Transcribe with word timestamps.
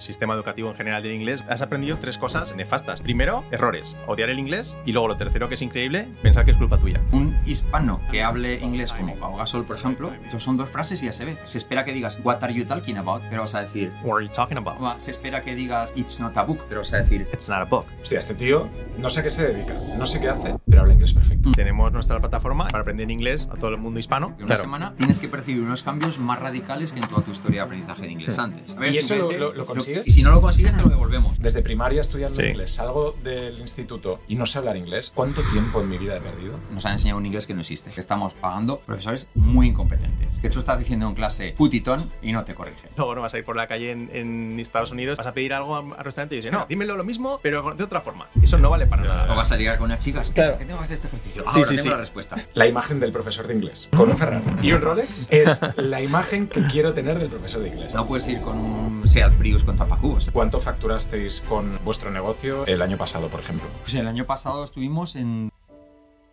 sistema 0.00 0.34
educativo 0.34 0.70
en 0.70 0.76
general 0.76 1.02
del 1.02 1.12
inglés, 1.12 1.44
has 1.48 1.62
aprendido 1.62 1.98
tres 1.98 2.18
cosas 2.18 2.54
nefastas. 2.54 3.00
Primero, 3.00 3.44
errores, 3.50 3.96
odiar 4.06 4.30
el 4.30 4.38
inglés 4.38 4.76
y 4.84 4.92
luego 4.92 5.08
lo 5.08 5.16
tercero 5.16 5.48
que 5.48 5.54
es 5.54 5.62
increíble, 5.62 6.08
pensar 6.22 6.44
que 6.44 6.52
es 6.52 6.56
culpa 6.56 6.78
tuya. 6.78 7.00
Un 7.12 7.36
hispano 7.44 8.00
que 8.10 8.22
hable 8.22 8.60
inglés 8.60 8.92
como 8.92 9.16
Pau 9.16 9.36
Gasol, 9.36 9.64
por 9.64 9.76
ejemplo, 9.76 10.12
son 10.38 10.56
dos 10.56 10.68
frases 10.68 11.02
y 11.02 11.06
ya 11.06 11.12
se 11.12 11.24
ve. 11.24 11.36
Se 11.44 11.58
espera 11.58 11.84
que 11.84 11.92
digas 11.92 12.20
What 12.22 12.42
are 12.42 12.52
you 12.52 12.64
talking 12.64 12.96
about? 12.96 13.22
Pero 13.30 13.42
vas 13.42 13.54
a 13.54 13.60
decir 13.62 13.92
What 14.02 14.16
are 14.16 14.26
you 14.26 14.32
talking 14.32 14.58
about? 14.58 14.98
Se 14.98 15.10
espera 15.10 15.40
que 15.40 15.54
digas 15.54 15.92
It's 15.96 16.20
not 16.20 16.36
a 16.36 16.42
book, 16.42 16.64
pero 16.68 16.80
vas 16.80 16.92
a 16.92 16.98
decir 16.98 17.28
It's 17.32 17.48
not 17.48 17.58
a 17.58 17.64
book. 17.64 17.86
Hostia, 18.00 18.18
este 18.18 18.34
tío 18.34 18.68
no 18.98 19.10
sé 19.10 19.20
a 19.20 19.22
qué 19.22 19.30
se 19.30 19.42
dedica, 19.42 19.74
no 19.96 20.06
sé 20.06 20.20
qué 20.20 20.28
hace, 20.28 20.54
pero 20.68 20.82
habla 20.82 20.94
inglés 20.94 21.14
perfecto. 21.14 21.50
Tenemos 21.52 21.92
nuestra 21.92 22.20
plataforma 22.20 22.68
para 22.68 22.80
aprender 22.80 23.10
inglés 23.10 23.48
a 23.52 23.56
todo 23.56 23.70
el 23.70 23.78
mundo 23.78 23.98
hispano. 24.00 24.34
En 24.38 24.44
una 24.44 24.56
semana 24.56 24.94
tienes 24.96 25.18
que 25.18 25.28
percibir 25.28 25.62
unos 25.62 25.82
cambios 25.82 26.18
más 26.18 26.38
radicales 26.38 26.92
que 26.92 27.00
en 27.00 27.08
toda 27.08 27.22
tu 27.22 27.30
historia 27.30 27.62
de 27.62 27.66
aprendizaje 27.66 28.02
de 28.02 28.12
inglés 28.12 28.38
antes. 28.38 28.74
¿Y 28.92 28.96
eso 28.96 29.16
lo, 29.16 29.52
lo, 29.52 29.74
lo 29.74 29.83
consigues? 29.84 30.06
y 30.06 30.10
si 30.10 30.22
no 30.22 30.30
lo 30.30 30.40
consigues, 30.40 30.76
te 30.76 30.82
lo 30.82 30.88
devolvemos. 30.88 31.38
Desde 31.38 31.62
primaria 31.62 32.00
estudiando 32.00 32.44
inglés, 32.44 32.72
salgo 32.72 33.16
del 33.22 33.58
instituto 33.58 34.20
y 34.28 34.36
no 34.36 34.46
sé 34.46 34.58
hablar 34.58 34.76
inglés. 34.76 35.12
¿Cuánto 35.14 35.42
tiempo 35.42 35.80
en 35.80 35.88
mi 35.88 35.98
vida 35.98 36.16
he 36.16 36.20
perdido? 36.20 36.58
Nos 36.70 36.84
han 36.86 36.92
enseñado 36.92 37.18
un 37.18 37.26
inglés 37.26 37.46
que 37.46 37.54
no 37.54 37.60
existe. 37.60 37.90
Que 37.90 38.00
estamos 38.00 38.32
pagando 38.34 38.80
profesores 38.80 39.28
muy 39.34 39.68
incompetentes. 39.68 40.38
Que 40.40 40.50
tú 40.50 40.58
estás 40.58 40.78
diciendo 40.78 41.06
en 41.06 41.14
clase 41.14 41.54
putitón 41.56 42.10
y 42.22 42.32
no 42.32 42.44
te 42.44 42.54
corrigen. 42.54 42.90
Luego 42.96 43.14
no 43.14 43.20
vas 43.20 43.34
a 43.34 43.38
ir 43.38 43.44
por 43.44 43.56
la 43.56 43.66
calle 43.66 43.90
en, 43.90 44.10
en 44.12 44.60
Estados 44.60 44.90
Unidos, 44.90 45.18
vas 45.18 45.26
a 45.26 45.32
pedir 45.32 45.52
algo 45.52 45.76
al 45.76 46.04
restaurante 46.04 46.34
y 46.34 46.38
dices, 46.38 46.52
no, 46.52 46.66
dímelo 46.68 46.96
lo 46.96 47.04
mismo, 47.04 47.40
pero 47.42 47.74
de 47.74 47.84
otra 47.84 48.00
forma. 48.00 48.28
Eso 48.42 48.58
no 48.58 48.70
vale 48.70 48.86
para 48.86 49.02
nada. 49.02 49.32
O 49.32 49.36
vas 49.36 49.52
a 49.52 49.56
llegar 49.56 49.78
con 49.78 49.86
una 49.86 49.98
chica, 49.98 50.20
espera, 50.22 50.58
¿qué 50.58 50.64
tengo 50.64 50.78
que 50.78 50.84
hacer 50.84 50.94
este 50.94 51.08
ejercicio? 51.08 51.42
Sí, 51.46 51.58
Ahora 51.58 51.68
sí, 51.68 51.74
tengo 51.76 51.82
sí. 51.82 51.88
la 51.90 51.96
respuesta. 51.96 52.36
La 52.54 52.66
imagen 52.66 53.00
del 53.00 53.12
profesor 53.12 53.46
de 53.46 53.54
inglés 53.54 53.88
con 53.96 54.10
un 54.10 54.16
Ferrari 54.16 54.44
y 54.62 54.72
un 54.72 54.80
Rolex 54.80 55.26
es 55.30 55.60
la 55.76 56.00
imagen 56.00 56.48
que 56.48 56.66
quiero 56.66 56.94
tener 56.94 57.18
del 57.18 57.28
profesor 57.28 57.62
de 57.62 57.68
inglés. 57.68 57.94
No 57.94 58.06
puedes 58.06 58.28
ir 58.28 58.40
con 58.40 58.56
un 58.58 59.06
Seat 59.06 59.32
Prius 59.34 59.64
con 59.64 59.73
tapacubos. 59.76 60.30
¿Cuánto 60.32 60.60
facturasteis 60.60 61.42
con 61.48 61.78
vuestro 61.84 62.10
negocio 62.10 62.66
el 62.66 62.82
año 62.82 62.96
pasado, 62.96 63.28
por 63.28 63.40
ejemplo? 63.40 63.68
Pues 63.82 63.94
el 63.94 64.08
año 64.08 64.26
pasado 64.26 64.64
estuvimos 64.64 65.16
en... 65.16 65.50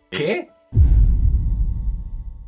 ¿Qué? 0.09 0.49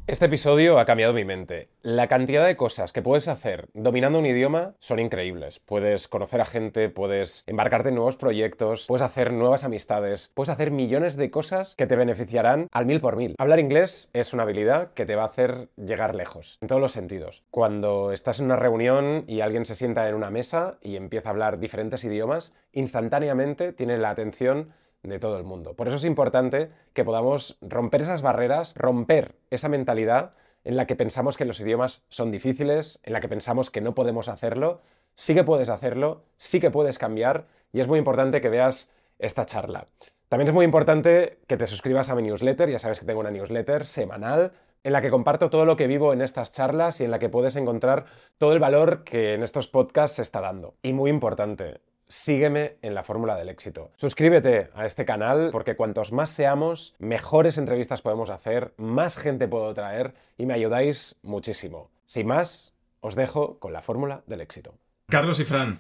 Este 0.06 0.26
episodio 0.26 0.80
ha 0.80 0.86
cambiado 0.86 1.14
mi 1.14 1.24
mente. 1.24 1.70
La 1.82 2.10
cantidad 2.10 2.46
de 2.46 2.58
cosas 2.58 2.92
que 2.92 3.02
puedes 3.02 3.30
hacer 3.30 3.70
dominando 3.74 4.20
un 4.20 4.26
idioma 4.26 4.76
son 4.80 5.00
increíbles. 5.00 5.62
Puedes 5.62 6.10
conocer 6.10 6.42
a 6.42 6.46
gente, 6.46 6.90
puedes 6.90 7.46
embarcarte 7.48 7.88
en 7.88 7.96
nuevos 7.96 8.18
proyectos, 8.18 8.86
puedes 8.88 9.02
hacer 9.02 9.32
nuevas 9.32 9.64
amistades, 9.64 10.34
puedes 10.34 10.50
hacer 10.50 10.72
millones 10.72 11.16
de 11.16 11.32
cosas 11.32 11.76
que 11.76 11.88
te 11.88 11.96
beneficiarán 11.96 12.68
al 12.74 12.86
mil 12.86 13.00
por 13.00 13.16
mil. 13.16 13.36
Hablar 13.38 13.60
inglés 13.60 14.10
es 14.12 14.34
una 14.34 14.44
habilidad 14.44 14.92
que 14.94 15.06
te 15.06 15.16
va 15.16 15.24
a 15.24 15.28
hacer 15.28 15.70
llegar 15.78 16.16
lejos, 16.16 16.58
en 16.60 16.68
todos 16.68 16.82
los 16.82 16.92
sentidos. 16.92 17.46
Cuando 17.50 18.12
estás 18.12 18.42
en 18.42 18.48
una 18.48 18.58
reunión 18.58 19.24
y 19.26 19.40
alguien 19.40 19.66
se 19.66 19.76
sienta 19.76 20.10
en 20.10 20.16
una 20.16 20.30
mesa 20.30 20.80
y 20.82 20.98
empieza 20.98 21.30
a 21.30 21.32
hablar 21.32 21.60
diferentes 21.60 22.04
idiomas, 22.04 22.54
instantáneamente 22.74 23.72
tiene 23.72 23.98
la 23.98 24.10
atención 24.10 24.74
de 25.04 25.20
todo 25.20 25.38
el 25.38 25.44
mundo. 25.44 25.74
Por 25.76 25.88
eso 25.88 25.98
es 25.98 26.06
importante 26.06 26.72
que 26.94 27.04
podamos 27.04 27.58
romper 27.62 28.02
esas 28.02 28.22
barreras, 28.22 28.74
romper 28.76 29.36
esa 29.50 29.70
mentalidad 29.70 30.34
en 30.64 30.78
la 30.78 30.88
que 30.88 30.96
pensamos 30.96 31.38
que 31.38 31.46
los 31.46 31.60
idiomas 31.60 32.04
son 32.10 32.32
difíciles, 32.32 33.00
en 33.04 33.14
la 33.14 33.20
que 33.20 33.28
pensamos 33.28 33.70
que 33.70 33.82
no 33.82 33.94
podemos 33.94 34.30
hacerlo. 34.30 34.82
Sí 35.16 35.34
que 35.34 35.44
puedes 35.44 35.70
hacerlo, 35.70 36.24
sí 36.38 36.60
que 36.60 36.72
puedes 36.72 36.98
cambiar 36.98 37.48
y 37.74 37.82
es 37.82 37.88
muy 37.88 38.00
importante 38.00 38.42
que 38.42 38.50
veas 38.50 38.92
esta 39.20 39.46
charla. 39.46 39.88
También 40.30 40.48
es 40.48 40.54
muy 40.54 40.66
importante 40.66 41.40
que 41.48 41.58
te 41.58 41.68
suscribas 41.68 42.10
a 42.10 42.16
mi 42.16 42.24
newsletter, 42.24 42.70
ya 42.70 42.80
sabes 42.80 43.00
que 43.00 43.06
tengo 43.06 43.20
una 43.20 43.30
newsletter 43.30 43.86
semanal 43.86 44.54
en 44.84 44.94
la 44.94 45.02
que 45.02 45.12
comparto 45.12 45.50
todo 45.50 45.66
lo 45.66 45.76
que 45.76 45.88
vivo 45.88 46.14
en 46.14 46.22
estas 46.22 46.52
charlas 46.52 47.00
y 47.02 47.06
en 47.06 47.12
la 47.12 47.20
que 47.20 47.30
puedes 47.30 47.56
encontrar 47.56 48.06
todo 48.38 48.54
el 48.54 48.60
valor 48.60 49.04
que 49.04 49.34
en 49.34 49.44
estos 49.44 49.68
podcasts 49.68 50.18
se 50.18 50.22
está 50.22 50.42
dando. 50.42 50.76
Y 50.82 50.94
muy 50.94 51.10
importante, 51.10 51.82
sígueme 52.14 52.78
en 52.84 52.94
la 52.94 53.04
fórmula 53.04 53.36
del 53.36 53.50
éxito. 53.50 53.92
Suscríbete 53.96 54.70
a 54.76 54.86
este 54.86 55.04
canal 55.04 55.50
porque 55.52 55.76
cuantos 55.76 56.12
más 56.12 56.30
seamos, 56.30 56.94
mejores 57.00 57.58
entrevistas 57.58 58.04
podemos 58.04 58.30
hacer, 58.30 58.74
más 58.78 59.18
gente 59.18 59.48
puedo 59.48 59.74
traer 59.74 60.14
y 60.38 60.46
me 60.46 60.54
ayudáis 60.54 61.16
muchísimo. 61.24 61.90
Sin 62.06 62.28
más, 62.28 62.76
os 63.02 63.16
dejo 63.16 63.58
con 63.58 63.74
la 63.74 63.82
fórmula 63.82 64.22
del 64.28 64.42
éxito. 64.42 64.76
Carlos 65.10 65.40
y 65.40 65.46
Fran, 65.46 65.80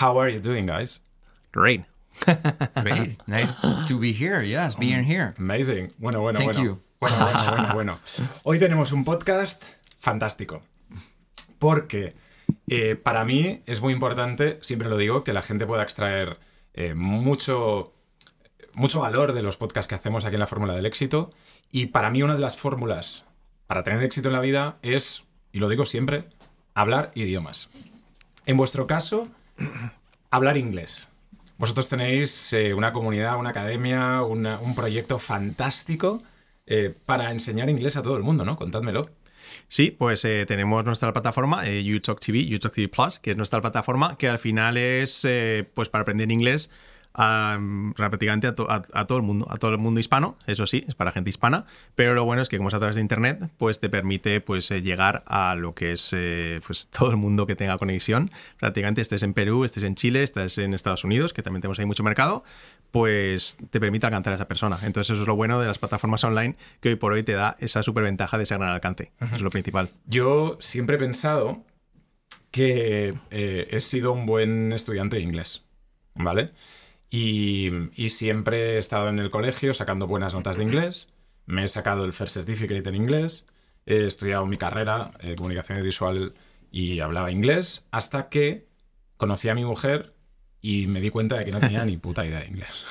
how 0.00 0.18
are 0.18 0.32
you 0.32 0.40
doing, 0.40 0.66
guys? 0.66 1.02
Great. 1.52 1.84
Great. 2.82 3.18
Nice 3.26 3.54
to 3.88 3.98
be 3.98 4.12
here. 4.12 4.42
Yes, 4.42 4.74
being 4.78 5.04
here. 5.04 5.34
Amazing. 5.38 5.92
Bueno, 5.98 6.22
bueno, 6.22 6.38
Thank 6.38 6.54
bueno. 6.54 6.64
you. 6.64 6.82
Bueno, 7.00 7.18
bueno, 7.18 7.50
bueno, 7.50 7.74
bueno. 7.74 7.98
Hoy 8.44 8.58
tenemos 8.58 8.92
un 8.92 9.04
podcast 9.04 9.62
fantástico. 10.00 10.62
Porque 11.58 12.14
eh, 12.68 12.96
para 12.96 13.24
mí 13.24 13.62
es 13.66 13.80
muy 13.80 13.92
importante, 13.92 14.58
siempre 14.60 14.88
lo 14.88 14.96
digo, 14.96 15.22
que 15.24 15.32
la 15.32 15.42
gente 15.42 15.66
pueda 15.66 15.82
extraer 15.82 16.38
eh, 16.74 16.94
mucho, 16.94 17.92
mucho 18.74 19.00
valor 19.00 19.32
de 19.32 19.42
los 19.42 19.56
podcasts 19.56 19.88
que 19.88 19.94
hacemos 19.94 20.24
aquí 20.24 20.34
en 20.34 20.40
la 20.40 20.46
Fórmula 20.46 20.74
del 20.74 20.86
Éxito. 20.86 21.32
Y 21.70 21.86
para 21.86 22.10
mí 22.10 22.22
una 22.22 22.34
de 22.34 22.40
las 22.40 22.56
fórmulas 22.56 23.24
para 23.66 23.82
tener 23.82 24.02
éxito 24.02 24.28
en 24.28 24.34
la 24.34 24.40
vida 24.40 24.78
es, 24.82 25.24
y 25.52 25.58
lo 25.58 25.68
digo 25.68 25.84
siempre, 25.84 26.24
hablar 26.74 27.12
idiomas. 27.14 27.68
En 28.46 28.56
vuestro 28.56 28.86
caso, 28.86 29.28
hablar 30.30 30.56
inglés. 30.56 31.08
Vosotros 31.58 31.88
tenéis 31.88 32.52
eh, 32.52 32.74
una 32.74 32.92
comunidad, 32.92 33.38
una 33.38 33.50
academia, 33.50 34.22
un 34.22 34.74
proyecto 34.74 35.18
fantástico 35.18 36.22
para 37.06 37.30
enseñar 37.30 37.70
inglés 37.70 37.96
a 37.96 38.02
todo 38.02 38.16
el 38.16 38.24
mundo, 38.24 38.44
¿no? 38.44 38.56
Contádmelo. 38.56 39.08
Sí, 39.68 39.90
pues 39.90 40.24
eh, 40.24 40.44
tenemos 40.46 40.84
nuestra 40.84 41.12
plataforma, 41.12 41.66
eh, 41.68 41.82
YouTalk 41.84 42.20
TV, 42.20 42.44
YouTalk 42.46 42.74
TV 42.74 42.88
Plus, 42.88 43.18
que 43.18 43.30
es 43.32 43.36
nuestra 43.36 43.60
plataforma, 43.60 44.16
que 44.18 44.28
al 44.28 44.38
final 44.38 44.76
es 44.76 45.24
eh, 45.24 45.68
pues 45.74 45.88
para 45.88 46.02
aprender 46.02 46.30
inglés 46.30 46.70
a, 47.18 47.58
prácticamente 47.96 48.46
a, 48.46 48.54
to- 48.54 48.70
a- 48.70 48.82
a 48.92 49.06
todo 49.06 49.16
el 49.16 49.24
mundo, 49.24 49.46
a 49.50 49.56
todo 49.56 49.70
el 49.70 49.78
mundo 49.78 50.00
hispano, 50.00 50.36
eso 50.46 50.66
sí, 50.66 50.84
es 50.86 50.94
para 50.94 51.12
gente 51.12 51.30
hispana, 51.30 51.64
pero 51.94 52.12
lo 52.12 52.24
bueno 52.26 52.42
es 52.42 52.50
que 52.50 52.58
como 52.58 52.68
es 52.68 52.74
a 52.74 52.78
través 52.78 52.96
de 52.96 53.00
internet, 53.00 53.48
pues 53.56 53.80
te 53.80 53.88
permite 53.88 54.42
pues 54.42 54.70
eh, 54.70 54.82
llegar 54.82 55.22
a 55.26 55.54
lo 55.54 55.72
que 55.72 55.92
es 55.92 56.10
eh, 56.14 56.60
pues 56.66 56.88
todo 56.96 57.10
el 57.10 57.16
mundo 57.16 57.46
que 57.46 57.56
tenga 57.56 57.78
conexión, 57.78 58.30
prácticamente 58.60 59.00
estés 59.00 59.22
en 59.22 59.32
Perú, 59.32 59.64
estés 59.64 59.82
en 59.84 59.94
Chile, 59.94 60.22
estés 60.22 60.58
en 60.58 60.74
Estados 60.74 61.04
Unidos, 61.04 61.32
que 61.32 61.42
también 61.42 61.62
tenemos 61.62 61.78
ahí 61.78 61.86
mucho 61.86 62.02
mercado, 62.02 62.44
pues 62.90 63.58
te 63.70 63.80
permite 63.80 64.06
alcanzar 64.06 64.32
a 64.32 64.36
esa 64.36 64.48
persona. 64.48 64.78
Entonces 64.82 65.12
eso 65.12 65.22
es 65.22 65.28
lo 65.28 65.36
bueno 65.36 65.60
de 65.60 65.66
las 65.66 65.78
plataformas 65.78 66.24
online 66.24 66.56
que 66.80 66.90
hoy 66.90 66.96
por 66.96 67.12
hoy 67.12 67.22
te 67.22 67.32
da 67.32 67.56
esa 67.60 67.82
superventaja 67.82 68.36
de 68.36 68.44
ese 68.44 68.56
gran 68.56 68.70
alcance. 68.70 69.12
Es 69.32 69.40
lo 69.40 69.50
principal. 69.50 69.90
Yo 70.06 70.56
siempre 70.60 70.96
he 70.96 70.98
pensado 70.98 71.64
que 72.50 73.14
eh, 73.30 73.68
he 73.70 73.80
sido 73.80 74.12
un 74.12 74.26
buen 74.26 74.72
estudiante 74.72 75.16
de 75.16 75.22
inglés, 75.22 75.64
¿vale? 76.14 76.52
Y, 77.10 77.70
y 77.94 78.08
siempre 78.08 78.74
he 78.74 78.78
estado 78.78 79.08
en 79.08 79.18
el 79.18 79.30
colegio 79.30 79.74
sacando 79.74 80.06
buenas 80.06 80.34
notas 80.34 80.56
de 80.56 80.62
inglés, 80.62 81.08
me 81.46 81.64
he 81.64 81.68
sacado 81.68 82.04
el 82.04 82.12
First 82.12 82.34
Certificate 82.34 82.88
en 82.88 82.94
inglés, 82.96 83.46
he 83.86 84.04
estudiado 84.04 84.46
mi 84.46 84.56
carrera, 84.56 85.12
eh, 85.20 85.34
comunicación 85.36 85.82
visual 85.82 86.34
y 86.72 87.00
hablaba 87.00 87.30
inglés, 87.30 87.86
hasta 87.92 88.28
que 88.28 88.66
conocí 89.16 89.48
a 89.48 89.54
mi 89.54 89.64
mujer 89.64 90.15
y 90.68 90.86
me 90.86 91.00
di 91.00 91.10
cuenta 91.10 91.36
de 91.36 91.44
que 91.44 91.52
no 91.52 91.60
tenía 91.60 91.84
ni 91.84 91.96
puta 91.96 92.24
idea 92.26 92.40
de 92.40 92.46
inglés. 92.46 92.86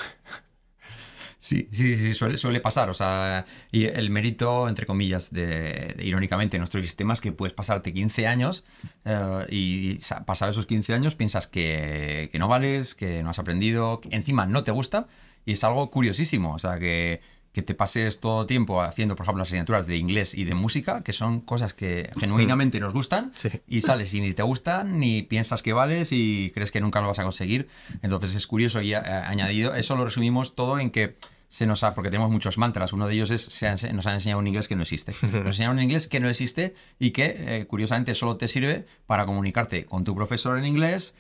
Sí, 1.38 1.68
sí, 1.72 1.96
sí, 1.96 2.14
suele, 2.16 2.38
suele 2.38 2.60
pasar. 2.60 2.90
O 2.90 2.94
sea, 2.94 3.46
y 3.72 3.86
el 3.86 4.10
mérito, 4.10 4.68
entre 4.68 4.86
comillas, 4.86 5.32
de, 5.32 5.94
de, 5.96 6.04
irónicamente, 6.04 6.58
nuestro 6.58 6.82
sistema 6.82 7.14
es 7.14 7.22
que 7.22 7.32
puedes 7.32 7.54
pasarte 7.54 7.94
15 7.94 8.26
años 8.26 8.64
eh, 9.06 9.46
y 9.50 9.98
sa- 10.00 10.26
pasar 10.26 10.50
esos 10.50 10.66
15 10.66 10.94
años 10.94 11.14
piensas 11.14 11.48
que, 11.48 12.30
que 12.32 12.40
no 12.40 12.48
vales, 12.48 12.96
que 12.96 13.22
no 13.22 13.30
has 13.30 13.38
aprendido, 13.40 14.02
que 14.02 14.10
encima 14.16 14.46
no 14.48 14.64
te 14.64 14.72
gusta 14.72 15.08
y 15.46 15.52
es 15.52 15.64
algo 15.64 15.92
curiosísimo. 15.92 16.56
O 16.56 16.60
sea, 16.60 16.80
que, 16.80 17.22
que 17.56 17.62
te 17.62 17.74
pases 17.74 18.20
todo 18.20 18.42
el 18.42 18.48
tiempo 18.48 18.82
haciendo, 18.82 19.16
por 19.16 19.24
ejemplo, 19.24 19.40
las 19.40 19.48
asignaturas 19.48 19.88
de 19.88 19.96
inglés 19.96 20.36
y 20.36 20.44
de 20.44 20.54
música, 20.54 21.02
que 21.02 21.14
son 21.14 21.40
cosas 21.40 21.74
que 21.74 22.12
genuinamente 22.20 22.82
nos 22.82 22.94
gustan, 22.94 23.32
Sí. 23.36 23.50
y 23.68 23.80
sales 23.80 24.14
y 24.14 24.20
ni 24.20 24.34
te 24.34 24.44
gustan, 24.44 25.00
ni 25.00 25.22
piensas 25.24 25.64
que 25.64 25.72
vales 25.72 26.10
y 26.12 26.52
crees 26.54 26.72
que 26.74 26.82
nunca 26.82 27.00
lo 27.00 27.08
vas 27.08 27.20
a 27.20 27.24
conseguir. 27.24 27.70
Entonces 28.02 28.36
es 28.36 28.46
curioso 28.46 28.82
y 28.82 28.94
eh, 28.94 28.98
añadido, 28.98 29.74
eso 29.74 29.96
lo 29.96 30.04
resumimos 30.04 30.54
todo 30.54 30.80
en 30.80 30.92
que 30.92 31.16
se 31.48 31.66
nos 31.66 31.84
ha, 31.84 31.94
porque 31.96 32.10
tenemos 32.10 32.30
muchos 32.30 32.58
mantras, 32.58 32.92
uno 32.92 33.08
de 33.08 33.14
ellos 33.14 33.32
es, 33.32 33.42
se 33.44 33.94
nos 33.94 34.06
han 34.06 34.16
enseñado 34.16 34.40
un 34.40 34.48
inglés 34.48 34.68
que 34.68 34.76
no 34.76 34.82
existe. 34.82 35.14
Nos 35.22 35.46
enseñaron 35.46 35.78
un 35.78 35.84
inglés 35.84 36.10
que 36.10 36.20
no 36.20 36.28
existe 36.28 36.74
y 37.00 37.12
que, 37.12 37.36
eh, 37.38 37.66
curiosamente, 37.68 38.14
solo 38.14 38.36
te 38.36 38.50
sirve 38.50 38.86
para 39.06 39.26
comunicarte 39.26 39.86
con 39.86 40.04
tu 40.04 40.14
profesor 40.14 40.58
en 40.58 40.66
inglés, 40.66 41.14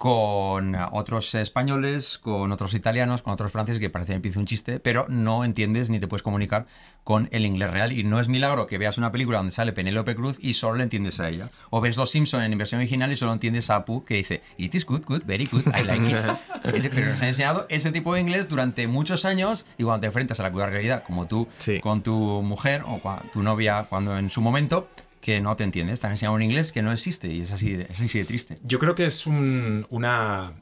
con 0.00 0.74
otros 0.92 1.34
españoles, 1.34 2.16
con 2.16 2.50
otros 2.52 2.72
italianos, 2.72 3.20
con 3.20 3.34
otros 3.34 3.52
franceses, 3.52 3.78
que 3.80 3.90
parece 3.90 4.12
que 4.12 4.16
empieza 4.16 4.40
un 4.40 4.46
chiste, 4.46 4.80
pero 4.80 5.04
no 5.10 5.44
entiendes 5.44 5.90
ni 5.90 6.00
te 6.00 6.08
puedes 6.08 6.22
comunicar 6.22 6.64
con 7.04 7.28
el 7.32 7.44
inglés 7.44 7.70
real. 7.70 7.92
Y 7.92 8.02
no 8.02 8.18
es 8.18 8.26
milagro 8.26 8.66
que 8.66 8.78
veas 8.78 8.96
una 8.96 9.12
película 9.12 9.36
donde 9.36 9.52
sale 9.52 9.74
Penélope 9.74 10.14
Cruz 10.14 10.38
y 10.40 10.54
solo 10.54 10.76
le 10.78 10.84
entiendes 10.84 11.20
a 11.20 11.28
ella. 11.28 11.50
O 11.68 11.82
ves 11.82 11.98
Los 11.98 12.10
Simpson 12.12 12.42
en 12.42 12.56
versión 12.56 12.78
original 12.78 13.12
y 13.12 13.16
solo 13.16 13.34
entiendes 13.34 13.68
a 13.68 13.76
Apu 13.76 14.02
que 14.02 14.14
dice, 14.14 14.40
It 14.56 14.74
is 14.74 14.86
good, 14.86 15.02
good, 15.04 15.20
very 15.26 15.44
good, 15.44 15.66
I 15.66 15.84
like 15.84 16.10
it. 16.10 16.16
Pero 16.94 17.10
nos 17.10 17.20
han 17.20 17.28
enseñado 17.28 17.66
ese 17.68 17.92
tipo 17.92 18.14
de 18.14 18.22
inglés 18.22 18.48
durante 18.48 18.86
muchos 18.88 19.26
años 19.26 19.66
y 19.76 19.84
cuando 19.84 20.00
te 20.00 20.06
enfrentas 20.06 20.40
a 20.40 20.44
la 20.44 20.50
cruda 20.50 20.64
realidad, 20.70 21.04
como 21.06 21.26
tú 21.26 21.46
Sí. 21.58 21.78
con 21.80 22.02
tu 22.02 22.14
mujer 22.40 22.84
o 22.86 23.02
tu 23.34 23.42
novia 23.42 23.84
cuando 23.90 24.16
en 24.16 24.30
su 24.30 24.40
momento, 24.40 24.88
que 25.20 25.40
no 25.40 25.56
te 25.56 25.64
entiendes. 25.64 26.00
Te 26.00 26.06
han 26.06 26.12
enseñado 26.12 26.34
un 26.36 26.42
inglés 26.42 26.72
que 26.72 26.82
no 26.82 26.92
existe 26.92 27.28
y 27.28 27.40
es 27.42 27.52
así 27.52 27.72
de, 27.76 27.84
es 27.84 28.00
así 28.00 28.18
de 28.18 28.24
triste. 28.24 28.56
Yo 28.62 28.78
creo 28.78 28.94
que 28.94 29.06
es 29.06 29.26
un- 29.26 29.86
una, 29.90 30.52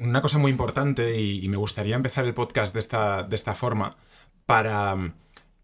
una 0.00 0.22
cosa 0.22 0.38
muy 0.38 0.50
importante 0.50 1.20
y, 1.20 1.44
y 1.44 1.48
me 1.48 1.56
gustaría 1.56 1.94
empezar 1.96 2.24
el 2.24 2.34
podcast 2.34 2.72
de 2.74 2.80
esta, 2.80 3.22
de 3.22 3.36
esta 3.36 3.54
forma 3.54 3.96
para, 4.46 5.14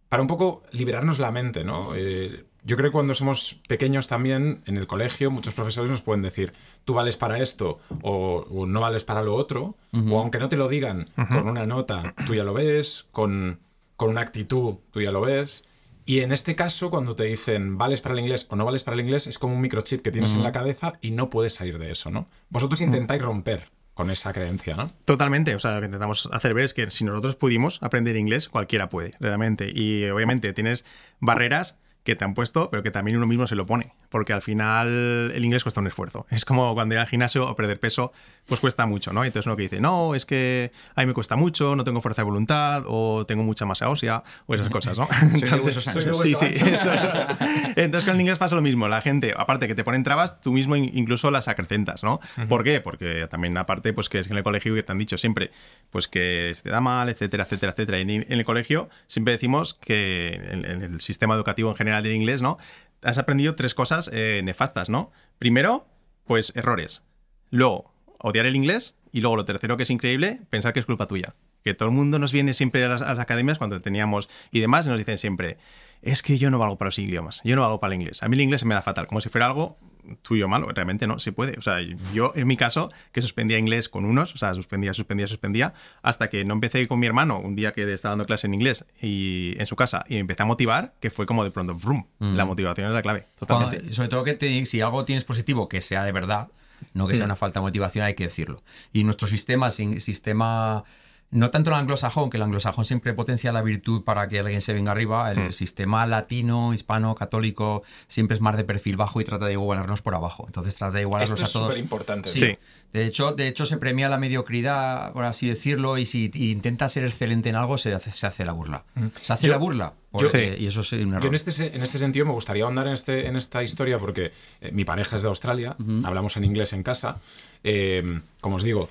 para 0.08 0.22
un 0.22 0.28
poco 0.28 0.62
liberarnos 0.72 1.19
la 1.19 1.30
mente, 1.32 1.64
¿no? 1.64 1.94
Eh, 1.94 2.44
yo 2.64 2.76
creo 2.76 2.90
que 2.90 2.92
cuando 2.92 3.14
somos 3.14 3.60
pequeños 3.66 4.08
también, 4.08 4.62
en 4.66 4.76
el 4.76 4.86
colegio, 4.86 5.30
muchos 5.30 5.54
profesores 5.54 5.90
nos 5.90 6.02
pueden 6.02 6.22
decir, 6.22 6.52
tú 6.84 6.92
vales 6.92 7.16
para 7.16 7.38
esto 7.38 7.78
o, 8.02 8.44
o 8.50 8.66
no 8.66 8.80
vales 8.80 9.04
para 9.04 9.22
lo 9.22 9.36
otro, 9.36 9.76
o 9.92 10.20
aunque 10.20 10.38
no 10.38 10.48
te 10.50 10.56
lo 10.56 10.69
digan 10.69 11.08
con 11.28 11.48
una 11.48 11.64
nota, 11.64 12.14
tú 12.26 12.34
ya 12.34 12.44
lo 12.44 12.52
ves, 12.52 13.06
con, 13.10 13.60
con 13.96 14.10
una 14.10 14.20
actitud, 14.20 14.75
tú 14.90 15.00
ya 15.00 15.12
lo 15.12 15.22
ves. 15.22 15.64
Y 16.08 16.20
en 16.20 16.32
este 16.32 16.56
caso, 16.56 16.88
cuando 16.88 17.14
te 17.14 17.25
dicen 17.25 17.76
vales 17.76 18.00
para 18.00 18.14
el 18.14 18.20
inglés 18.20 18.46
o 18.49 18.56
no 18.56 18.64
vales 18.64 18.82
para 18.82 18.94
el 18.94 19.02
inglés, 19.02 19.26
es 19.26 19.38
como 19.38 19.52
un 19.52 19.60
microchip 19.60 20.00
que 20.00 20.10
tienes 20.10 20.32
en 20.32 20.43
la 20.43 20.52
cabeza 20.52 20.94
y 21.02 21.10
no 21.10 21.28
puedes 21.28 21.52
salir 21.52 21.78
de 21.78 21.90
eso, 21.90 22.10
¿no? 22.10 22.31
Vosotros 22.49 22.81
intentáis 22.81 23.20
romper 23.20 23.69
con 23.93 24.10
esa 24.10 24.32
creencia, 24.32 24.75
¿no? 24.75 24.90
Totalmente, 25.05 25.55
o 25.55 25.58
sea, 25.58 25.75
lo 25.75 25.81
que 25.81 25.84
intentamos 25.84 26.26
hacer 26.32 26.55
ver 26.55 26.64
es 26.64 26.72
que 26.72 26.90
si 26.90 27.05
nosotros 27.05 27.37
pudimos 27.37 27.78
aprender 27.82 28.16
inglés, 28.16 28.49
cualquiera 28.49 28.88
puede, 28.88 29.16
realmente. 29.20 29.70
Y 29.70 30.06
obviamente 30.06 30.55
tienes 30.55 30.87
barreras 31.20 31.78
que 32.05 32.17
te 32.17 32.25
han 32.25 32.33
puesto, 32.35 32.71
pero 32.71 32.83
que 32.83 32.91
también 32.91 33.17
uno 33.19 33.27
mismo 33.27 33.47
se 33.47 33.55
lo 33.55 33.67
pone, 33.67 33.93
porque 34.09 34.33
al 34.33 34.41
final 34.43 35.31
el 35.35 35.45
inglés 35.45 35.62
cuesta 35.62 35.81
un 35.81 35.87
esfuerzo. 35.89 36.27
Es 36.31 36.45
como 36.45 36.73
cuando 36.75 36.95
ir 36.95 37.00
al 37.00 37.06
gimnasio 37.06 37.47
o 37.49 37.55
perder 37.55 37.79
peso, 37.81 38.12
pues 38.47 38.61
cuesta 38.61 38.87
mucho, 38.87 39.12
¿no? 39.12 39.25
Entonces 39.25 39.47
uno 39.47 39.56
que 39.56 39.62
dice, 39.65 39.81
no, 39.81 40.15
es 40.15 40.25
que 40.25 40.73
a 40.95 41.03
mí 41.03 41.06
me 41.06 41.12
cuesta 41.15 41.37
mucho, 41.37 41.77
no 41.77 41.85
tengo 41.85 42.00
fuerza 42.00 42.23
de 42.23 42.27
voluntad, 42.27 42.85
o 42.87 43.27
tengo 43.27 43.43
mucha 43.43 43.67
masa 43.67 43.89
ósea, 43.91 44.23
o 44.47 44.55
esas 44.55 44.71
cosas, 44.71 44.97
¿no? 44.99 45.06
de 45.33 45.61
huesos 45.61 45.85
Soy 45.85 46.05
de. 46.05 46.15
Sí, 46.15 46.35
sí, 46.35 46.65
eso 46.73 46.93
es. 46.93 47.21
Entonces 47.77 48.05
con 48.05 48.15
el 48.15 48.21
inglés 48.23 48.39
pasa 48.39 48.55
lo 48.55 48.62
mismo. 48.62 48.89
La 48.89 49.00
gente, 49.03 49.35
aparte 49.37 49.69
que 49.69 49.75
te 49.75 49.85
ponen 49.85 50.03
trabas, 50.03 50.41
tú 50.41 50.53
mismo 50.53 50.77
in- 50.77 50.91
incluso 50.95 51.31
las 51.31 51.49
acrecentas, 51.49 52.03
¿no? 52.03 52.21
¿Por 52.49 52.65
qué? 52.65 52.81
Porque 52.81 53.27
también 53.31 53.56
aparte, 53.59 53.93
pues 53.93 54.09
que 54.09 54.21
es 54.21 54.31
en 54.31 54.37
el 54.37 54.43
colegio 54.43 54.75
que 54.75 54.83
te 54.83 54.93
han 54.93 54.99
dicho 54.99 55.19
siempre, 55.19 55.50
pues 55.91 56.09
que 56.09 56.53
se 56.55 56.62
te 56.62 56.71
da 56.71 56.81
mal, 56.81 57.09
etcétera, 57.11 57.45
etcétera, 57.45 57.73
etcétera. 57.73 57.99
Y 57.99 58.03
en, 58.03 58.25
el 58.29 58.45
colegio 58.45 58.89
siempre 59.06 59.33
decimos 59.33 59.75
que 59.75 60.35
en 60.35 60.65
el 60.83 61.00
sistema 61.00 61.35
educativo 61.35 61.69
en 61.71 61.77
general 61.77 61.98
del 62.03 62.15
inglés, 62.15 62.43
¿no? 62.43 62.56
Has 63.03 63.19
aprendido 63.19 63.55
tres 63.55 63.75
cosas 63.75 64.11
eh, 64.12 64.41
nefastas, 64.45 64.89
¿no? 64.89 65.12
Primero, 65.39 65.87
pues 66.25 66.53
errores. 66.56 67.03
Luego, 67.50 67.93
odiar 68.19 68.47
el 68.47 68.56
inglés. 68.56 68.97
Y 69.11 69.21
luego 69.21 69.37
lo 69.37 69.45
tercero 69.47 69.77
que 69.79 69.85
es 69.85 69.91
increíble, 69.91 70.43
pensar 70.50 70.75
que 70.75 70.81
es 70.81 70.87
culpa 70.87 71.09
tuya. 71.09 71.35
Que 71.65 71.73
todo 71.73 71.89
el 71.89 71.95
mundo 71.95 72.19
nos 72.19 72.31
viene 72.31 72.53
siempre 72.53 72.85
a 72.85 72.89
las, 72.89 73.00
a 73.00 73.06
las 73.06 73.19
academias 73.19 73.56
cuando 73.56 73.81
teníamos 73.81 74.29
y 74.50 74.61
demás 74.61 74.87
y 74.87 74.91
nos 74.91 74.99
dicen 74.99 75.17
siempre, 75.17 75.56
es 76.03 76.23
que 76.23 76.37
yo 76.37 76.50
no 76.50 76.59
valgo 76.59 76.77
para 76.77 76.89
los 76.89 76.99
idiomas, 76.99 77.41
yo 77.43 77.56
no 77.56 77.62
valgo 77.62 77.81
para 77.81 77.95
el 77.95 78.00
inglés. 78.00 78.23
A 78.23 78.29
mí 78.29 78.37
el 78.37 78.43
inglés 78.43 78.61
se 78.61 78.67
me 78.67 78.75
da 78.75 78.83
fatal, 78.83 79.06
como 79.06 79.23
si 79.23 79.31
fuera 79.31 79.47
algo 79.47 79.79
tuyo 80.22 80.49
malo. 80.49 80.69
Realmente 80.69 81.06
no, 81.06 81.19
se 81.19 81.32
puede. 81.32 81.56
O 81.58 81.62
sea, 81.62 81.78
yo 82.12 82.32
en 82.34 82.46
mi 82.46 82.56
caso, 82.56 82.90
que 83.12 83.20
suspendía 83.22 83.58
inglés 83.58 83.88
con 83.88 84.05
unos, 84.05 84.34
o 84.34 84.38
sea, 84.38 84.55
suspendía, 84.55 84.94
suspendía, 84.94 85.26
suspendía, 85.26 85.75
hasta 86.02 86.28
que 86.28 86.44
no 86.44 86.55
empecé 86.55 86.87
con 86.88 86.99
mi 86.99 87.06
hermano 87.06 87.38
un 87.38 87.55
día 87.56 87.72
que 87.72 87.90
estaba 87.93 88.12
dando 88.12 88.26
clase 88.26 88.46
en 88.46 88.55
inglés 88.55 88.84
y 89.00 89.55
en 89.58 89.66
su 89.66 89.76
casa 89.76 90.05
y 90.08 90.14
me 90.14 90.20
empecé 90.20 90.43
a 90.43 90.46
motivar, 90.46 90.94
que 91.00 91.10
fue 91.10 91.26
como 91.26 91.44
de 91.44 91.50
pronto, 91.50 91.75
vroom, 91.75 92.06
la 92.19 92.44
motivación 92.44 92.87
es 92.87 92.93
la 92.93 93.02
clave, 93.02 93.25
totalmente. 93.38 93.76
Cuando- 93.78 93.93
sobre 93.94 94.08
todo 94.08 94.25
que 94.25 94.34
te- 94.34 94.66
si 94.66 94.81
algo 94.81 95.05
tienes 95.05 95.25
positivo, 95.25 95.69
que 95.69 95.81
sea 95.81 96.05
de 96.05 96.12
verdad, 96.12 96.49
no 96.94 97.06
que 97.08 97.14
sea 97.14 97.25
una 97.25 97.37
falta 97.37 97.58
de 97.61 97.64
motivación, 97.64 98.04
hay 98.04 98.14
que 98.14 98.25
decirlo. 98.25 98.62
Y 98.93 99.02
nuestro 99.04 99.26
sistema, 99.28 99.70
sin- 99.70 100.00
sistema, 100.00 100.84
no 101.30 101.50
tanto 101.50 101.69
el 101.70 101.76
anglosajón, 101.76 102.30
que 102.30 102.38
el 102.38 102.42
anglosajón 102.42 102.84
siempre 102.86 103.12
potencia 103.12 103.52
la 103.52 103.60
virtud 103.62 104.02
para 104.02 104.28
que 104.28 104.38
alguien 104.38 104.62
se 104.62 104.72
venga 104.72 104.92
arriba, 104.92 105.30
el 105.30 105.52
sistema 105.52 106.06
latino, 106.06 106.72
hispano, 106.72 107.14
católico, 107.14 107.82
siempre 108.06 108.34
es 108.34 108.40
más 108.40 108.56
de 108.56 108.64
perfil 108.64 108.96
bajo 108.96 109.20
y 109.20 109.25
trata 109.25 109.44
de 109.46 109.52
igualarnos 109.52 110.00
por 110.00 110.14
abajo. 110.14 110.44
Entonces 110.46 110.75
trata 110.76 110.96
de 110.96 111.02
igualarnos 111.02 111.38
Esto 111.38 111.44
es 111.44 111.50
a 111.50 111.52
todos. 111.52 111.72
súper 111.75 111.82
importante. 111.84 112.28
Sí. 112.30 112.38
Sí. 112.40 112.58
De 112.94 113.04
hecho, 113.04 113.32
de 113.32 113.46
hecho, 113.46 113.66
se 113.66 113.76
premia 113.76 114.08
la 114.08 114.16
mediocridad, 114.16 115.12
por 115.12 115.25
así 115.26 115.46
decirlo, 115.48 115.98
y 115.98 116.06
si 116.06 116.30
y 116.32 116.50
intenta 116.50 116.88
ser 116.88 117.04
excelente 117.04 117.50
en 117.50 117.56
algo, 117.56 117.76
se 117.76 117.92
hace, 117.94 118.10
se 118.10 118.26
hace 118.26 118.46
la 118.46 118.52
burla. 118.52 118.84
Se 119.20 119.34
hace 119.34 119.46
Yo- 119.48 119.52
la 119.52 119.58
burla. 119.58 119.92
yo- 120.14 120.20
porque- 120.20 120.56
y 120.58 120.66
eso 120.66 120.80
es 120.80 120.92
un 120.94 121.08
error. 121.10 121.20
Yo 121.22 121.28
en 121.28 121.34
este, 121.34 121.76
en 121.76 121.82
este 121.82 121.98
sentido 121.98 122.25
me 122.25 122.32
gustaría 122.32 122.64
ahondar 122.64 122.86
en, 122.86 122.94
este, 122.94 123.26
en 123.26 123.36
esta 123.36 123.62
historia 123.62 123.98
porque 123.98 124.32
eh, 124.62 124.70
mi 124.72 124.86
pareja 124.86 125.16
es 125.16 125.22
de 125.22 125.28
Australia, 125.28 125.76
hablamos 126.04 126.38
en 126.38 126.44
inglés 126.44 126.72
en 126.72 126.82
casa. 126.82 127.19
Eh, 127.62 128.02
como 128.40 128.56
os 128.56 128.62
digo, 128.62 128.88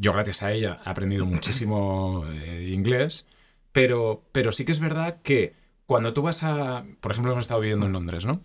yo 0.00 0.12
gracias 0.12 0.42
a 0.42 0.52
ella 0.52 0.80
he 0.84 0.88
aprendido 0.88 1.26
muchísimo 1.26 2.24
eh, 2.28 2.70
inglés, 2.74 3.26
pero, 3.72 4.24
pero 4.32 4.50
sí 4.50 4.64
que 4.64 4.72
es 4.72 4.80
verdad 4.80 5.18
que 5.22 5.52
cuando 5.86 6.12
tú 6.12 6.22
vas 6.22 6.42
a, 6.42 6.84
por 7.00 7.12
ejemplo, 7.12 7.32
hemos 7.32 7.44
estado 7.44 7.60
viviendo 7.60 7.86
en 7.86 7.92
Londres, 7.92 8.24
¿no? 8.24 8.40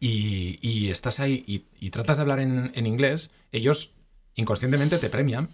Y, 0.00 0.58
y 0.62 0.90
estás 0.90 1.18
ahí 1.18 1.42
y, 1.46 1.64
y 1.84 1.90
tratas 1.90 2.18
de 2.18 2.22
hablar 2.22 2.38
en, 2.40 2.70
en 2.74 2.86
inglés, 2.86 3.30
ellos 3.52 3.90
inconscientemente 4.36 4.98
te 4.98 5.10
premian 5.10 5.48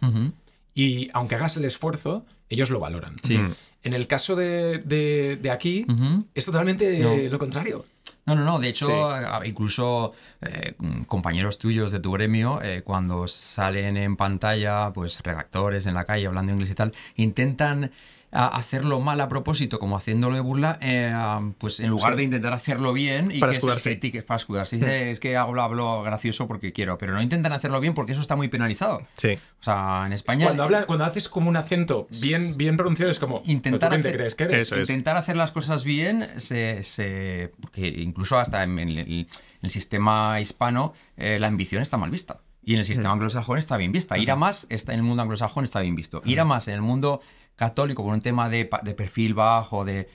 y 0.74 1.08
aunque 1.14 1.36
hagas 1.36 1.56
el 1.56 1.64
esfuerzo, 1.64 2.26
ellos 2.50 2.68
lo 2.68 2.78
valoran. 2.80 3.16
Sí. 3.22 3.38
En 3.82 3.94
el 3.94 4.06
caso 4.06 4.36
de, 4.36 4.78
de- 4.78 5.38
de 5.40 5.50
aquí, 5.50 5.86
es 6.34 6.44
totalmente 6.44 6.98
No. 6.98 7.16
lo 7.16 7.38
contrario. 7.38 7.86
No, 8.26 8.34
no, 8.34 8.44
no. 8.44 8.58
De 8.58 8.68
hecho, 8.68 8.88
Sí. 8.88 9.48
incluso 9.48 10.12
eh, 10.40 10.74
compañeros 11.06 11.58
tuyos 11.58 11.90
de 11.92 12.00
tu 12.00 12.12
gremio, 12.12 12.62
eh, 12.62 12.82
cuando 12.82 13.28
salen 13.28 13.96
en 13.96 14.16
pantalla, 14.16 14.90
pues 14.94 15.20
redactores 15.22 15.86
en 15.86 15.94
la 15.94 16.04
calle 16.04 16.26
hablando 16.26 16.52
inglés 16.52 16.70
y 16.70 16.74
tal, 16.74 16.92
intentan 17.16 17.90
a- 18.34 18.48
hacerlo 18.48 19.00
mal 19.00 19.20
a 19.20 19.28
propósito, 19.28 19.78
como 19.78 19.96
haciéndolo 19.96 20.34
de 20.34 20.40
burla, 20.40 20.78
eh, 20.82 21.14
pues 21.58 21.80
en 21.80 21.88
lugar 21.88 22.12
Sí. 22.12 22.16
de 22.18 22.22
intentar 22.24 22.52
hacerlo 22.52 22.92
bien 22.92 23.30
y 23.32 23.38
Para 23.40 23.52
que 23.52 23.58
escudarse. 23.58 23.82
se 23.84 23.90
critique, 23.90 24.22
para 24.22 24.36
escudarse. 24.36 24.76
Dice, 24.76 25.10
es 25.12 25.20
que 25.20 25.36
hablo, 25.36 25.62
hablo 25.62 26.02
gracioso 26.02 26.46
porque 26.48 26.72
quiero, 26.72 26.98
pero 26.98 27.14
no 27.14 27.22
intentan 27.22 27.52
hacerlo 27.52 27.80
bien 27.80 27.94
porque 27.94 28.12
eso 28.12 28.20
está 28.20 28.36
muy 28.36 28.48
penalizado. 28.48 29.00
Sí. 29.16 29.38
O 29.60 29.62
sea, 29.62 30.02
en 30.06 30.12
España... 30.12 30.46
Cuando, 30.46 30.64
habla, 30.64 30.84
cuando 30.86 31.04
haces 31.04 31.28
como 31.28 31.48
un 31.48 31.56
acento 31.56 32.08
bien, 32.20 32.56
bien 32.56 32.76
pronunciado, 32.76 33.10
es 33.10 33.18
como. 33.18 33.40
Intentar 33.46 33.90
¿pero 33.90 33.90
tú 33.90 33.94
quién 33.94 34.02
te 34.02 34.08
hacer- 34.08 34.16
crees 34.18 34.34
que 34.34 34.44
eres? 34.44 34.72
Intentar 34.90 35.16
hacer 35.16 35.36
las 35.36 35.50
cosas 35.52 35.84
bien, 35.84 36.26
se, 36.38 36.82
se- 36.82 37.52
porque 37.60 37.86
incluso 37.88 38.38
hasta 38.38 38.62
en, 38.62 38.78
el, 38.78 38.98
en 38.98 39.26
el 39.62 39.70
sistema 39.70 40.40
hispano 40.40 40.92
eh, 41.16 41.38
la 41.38 41.46
ambición 41.46 41.82
está 41.82 41.96
mal 41.96 42.10
vista. 42.10 42.40
Y 42.66 42.72
en 42.72 42.78
el 42.78 42.86
sistema 42.86 43.12
anglosajón 43.12 43.58
está 43.58 43.76
bien 43.76 43.92
vista. 43.92 44.16
Ir 44.16 44.30
a 44.30 44.36
más 44.36 44.66
está, 44.70 44.92
en 44.94 45.00
el 45.00 45.04
mundo 45.04 45.22
anglosajón 45.22 45.64
está 45.64 45.80
bien 45.80 45.94
visto. 45.94 46.22
Ir 46.24 46.40
a 46.40 46.46
más 46.46 46.66
en 46.68 46.74
el 46.74 46.80
mundo 46.80 47.20
católico 47.56 48.02
por 48.02 48.14
un 48.14 48.20
tema 48.20 48.48
de, 48.48 48.68
de 48.82 48.94
perfil 48.94 49.34
bajo, 49.34 49.84
de 49.84 50.08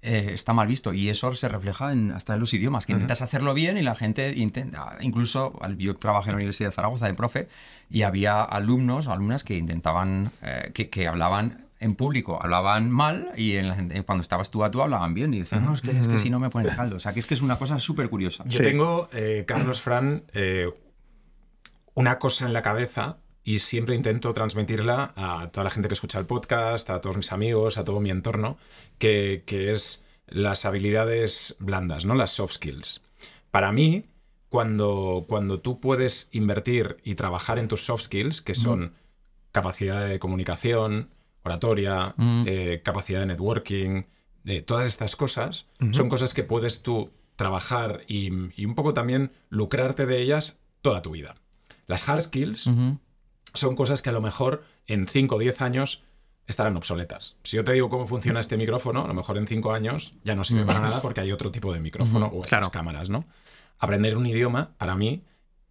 eh, 0.00 0.30
está 0.32 0.52
mal 0.52 0.68
visto. 0.68 0.92
Y 0.92 1.08
eso 1.08 1.34
se 1.34 1.48
refleja 1.48 1.92
en, 1.92 2.12
hasta 2.12 2.34
en 2.34 2.40
los 2.40 2.54
idiomas, 2.54 2.86
que 2.86 2.92
intentas 2.92 3.20
hacerlo 3.22 3.52
bien 3.54 3.76
y 3.78 3.82
la 3.82 3.94
gente 3.94 4.32
intenta. 4.36 4.96
Incluso 5.00 5.58
yo 5.76 5.96
trabajé 5.96 6.30
en 6.30 6.34
la 6.34 6.36
Universidad 6.36 6.68
de 6.70 6.74
Zaragoza 6.74 7.06
de 7.06 7.14
profe 7.14 7.48
y 7.90 8.02
había 8.02 8.42
alumnos 8.42 9.06
o 9.08 9.12
alumnas 9.12 9.42
que 9.44 9.56
intentaban, 9.56 10.30
eh, 10.42 10.70
que, 10.72 10.88
que 10.88 11.08
hablaban 11.08 11.64
en 11.80 11.94
público, 11.94 12.40
hablaban 12.42 12.90
mal 12.90 13.30
y 13.36 13.54
en 13.56 13.68
la 13.68 13.74
gente- 13.76 14.02
cuando 14.04 14.22
estabas 14.22 14.50
tú 14.50 14.64
a 14.64 14.70
tú 14.70 14.82
hablaban 14.82 15.14
bien 15.14 15.32
y 15.34 15.40
decían, 15.40 15.64
no, 15.64 15.74
es 15.74 15.80
que, 15.80 15.90
es 15.92 16.08
que 16.08 16.18
si 16.18 16.28
no 16.30 16.40
me 16.40 16.50
ponen 16.50 16.74
caldo. 16.74 16.96
O 16.96 17.00
sea, 17.00 17.12
que 17.12 17.20
es 17.20 17.26
que 17.26 17.34
es 17.34 17.42
una 17.42 17.56
cosa 17.56 17.78
súper 17.78 18.08
curiosa. 18.10 18.44
Yo 18.46 18.58
Sí. 18.58 18.64
tengo, 18.64 19.08
eh, 19.12 19.44
Carlos 19.46 19.80
Fran, 19.80 20.24
eh, 20.32 20.70
una 21.94 22.18
cosa 22.18 22.46
en 22.46 22.52
la 22.52 22.62
cabeza 22.62 23.18
y 23.48 23.60
siempre 23.60 23.94
intento 23.94 24.34
transmitirla 24.34 25.14
a 25.16 25.48
toda 25.50 25.64
la 25.64 25.70
gente 25.70 25.88
que 25.88 25.94
escucha 25.94 26.18
el 26.18 26.26
podcast, 26.26 26.90
a 26.90 27.00
todos 27.00 27.16
mis 27.16 27.32
amigos, 27.32 27.78
a 27.78 27.84
todo 27.84 27.98
mi 28.00 28.10
entorno, 28.10 28.58
que, 28.98 29.42
que 29.46 29.72
es 29.72 30.04
las 30.26 30.66
habilidades 30.66 31.56
blandas, 31.58 32.04
¿no? 32.04 32.14
Las 32.14 32.32
soft 32.32 32.52
skills. 32.54 33.00
Para 33.50 33.72
mí, 33.72 34.04
cuando, 34.50 35.24
cuando 35.26 35.60
tú 35.60 35.80
puedes 35.80 36.28
invertir 36.32 36.98
y 37.04 37.14
trabajar 37.14 37.58
en 37.58 37.68
tus 37.68 37.86
soft 37.86 38.02
skills, 38.02 38.42
que 38.42 38.54
son 38.54 38.92
capacidad 39.50 40.06
de 40.06 40.18
comunicación, 40.18 41.08
oratoria, 41.42 42.14
Mm. 42.18 42.44
eh, 42.46 42.82
capacidad 42.84 43.20
de 43.20 43.26
networking, 43.26 44.02
eh, 44.44 44.60
todas 44.60 44.84
estas 44.86 45.16
cosas, 45.16 45.66
son 45.92 46.10
cosas 46.10 46.34
que 46.34 46.44
puedes 46.44 46.82
tú 46.82 47.10
trabajar 47.36 48.02
y, 48.08 48.30
y 48.60 48.66
un 48.66 48.74
poco 48.74 48.92
también 48.92 49.30
lucrarte 49.48 50.04
de 50.04 50.20
ellas 50.20 50.58
toda 50.82 51.00
tu 51.00 51.12
vida. 51.12 51.34
Las 51.86 52.06
hard 52.06 52.20
skills. 52.20 52.66
Son 53.54 53.76
cosas 53.76 54.02
que 54.02 54.10
a 54.10 54.12
lo 54.12 54.20
mejor 54.20 54.64
en 54.86 55.06
5 55.06 55.34
o 55.36 55.38
10 55.38 55.60
años 55.62 56.02
estarán 56.46 56.76
obsoletas. 56.76 57.36
Si 57.44 57.56
yo 57.56 57.64
te 57.64 57.72
digo 57.72 57.88
cómo 57.90 58.06
funciona 58.06 58.40
este 58.40 58.56
micrófono, 58.56 59.04
a 59.04 59.08
lo 59.08 59.14
mejor 59.14 59.36
en 59.36 59.46
5 59.46 59.72
años 59.72 60.14
ya 60.24 60.34
no 60.34 60.44
sirve 60.44 60.64
para 60.64 60.80
nada 60.80 61.02
porque 61.02 61.20
hay 61.20 61.32
otro 61.32 61.50
tipo 61.50 61.72
de 61.72 61.80
micrófono 61.80 62.26
o 62.32 62.40
Claro. 62.40 62.70
cámaras, 62.70 63.10
¿no? 63.10 63.24
Aprender 63.78 64.16
un 64.16 64.26
idioma, 64.26 64.70
para 64.78 64.96
mí, 64.96 65.22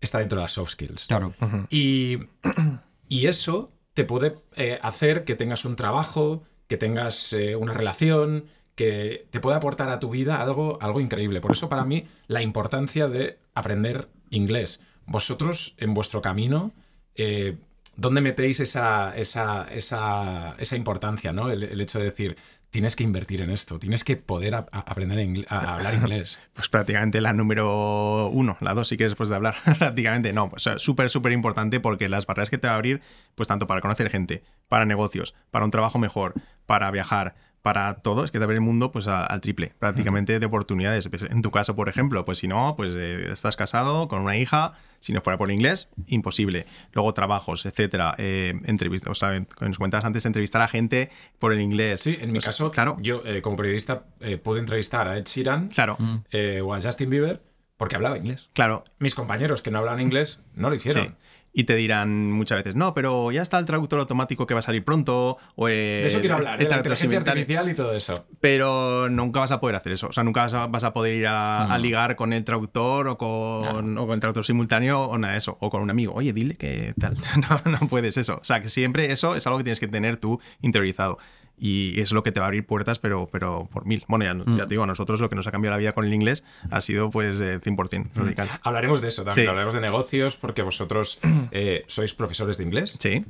está 0.01 0.19
dentro 0.19 0.37
de 0.37 0.43
las 0.43 0.51
soft 0.53 0.71
skills. 0.71 1.07
Claro. 1.07 1.33
Y, 1.69 2.19
y 3.09 3.25
eso 3.27 3.71
te 3.93 4.03
puede 4.03 4.35
eh, 4.55 4.79
hacer 4.83 5.23
que 5.25 5.35
tengas 5.35 5.65
un 5.65 5.75
trabajo, 5.75 6.43
que 6.67 6.77
tengas 6.77 7.33
eh, 7.33 7.55
una 7.55 7.73
relación, 7.73 8.45
que 8.75 9.25
te 9.31 9.39
puede 9.39 9.57
aportar 9.57 9.89
a 9.89 9.99
tu 9.99 10.11
vida 10.11 10.39
algo, 10.39 10.77
algo 10.81 11.01
increíble. 11.01 11.41
Por 11.41 11.51
eso 11.53 11.67
para 11.69 11.83
mí 11.83 12.05
la 12.27 12.43
importancia 12.43 13.07
de 13.07 13.39
aprender 13.55 14.07
inglés. 14.29 14.79
Vosotros 15.07 15.73
en 15.77 15.95
vuestro 15.95 16.21
camino, 16.21 16.71
eh, 17.15 17.57
¿dónde 17.97 18.21
metéis 18.21 18.59
esa, 18.61 19.15
esa, 19.17 19.67
esa, 19.69 20.55
esa 20.57 20.75
importancia? 20.77 21.33
¿no? 21.33 21.49
El, 21.49 21.63
el 21.63 21.81
hecho 21.81 21.99
de 21.99 22.05
decir, 22.05 22.37
tienes 22.69 22.95
que 22.95 23.03
invertir 23.03 23.41
en 23.41 23.49
esto, 23.49 23.79
tienes 23.79 24.03
que 24.03 24.17
poder 24.17 24.55
a- 24.55 24.65
a- 24.71 24.79
aprender 24.79 25.45
a, 25.49 25.57
a 25.57 25.75
hablar 25.75 25.93
inglés. 26.01 26.39
Pues 26.53 26.69
prácticamente 26.69 27.19
la 27.21 27.33
número 27.33 28.27
uno, 28.29 28.57
la 28.61 28.73
dos, 28.73 28.87
si 28.87 28.97
quieres 28.97 29.11
después 29.11 29.29
de 29.29 29.35
hablar. 29.35 29.55
prácticamente 29.79 30.31
no. 30.33 30.49
O 30.53 30.59
sea, 30.59 30.79
súper, 30.79 31.09
súper 31.09 31.31
importante 31.31 31.79
porque 31.79 32.07
las 32.09 32.25
barreras 32.25 32.49
que 32.49 32.57
te 32.57 32.67
va 32.67 32.73
a 32.73 32.77
abrir, 32.77 33.01
pues 33.35 33.47
tanto 33.47 33.67
para 33.67 33.81
conocer 33.81 34.09
gente, 34.09 34.43
para 34.67 34.85
negocios, 34.85 35.33
para 35.51 35.65
un 35.65 35.71
trabajo 35.71 35.99
mejor, 35.99 36.33
para 36.65 36.89
viajar, 36.91 37.35
para 37.61 37.95
todo, 37.95 38.23
es 38.23 38.31
que 38.31 38.37
te 38.37 38.43
abre 38.45 38.55
el 38.55 38.61
mundo 38.61 38.91
pues 38.91 39.07
a- 39.07 39.25
al 39.25 39.41
triple, 39.41 39.73
prácticamente 39.79 40.39
de 40.39 40.45
oportunidades. 40.45 41.07
Pues, 41.09 41.23
En 41.23 41.41
tu 41.41 41.51
caso, 41.51 41.75
por 41.75 41.89
ejemplo, 41.89 42.23
pues 42.23 42.37
si 42.37 42.47
no, 42.47 42.75
pues 42.77 42.93
eh, 42.95 43.31
estás 43.31 43.57
casado 43.57 44.07
con 44.07 44.21
una 44.21 44.37
hija, 44.37 44.73
si 44.99 45.11
no 45.11 45.21
fuera 45.21 45.37
por 45.37 45.51
inglés, 45.51 45.89
imposible. 46.07 46.65
Luego 46.93 47.13
trabajos, 47.13 47.65
etcétera, 47.65 48.15
eh, 48.17 48.53
entrevistas, 48.65 49.11
o 49.11 49.15
sea, 49.15 49.43
como 49.55 49.67
nos 49.67 49.77
comentabas 49.77 50.05
antes, 50.05 50.25
entrevistar 50.25 50.61
a 50.61 50.67
gente 50.69 51.09
por 51.39 51.51
el 51.51 51.59
inglés. 51.59 51.99
Sí, 52.01 52.17
en 52.21 52.31
mi 52.31 52.37
O 52.37 52.41
sea, 52.41 52.49
caso, 52.49 52.71
claro, 52.71 52.97
yo 53.01 53.21
eh, 53.25 53.41
como 53.41 53.57
periodista 53.57 54.05
eh, 54.21 54.37
pude 54.37 54.59
entrevistar 54.59 55.07
a 55.07 55.17
Ed 55.17 55.25
Sheeran 55.25 55.67
claro, 55.67 55.97
eh, 56.31 56.61
o 56.63 56.73
a 56.73 56.79
Justin 56.79 57.09
Bieber 57.09 57.41
porque 57.75 57.95
hablaba 57.95 58.17
inglés. 58.17 58.49
claro. 58.53 58.83
Mis 58.97 59.13
compañeros 59.13 59.61
que 59.61 59.69
no 59.71 59.79
hablan 59.79 59.99
inglés 59.99 60.39
no 60.55 60.69
lo 60.69 60.75
hicieron. 60.75 61.07
Sí. 61.07 61.11
Y 61.57 61.63
te 61.63 61.73
dirán 61.73 62.31
muchas 62.31 62.59
veces, 62.59 62.75
no, 62.75 62.93
pero 62.93 63.31
ya 63.31 63.41
está 63.41 63.57
el 63.57 63.65
traductor 63.65 63.99
automático 63.99 64.45
que 64.45 64.53
va 64.53 64.59
a 64.59 64.61
salir 64.61 64.85
pronto. 64.85 65.39
O 65.55 65.67
el, 65.67 66.03
De 66.03 66.07
eso 66.07 66.19
quiero 66.19 66.35
hablar, 66.35 66.53
el 66.53 66.59
de 66.59 66.63
la 66.65 66.83
traductor 66.83 67.05
inteligencia 67.05 67.31
artificial 67.31 67.69
y 67.71 67.73
todo 67.73 67.93
eso. 67.95 68.27
Pero 68.39 69.09
nunca 69.09 69.39
vas 69.39 69.51
a 69.51 69.59
poder 69.59 69.75
hacer 69.75 69.93
eso. 69.93 70.05
O 70.05 70.11
sea, 70.11 70.23
nunca 70.23 70.43
vas 70.43 70.53
a, 70.53 70.67
vas 70.67 70.83
a 70.83 70.93
poder 70.93 71.15
ir 71.15 71.25
a, 71.25 71.65
a 71.65 71.79
ligar 71.79 72.15
con 72.15 72.31
el 72.31 72.43
traductor 72.43 73.07
o 73.07 73.17
con, 73.17 73.97
o 73.97 74.05
con 74.05 74.13
el 74.13 74.19
traductor 74.19 74.45
simultáneo 74.45 75.01
o 75.05 75.17
nada 75.17 75.33
de 75.33 75.39
eso. 75.39 75.57
O 75.59 75.71
con 75.71 75.81
un 75.81 75.89
amigo. 75.89 76.13
Oye, 76.13 76.31
dile 76.31 76.57
que 76.57 76.93
tal. 76.99 77.17
No, 77.49 77.71
no 77.71 77.79
puedes 77.87 78.17
eso. 78.17 78.35
O 78.39 78.43
sea, 78.43 78.61
que 78.61 78.69
siempre 78.69 79.11
eso 79.11 79.35
es 79.35 79.47
algo 79.47 79.57
que 79.57 79.63
tienes 79.63 79.79
que 79.79 79.87
tener 79.87 80.17
tú 80.17 80.39
interiorizado. 80.61 81.17
Y 81.59 81.99
es 81.99 82.11
lo 82.11 82.21
que 82.21 82.31
te 82.31 82.39
va 82.39 82.45
a 82.45 82.49
abrir 82.49 82.65
puertas, 82.67 82.99
pero, 82.99 83.27
pero 83.31 83.67
por 83.71 83.85
mil. 83.87 84.03
Bueno, 84.07 84.25
ya, 84.25 84.57
ya 84.57 84.63
te 84.67 84.69
digo, 84.75 84.83
a 84.83 84.87
nosotros 84.87 85.19
lo 85.19 85.27
que 85.29 85.35
nos 85.35 85.47
ha 85.47 85.51
cambiado 85.51 85.71
la 85.75 85.79
vida 85.79 85.91
con 85.93 86.05
el 86.05 86.13
inglés 86.13 86.43
ha 86.69 86.81
sido 86.81 87.09
pues 87.09 87.41
eh, 87.41 87.59
100% 87.59 88.09
radical. 88.13 88.47
Hablaremos 88.61 89.01
de 89.01 89.07
eso 89.07 89.23
también, 89.23 89.45
Sí. 89.45 89.49
hablaremos 89.49 89.73
de 89.73 89.81
negocios 89.81 90.35
porque 90.37 90.61
vosotros 90.61 91.17
eh, 91.51 91.83
sois 91.87 92.13
profesores 92.13 92.57
de 92.59 92.63
inglés. 92.63 92.95
Sí, 92.99 93.25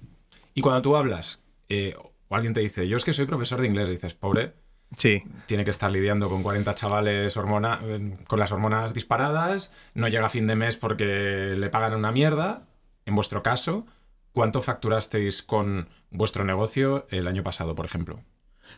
Y 0.53 0.61
cuando 0.61 0.81
tú 0.81 0.97
hablas 0.97 1.41
eh, 1.69 1.95
o 2.27 2.35
alguien 2.35 2.53
te 2.53 2.59
dice, 2.59 2.87
yo 2.89 2.97
es 2.97 3.05
que 3.05 3.13
soy 3.13 3.25
profesor 3.27 3.61
de 3.61 3.67
inglés, 3.67 3.87
y 3.87 3.93
dices, 3.93 4.13
pobre, 4.13 4.51
sí. 4.91 5.23
tiene 5.45 5.63
que 5.63 5.69
estar 5.69 5.89
lidiando 5.89 6.27
con 6.27 6.43
40 6.43 6.75
chavales 6.75 7.37
hormona, 7.37 7.79
eh, 7.83 8.13
con 8.27 8.39
las 8.39 8.51
hormonas 8.51 8.93
disparadas, 8.93 9.71
no 9.93 10.09
llega 10.09 10.25
a 10.25 10.29
fin 10.29 10.47
de 10.47 10.55
mes 10.57 10.75
porque 10.75 11.53
le 11.57 11.69
pagan 11.69 11.93
una 11.93 12.11
mierda. 12.11 12.63
En 13.05 13.15
vuestro 13.15 13.41
caso, 13.41 13.85
¿cuánto 14.37 14.61
facturasteis 14.61 15.41
con 15.43 15.89
vuestro 16.11 16.45
negocio 16.45 17.07
el 17.09 17.27
año 17.27 17.43
pasado, 17.43 17.73
por 17.75 17.85
ejemplo? 17.85 18.19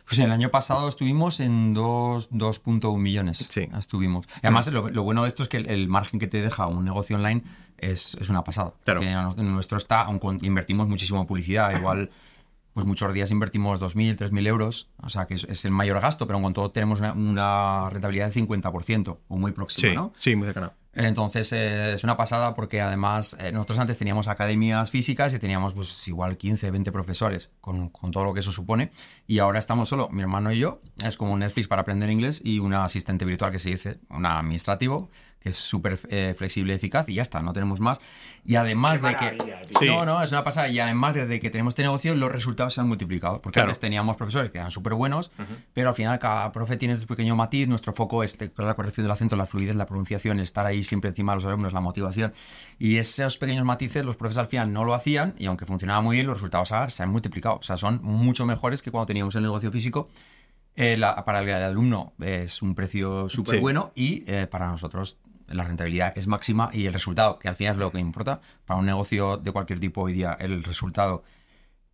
Pues 0.06 0.18
el 0.20 0.30
año 0.30 0.50
pasado 0.50 0.88
estuvimos 0.88 1.40
en 1.40 1.74
dos- 1.74 2.30
2.1 2.30 2.96
millones. 2.98 3.38
Sí. 3.50 3.68
Estuvimos. 3.76 4.26
Y 4.36 4.46
además, 4.46 4.68
lo, 4.68 4.88
lo 4.88 5.02
bueno 5.02 5.22
de 5.24 5.28
esto 5.28 5.42
es 5.42 5.48
que 5.48 5.56
el, 5.58 5.68
el 5.68 5.88
margen 5.88 6.18
que 6.20 6.28
te 6.28 6.40
deja 6.40 6.66
un 6.66 6.84
negocio 6.84 7.16
online 7.16 7.42
es, 7.76 8.16
es 8.20 8.28
una 8.28 8.42
pasada. 8.44 8.72
Claro. 8.84 9.02
En 9.02 9.52
nuestro 9.52 9.76
está, 9.78 10.02
aun 10.02 10.18
con- 10.18 10.38
invertimos 10.44 10.88
muchísimo 10.88 11.20
en 11.20 11.26
publicidad. 11.26 11.76
Igual, 11.76 12.10
pues 12.72 12.86
muchos 12.86 13.12
días 13.12 13.32
invertimos 13.32 13.80
2.000, 13.80 14.16
3.000 14.16 14.46
euros. 14.46 14.88
O 15.02 15.08
sea, 15.08 15.26
que 15.26 15.34
es, 15.34 15.44
es 15.44 15.64
el 15.64 15.72
mayor 15.72 16.00
gasto, 16.00 16.26
pero 16.26 16.40
con 16.40 16.52
todo 16.54 16.70
tenemos 16.70 17.00
una, 17.00 17.12
una 17.12 17.90
rentabilidad 17.90 18.30
del 18.32 18.46
50% 18.48 19.18
o 19.28 19.36
muy 19.36 19.50
próxima, 19.52 19.90
Sí, 19.90 19.94
¿no? 19.96 20.12
sí, 20.16 20.36
muy 20.36 20.46
cercano. 20.46 20.72
Entonces 20.92 21.52
eh, 21.52 21.92
es 21.92 22.02
una 22.02 22.16
pasada 22.16 22.54
porque 22.54 22.80
además 22.80 23.36
eh, 23.38 23.52
nosotros 23.52 23.78
antes 23.78 23.98
teníamos 23.98 24.26
academias 24.26 24.90
físicas 24.90 25.32
y 25.34 25.38
teníamos 25.38 25.72
pues 25.72 26.08
igual 26.08 26.36
15, 26.36 26.70
20 26.70 26.90
profesores 26.90 27.50
con, 27.60 27.90
con 27.90 28.10
todo 28.10 28.24
lo 28.24 28.34
que 28.34 28.40
eso 28.40 28.50
supone. 28.50 28.90
Y 29.26 29.38
ahora 29.38 29.58
estamos 29.58 29.88
solo 29.88 30.08
mi 30.10 30.22
hermano 30.22 30.52
y 30.52 30.58
yo, 30.58 30.80
es 31.04 31.16
como 31.16 31.32
un 31.32 31.40
Netflix 31.40 31.68
para 31.68 31.82
aprender 31.82 32.10
inglés 32.10 32.40
y 32.44 32.58
un 32.58 32.74
asistente 32.74 33.24
virtual 33.24 33.52
que 33.52 33.58
se 33.58 33.70
dice, 33.70 34.00
un 34.08 34.26
administrativo 34.26 35.10
que 35.40 35.48
es 35.48 35.56
súper 35.56 35.98
eh, 36.10 36.34
flexible 36.36 36.74
y 36.74 36.76
eficaz 36.76 37.08
y 37.08 37.14
ya 37.14 37.22
está, 37.22 37.40
no 37.40 37.52
tenemos 37.52 37.80
más 37.80 37.98
y 38.44 38.56
además 38.56 39.00
Qué 39.00 39.08
de 39.08 39.16
que... 39.16 39.38
Sí. 39.78 39.86
No, 39.86 40.04
no, 40.04 40.22
es 40.22 40.30
una 40.32 40.44
pasada 40.44 40.68
y 40.68 40.78
además 40.78 41.14
desde 41.14 41.40
que 41.40 41.48
tenemos 41.50 41.72
este 41.72 41.82
negocio 41.82 42.14
los 42.14 42.30
resultados 42.30 42.74
se 42.74 42.80
han 42.82 42.88
multiplicado 42.88 43.40
porque 43.40 43.54
Claro. 43.54 43.68
antes 43.68 43.80
teníamos 43.80 44.16
profesores 44.16 44.50
que 44.50 44.58
eran 44.58 44.70
súper 44.70 44.92
buenos 44.94 45.30
pero 45.72 45.88
al 45.88 45.94
final 45.94 46.18
cada 46.18 46.52
profe 46.52 46.76
tiene 46.76 46.96
su 46.98 47.06
pequeño 47.06 47.34
matiz, 47.36 47.66
nuestro 47.68 47.92
foco 47.94 48.22
es 48.22 48.36
la 48.58 48.74
corrección 48.74 49.04
del 49.04 49.12
acento, 49.12 49.34
la 49.36 49.46
fluidez, 49.46 49.74
la 49.76 49.86
pronunciación, 49.86 50.36
el 50.38 50.44
estar 50.44 50.66
ahí 50.66 50.84
siempre 50.84 51.08
encima 51.10 51.32
de 51.32 51.36
los 51.36 51.44
alumnos, 51.46 51.72
la 51.72 51.80
motivación. 51.80 52.32
Y 52.78 52.98
esos 52.98 53.38
pequeños 53.38 53.64
matices 53.64 54.04
los 54.04 54.16
profes 54.16 54.36
al 54.38 54.46
final 54.46 54.72
no 54.72 54.84
lo 54.84 54.92
hacían 54.94 55.34
y 55.38 55.46
aunque 55.46 55.64
funcionaba 55.64 56.00
muy 56.02 56.16
bien, 56.16 56.26
los 56.26 56.36
resultados 56.36 56.70
ahora 56.72 56.90
se 56.90 57.02
han 57.02 57.08
multiplicado. 57.10 57.56
O 57.56 57.62
sea, 57.62 57.76
son 57.78 58.00
mucho 58.02 58.44
mejores 58.44 58.82
que 58.82 58.90
cuando 58.90 59.06
teníamos 59.06 59.34
el 59.36 59.42
negocio 59.42 59.72
físico. 59.72 60.08
Eh, 60.76 60.96
la- 60.96 61.24
para 61.24 61.40
el, 61.40 61.48
el 61.48 61.62
alumno 61.62 62.12
es 62.20 62.62
un 62.62 62.74
precio 62.74 63.28
súper 63.28 63.56
Sí. 63.56 63.60
bueno 63.60 63.90
y 63.94 64.22
eh, 64.26 64.46
para 64.46 64.68
nosotros 64.68 65.18
la 65.50 65.64
rentabilidad 65.64 66.16
es 66.16 66.26
máxima 66.26 66.70
y 66.72 66.86
el 66.86 66.92
resultado, 66.92 67.38
que 67.38 67.48
al 67.48 67.56
final 67.56 67.74
es 67.74 67.78
lo 67.78 67.92
que 67.92 67.98
importa, 67.98 68.40
para 68.64 68.78
un 68.78 68.86
negocio 68.86 69.36
de 69.36 69.52
cualquier 69.52 69.80
tipo 69.80 70.02
hoy 70.02 70.12
día, 70.12 70.36
el 70.38 70.62
resultado 70.62 71.22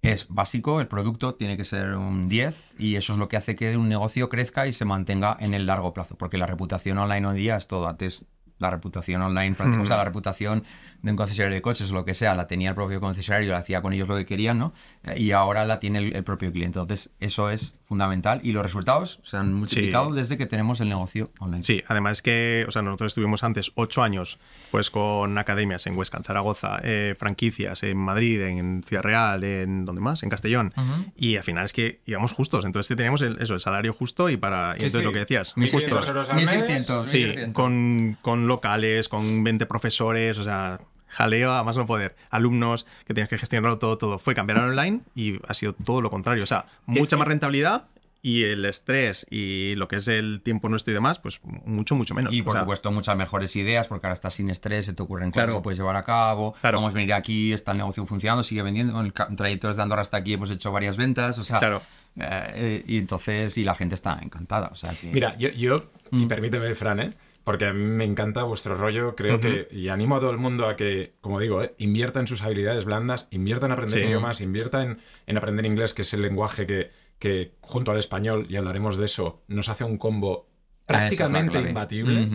es 0.03 0.29
básico, 0.29 0.81
el 0.81 0.89
producto 0.89 1.35
tiene 1.35 1.57
que 1.57 1.65
ser 1.65 1.95
un 1.95 2.29
10 2.29 2.77
y 2.79 2.97
eso 2.97 3.15
es 3.15 3.19
lo 3.19 3.29
que 3.29 3.37
hace 3.37 3.57
que 3.57 3.77
un 3.77 3.89
negocio 3.89 4.29
crezca 4.29 4.67
y 4.67 4.73
se 4.73 4.85
mantenga 4.85 5.37
en 5.41 5.55
el 5.55 5.67
largo 5.67 5.93
plazo, 5.93 6.17
porque 6.17 6.39
la 6.39 6.47
reputación 6.47 6.99
online 6.99 7.27
hoy 7.27 7.37
día 7.37 7.57
es 7.57 7.67
todo. 7.67 7.89
Antes 7.89 8.27
la 8.59 8.71
reputación 8.71 9.23
online, 9.23 9.55
o 9.81 9.87
sea, 9.87 9.99
la 9.99 10.05
reputación 10.05 10.65
de 11.07 11.13
un 11.13 11.17
concesionario 11.17 11.55
de 11.55 11.63
coches 11.63 11.91
o 11.91 11.95
lo 11.95 12.05
que 12.05 12.15
sea, 12.15 12.35
la 12.35 12.47
tenía 12.47 12.71
el 12.71 12.75
propio 12.75 13.01
concesionario, 13.01 13.53
la 13.53 13.59
hacía 13.59 13.81
con 13.81 13.93
ellos 13.93 14.09
lo 14.09 14.17
que 14.17 14.27
querían, 14.27 14.59
¿no? 14.59 14.75
Eh, 15.05 15.19
Y 15.21 15.31
ahora 15.33 15.65
la 15.65 15.81
tiene 15.81 16.01
el, 16.01 16.17
el 16.17 16.25
propio 16.25 16.51
cliente. 16.53 16.79
Entonces, 16.79 17.13
eso 17.21 17.49
es 17.51 17.77
fundamental 17.87 18.41
y 18.43 18.51
los 18.51 18.65
resultados 18.65 19.21
se 19.23 19.37
han 19.37 19.55
multiplicado 19.55 20.13
desde 20.13 20.37
que 20.37 20.47
tenemos 20.47 20.81
el 20.81 20.89
negocio 20.89 21.31
online. 21.39 21.63
Sí, 21.63 21.85
además 21.87 22.21
que, 22.21 22.65
o 22.67 22.73
sea, 22.73 22.83
nosotros 22.83 23.13
estuvimos 23.13 23.45
antes 23.45 23.71
ocho 23.77 24.03
años 24.03 24.39
pues 24.73 24.91
con 24.91 25.39
academias 25.39 25.87
en 25.87 25.97
Huesca, 25.97 26.19
en 26.19 26.25
Zaragoza, 26.25 26.81
eh, 26.83 27.15
franquicias 27.17 27.85
en 27.85 27.97
Madrid, 27.97 28.41
en 28.43 28.83
Ciudad 28.83 29.05
Real, 29.05 29.45
en 29.45 29.85
donde 29.85 30.01
más, 30.01 30.25
en 30.25 30.31
Castellón. 30.31 30.75
Y 31.17 31.37
al 31.37 31.45
final 31.45 31.65
es 31.65 31.73
que 31.73 32.01
íbamos 32.07 32.33
justos, 32.33 32.65
entonces 32.65 32.97
teníamos 32.97 33.23
el, 33.23 33.41
eso, 33.41 33.55
el 33.55 33.61
salario 33.61 33.93
justo 33.93 34.29
y 34.29 34.37
para. 34.37 34.75
y 34.77 34.81
Sí, 34.81 34.87
entonces 34.87 34.99
sí. 35.01 35.05
lo 35.05 35.13
que 35.13 35.19
decías, 35.21 35.55
1.600 35.57 35.71
justo. 35.71 36.09
euros 36.09 36.29
al 36.29 36.37
mes. 36.37 36.51
1600, 36.51 37.09
Sí, 37.09 37.19
1600. 37.19 37.55
con, 37.55 38.19
con 38.21 38.49
locales, 38.49 39.09
con 39.09 39.45
20 39.45 39.65
profesores, 39.67 40.39
o 40.39 40.43
sea, 40.45 40.81
jaleo 41.17 41.53
a 41.53 41.63
más 41.65 41.77
no 41.77 41.87
poder. 41.87 42.15
Alumnos 42.31 42.87
que 43.07 43.15
tienes 43.15 43.29
que 43.29 43.39
gestionarlo 43.39 43.79
todo, 43.79 43.97
todo. 43.99 44.19
Fue 44.19 44.35
cambiar 44.35 44.59
al 44.59 44.71
online 44.71 45.01
y 45.15 45.39
ha 45.49 45.55
sido 45.55 45.73
todo 45.73 46.01
lo 46.03 46.11
contrario. 46.11 46.45
O 46.45 46.47
sea, 46.47 46.67
mucha 46.87 47.11
que- 47.11 47.17
más 47.17 47.29
rentabilidad 47.29 47.85
y 48.23 48.43
el 48.43 48.65
estrés 48.65 49.25
y 49.31 49.77
lo 49.77 49.87
que 49.87 49.97
es 49.97 50.09
el 50.09 50.41
tiempo 50.43 50.69
nuestro 50.69 50.91
y 50.91 50.95
demás, 50.95 51.19
pues 51.21 51.41
mucho, 51.65 51.95
mucho 51.95 52.13
menos. 52.15 52.33
Y 52.35 52.41
O 52.41 52.45
por 52.45 52.55
sea, 52.55 52.63
supuesto 52.63 52.91
muchas 52.91 53.17
mejores 53.17 53.55
ideas 53.57 53.87
porque 53.87 54.07
ahora 54.07 54.15
estás 54.15 54.35
sin 54.35 54.51
estrés, 54.51 54.87
se 54.87 54.93
te 54.95 55.03
ocurren 55.03 55.31
cosas 55.31 55.45
Claro. 55.47 55.59
que 55.61 55.63
puedes 55.63 55.79
llevar 55.79 55.95
a 55.97 56.03
cabo. 56.03 56.55
Claro. 56.61 56.79
Vamos 56.79 56.93
a 56.93 56.97
venir 56.97 57.13
aquí, 57.15 57.53
está 57.53 57.71
el 57.73 57.79
negocio 57.79 58.05
funcionando, 58.05 58.43
sigue 58.43 58.63
vendiendo. 58.63 58.93
Con 58.95 59.07
el 59.07 59.13
trayectos 59.37 59.77
de 59.77 59.83
Andorra 59.83 60.03
hasta 60.03 60.17
aquí 60.17 60.33
hemos 60.33 60.51
hecho 60.51 60.73
varias 60.73 60.97
ventas. 60.97 61.39
O 61.39 61.45
sea, 61.45 61.59
Claro. 61.61 61.83
eh, 62.19 62.83
y 62.87 62.99
entonces, 62.99 63.57
y 63.59 63.65
la 63.65 63.75
gente 63.75 63.95
está 63.95 64.19
encantada. 64.21 64.69
O 64.73 64.77
sea 64.77 64.93
que... 65.01 65.09
Mira, 65.13 65.37
yo, 65.37 65.49
yo 65.51 65.85
y 66.11 66.25
Mm. 66.25 66.29
permíteme, 66.29 66.75
Fran, 66.75 67.01
¿eh? 67.01 67.13
Porque 67.47 67.65
a 67.67 67.73
mí 67.73 67.81
me 67.81 68.03
encanta 68.03 68.43
vuestro 68.43 68.75
rollo, 68.75 69.15
creo 69.15 69.39
que, 69.41 69.69
y 69.71 69.87
animo 69.87 70.17
a 70.17 70.19
todo 70.21 70.33
el 70.33 70.37
mundo 70.39 70.67
a 70.69 70.75
que, 70.75 71.13
como 71.21 71.39
digo, 71.39 71.63
¿eh? 71.63 71.77
invierta 71.79 72.19
en 72.19 72.27
sus 72.27 72.43
habilidades 72.43 72.85
blandas, 72.85 73.29
invierta 73.31 73.67
en 73.67 73.73
aprender 73.73 74.01
Sí. 74.03 74.05
idiomas, 74.05 74.41
invierta 74.41 74.83
en, 74.83 74.99
en 75.29 75.37
aprender 75.37 75.65
inglés, 75.65 75.95
que 75.95 76.03
es 76.03 76.13
el 76.13 76.23
lenguaje 76.23 76.67
que, 76.67 76.91
que, 77.21 77.53
junto 77.61 77.93
al 77.93 77.99
español, 78.01 78.47
y 78.49 78.57
hablaremos 78.57 78.97
de 78.97 79.05
eso, 79.05 79.45
nos 79.47 79.69
hace 79.69 79.85
un 79.85 79.97
combo 79.97 80.49
es 80.81 80.87
prácticamente 80.89 81.61
imbatible. 81.61 82.29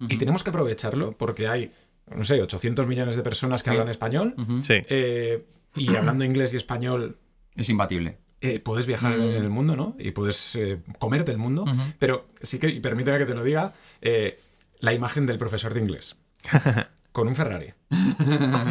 Y 0.00 0.16
tenemos 0.16 0.42
que 0.42 0.50
aprovecharlo 0.50 1.12
porque 1.12 1.46
hay, 1.46 1.70
no 2.14 2.24
sé, 2.24 2.42
800 2.42 2.86
millones 2.88 3.14
de 3.14 3.22
personas 3.22 3.62
que 3.62 3.70
Sí. 3.70 3.76
hablan 3.76 3.88
español. 3.90 4.34
Sí. 4.62 4.74
eh, 4.88 5.44
y 5.76 5.94
hablando 5.94 6.24
inglés 6.24 6.52
y 6.52 6.56
español, 6.56 7.16
Es 7.54 7.68
imbatible. 7.68 8.18
eh, 8.40 8.58
puedes 8.58 8.86
viajar 8.86 9.16
Mm. 9.16 9.22
en 9.22 9.42
el 9.44 9.50
mundo, 9.50 9.76
¿no? 9.76 9.94
Y 10.00 10.10
puedes 10.10 10.56
eh, 10.56 10.78
comerte 10.98 11.30
el 11.30 11.38
mundo. 11.38 11.64
Pero 12.00 12.26
sí 12.42 12.58
que, 12.58 12.68
y 12.68 12.80
permíteme 12.80 13.18
que 13.18 13.26
te 13.26 13.34
lo 13.34 13.44
diga, 13.44 13.72
eh, 14.00 14.38
la 14.80 14.92
imagen 14.92 15.26
del 15.26 15.38
profesor 15.38 15.74
de 15.74 15.80
inglés 15.80 16.16
con 17.12 17.26
un 17.26 17.34
Ferrari 17.34 17.72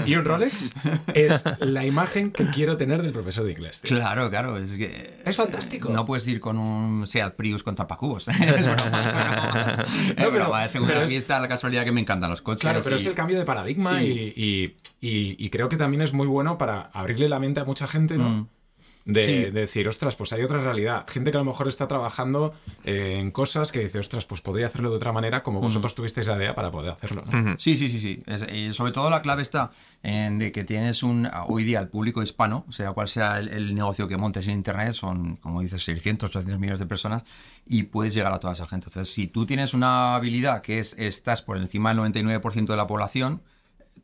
y 0.05 0.15
un 0.15 0.23
Rolex 0.23 0.69
es 1.13 1.43
la 1.59 1.85
imagen 1.85 2.31
que 2.31 2.45
quiero 2.49 2.77
tener 2.77 3.01
del 3.01 3.11
profesor 3.11 3.43
de 3.45 3.51
inglés. 3.51 3.81
tío. 3.81 3.97
Claro, 3.97 4.29
claro. 4.29 4.57
Es 4.57 4.77
que. 4.77 5.19
Es 5.25 5.35
fantástico. 5.35 5.89
No 5.89 6.05
puedes 6.05 6.25
ir 6.27 6.39
con 6.39 6.57
un 6.57 7.05
Seat 7.07 7.35
Prius 7.35 7.63
con 7.63 7.75
tapacubos. 7.75 8.27
Es 8.29 8.35
broma, 8.65 8.85
es 8.85 8.91
broma. 8.91 9.75
No, 9.77 9.83
Es 9.83 10.15
pero- 10.15 10.31
broma, 10.31 10.67
según 10.69 10.87
pero 10.87 10.99
a 11.01 11.03
es- 11.03 11.09
mí 11.09 11.15
está 11.17 11.39
la 11.39 11.47
casualidad 11.49 11.83
que 11.83 11.91
me 11.91 11.99
encantan 11.99 12.29
los 12.29 12.41
coches. 12.41 12.61
Claro, 12.61 12.79
pero 12.83 12.95
y- 12.95 12.99
es 12.99 13.05
el 13.07 13.15
cambio 13.15 13.37
de 13.37 13.43
paradigma 13.43 13.99
Sí. 13.99 14.05
y, 14.35 14.43
y- 14.43 14.75
y- 15.01 15.35
y 15.45 15.49
creo 15.49 15.67
que 15.67 15.75
también 15.77 16.01
es 16.01 16.13
muy 16.13 16.27
bueno 16.27 16.57
para 16.57 16.81
abrirle 16.93 17.27
la 17.27 17.39
mente 17.39 17.59
a 17.59 17.65
mucha 17.65 17.87
gente, 17.87 18.17
¿no? 18.17 18.29
Mm. 18.29 18.47
De, 19.07 19.21
Sí. 19.21 19.31
de 19.45 19.51
decir, 19.51 19.87
ostras, 19.87 20.15
pues 20.17 20.33
hay 20.33 20.43
otra 20.43 20.59
realidad. 20.59 21.05
Gente 21.07 21.31
que 21.31 21.37
a 21.37 21.39
lo 21.39 21.45
mejor 21.45 21.67
está 21.69 21.87
trabajando 21.87 22.53
eh, 22.83 23.15
en 23.17 23.31
cosas 23.31 23.71
que 23.71 23.79
dice, 23.79 23.99
ostras, 23.99 24.25
pues 24.25 24.41
podría 24.41 24.67
hacerlo 24.67 24.89
de 24.89 24.97
otra 24.97 25.13
manera, 25.13 25.43
como 25.43 25.61
vosotros 25.61 25.95
tuvisteis 25.95 26.27
la 26.27 26.35
idea 26.35 26.53
para 26.53 26.71
poder 26.71 26.91
hacerlo. 26.91 27.23
Sí, 27.57 27.77
sí, 27.77 27.87
sí, 27.87 27.99
sí. 27.99 28.21
Es- 28.27 28.45
y 28.53 28.73
sobre 28.73 28.91
todo 28.91 29.09
la 29.09 29.21
clave 29.21 29.41
está 29.43 29.71
en 30.03 30.37
de 30.37 30.51
que 30.51 30.63
tienes 30.65 31.03
un 31.03 31.29
hoy 31.47 31.63
día 31.63 31.79
el 31.79 31.87
público 31.87 32.21
hispano, 32.21 32.65
o 32.67 32.71
sea, 32.73 32.91
cual 32.91 33.07
sea 33.07 33.39
el, 33.39 33.47
el 33.47 33.73
negocio 33.73 34.07
que 34.09 34.17
montes 34.17 34.45
en 34.47 34.55
internet, 34.55 34.91
son, 34.93 35.37
como 35.37 35.61
dices, 35.61 35.83
600, 35.85 36.29
800 36.29 36.59
millones 36.59 36.79
de 36.79 36.85
personas 36.85 37.23
y 37.65 37.83
puedes 37.83 38.13
llegar 38.13 38.33
a 38.33 38.39
toda 38.39 38.53
esa 38.53 38.67
gente. 38.67 38.87
Entonces, 38.89 39.13
si 39.13 39.27
tú 39.27 39.45
tienes 39.45 39.73
una 39.73 40.15
habilidad 40.15 40.61
que 40.61 40.79
es 40.79 40.97
estás 40.99 41.41
por 41.41 41.55
encima 41.57 41.89
del 41.93 41.99
99% 41.99 42.65
de 42.73 42.77
la 42.77 42.87
población, 42.87 43.41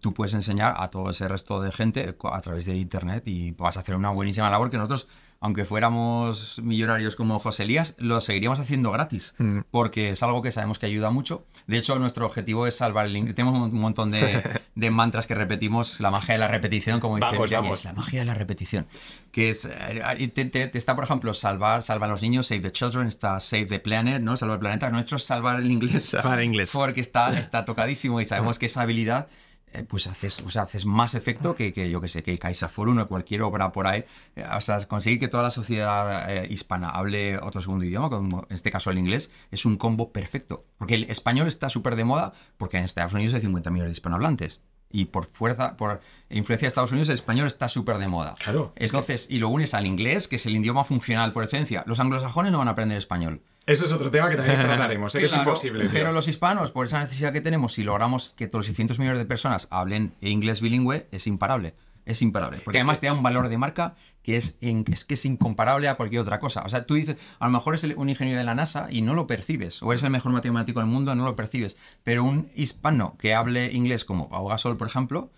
tú 0.01 0.13
puedes 0.13 0.33
enseñar 0.33 0.75
a 0.77 0.89
todo 0.89 1.09
ese 1.09 1.27
resto 1.27 1.61
de 1.61 1.71
gente 1.71 2.15
a 2.31 2.41
través 2.41 2.65
de 2.65 2.75
internet 2.75 3.23
y 3.27 3.51
vas 3.51 3.77
a 3.77 3.81
hacer 3.81 3.95
una 3.95 4.09
buenísima 4.09 4.49
labor 4.49 4.69
que 4.69 4.77
nosotros, 4.77 5.07
aunque 5.39 5.65
fuéramos 5.65 6.59
millonarios 6.63 7.15
como 7.17 7.37
José 7.39 7.63
Elías, 7.63 7.95
lo 7.97 8.21
seguiríamos 8.21 8.59
haciendo 8.59 8.91
gratis 8.91 9.35
Mm. 9.37 9.59
porque 9.71 10.09
es 10.11 10.23
algo 10.23 10.41
que 10.41 10.51
sabemos 10.51 10.79
que 10.79 10.85
ayuda 10.85 11.09
mucho. 11.09 11.45
De 11.67 11.77
hecho, 11.77 11.99
nuestro 11.99 12.25
objetivo 12.25 12.65
es 12.67 12.77
salvar 12.77 13.05
el 13.07 13.15
inglés. 13.17 13.35
Tenemos 13.35 13.59
un 13.71 13.79
montón 13.79 14.09
de, 14.11 14.41
de 14.75 14.89
mantras 14.91 15.27
que 15.27 15.35
repetimos, 15.35 15.99
la 15.99 16.11
magia 16.11 16.35
de 16.35 16.39
la 16.39 16.47
repetición, 16.47 16.99
como 16.99 17.15
dice 17.17 17.27
Vamos, 17.31 17.51
vamos. 17.51 17.83
la 17.85 17.93
magia 17.93 18.19
de 18.21 18.25
la 18.25 18.33
repetición, 18.35 18.85
que 19.31 19.49
es 19.49 19.65
eh, 19.69 20.31
te, 20.33 20.45
te- 20.45 20.67
te 20.67 20.77
está, 20.77 20.95
por 20.95 21.03
ejemplo, 21.03 21.33
salvar, 21.33 21.83
salva 21.83 22.05
a 22.05 22.09
los 22.09 22.21
niños, 22.21 22.47
save 22.47 22.61
the 22.61 22.71
children, 22.71 23.07
está 23.07 23.39
save 23.39 23.65
the 23.65 23.79
planet, 23.79 24.21
¿no? 24.21 24.37
Salvar 24.37 24.55
el 24.55 24.59
planeta. 24.61 24.89
Nuestro 24.89 25.17
es 25.17 25.23
salvar 25.25 25.59
el 25.59 25.69
inglés. 25.69 26.05
Salvar 26.09 26.39
el 26.39 26.45
inglés. 26.45 26.71
Porque 26.73 27.01
está, 27.01 27.37
está 27.39 27.65
tocadísimo 27.65 28.21
y 28.21 28.25
sabemos 28.25 28.59
que 28.59 28.67
esa 28.67 28.81
habilidad 28.81 29.27
eh, 29.73 29.83
pues 29.87 30.07
haces, 30.07 30.39
o 30.41 30.49
sea, 30.49 30.63
haces 30.63 30.85
más 30.85 31.15
efecto 31.15 31.55
que, 31.55 31.73
que, 31.73 31.89
yo 31.89 31.99
que 31.99 32.07
sé, 32.07 32.23
que 32.23 32.37
Caixa 32.37 32.69
Forum 32.69 32.99
o 32.99 33.07
cualquier 33.07 33.41
obra 33.41 33.71
por 33.71 33.87
ahí. 33.87 34.05
Eh, 34.35 34.45
O 34.55 34.61
sea, 34.61 34.87
conseguir 34.87 35.19
que 35.19 35.27
toda 35.27 35.43
la 35.43 35.51
sociedad 35.51 36.29
eh, 36.31 36.47
hispana 36.49 36.89
hable 36.89 37.37
otro 37.39 37.61
segundo 37.61 37.85
idioma, 37.85 38.09
como 38.09 38.45
en 38.49 38.55
este 38.55 38.71
caso 38.71 38.91
el 38.91 38.97
inglés, 38.97 39.31
es 39.51 39.65
un 39.65 39.77
combo 39.77 40.11
perfecto. 40.11 40.65
Porque 40.77 40.95
el 40.95 41.03
español 41.09 41.47
está 41.47 41.69
súper 41.69 41.95
de 41.95 42.03
moda 42.03 42.33
porque 42.57 42.77
en 42.77 42.83
Estados 42.83 43.13
Unidos 43.13 43.33
hay 43.33 43.41
50 43.41 43.69
millones 43.71 43.89
de 43.89 43.93
hispanohablantes. 43.93 44.61
Y 44.95 45.05
por 45.05 45.25
fuerza, 45.25 45.75
por 45.75 46.01
influencia 46.29 46.67
de 46.67 46.69
Estados 46.69 46.91
Unidos, 46.91 47.09
el 47.09 47.15
español 47.15 47.47
está 47.47 47.67
súper 47.67 47.97
de 47.97 48.07
moda. 48.07 48.35
Claro, 48.37 48.73
es 48.75 48.91
Entonces, 48.91 49.27
y 49.27 49.39
lo 49.39 49.49
unes 49.49 49.73
al 49.73 49.87
inglés, 49.87 50.27
que 50.27 50.35
es 50.35 50.45
el 50.45 50.55
idioma 50.55 50.83
funcional 50.83 51.33
por 51.33 51.43
esencia. 51.43 51.83
Los 51.87 51.99
anglosajones 51.99 52.51
no 52.51 52.59
van 52.59 52.67
a 52.67 52.71
aprender 52.71 52.99
español. 52.99 53.41
Ese 53.65 53.85
es 53.85 53.91
otro 53.91 54.11
tema 54.11 54.29
que 54.29 54.35
también 54.35 54.59
trataremos. 54.61 55.11
Sé 55.11 55.19
que 55.19 55.25
es 55.25 55.33
imposible. 55.33 55.83
tío. 55.85 55.93
Pero 55.93 56.11
los 56.11 56.27
hispanos, 56.27 56.71
por 56.71 56.85
esa 56.85 56.99
necesidad 56.99 57.31
que 57.31 57.41
tenemos, 57.41 57.73
si 57.73 57.83
logramos 57.83 58.33
que 58.37 58.47
todos 58.47 58.59
los 58.61 58.65
600 58.67 58.99
millones 58.99 59.19
de 59.19 59.25
personas 59.25 59.67
hablen 59.71 60.13
inglés 60.21 60.59
bilingüe, 60.61 61.07
es 61.11 61.27
imparable. 61.27 61.73
Es 62.05 62.21
imparable. 62.21 62.59
Porque 62.65 62.79
además 62.79 62.99
te 62.99 63.07
da 63.07 63.13
un 63.13 63.23
valor 63.23 63.47
de 63.47 63.57
marca 63.57 63.95
que 64.23 64.35
es, 64.35 64.57
in- 64.59 64.83
es 64.91 65.05
que 65.05 65.13
es 65.13 65.23
incomparable 65.23 65.87
a 65.87 65.95
cualquier 65.95 66.21
otra 66.21 66.41
cosa. 66.41 66.61
O 66.65 66.69
sea, 66.69 66.85
tú 66.85 66.95
dices, 66.95 67.15
a 67.39 67.45
lo 67.45 67.51
mejor 67.53 67.75
es 67.75 67.85
el- 67.85 67.95
un 67.95 68.09
ingeniero 68.09 68.37
de 68.39 68.43
la 68.43 68.53
NASA 68.55 68.87
y 68.89 69.01
no 69.01 69.13
lo 69.13 69.25
percibes. 69.25 69.81
O 69.81 69.89
eres 69.93 70.03
el 70.03 70.09
mejor 70.09 70.33
matemático 70.33 70.81
del 70.81 70.89
mundo 70.89 71.13
y 71.13 71.15
no 71.15 71.23
lo 71.23 71.37
percibes. 71.37 71.77
Pero 72.03 72.25
un 72.25 72.51
hispano 72.55 73.15
que 73.17 73.33
hable 73.33 73.71
inglés 73.71 74.03
como 74.03 74.27
Pau 74.27 74.49
Gasol, 74.49 74.75
por 74.75 74.87
ejemplo, 74.87 75.31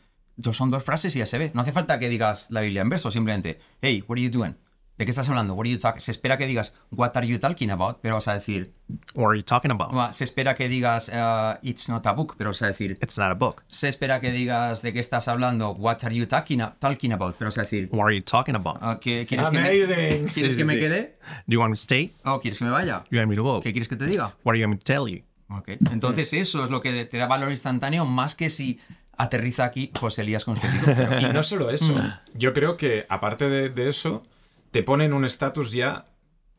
son 0.53 0.71
dos 0.71 0.83
frases 0.83 1.15
y 1.15 1.19
ya 1.19 1.27
se 1.27 1.37
ve. 1.37 1.51
No 1.53 1.61
hace 1.61 1.71
falta 1.71 1.99
que 1.99 2.09
digas 2.09 2.49
la 2.49 2.61
Biblia 2.61 2.81
en 2.81 2.89
verso, 2.89 3.11
simplemente, 3.11 3.59
hey, 3.83 4.03
what 4.07 4.15
are 4.17 4.23
you 4.23 4.31
doing? 4.31 4.55
¿De 4.97 5.03
qué 5.03 5.09
estás 5.11 5.27
hablando? 5.27 5.53
What 5.55 5.65
are 5.65 5.71
you 5.71 5.77
talking? 5.77 5.99
Se 5.99 6.11
espera 6.11 6.37
que 6.37 6.45
digas, 6.47 6.73
what 6.91 7.11
are 7.15 7.27
you 7.27 7.37
talking 7.37 7.69
about? 7.69 7.97
Pero 8.01 8.15
vas 8.15 8.27
a 8.29 8.33
decir, 8.33 8.71
What 9.13 9.27
are 9.31 9.37
you 9.37 9.43
talking 9.43 9.71
about? 9.71 10.13
Se 10.13 10.23
espera 10.23 10.55
que 10.55 10.69
digas 10.69 11.09
uh, 11.09 11.57
it's 11.63 11.89
not 11.89 12.05
a 12.07 12.13
book, 12.13 12.35
pero 12.37 12.51
vas 12.51 12.61
a 12.61 12.67
decir. 12.67 12.91
It's 13.01 13.17
not 13.17 13.29
a 13.29 13.33
book. 13.33 13.63
Se 13.67 13.89
espera 13.89 14.21
que 14.21 14.31
digas 14.31 14.81
de 14.83 14.93
qué 14.93 14.99
estás 14.99 15.27
hablando, 15.27 15.71
what 15.71 15.97
are 16.03 16.15
you 16.15 16.25
talking, 16.27 16.61
talking 16.79 17.11
about, 17.11 17.35
pero 17.37 17.49
vas 17.49 17.57
a 17.57 17.63
decir. 17.63 17.89
What 17.91 18.05
are 18.05 18.15
you 18.15 18.23
talking 18.23 18.55
about? 18.55 18.77
ah, 18.81 18.97
¿qué- 19.01 19.25
¿Quieres 19.27 19.49
que 19.49 19.57
me. 19.59 19.69
¿quieres 19.69 20.33
Sí, 20.33 20.41
que 20.43 20.49
sí, 20.51 20.63
me 20.63 20.75
sí. 20.75 20.79
quede? 20.79 21.17
Do 21.47 21.53
you 21.55 21.59
want 21.59 21.71
me 21.71 21.75
to 21.75 21.81
stay? 21.81 22.13
¿O 22.23 22.39
quieres 22.39 22.59
que 22.59 22.65
me 22.65 22.71
vaya? 22.71 23.03
You 23.11 23.17
want 23.17 23.29
me 23.29 23.35
to 23.35 23.43
go? 23.43 23.59
¿Qué 23.61 23.73
quieres 23.73 23.89
que 23.89 23.97
te 23.97 24.05
diga? 24.05 24.35
What 24.45 24.53
are 24.53 24.59
you 24.59 24.65
want 24.65 24.75
me 24.75 24.77
to 24.77 24.83
tell 24.85 25.13
you? 25.13 25.23
Ok. 25.49 25.71
Entonces, 25.91 26.31
eso 26.33 26.63
es 26.63 26.69
lo 26.69 26.79
que 26.79 27.03
te 27.03 27.17
da 27.17 27.27
valor 27.27 27.51
instantáneo, 27.51 28.05
más 28.05 28.35
que 28.35 28.49
si 28.49 28.79
aterriza 29.17 29.65
aquí 29.65 29.91
José 29.99 30.21
Elías 30.21 30.45
con 30.45 30.55
su. 30.55 30.65
Y 31.19 31.25
no 31.33 31.43
solo 31.43 31.69
eso. 31.69 31.91
Mm. 31.93 32.13
Yo 32.35 32.53
creo 32.53 32.77
que, 32.77 33.05
aparte 33.09 33.49
de, 33.49 33.69
de 33.69 33.89
eso, 33.89 34.23
te 34.75 34.83
ponen 34.83 35.13
un 35.13 35.23
estatus 35.23 35.71
ya 35.71 36.05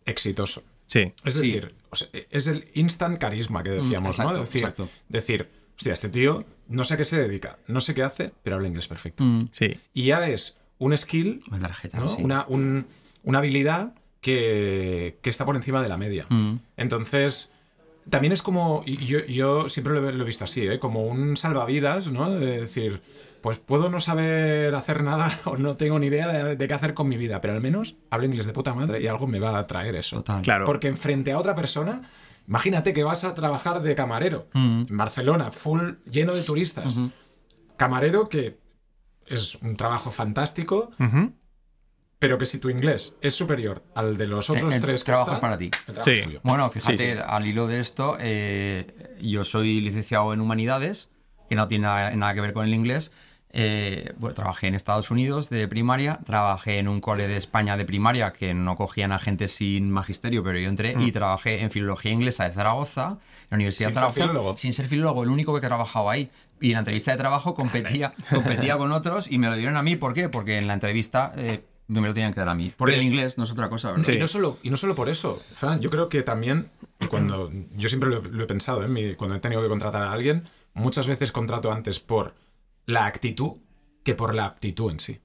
exitoso. 0.07 0.63
Sí. 0.87 1.13
Es 1.23 1.35
Sí. 1.35 1.41
decir, 1.53 1.75
o 1.91 1.97
sea, 1.97 2.09
es 2.31 2.47
el 2.47 2.71
instant 2.73 3.19
carisma 3.19 3.63
que 3.63 3.69
decíamos, 3.71 4.19
Mm, 4.19 4.23
¿no? 4.23 4.29
exacto, 4.31 4.41
Decir, 4.41 4.61
exacto. 4.63 4.89
decir, 5.11 5.49
hostia, 5.77 5.93
este 5.93 6.09
tío 6.09 6.45
no 6.69 6.83
sé 6.85 6.95
a 6.95 6.97
qué 6.97 7.05
se 7.05 7.19
dedica, 7.19 7.59
no 7.67 7.81
sé 7.81 7.93
qué 7.95 8.03
hace, 8.03 8.33
pero 8.43 8.57
habla 8.57 8.69
inglés 8.69 8.89
perfecto. 8.89 9.23
Mm. 9.23 9.49
Sí. 9.53 9.75
Y 9.93 10.05
ya 10.07 10.27
es 10.29 10.57
un 10.79 10.97
skill, 10.97 11.43
Pues 11.47 11.61
la 11.61 11.69
tarjeta, 11.69 11.99
¿no? 11.99 12.09
sí. 12.09 12.23
una, 12.23 12.47
un- 12.49 12.87
una 13.25 13.39
habilidad 13.41 13.93
que, 14.23 15.19
que 15.21 15.29
está 15.29 15.45
por 15.45 15.57
encima 15.57 15.83
de 15.83 15.89
la 15.89 15.99
media. 15.99 16.25
Mm. 16.31 16.55
Entonces, 16.79 17.51
también 18.09 18.33
es 18.33 18.41
como, 18.41 18.83
y 18.87 19.05
yo, 19.05 19.25
yo 19.27 19.69
siempre 19.69 19.93
lo 19.93 20.09
he, 20.09 20.13
lo 20.13 20.23
he 20.23 20.27
visto 20.27 20.45
así, 20.45 20.67
¿eh? 20.67 20.79
como 20.79 21.03
un 21.07 21.37
salvavidas, 21.37 22.07
¿no? 22.07 22.31
De 22.31 22.61
decir, 22.61 23.03
pues 23.41 23.59
puedo 23.59 23.89
no 23.91 24.01
saber 24.01 24.75
hacer 24.75 25.03
nada 25.03 25.29
o 25.45 25.57
no 25.57 25.77
tengo 25.77 25.99
ni 25.99 26.07
idea 26.07 26.29
de, 26.29 26.57
de 26.57 26.69
qué 26.69 26.75
hacer 26.75 26.95
con 26.95 27.09
mi 27.09 27.17
vida, 27.17 27.41
pero 27.41 27.55
al 27.55 27.61
menos 27.61 27.97
hablo 28.11 28.27
inglés 28.27 28.47
de 28.47 28.53
puta 28.53 28.75
madre 28.75 29.01
y 29.03 29.07
algo 29.07 29.27
me 29.27 29.39
va 29.41 29.59
a 29.59 29.67
traer 29.67 29.95
eso. 29.97 30.17
Total. 30.17 30.43
Claro. 30.43 30.65
Porque 30.65 30.89
enfrente 30.89 31.33
a 31.33 31.39
otra 31.39 31.55
persona, 31.55 32.03
imagínate 32.49 32.93
que 32.93 33.05
vas 33.05 33.25
a 33.25 33.35
trabajar 33.35 33.83
de 33.83 33.95
camarero 33.95 34.49
Mm. 34.55 34.87
en 34.89 34.97
Barcelona, 34.97 35.51
full, 35.51 35.95
lleno 36.11 36.33
de 36.35 36.43
turistas. 36.43 36.99
Camarero 37.77 38.29
que 38.29 38.59
es 39.27 39.57
un 39.57 39.77
trabajo 39.77 40.11
fantástico, 40.11 40.91
Ujú. 40.99 41.33
pero 42.19 42.39
que 42.39 42.47
si 42.47 42.59
tu 42.59 42.71
inglés 42.71 43.17
es 43.21 43.35
superior 43.35 43.83
al 43.95 44.17
de 44.17 44.27
los 44.27 44.49
otros 44.49 44.75
El 44.75 44.81
tres 44.81 45.03
que 45.05 45.13
trabajo 45.13 45.33
están, 45.33 45.37
es 45.37 45.41
para 45.41 45.59
ti. 45.59 45.65
el 45.67 45.71
trabajo 45.95 46.05
Sí. 46.05 46.11
es 46.19 46.25
tuyo. 46.25 46.41
Bueno, 46.45 46.71
fíjate, 46.71 46.97
Sí, 46.99 47.13
sí. 47.13 47.19
al 47.27 47.47
hilo 47.47 47.67
de 47.67 47.81
esto, 47.81 48.17
eh, 48.21 49.17
yo 49.21 49.45
soy 49.45 49.81
licenciado 49.81 50.33
en 50.33 50.41
humanidades, 50.41 51.11
que 51.49 51.55
no 51.55 51.69
tiene 51.69 51.83
nada, 51.85 52.11
nada 52.13 52.35
que 52.35 52.41
ver 52.41 52.53
con 52.53 52.67
el 52.67 52.75
inglés. 52.75 53.13
Eh, 53.59 54.13
bueno, 54.19 54.35
trabajé 54.35 54.67
en 54.67 54.75
Estados 54.75 55.11
Unidos 55.11 55.49
de 55.49 55.67
primaria, 55.67 56.19
trabajé 56.27 56.79
en 56.79 56.89
un 56.89 57.01
cole 57.01 57.27
de 57.27 57.37
España 57.39 57.77
de 57.79 57.87
primaria 57.87 58.33
que 58.33 58.53
no 58.53 58.77
cogían 58.77 59.13
a 59.13 59.19
gente 59.19 59.49
sin 59.49 59.91
magisterio, 59.91 60.43
pero 60.43 60.59
yo 60.59 60.69
entré 60.69 60.95
Mm. 60.95 61.01
y 61.03 61.13
trabajé 61.13 61.63
en 61.63 61.71
filología 61.71 62.11
inglesa 62.11 62.45
de 62.45 62.53
Zaragoza, 62.53 63.13
en 63.45 63.47
la 63.51 63.55
Universidad 63.55 63.89
Sin 63.89 63.95
de 63.95 64.01
ser 64.01 64.01
Zaragoza, 64.13 64.21
filólogo. 64.21 64.57
sin 64.59 64.73
ser 64.75 64.87
filólogo, 64.87 65.23
el 65.23 65.31
único 65.31 65.55
que 65.55 65.61
trabajaba 65.67 66.13
ahí. 66.13 66.29
Y 66.61 66.67
en 66.69 66.73
la 66.75 66.79
entrevista 66.81 67.13
de 67.13 67.17
trabajo 67.17 67.55
competía, 67.55 68.13
competía 68.69 68.77
con 68.77 68.93
otros 68.93 69.31
y 69.31 69.39
me 69.39 69.47
lo 69.49 69.57
dieron 69.57 69.77
a 69.77 69.83
mí. 69.83 69.97
¿Por 69.97 70.13
qué? 70.13 70.29
Porque 70.29 70.59
en 70.59 70.67
la 70.67 70.75
entrevista 70.75 71.33
eh, 71.37 71.65
me 71.89 72.01
lo 72.09 72.13
tenían 72.13 72.35
que 72.35 72.41
dar 72.41 72.49
a 72.51 72.55
mí. 72.55 72.73
Por 72.77 72.89
Pero 72.91 73.01
el 73.01 73.07
inglés 73.07 73.39
no 73.39 73.45
es 73.45 73.51
otra 73.53 73.71
cosa, 73.71 73.89
¿verdad? 73.93 74.05
Sí. 74.05 74.13
Y, 74.15 74.19
no 74.19 74.29
solo, 74.29 74.59
y 74.65 74.69
no 74.71 74.77
solo 74.77 74.95
por 74.95 75.09
eso, 75.09 75.41
Fran, 75.55 75.81
yo 75.81 75.89
creo 75.89 76.11
que 76.11 76.23
también, 76.23 76.69
cuando 77.09 77.51
yo 77.75 77.89
siempre 77.89 78.11
lo, 78.11 78.19
he- 78.19 78.29
lo 78.29 78.43
he 78.45 78.47
pensado, 78.47 78.83
¿eh? 78.85 78.89
Mi- 78.89 79.15
cuando 79.15 79.37
he 79.37 79.41
tenido 79.41 79.63
que 79.63 79.69
contratar 79.69 80.03
a 80.03 80.13
alguien, 80.13 80.45
muchas 80.77 81.07
veces 81.07 81.33
contrato 81.33 81.73
antes 81.73 81.99
por 82.01 82.35
la 82.87 83.07
actitud 83.07 83.55
que 84.05 84.15
por 84.15 84.35
la 84.35 84.45
aptitud 84.47 84.91
en 84.93 85.01
sí. 85.01 85.21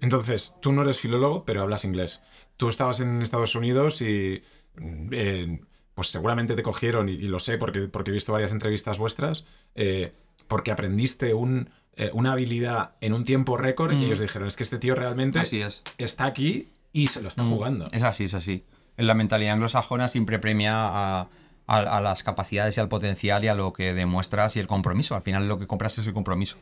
Entonces, 0.00 0.54
tú 0.60 0.72
no 0.72 0.82
eres 0.82 0.98
filólogo, 0.98 1.44
pero 1.44 1.62
hablas 1.62 1.84
inglés. 1.84 2.20
Tú 2.56 2.68
estabas 2.68 3.00
en 3.00 3.22
Estados 3.22 3.54
Unidos 3.54 4.02
y 4.02 4.42
mm, 4.76 5.08
eh, 5.12 5.60
pues 5.94 6.08
seguramente 6.08 6.54
te 6.56 6.62
cogieron, 6.62 7.08
y, 7.08 7.12
y 7.12 7.26
lo 7.28 7.38
sé 7.38 7.56
porque, 7.58 7.82
porque 7.82 8.10
he 8.10 8.14
visto 8.14 8.32
varias 8.32 8.50
entrevistas 8.52 8.98
vuestras, 8.98 9.46
eh, 9.76 10.12
porque 10.48 10.72
aprendiste 10.72 11.32
un, 11.32 11.70
eh, 11.94 12.10
una 12.12 12.32
habilidad 12.32 12.96
en 13.00 13.12
un 13.14 13.24
tiempo 13.24 13.56
récord 13.56 13.92
y 13.92 13.96
Mm. 13.96 14.02
ellos 14.04 14.18
dijeron, 14.18 14.48
es 14.48 14.56
que 14.56 14.64
este 14.64 14.78
tío 14.78 14.94
realmente 14.96 15.38
Así 15.38 15.60
es. 15.62 15.82
está 15.96 16.24
aquí 16.24 16.68
y 16.92 17.06
se 17.06 17.22
lo 17.22 17.28
está 17.28 17.44
Mm, 17.44 17.50
jugando. 17.50 17.88
Es 17.92 18.02
así, 18.02 18.24
es 18.24 18.34
así. 18.34 18.64
La 18.96 19.14
mentalidad 19.14 19.52
anglosajona 19.54 20.08
siempre 20.08 20.38
premia 20.40 20.72
a, 20.74 21.28
a- 21.66 21.78
a 21.96 22.00
las 22.00 22.22
capacidades 22.22 22.76
y 22.76 22.80
al 22.80 22.88
potencial 22.88 23.42
y 23.44 23.48
a 23.48 23.54
lo 23.54 23.72
que 23.72 23.94
demuestras 23.94 24.56
y 24.56 24.60
el 24.60 24.66
compromiso. 24.66 25.14
Al 25.14 25.22
final 25.22 25.48
lo 25.48 25.58
que 25.58 25.66
compras 25.66 25.96
es 25.98 26.06
el 26.06 26.12
compromiso. 26.14 26.58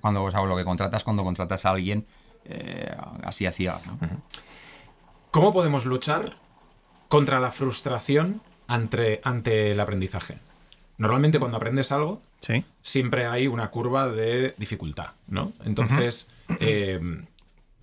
Cuando, 0.00 0.24
o 0.24 0.30
sea, 0.30 0.42
lo 0.42 0.56
que 0.56 0.64
contratas 0.64 1.04
cuando 1.04 1.24
contratas 1.24 1.66
a 1.66 1.70
alguien, 1.70 2.06
eh, 2.44 2.94
así 3.24 3.44
hacía. 3.46 3.78
¿no? 3.86 3.98
¿Cómo 5.30 5.52
podemos 5.52 5.84
luchar 5.84 6.36
contra 7.08 7.40
la 7.40 7.50
frustración 7.50 8.40
ante, 8.66 9.20
ante 9.24 9.72
el 9.72 9.80
aprendizaje? 9.80 10.38
Normalmente 10.98 11.38
cuando 11.38 11.58
aprendes 11.58 11.92
algo, 11.92 12.22
Sí. 12.40 12.64
siempre 12.82 13.26
hay 13.26 13.46
una 13.48 13.70
curva 13.70 14.08
de 14.08 14.54
dificultad, 14.56 15.08
¿no? 15.26 15.52
Entonces, 15.64 16.28
eh, 16.60 17.00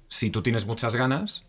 si 0.07 0.29
tú 0.31 0.41
tienes 0.41 0.65
muchas 0.65 0.95
ganas, 0.95 1.43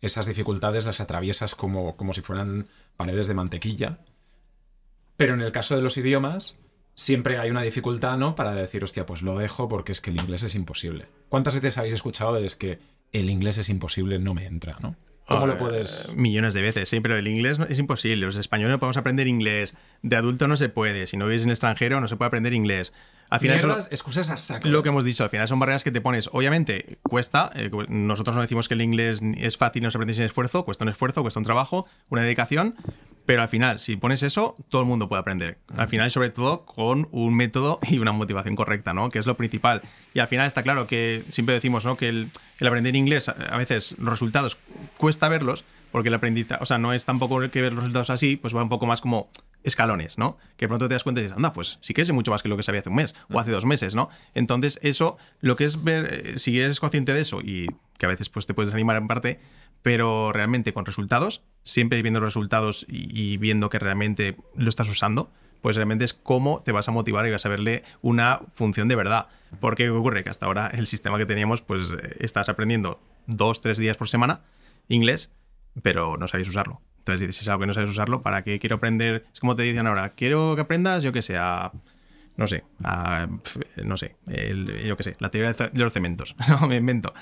esas 0.00 0.26
dificultades 0.26 0.84
las 0.84 1.00
atraviesas 1.00 1.54
como, 1.54 1.96
como 1.96 2.12
si 2.12 2.20
fueran 2.20 2.66
paredes 2.96 3.28
de 3.28 3.34
mantequilla. 3.34 3.98
Pero 5.18 5.34
en 5.34 5.42
el 5.42 5.52
caso 5.52 5.76
de 5.76 5.82
los 5.82 5.96
idiomas, 5.98 6.56
siempre 6.94 7.38
hay 7.38 7.50
una 7.50 7.62
dificultad, 7.62 8.16
¿no? 8.16 8.36
Para 8.36 8.54
decir, 8.54 8.82
hostia, 8.84 9.04
pues 9.04 9.20
lo 9.20 9.36
dejo 9.36 9.68
porque 9.68 9.92
es 9.92 10.00
que 10.00 10.10
el 10.10 10.16
inglés 10.20 10.44
es 10.44 10.54
imposible. 10.54 11.06
¿Cuántas 11.28 11.54
veces 11.56 11.76
habéis 11.76 11.94
escuchado 11.94 12.36
es 12.36 12.54
que 12.54 12.78
el 13.12 13.28
inglés 13.28 13.58
es 13.58 13.68
imposible, 13.68 14.20
no 14.20 14.32
me 14.32 14.46
entra, 14.46 14.78
¿no? 14.80 14.94
¿Cómo 15.26 15.46
lo 15.46 15.58
puedes...? 15.58 16.06
eh, 16.08 16.12
Millones 16.14 16.54
de 16.54 16.62
veces, 16.62 16.88
sí, 16.88 17.00
pero 17.00 17.16
el 17.18 17.26
inglés 17.26 17.58
es 17.68 17.78
imposible. 17.80 18.24
Los 18.24 18.36
españoles 18.36 18.70
no 18.70 18.78
podemos 18.78 18.96
aprender 18.96 19.26
inglés. 19.26 19.76
De 20.02 20.16
adulto 20.16 20.48
no 20.48 20.56
se 20.56 20.68
puede. 20.68 21.06
Si 21.06 21.16
no 21.16 21.26
vives 21.26 21.42
en 21.42 21.48
el 21.48 21.54
extranjero, 21.54 22.00
no 22.00 22.08
se 22.08 22.16
puede 22.16 22.28
aprender 22.28 22.54
inglés. 22.54 22.94
Al 23.30 23.40
final, 23.40 23.56
eso 23.58 23.66
lo- 23.66 23.74
Mierdas, 23.74 23.92
excusas 23.92 24.30
a 24.30 24.36
saco. 24.36 24.68
lo 24.68 24.82
que 24.82 24.88
hemos 24.88 25.04
dicho, 25.04 25.22
al 25.24 25.30
final 25.30 25.46
son 25.48 25.58
barreras 25.58 25.84
que 25.84 25.90
te 25.90 26.00
pones. 26.00 26.28
Obviamente, 26.32 26.98
cuesta. 27.02 27.50
eh, 27.54 27.70
nosotros 27.88 28.34
no 28.36 28.42
decimos 28.42 28.68
que 28.68 28.74
el 28.74 28.80
inglés 28.82 29.20
es 29.36 29.56
fácil, 29.56 29.82
no 29.82 29.90
se 29.90 29.98
aprende 29.98 30.14
sin 30.14 30.24
esfuerzo. 30.24 30.64
Cuesta 30.64 30.84
un 30.84 30.88
esfuerzo, 30.90 31.22
cuesta 31.22 31.38
un 31.40 31.44
trabajo, 31.44 31.86
una 32.08 32.22
dedicación. 32.22 32.74
Pero 33.26 33.42
al 33.42 33.48
final, 33.48 33.78
si 33.78 33.96
pones 33.96 34.22
eso, 34.22 34.56
todo 34.70 34.80
el 34.80 34.88
mundo 34.88 35.06
puede 35.10 35.20
aprender. 35.20 35.58
Al 35.76 35.86
final, 35.88 36.10
sobre 36.10 36.30
todo, 36.30 36.64
con 36.64 37.08
un 37.10 37.34
método 37.36 37.78
y 37.90 37.98
una 37.98 38.12
motivación 38.12 38.56
correcta, 38.56 38.94
¿no? 38.94 39.10
Que 39.10 39.18
es 39.18 39.26
lo 39.26 39.36
principal. 39.36 39.82
Y 40.14 40.20
al 40.20 40.28
final 40.28 40.46
está 40.46 40.62
claro 40.62 40.86
que 40.86 41.22
siempre 41.28 41.54
decimos, 41.54 41.84
¿no? 41.84 41.98
Que 41.98 42.08
el, 42.08 42.30
el 42.58 42.66
aprender 42.66 42.96
inglés, 42.96 43.28
a 43.28 43.32
a 43.32 43.56
veces 43.58 43.94
los 43.98 44.08
resultados 44.10 44.56
cuesta 44.96 45.28
verlos, 45.28 45.64
porque 45.92 46.08
el 46.08 46.14
aprendizaje, 46.14 46.62
o 46.62 46.66
sea, 46.66 46.78
no 46.78 46.92
es 46.94 47.04
tampoco 47.04 47.38
que 47.50 47.60
ver 47.60 47.72
los 47.72 47.82
resultados 47.84 48.08
así, 48.10 48.36
pues 48.36 48.54
va 48.56 48.62
un 48.62 48.68
poco 48.70 48.86
más 48.86 49.00
como 49.02 49.28
escalones, 49.68 50.18
¿no? 50.18 50.38
Que 50.56 50.68
pronto 50.68 50.88
te 50.88 50.94
das 50.94 51.04
cuenta 51.04 51.20
y 51.20 51.24
dices, 51.24 51.36
anda, 51.36 51.52
pues 51.52 51.78
sí 51.80 51.94
que 51.94 52.04
sé 52.04 52.12
mucho 52.12 52.30
más 52.30 52.42
que 52.42 52.48
lo 52.48 52.56
que 52.56 52.62
sabía 52.62 52.80
hace 52.80 52.88
un 52.88 52.96
mes 52.96 53.14
o 53.30 53.38
hace 53.38 53.50
dos 53.50 53.64
meses, 53.64 53.94
¿no? 53.94 54.08
Entonces, 54.34 54.80
eso, 54.82 55.16
lo 55.40 55.56
que 55.56 55.64
es 55.64 55.84
ver, 55.84 56.12
eh, 56.12 56.38
si 56.38 56.60
eres 56.60 56.80
consciente 56.80 57.14
de 57.14 57.20
eso 57.20 57.40
y 57.40 57.68
que 57.98 58.06
a 58.06 58.08
veces 58.08 58.28
pues 58.28 58.46
te 58.46 58.54
puedes 58.54 58.70
desanimar 58.70 58.96
en 58.96 59.08
parte, 59.08 59.38
pero 59.82 60.32
realmente 60.32 60.72
con 60.72 60.84
resultados, 60.84 61.42
siempre 61.62 62.02
viendo 62.02 62.20
los 62.20 62.30
resultados 62.30 62.86
y, 62.88 63.36
viendo 63.36 63.68
que 63.68 63.78
realmente 63.78 64.36
lo 64.54 64.68
estás 64.68 64.88
usando, 64.88 65.30
pues 65.60 65.76
realmente 65.76 66.04
es 66.04 66.14
cómo 66.14 66.62
te 66.62 66.72
vas 66.72 66.88
a 66.88 66.92
motivar 66.92 67.26
y 67.26 67.30
vas 67.30 67.44
a 67.46 67.48
verle 67.48 67.82
una 68.00 68.40
función 68.52 68.88
de 68.88 68.96
verdad. 68.96 69.26
Porque 69.60 69.84
¿qué 69.84 69.90
ocurre? 69.90 70.24
Que 70.24 70.30
hasta 70.30 70.46
ahora 70.46 70.68
el 70.68 70.86
sistema 70.86 71.18
que 71.18 71.26
teníamos, 71.26 71.62
pues 71.62 71.92
eh, 71.92 72.16
estás 72.20 72.48
aprendiendo 72.48 73.00
dos, 73.26 73.60
tres 73.60 73.78
días 73.78 73.96
por 73.96 74.08
semana 74.08 74.42
inglés, 74.88 75.32
pero 75.82 76.16
no 76.16 76.28
sabéis 76.28 76.48
usarlo. 76.48 76.80
Entonces 77.08 77.26
dices, 77.26 77.42
es 77.42 77.48
algo 77.48 77.60
que 77.60 77.66
no 77.66 77.74
sabes 77.74 77.88
usarlo, 77.90 78.20
¿para 78.22 78.42
qué 78.42 78.58
quiero 78.58 78.76
aprender? 78.76 79.24
Es 79.32 79.40
como 79.40 79.54
te 79.54 79.62
dicen 79.62 79.86
ahora, 79.86 80.10
quiero 80.10 80.54
que 80.54 80.60
aprendas, 80.60 81.02
yo 81.02 81.10
que 81.10 81.22
sé, 81.22 81.36
a, 81.38 81.72
no 82.36 82.46
sé, 82.46 82.64
a, 82.84 83.26
no 83.82 83.96
sé, 83.96 84.16
el- 84.26 84.84
yo 84.86 84.96
que 84.96 85.02
sé, 85.04 85.16
la 85.18 85.30
teoría 85.30 85.52
de 85.52 85.70
los 85.82 85.92
cementos, 85.92 86.36
no 86.48 86.68
me 86.68 86.76
invento. 86.76 87.14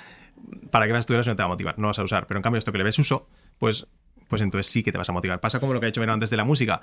¿Para 0.71 0.87
qué 0.87 0.93
vas 0.93 0.99
a 0.99 1.01
estudiar 1.01 1.23
si 1.25 1.31
no 1.31 1.37
te 1.37 1.43
va 1.43 1.47
a 1.47 1.49
motivar? 1.51 1.79
No 1.79 1.87
vas 1.89 1.99
a 1.99 2.03
usar. 2.03 2.27
Pero 2.27 2.39
en 2.39 2.43
cambio, 2.43 2.59
esto 2.59 2.73
que 2.73 2.79
le 2.79 2.85
ves 2.85 2.99
uso, 2.99 3.29
pues, 3.59 3.87
pues 4.29 4.43
entonces 4.43 4.71
sí 4.71 4.83
que 4.83 4.93
te 4.93 4.99
vas 4.99 5.09
a 5.09 5.13
motivar. 5.13 5.41
Pasa 5.41 5.61
como 5.61 5.73
lo 5.73 5.81
que 5.81 5.87
ha 5.87 5.89
hecho 5.89 6.01
Vero 6.01 6.13
antes 6.13 6.31
de 6.31 6.37
la 6.37 6.45
música. 6.45 6.83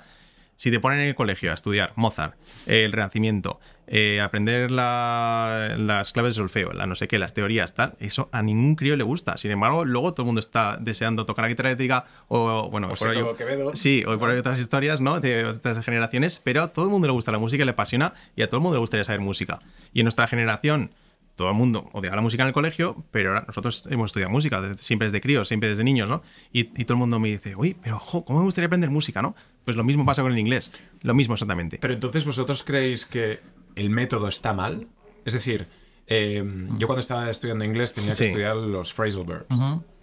Si 0.56 0.70
te 0.70 0.78
ponen 0.80 1.00
en 1.00 1.08
el 1.08 1.14
colegio 1.14 1.50
a 1.50 1.54
estudiar 1.54 1.92
Mozart, 1.96 2.34
el 2.66 2.92
Renacimiento, 2.92 3.58
eh, 3.86 4.20
aprender 4.20 4.70
la- 4.70 5.74
las 5.76 6.12
claves 6.12 6.34
de 6.34 6.38
solfeo, 6.38 6.72
la 6.72 6.86
no 6.86 6.94
sé 6.94 7.08
qué, 7.08 7.18
las 7.18 7.34
teorías, 7.34 7.74
tal, 7.74 7.94
eso 8.00 8.28
a 8.32 8.42
ningún 8.42 8.76
crío 8.76 8.96
le 8.96 9.04
gusta. 9.04 9.36
Sin 9.36 9.50
embargo, 9.50 9.84
luego 9.84 10.12
todo 10.12 10.22
el 10.22 10.26
mundo 10.26 10.40
está 10.40 10.76
deseando 10.80 11.26
tocar 11.26 11.44
la 11.44 11.48
guitarra 11.48 11.70
eléctrica 11.70 12.04
o, 12.28 12.68
bueno, 12.70 12.86
O 12.86 12.90
por 12.90 12.98
Seto 12.98 13.12
ello- 13.12 13.36
Quevedo. 13.36 13.70
Sí, 13.74 14.04
hoy 14.06 14.16
por 14.16 14.30
hoy 14.30 14.38
otras 14.38 14.60
historias, 14.60 15.00
¿no? 15.00 15.20
De 15.20 15.44
otras 15.44 15.78
generaciones, 15.84 16.40
pero 16.42 16.62
a 16.62 16.68
todo 16.68 16.84
el 16.86 16.90
mundo 16.90 17.08
le 17.08 17.12
gusta 17.12 17.32
la 17.32 17.38
música, 17.38 17.64
le 17.64 17.72
apasiona 17.72 18.14
y 18.36 18.42
a 18.42 18.46
todo 18.48 18.58
el 18.58 18.62
mundo 18.62 18.76
le 18.76 18.80
gustaría 18.80 19.04
saber 19.04 19.20
música. 19.20 19.58
Y 19.92 20.00
en 20.00 20.04
nuestra 20.04 20.26
generación, 20.28 20.90
todo 21.36 21.48
el 21.48 21.54
mundo 21.56 21.90
odiaba 21.92 22.14
la 22.14 22.22
música 22.22 22.44
en 22.44 22.48
el 22.48 22.52
colegio, 22.54 23.04
pero 23.10 23.30
ahora 23.30 23.44
nosotros 23.48 23.88
hemos 23.90 24.10
estudiado 24.10 24.30
música, 24.30 24.62
siempre 24.76 25.06
desde 25.06 25.20
críos, 25.20 25.48
siempre 25.48 25.68
desde 25.68 25.82
niños, 25.82 26.08
¿no? 26.08 26.22
Y, 26.52 26.70
y 26.80 26.84
todo 26.84 26.94
el 26.94 27.00
mundo 27.00 27.18
me 27.18 27.28
dice, 27.28 27.56
uy, 27.56 27.74
pero 27.82 27.98
jo, 27.98 28.24
¿cómo 28.24 28.38
me 28.38 28.44
gustaría 28.44 28.66
aprender 28.66 28.88
música, 28.90 29.20
no? 29.20 29.34
Pues 29.64 29.76
lo 29.76 29.84
mismo 29.84 30.04
pasa 30.04 30.22
con 30.22 30.32
el 30.32 30.38
inglés, 30.38 30.72
lo 31.02 31.14
mismo 31.14 31.34
exactamente. 31.34 31.78
Pero 31.80 31.94
entonces, 31.94 32.24
¿vosotros 32.24 32.62
creéis 32.62 33.06
que 33.06 33.40
el 33.76 33.90
método 33.90 34.28
está 34.28 34.52
mal? 34.52 34.86
Es 35.24 35.32
decir, 35.32 35.66
eh, 36.06 36.44
yo 36.78 36.86
cuando 36.86 37.00
estaba 37.00 37.30
estudiando 37.30 37.64
inglés 37.64 37.94
tenía 37.94 38.10
que 38.10 38.16
Sí. 38.16 38.24
estudiar 38.26 38.56
los 38.56 38.92
phrasal 38.92 39.24
verbs. 39.24 39.56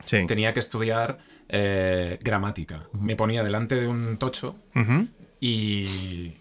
sí. 0.05 0.25
Tenía 0.27 0.53
que 0.53 0.59
estudiar 0.59 1.19
eh, 1.53 2.17
gramática. 2.21 2.87
Me 2.93 3.15
ponía 3.15 3.43
delante 3.43 3.75
de 3.75 3.87
un 3.87 4.17
tocho 4.17 4.55
y 5.39 6.33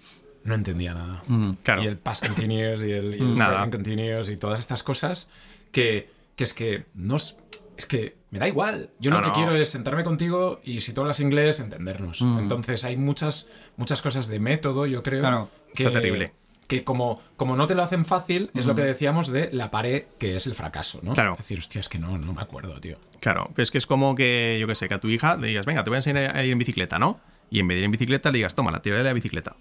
no 0.45 0.55
entendía 0.55 0.95
nada. 0.95 1.23
Claro. 1.63 1.83
Y 1.83 1.87
el 1.87 1.99
past 1.99 2.27
continuous 2.27 2.83
y 2.83 2.93
el, 2.93 3.15
y 3.17 3.19
el 3.19 3.35
Nada. 3.35 3.51
present 3.55 3.73
continuous 3.73 4.29
y 4.29 4.37
todas 4.37 4.61
estas 4.61 4.83
cosas 4.83 5.29
que, 5.73 6.09
que 6.37 6.45
es 6.45 6.55
que 6.55 6.85
no 6.95 7.17
es, 7.17 7.37
es 7.77 7.87
que 7.87 8.17
me 8.31 8.39
da 8.39 8.49
igual. 8.49 8.91
Yo 9.01 9.11
No, 9.11 9.17
lo 9.19 9.23
que 9.23 9.29
no. 9.29 9.35
quiero 9.35 9.55
es 9.57 9.69
sentarme 9.71 10.05
contigo 10.05 10.61
y 10.65 10.81
si 10.81 10.93
tú 10.93 11.01
hablas 11.01 11.21
inglés, 11.21 11.61
entendernos. 11.61 12.23
Mm. 12.23 12.39
Entonces 12.39 12.85
hay 12.85 12.97
muchas, 12.97 13.49
muchas 13.77 14.03
cosas 14.03 14.29
de 14.29 14.39
método, 14.41 14.87
yo 14.87 15.03
creo. 15.03 15.21
Claro. 15.21 15.49
que, 15.75 15.85
Está 15.85 16.01
terrible. 16.01 16.33
Que 16.69 16.85
como, 16.85 17.21
como 17.37 17.57
no 17.57 17.67
te 17.67 17.75
lo 17.75 17.83
hacen 17.83 18.05
fácil, 18.05 18.49
es 18.55 18.65
lo 18.65 18.77
que 18.77 18.83
decíamos 18.83 19.27
de 19.27 19.51
la 19.53 19.73
pared 19.73 20.05
que 20.21 20.37
es 20.37 20.47
el 20.47 20.55
fracaso, 20.55 21.01
¿no? 21.03 21.15
Claro. 21.15 21.33
Es 21.33 21.39
decir, 21.39 21.59
hostia, 21.59 21.81
es 21.81 21.89
que 21.89 21.99
no, 21.99 22.17
no 22.17 22.33
me 22.33 22.41
acuerdo, 22.43 22.81
tío. 22.81 22.97
Claro, 23.19 23.51
pero 23.57 23.65
es 23.65 23.73
que 23.73 23.79
es 23.79 23.87
como 23.87 24.15
que, 24.15 24.57
yo 24.61 24.69
qué 24.69 24.77
sé, 24.77 24.87
que 24.87 24.95
a 24.95 25.01
tu 25.01 25.09
hija 25.09 25.35
le 25.37 25.49
digas, 25.49 25.67
venga, 25.67 25.83
te 25.83 25.91
voy 25.91 25.97
a 25.97 25.99
enseñar 25.99 26.37
a 26.37 26.45
ir 26.45 26.53
en 26.53 26.59
bicicleta, 26.59 27.01
¿no? 27.01 27.19
Y 27.51 27.59
en 27.59 27.67
vez 27.67 27.75
de 27.77 27.79
ir 27.81 27.85
en 27.87 27.91
bicicleta 27.91 28.31
le 28.31 28.39
digas, 28.39 28.55
toma, 28.55 28.71
la 28.71 28.81
teoría 28.81 28.99
de 29.03 29.05
la 29.09 29.13
bicicleta. 29.13 29.57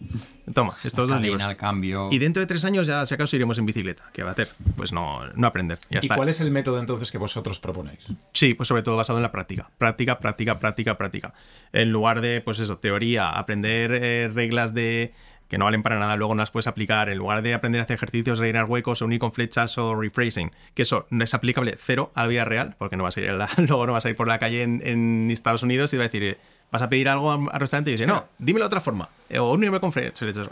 Toma, 0.54 0.74
estos 0.84 1.08
dos 1.08 1.10
Cadena, 1.10 1.26
libros. 1.26 1.44
al 1.44 1.58
cambio. 1.58 2.10
Y 2.12 2.20
dentro 2.20 2.40
de 2.40 2.46
tres 2.48 2.64
años 2.66 2.86
ya, 2.88 3.06
si 3.06 3.16
acaso, 3.16 3.36
iremos 3.36 3.58
en 3.58 3.66
bicicleta. 3.66 4.04
¿Qué 4.14 4.22
va 4.24 4.30
a 4.30 4.34
hacer? 4.34 4.48
Pues 4.78 4.92
no, 4.94 5.22
no 5.36 5.48
aprender. 5.48 5.80
Ya 5.90 6.00
¿Y 6.02 6.06
está. 6.06 6.16
cuál 6.16 6.30
es 6.30 6.40
el 6.40 6.52
método 6.52 6.80
entonces 6.80 7.10
que 7.12 7.18
vosotros 7.18 7.60
proponéis? 7.60 8.08
Sí, 8.34 8.54
pues 8.54 8.68
sobre 8.68 8.84
todo 8.84 8.96
basado 8.96 9.18
en 9.18 9.24
la 9.24 9.32
práctica. 9.32 9.70
Práctica, 9.80 10.20
práctica, 10.20 10.60
práctica, 10.60 10.98
práctica. 10.98 11.34
En 11.74 11.92
lugar 11.92 12.22
de, 12.22 12.42
pues 12.42 12.60
eso, 12.60 12.78
teoría, 12.78 13.30
aprender 13.30 13.92
eh, 13.94 14.30
reglas 14.34 14.74
de 14.74 15.14
que 15.48 15.58
no 15.58 15.66
valen 15.66 15.82
para 15.82 15.98
nada, 15.98 16.16
luego 16.16 16.36
no 16.36 16.44
las 16.44 16.52
puedes 16.52 16.68
aplicar. 16.68 17.10
En 17.10 17.18
lugar 17.18 17.42
de 17.42 17.56
aprender 17.56 17.82
a 17.82 17.86
hacer 17.86 17.96
ejercicios, 17.96 18.38
rellenar 18.38 18.66
huecos, 18.66 19.02
o 19.02 19.06
unir 19.06 19.18
con 19.20 19.32
flechas 19.32 19.80
o 19.80 19.96
rephrasing, 20.00 20.52
que 20.76 20.84
eso 20.84 21.08
no 21.10 21.24
es 21.24 21.34
aplicable 21.34 21.74
cero 21.76 22.12
a 22.14 22.22
la 22.22 22.28
vida 22.28 22.46
real, 22.46 22.76
porque 22.78 22.98
no 22.98 23.04
vas 23.04 23.18
a 23.18 23.22
ir 23.22 23.30
a 23.30 23.34
la- 23.34 23.50
luego 23.58 23.88
no 23.88 23.94
vas 23.94 24.06
a 24.06 24.12
ir 24.12 24.16
por 24.16 24.28
la 24.28 24.38
calle 24.38 24.62
en, 24.62 24.80
en 24.86 25.32
Estados 25.32 25.64
Unidos 25.64 25.92
y 25.94 25.98
va 25.98 26.04
a 26.04 26.08
decir, 26.08 26.24
eh, 26.24 26.38
vas 26.72 26.82
a 26.82 26.90
pedir 26.90 27.10
algo 27.10 27.32
al 27.32 27.60
restaurante 27.60 27.92
y 27.92 27.94
dice, 27.94 28.06
no, 28.06 28.26
dímelo 28.38 28.66
de 28.66 28.68
otra 28.68 28.82
forma. 28.82 29.10
Eh, 29.30 29.40
O 29.40 29.52
unirme 29.54 29.80
con 29.80 29.92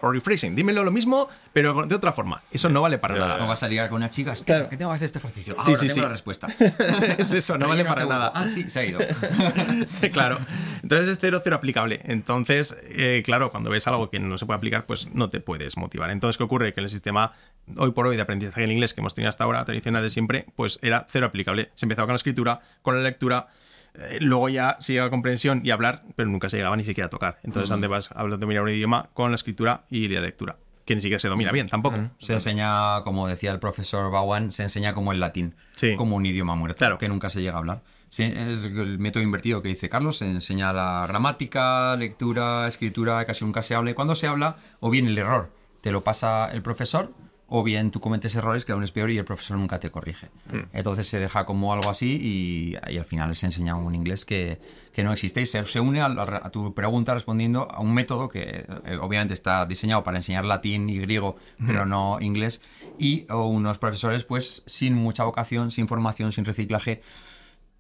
o 0.02 0.12
rephrasing, 0.12 0.56
dímelo 0.56 0.84
lo 0.84 0.92
mismo, 0.92 1.28
pero 1.54 1.86
de 1.86 1.96
otra 1.96 2.12
forma. 2.14 2.42
Eso 2.52 2.70
no 2.70 2.82
vale 2.82 2.98
para 2.98 3.16
nada. 3.18 3.38
No 3.38 3.48
vas 3.48 3.64
a 3.64 3.68
ligar 3.68 3.90
con 3.90 3.98
una 3.98 4.10
chica, 4.10 4.34
espera, 4.34 4.70
que 4.70 4.78
tengo 4.78 4.92
que 4.92 4.96
hacer 4.96 5.06
este 5.08 5.20
ejercicio. 5.20 5.56
Sí, 5.60 5.72
Ahora 5.72 5.80
sí, 5.80 5.88
tengo 5.88 5.94
sí. 5.96 6.02
la 6.02 6.10
respuesta. 6.10 6.48
es 7.18 7.34
eso, 7.34 7.58
no 7.58 7.68
vale 7.68 7.86
para 7.86 8.06
nada. 8.06 8.32
Ah, 8.36 8.48
sí, 8.48 8.70
se 8.70 8.80
ha 8.80 8.86
ido. 8.86 9.00
claro. 10.12 10.38
Entonces 10.84 11.08
es 11.10 11.18
cero, 11.20 11.42
cero 11.44 11.56
aplicable. 11.56 12.02
Entonces, 12.06 12.78
eh, 12.90 13.24
claro, 13.26 13.52
cuando 13.52 13.70
ves 13.70 13.88
algo 13.88 14.10
que 14.10 14.20
no 14.20 14.38
se 14.38 14.46
puede 14.46 14.58
aplicar, 14.58 14.86
pues 14.86 15.08
no 15.14 15.30
te 15.30 15.40
puedes 15.40 15.78
motivar. 15.78 16.10
Entonces, 16.12 16.38
¿qué 16.38 16.44
ocurre? 16.44 16.74
Que 16.74 16.82
el 16.82 16.90
sistema 16.90 17.34
hoy 17.78 17.92
por 17.92 18.08
hoy 18.08 18.16
de 18.16 18.22
aprendizaje 18.22 18.64
en 18.64 18.72
inglés 18.72 18.94
que 18.94 19.02
hemos 19.02 19.14
tenido 19.14 19.30
hasta 19.30 19.44
ahora, 19.44 19.66
tradicional 19.66 20.04
de 20.04 20.10
siempre, 20.10 20.46
pues 20.56 20.80
era 20.82 21.06
cero 21.10 21.28
aplicable. 21.28 21.72
Se 21.76 21.86
empezaba 21.86 22.06
con 22.06 22.14
la 22.14 22.18
escritura, 22.18 22.62
con 22.82 22.96
la 22.96 23.02
lectura. 23.02 23.48
Eh, 23.98 24.18
Luego 24.22 24.50
ya 24.50 24.76
se 24.80 24.94
llegaba 24.94 25.08
a 25.08 25.12
comprensión 25.12 25.62
y 25.64 25.72
hablar, 25.72 26.04
pero 26.16 26.30
nunca 26.30 26.50
se 26.50 26.58
llegaba 26.58 26.76
ni 26.78 26.84
siquiera 26.84 27.08
a 27.08 27.10
tocar. 27.10 27.40
Entonces, 27.44 27.70
¿dónde 27.70 27.88
vas 27.88 28.10
a 28.16 28.24
dominar 28.24 28.64
un 28.64 28.70
idioma? 28.70 29.10
Con 29.14 29.32
la 29.32 29.36
escritura 29.36 29.84
y 29.90 30.08
la 30.08 30.22
lectura, 30.22 30.58
que 30.86 30.96
ni 30.96 31.02
siquiera 31.02 31.20
se 31.20 31.28
domina 31.28 31.52
bien 31.52 31.68
tampoco. 31.68 31.98
Se 32.20 32.34
enseña, 32.34 33.02
como 33.04 33.28
decía 33.28 33.52
el 33.52 33.60
profesor 33.60 34.10
Bowen, 34.12 34.52
se 34.52 34.64
enseña 34.64 34.94
como 34.94 35.12
el 35.12 35.20
latín, 35.20 35.56
Sí. 35.76 35.96
como 35.96 36.16
un 36.16 36.26
idioma 36.26 36.56
muerto, 36.56 36.78
Claro. 36.78 36.98
que 36.98 37.10
nunca 37.10 37.30
se 37.30 37.42
llega 37.42 37.56
a 37.56 37.60
hablar. 37.60 37.82
Sí, 38.10 38.24
es 38.24 38.64
el 38.64 39.00
método 39.00 39.22
invertido 39.22 39.62
que 39.62 39.68
dice 39.68 39.90
Carlos, 39.90 40.18
se 40.20 40.26
enseña 40.26 40.72
la 40.72 41.06
gramática, 41.08 41.96
lectura, 41.98 42.66
escritura, 42.68 43.26
casi 43.26 43.44
nunca 43.44 43.62
se 43.62 43.76
habla. 43.76 43.92
Y 43.92 43.94
cuando 43.96 44.16
se 44.16 44.28
habla, 44.28 44.56
o 44.80 44.90
bien 44.90 45.08
el 45.08 45.18
error 45.18 45.52
te 45.82 45.92
lo 45.92 46.04
pasa 46.04 46.50
el 46.54 46.62
profesor, 46.62 47.12
o 47.50 47.64
bien 47.64 47.92
tú 47.92 48.00
cometes 48.00 48.36
errores 48.36 48.66
que 48.66 48.74
aún 48.74 48.84
es 48.84 48.92
peor 48.92 49.10
y 49.10 49.18
el 49.18 49.26
profesor 49.26 49.58
nunca 49.58 49.80
te 49.80 49.90
corrige. 49.90 50.28
Entonces 50.74 51.08
se 51.08 51.20
deja 51.20 51.46
como 51.46 51.72
algo 51.72 51.90
así 51.90 52.20
y, 52.22 52.92
y 52.92 52.98
al 52.98 53.06
final 53.06 53.36
se 53.36 53.46
enseña 53.46 53.76
un 53.76 53.96
inglés 53.96 54.26
que, 54.26 54.60
que 54.92 55.04
no 55.04 55.14
existe 55.14 55.42
y 55.42 55.46
se, 55.46 55.64
se 55.66 55.80
une 55.80 56.02
a, 56.02 56.50
tu 56.52 56.74
pregunta 56.74 57.14
respondiendo 57.14 57.72
a 57.72 57.80
un 57.80 57.94
método 57.94 58.28
que 58.28 58.66
eh, 58.86 58.98
obviamente 59.02 59.34
está 59.34 59.66
diseñado 59.66 60.04
para 60.04 60.18
enseñar 60.18 60.44
latín 60.44 60.90
y 60.90 61.00
griego, 61.00 61.38
pero 61.66 61.86
no 61.86 62.18
inglés, 62.20 62.62
y 62.98 63.26
o 63.30 63.48
unos 63.48 63.78
profesores 63.78 64.24
pues 64.26 64.64
sin 64.66 64.94
mucha 64.94 65.24
vocación, 65.24 65.72
sin 65.72 65.88
formación, 65.88 66.32
sin 66.34 66.44
reciclaje, 66.44 67.02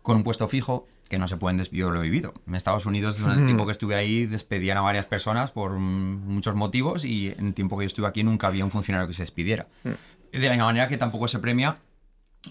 con 0.01 0.17
un 0.17 0.23
puesto 0.23 0.47
fijo 0.47 0.87
que 1.07 1.17
no 1.19 1.27
se 1.27 1.37
pueden 1.37 1.57
despedir. 1.57 1.81
Yo 1.81 1.91
lo 1.91 1.99
he 1.99 2.03
vivido. 2.03 2.33
En 2.47 2.55
Estados 2.55 2.85
Unidos, 2.85 3.17
durante 3.19 3.41
el 3.41 3.45
tiempo 3.47 3.65
que 3.65 3.71
estuve 3.71 3.95
ahí, 3.95 4.25
despedían 4.25 4.77
a 4.77 4.81
varias 4.81 5.05
personas 5.05 5.51
por 5.51 5.71
mm, 5.77 6.27
muchos 6.27 6.55
motivos 6.55 7.05
y 7.05 7.29
en 7.37 7.47
el 7.47 7.53
tiempo 7.53 7.77
que 7.77 7.83
yo 7.85 7.87
estuve 7.87 8.07
aquí 8.07 8.23
nunca 8.23 8.47
había 8.47 8.63
un 8.65 8.71
funcionario 8.71 9.07
que 9.07 9.13
se 9.13 9.23
despidiera. 9.23 9.67
De 9.83 10.39
la 10.39 10.49
misma 10.51 10.65
manera 10.65 10.87
que 10.87 10.97
tampoco 10.97 11.27
se 11.27 11.39
premia 11.39 11.77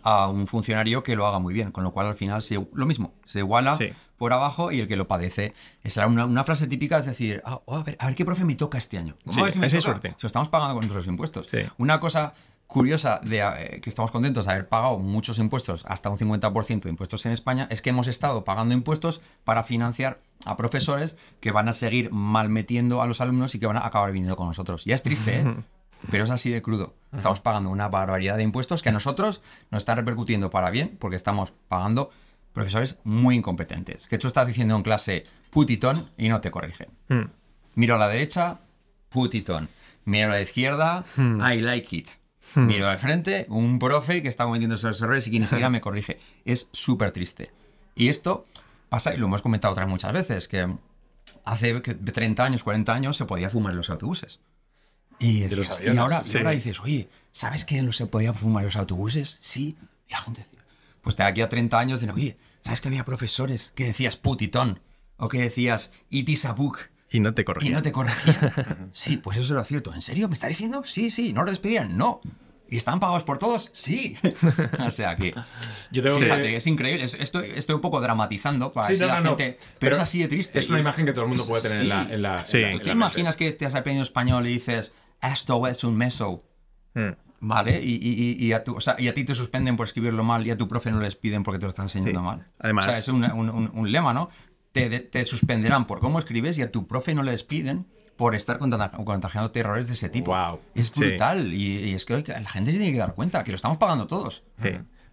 a 0.03 0.29
un 0.29 0.47
funcionario 0.47 1.03
que 1.03 1.17
lo 1.17 1.27
haga 1.27 1.39
muy 1.39 1.55
bien, 1.55 1.73
con 1.73 1.83
lo 1.85 1.93
cual 1.93 2.07
al 2.09 2.15
final 2.15 2.43
se, 2.43 2.55
lo 2.75 2.87
mismo, 2.87 3.15
se 3.25 3.39
iguala 3.39 3.77
Sí. 3.77 3.91
por 4.19 4.33
abajo 4.33 4.71
y 4.73 4.81
el 4.81 4.89
que 4.89 4.97
lo 4.97 5.09
padece. 5.09 5.55
Esa 5.85 6.07
una, 6.07 6.27
una 6.27 6.45
frase 6.45 6.67
típica 6.67 6.99
es 6.99 7.07
decir, 7.07 7.41
"Ah, 7.47 7.61
oh, 7.65 7.77
a, 7.77 7.83
ver, 7.83 7.97
a 8.01 8.07
ver 8.07 8.15
qué 8.15 8.25
profe 8.25 8.45
me 8.45 8.55
toca 8.57 8.77
este 8.79 8.99
año. 8.99 9.17
Vamos 9.25 9.35
Sí, 9.35 9.41
a 9.41 9.45
ver 9.45 9.53
si 9.53 9.59
me 9.59 9.67
esa 9.69 9.79
es 9.79 9.85
toca". 9.85 9.93
suerte. 10.01 10.15
Si 10.19 10.25
lo 10.25 10.27
estamos 10.27 10.49
pagando 10.49 10.75
con 10.75 10.83
nuestros 10.83 11.07
impuestos. 11.07 11.47
Sí. 11.49 11.59
Una 11.79 11.99
cosa 12.01 12.35
curiosa 12.67 13.21
de 13.23 13.41
eh, 13.41 13.81
que 13.81 13.91
estamos 13.91 14.11
contentos 14.11 14.47
de 14.47 14.53
haber 14.53 14.69
pagado 14.69 14.99
muchos 14.99 15.39
impuestos, 15.39 15.85
hasta 15.87 16.11
un 16.11 16.19
50% 16.19 16.83
de 16.83 16.91
impuestos 16.91 17.25
en 17.27 17.33
España, 17.33 17.69
es 17.71 17.83
que 17.83 17.91
hemos 17.91 18.09
estado 18.09 18.45
pagando 18.45 18.75
impuestos 18.75 19.21
para 19.45 19.63
financiar 19.65 20.21
a 20.45 20.57
profesores 20.57 21.17
que 21.41 21.53
van 21.53 21.69
a 21.69 21.73
seguir 21.73 22.11
malmetiendo 22.13 23.03
a 23.03 23.07
los 23.07 23.21
alumnos 23.21 23.55
y 23.55 23.59
que 23.59 23.67
van 23.67 23.77
a 23.77 23.87
acabar 23.87 24.13
viniendo 24.13 24.37
con 24.37 24.49
nosotros. 24.49 24.85
Ya 24.85 24.95
es 24.95 25.03
triste, 25.03 25.41
¿eh? 25.41 25.45
Pero 26.11 26.25
es 26.25 26.31
así 26.31 26.51
de 26.51 26.63
crudo. 26.63 26.95
Estamos 27.17 27.41
pagando 27.41 27.71
una 27.71 27.89
barbaridad 27.89 28.37
de 28.37 28.43
impuestos 28.43 28.83
que 28.83 28.91
a 28.91 28.93
nosotros 28.93 29.41
nos 29.71 29.81
están 29.81 29.97
repercutiendo 29.97 30.51
para 30.51 30.71
bien, 30.71 30.97
porque 31.01 31.17
estamos 31.17 31.53
pagando 31.69 32.11
profesores 32.53 32.99
muy 33.03 33.37
incompetentes. 33.37 34.07
Que 34.07 34.19
tú 34.19 34.29
estás 34.29 34.47
diciendo 34.47 34.77
en 34.77 34.83
clase 34.83 35.25
put 35.51 35.71
it 35.71 35.83
on 35.85 36.11
y 36.17 36.29
no 36.29 36.41
te 36.41 36.51
corrigen. 36.51 36.89
Hmm. 37.09 37.31
Miro 37.75 37.95
a 37.97 37.99
la 37.99 38.09
derecha, 38.09 38.61
put 39.09 39.35
it 39.35 39.49
on. 39.51 39.69
Miro 40.05 40.29
a 40.29 40.33
la 40.33 40.43
izquierda, 40.43 41.05
Hmm. 41.17 41.41
I 41.41 41.61
like 41.61 41.97
it. 41.97 42.11
Miro 42.57 42.89
al 42.89 42.99
frente, 42.99 43.47
un 43.49 43.79
profe 43.79 44.23
que 44.23 44.29
está 44.29 44.45
cometiendo 44.45 44.77
esos 44.77 45.01
errores 45.01 45.27
y 45.27 45.31
que 45.31 45.41
ni 45.41 45.47
siquiera 45.47 45.71
me 45.71 45.81
corrige. 45.81 46.19
Es 46.45 46.69
súper 46.73 47.11
triste. 47.13 47.51
Y 47.95 48.09
esto 48.09 48.45
pasa, 48.89 49.15
y 49.15 49.19
lo 49.19 49.27
hemos 49.27 49.43
comentado 49.43 49.73
otras 49.73 49.89
muchas 49.89 50.13
veces, 50.13 50.49
que 50.49 50.69
hace 51.45 51.83
que 51.83 51.95
30 51.95 52.45
años, 52.45 52.63
40 52.65 52.93
años 52.95 53.17
se 53.17 53.25
podía 53.25 53.51
fumar 53.51 53.73
en 53.73 53.79
los 53.79 53.91
autobuses. 53.91 54.41
Y, 55.19 55.41
De 55.41 55.57
decías- 55.57 55.81
y 55.83 55.97
ahora, 55.97 56.23
y 56.25 56.29
sí. 56.29 56.39
ahora 56.39 56.51
dices, 56.51 56.81
oye, 56.81 57.09
¿sabes 57.33 57.65
que 57.65 57.81
no 57.83 57.93
se 57.93 58.07
podía 58.07 58.33
fumar 58.33 58.63
en 58.63 58.67
los 58.67 58.77
autobuses? 58.77 59.39
Sí. 59.41 59.77
Y 60.09 60.13
la 60.13 60.19
gente 60.21 60.43
decía, 60.43 60.63
pues 61.03 61.17
de 61.17 61.25
aquí 61.25 61.41
a 61.41 61.49
30 61.49 61.79
años 61.79 62.01
dicen, 62.01 62.15
oye, 62.15 62.37
¿sabes 62.63 62.81
que 62.81 62.89
había 62.89 63.05
profesores 63.05 63.73
que 63.75 63.85
decías 63.87 64.17
put 64.17 64.43
it 64.43 64.55
on? 64.57 64.81
O 65.17 65.29
que 65.29 65.39
decías 65.41 65.91
it 66.11 66.29
is 66.29 66.45
a 66.45 66.53
book 66.53 66.79
Y 67.11 67.21
no 67.21 67.33
te 67.33 67.43
y 67.43 67.45
corrigen. 67.47 67.73
no 67.73 67.81
te 67.83 67.93
corregían. 67.93 68.89
sí, 68.93 69.17
pues 69.17 69.39
eso 69.39 69.55
era 69.55 69.65
cierto. 69.65 69.95
¿En 69.95 70.03
serio? 70.03 70.29
¿Me 70.29 70.35
está 70.35 70.49
diciendo? 70.49 70.83
Sí, 70.85 71.11
sí. 71.11 71.33
¿No 71.33 71.43
lo 71.45 71.51
despedían? 71.51 71.97
No. 71.97 72.21
¿Y 72.69 72.77
están 72.77 72.99
pagados 72.99 73.23
por 73.25 73.39
todos? 73.39 73.71
Sí. 73.73 74.17
o 74.85 74.91
sea 74.91 75.15
que. 75.17 75.35
Yo 75.93 76.03
tengo 76.03 76.19
Fíjate, 76.19 76.43
que... 76.43 76.57
es 76.57 76.67
increíble. 76.67 77.05
Es- 77.05 77.15
Estoy, 77.15 77.53
estoy 77.55 77.77
un 77.77 77.81
poco 77.81 78.01
dramatizando 78.01 78.73
para 78.73 78.89
Sí, 78.89 78.95
no, 78.99 79.05
a 79.05 79.09
la 79.09 79.15
no, 79.21 79.21
no. 79.21 79.29
gente. 79.39 79.59
Pero, 79.79 79.95
es 79.97 80.03
así 80.03 80.19
de 80.21 80.29
triste. 80.29 80.59
Es 80.59 80.69
una 80.69 80.81
imagen 80.81 81.07
que 81.07 81.13
todo 81.13 81.23
el 81.23 81.29
mundo 81.29 81.45
puede 81.47 81.63
tener 81.63 81.83
en 81.83 81.89
la, 81.89 82.05
Sí. 82.07 82.13
en 82.15 82.23
la- 82.23 82.41
en 82.41 82.47
Sí. 82.47 82.61
la- 82.61 82.67
en 82.71 82.73
¿Tú 82.79 82.79
te 82.81 82.87
la 82.87 82.93
imaginas 82.93 83.35
mente. 83.39 83.53
que 83.53 83.59
te 83.59 83.67
has 83.67 83.75
aprendido 83.75 84.03
español 84.03 84.47
y 84.47 84.51
dices 84.55 84.91
esto 85.23 85.67
es 85.69 85.85
un 85.85 85.97
meso? 85.97 86.43
Hmm. 86.95 87.11
¿Vale? 87.39 87.81
Y, 87.83 87.95
y- 87.95 88.33
y- 88.43 88.47
y 88.47 88.53
a 88.53 88.65
tu- 88.65 88.75
o 88.77 88.81
sea, 88.81 88.97
y 88.99 89.09
a 89.09 89.15
ti 89.15 89.23
te 89.25 89.35
suspenden 89.35 89.77
por 89.77 89.87
escribirlo 89.87 90.25
mal 90.25 90.47
y 90.47 90.51
a 90.51 90.57
tu 90.57 90.67
profe 90.67 90.91
no 90.91 91.01
les 91.01 91.15
piden 91.17 91.43
porque 91.43 91.59
te 91.59 91.67
lo 91.67 91.71
están 91.71 91.85
enseñando 91.85 92.21
Sí. 92.21 92.25
mal. 92.25 92.47
Además- 92.59 92.87
O 92.87 92.91
sea, 92.91 92.99
es 92.99 93.09
un, 93.09 93.23
un- 93.25 93.51
un- 93.51 93.71
un 93.75 93.93
lema, 93.93 94.13
¿no? 94.15 94.31
Te, 94.73 95.01
te 95.01 95.25
suspenderán 95.25 95.87
por 95.87 96.01
cómo 96.01 96.19
escribes 96.19 96.59
y 96.59 96.63
a 96.63 96.73
tu 96.73 96.87
profe 96.87 97.15
no 97.15 97.23
le 97.23 97.31
despiden 97.33 97.87
por 98.17 98.35
estar 98.35 98.59
contag- 98.59 99.05
contagiándote 99.05 99.61
errores 99.61 99.87
de 99.89 99.95
ese 99.95 100.09
tipo. 100.09 100.31
Guau. 100.33 100.61
Es 100.75 100.87
Sí. 100.89 101.01
brutal. 101.01 101.53
Y, 101.53 101.91
y 101.91 101.95
es 101.95 102.07
que 102.07 102.15
hoy 102.15 102.25
la 102.27 102.49
gente 102.49 102.73
se 102.73 102.79
tiene 102.79 102.93
que 102.93 102.99
dar 102.99 103.15
cuenta 103.15 103.45
que 103.45 103.51
lo 103.53 103.57
estamos 103.57 103.79
pagando 103.79 104.07
todos. 104.07 104.43
Sí. 104.63 104.71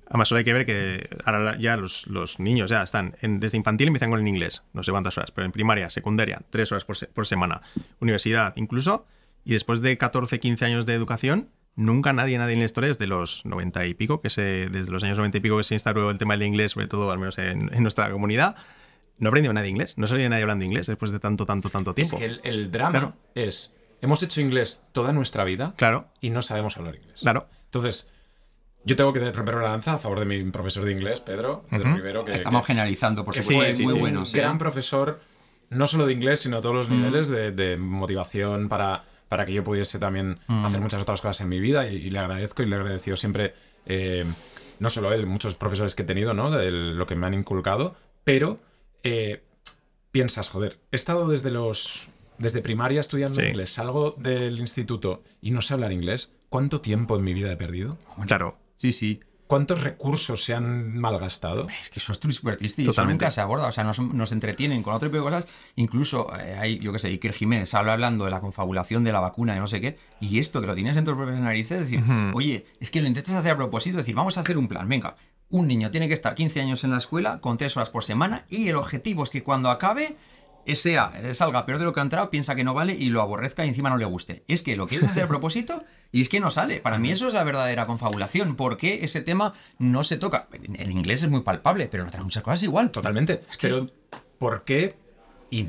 Además, 0.08 0.28
solo 0.28 0.40
hay 0.40 0.44
que 0.46 0.54
ver 0.54 0.66
que 0.66 1.10
ahora 1.26 1.58
ya 1.58 1.76
los, 1.78 2.06
los 2.08 2.40
niños 2.40 2.70
ya 2.70 2.84
están 2.84 3.16
en- 3.22 3.40
desde 3.40 3.58
infantil 3.58 3.88
empiezan 3.88 4.10
con 4.10 4.20
el 4.20 4.28
inglés, 4.28 4.64
no 4.74 4.84
sé 4.84 4.92
cuántas 4.92 5.18
horas, 5.18 5.32
pero 5.32 5.46
en 5.46 5.52
primaria, 5.52 5.90
secundaria, 5.90 6.42
tres 6.50 6.72
horas 6.72 6.86
por, 6.86 6.98
se- 6.98 7.08
por 7.08 7.26
semana, 7.26 7.62
universidad 8.00 8.54
incluso, 8.58 9.06
y 9.46 9.54
después 9.54 9.82
de 9.82 9.98
14, 9.98 10.40
15 10.40 10.66
años 10.66 10.86
de 10.86 10.94
educación, 10.94 11.50
nunca 11.76 12.14
nadie, 12.14 12.38
nadie 12.38 12.54
en 12.54 12.60
la 12.60 12.66
historia, 12.66 12.90
desde 12.90 13.08
los 13.08 13.46
90 13.46 13.86
y 13.88 13.94
pico, 13.96 14.22
que 14.22 14.30
se, 14.30 14.68
desde 14.70 14.92
los 14.92 15.04
años 15.04 15.18
90 15.18 15.38
y 15.38 15.42
pico 15.42 15.58
que 15.58 15.64
se 15.64 15.74
instauró 15.76 16.12
el 16.12 16.18
tema 16.18 16.36
del 16.36 16.44
inglés, 16.44 16.74
sobre 16.74 16.88
todo 16.88 17.10
al 17.12 17.18
menos 17.18 17.38
en, 17.40 17.74
en 17.74 17.82
nuestra 17.82 18.12
comunidad, 18.12 18.56
no 19.20 19.30
aprendió 19.30 19.54
nadie 19.54 19.70
inglés, 19.70 19.98
no 19.98 20.08
salía 20.08 20.28
nadie 20.30 20.44
hablando 20.44 20.66
inglés 20.66 20.88
después 20.88 21.12
de 21.12 21.20
tanto, 21.20 21.46
tanto, 21.46 21.70
tanto 21.70 21.92
Es 21.92 21.96
tiempo. 21.96 22.18
que 22.18 22.26
el, 22.26 22.42
el 22.44 22.72
drama 22.72 22.92
Claro. 22.92 23.14
es... 23.36 23.74
Hemos 24.02 24.22
hecho 24.22 24.42
inglés 24.42 24.84
toda 24.92 25.14
nuestra 25.14 25.46
vida 25.46 25.74
Claro, 25.78 26.08
y 26.20 26.30
no 26.30 26.42
sabemos 26.42 26.76
hablar 26.78 26.96
inglés. 26.96 27.22
claro. 27.22 27.48
Entonces, 27.66 28.10
yo 28.84 28.98
tengo 28.98 29.14
que 29.14 29.32
romper 29.32 29.56
una 29.56 29.70
lanza 29.70 29.94
a 29.94 29.98
favor 29.98 30.20
de 30.20 30.26
mi 30.26 30.44
profesor 30.52 30.84
de 30.84 30.92
inglés, 30.92 31.22
Pedro, 31.22 31.66
Pedro 31.70 31.86
Ujú. 31.88 31.96
Rivero, 31.96 32.26
que, 32.26 32.34
Estamos 32.34 32.62
que- 32.66 32.68
generalizando, 32.74 33.24
por 33.24 33.34
que 33.34 33.44
supuesto. 33.44 33.64
sí, 33.66 33.72
es 33.72 33.78
sí, 33.78 33.84
muy 33.84 33.94
sí. 33.94 34.00
bueno. 34.00 34.24
gran 34.34 34.58
profesor, 34.58 35.22
no 35.70 35.88
solo 35.88 36.06
de 36.06 36.12
inglés, 36.14 36.42
sino 36.42 36.58
a 36.58 36.62
todos 36.62 36.76
los 36.76 36.90
Mm. 36.90 36.94
niveles 36.98 37.30
de, 37.30 37.52
de 37.54 37.78
motivación 37.78 38.68
para, 38.68 39.06
para 39.30 39.46
que 39.46 39.54
yo 39.54 39.64
pudiese 39.64 40.00
también 40.00 40.38
Mm. 40.48 40.66
hacer 40.66 40.82
muchas 40.82 41.02
otras 41.02 41.22
cosas 41.22 41.40
en 41.40 41.48
mi 41.50 41.62
vida 41.62 41.88
y, 41.88 41.96
y 41.96 42.10
le 42.10 42.20
agradezco 42.20 42.62
y 42.62 42.66
le 42.66 42.76
he 42.76 42.80
agradecido 42.80 43.16
siempre, 43.16 43.54
eh, 43.86 44.26
no 44.80 44.90
solo 44.90 45.14
él, 45.14 45.26
muchos 45.28 45.56
profesores 45.56 45.96
que 45.96 46.04
he 46.04 46.06
tenido, 46.06 46.34
¿no? 46.34 46.52
De 46.52 46.70
lo 46.72 47.08
que 47.08 47.16
me 47.16 47.26
han 47.26 47.34
inculcado, 47.36 47.96
pero 48.26 48.60
eh, 49.04 49.44
piensas, 50.12 50.50
joder, 50.50 50.80
he 50.92 50.96
estado 50.96 51.28
desde 51.28 51.52
los... 51.52 52.08
Desde 52.40 52.62
primaria 52.62 53.00
estudiando 53.00 53.40
Sí. 53.40 53.48
inglés, 53.48 53.70
salgo 53.72 54.16
del 54.18 54.60
instituto 54.60 55.24
y 55.40 55.52
no 55.52 55.62
sé 55.62 55.76
hablar 55.76 55.92
inglés. 55.92 56.32
¿Cuánto 56.50 56.82
tiempo 56.82 57.16
en 57.16 57.24
mi 57.24 57.34
vida 57.34 57.52
he 57.52 57.56
perdido? 57.56 57.98
Claro. 58.26 58.58
Sí, 58.76 58.92
sí. 58.92 59.20
¿Cuántos 59.46 59.82
recursos 59.84 60.44
se 60.44 60.56
han 60.56 60.98
malgastado? 60.98 61.68
Es 61.80 61.92
que 61.92 62.00
eso 62.00 62.12
es 62.12 62.18
súper 62.36 62.58
triste 62.58 62.82
y 62.82 62.90
eso 62.90 63.06
nunca 63.06 63.30
se 63.30 63.40
aborda. 63.40 63.68
O 63.68 63.72
sea, 63.72 63.84
nos, 63.84 64.00
nos 64.00 64.32
entretienen 64.32 64.82
con 64.82 64.96
otro 64.96 65.10
tipo 65.10 65.18
de 65.18 65.24
cosas. 65.30 65.48
Incluso 65.76 66.36
eh, 66.40 66.56
hay, 66.60 66.80
yo 66.80 66.92
qué 66.92 66.98
sé, 67.00 67.10
Iker 67.10 67.34
Jiménez 67.34 67.72
habla 67.76 67.94
hablando 67.94 68.26
de 68.26 68.32
la 68.32 68.40
confabulación 68.42 69.04
de 69.04 69.12
la 69.12 69.20
vacuna 69.20 69.54
de 69.54 69.60
no 69.60 69.68
sé 69.68 69.80
qué. 69.80 69.98
Y 70.20 70.40
esto 70.40 70.60
que 70.60 70.66
lo 70.68 70.74
tienes 70.74 70.98
en 70.98 71.06
tus 71.06 71.14
propias 71.16 71.40
narices, 71.40 71.82
decir, 71.82 72.00
Ujú. 72.02 72.36
oye, 72.36 72.66
es 72.80 72.90
que 72.90 73.00
lo 73.02 73.08
intentas 73.08 73.36
hacer 73.36 73.52
a 73.52 73.58
propósito, 73.58 73.98
decir, 73.98 74.16
vamos 74.16 74.38
a 74.38 74.42
hacer 74.42 74.58
un 74.58 74.68
plan. 74.68 74.90
Venga, 74.90 75.16
un 75.54 75.68
niño 75.68 75.92
tiene 75.92 76.08
que 76.08 76.16
estar 76.16 76.34
15 76.34 76.62
años 76.62 76.84
en 76.84 76.90
la 76.90 76.98
escuela 76.98 77.40
con 77.40 77.58
3 77.58 77.78
horas 77.78 77.92
por 77.92 78.04
semana 78.04 78.44
y 78.50 78.70
el 78.70 78.76
objetivo 78.76 79.22
es 79.22 79.30
que 79.30 79.44
cuando 79.44 79.70
acabe 79.70 80.18
sea, 80.74 81.12
eh, 81.16 81.36
salga 81.36 81.66
peor 81.68 81.78
de 81.78 81.86
lo 81.86 81.94
que 81.94 82.00
ha 82.00 82.04
entrado, 82.04 82.32
piensa 82.32 82.56
que 82.56 82.64
no 82.64 82.74
vale 82.74 82.96
y 82.98 83.10
lo 83.10 83.22
aborrezca 83.22 83.64
y 83.64 83.70
encima 83.70 83.92
no 83.92 83.98
le 83.98 84.06
guste. 84.06 84.44
Es 84.48 84.64
que 84.64 84.76
lo 84.76 84.88
quieres 84.88 85.10
hacer 85.10 85.26
a 85.26 85.28
propósito 85.28 85.84
y 86.12 86.24
es 86.24 86.30
que 86.30 86.40
no 86.40 86.50
sale. 86.50 86.80
Para 86.80 86.98
mí 86.98 87.12
eso 87.12 87.28
es 87.28 87.36
la 87.36 87.44
verdadera 87.44 87.86
confabulación. 87.86 88.56
¿Por 88.56 88.78
qué 88.78 89.04
ese 89.04 89.22
tema 89.22 89.54
no 89.78 90.04
se 90.04 90.18
toca? 90.18 90.48
En 90.54 90.80
en 90.80 90.92
inglés 90.92 91.22
es 91.22 91.30
muy 91.30 91.42
palpable, 91.42 91.88
pero 91.88 92.02
en 92.02 92.10
otras 92.10 92.24
muchas 92.24 92.42
cosas 92.42 92.64
igual. 92.64 92.90
Totalmente. 92.90 93.42
Pero, 93.62 93.86
¿por 94.40 94.64
qué? 94.64 94.96
Y 95.52 95.68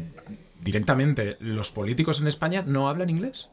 directamente, 0.63 1.37
los 1.41 1.71
políticos 1.71 2.23
en 2.23 2.27
España 2.27 2.65
no 2.67 2.89
hablan 2.89 3.11
inglés. 3.11 3.51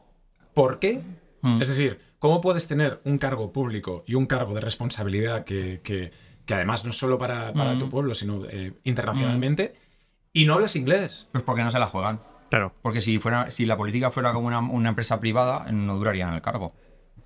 ¿Por 0.54 0.78
qué? 0.78 1.02
Mm. 1.42 1.60
Es 1.60 1.68
decir, 1.68 2.00
¿cómo 2.18 2.40
puedes 2.40 2.66
tener 2.68 3.00
un 3.04 3.18
cargo 3.18 3.52
público 3.52 4.04
y 4.06 4.14
un 4.14 4.26
cargo 4.26 4.54
de 4.54 4.60
responsabilidad 4.60 5.44
que, 5.44 5.80
que- 5.82 6.10
que 6.46 6.54
además 6.54 6.82
no 6.84 6.90
es 6.90 6.96
solo 6.98 7.18
para, 7.18 7.52
para 7.52 7.74
Mm. 7.74 7.78
tu 7.78 7.88
pueblo, 7.88 8.14
sino 8.14 8.44
eh, 8.48 8.72
internacionalmente, 8.84 9.74
y 10.32 10.44
no 10.44 10.54
hablas 10.54 10.74
inglés? 10.76 11.28
Pues 11.32 11.44
porque 11.44 11.62
no 11.62 11.70
se 11.70 11.78
la 11.78 11.86
juegan. 11.86 12.20
Claro. 12.50 12.72
Porque 12.82 13.00
si, 13.00 13.18
fuera, 13.18 13.50
si 13.50 13.64
la 13.64 13.76
política 13.76 14.10
fuera 14.10 14.32
como 14.32 14.46
una, 14.48 14.58
una 14.60 14.88
empresa 14.90 15.20
privada, 15.20 15.70
no 15.72 15.96
duraría 15.96 16.26
en 16.28 16.34
el 16.34 16.42
cargo. 16.42 16.72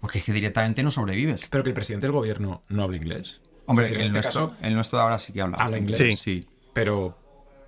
Porque 0.01 0.19
es 0.19 0.25
que 0.25 0.33
directamente 0.33 0.83
no 0.83 0.91
sobrevives. 0.91 1.49
Pero 1.51 1.65
que 1.65 1.71
el 1.71 1.75
presidente 1.75 2.07
del 2.07 2.13
gobierno 2.13 2.63
no 2.69 2.83
habla 2.83 2.97
inglés. 2.99 3.41
Hombre, 3.67 3.87
Es 3.87 3.91
decir, 3.91 4.03
el, 4.05 4.11
en 4.11 4.17
este 4.17 4.27
nuestro, 4.29 4.49
caso, 4.51 4.63
el 4.67 4.75
nuestro 4.75 4.99
de 4.99 5.03
ahora 5.05 5.19
sí 5.19 5.33
que 5.33 5.41
habla. 5.41 5.57
Habla 5.57 5.79
inglés. 5.79 5.99
Sí. 5.99 6.17
Sí. 6.17 6.47
pero 6.73 7.19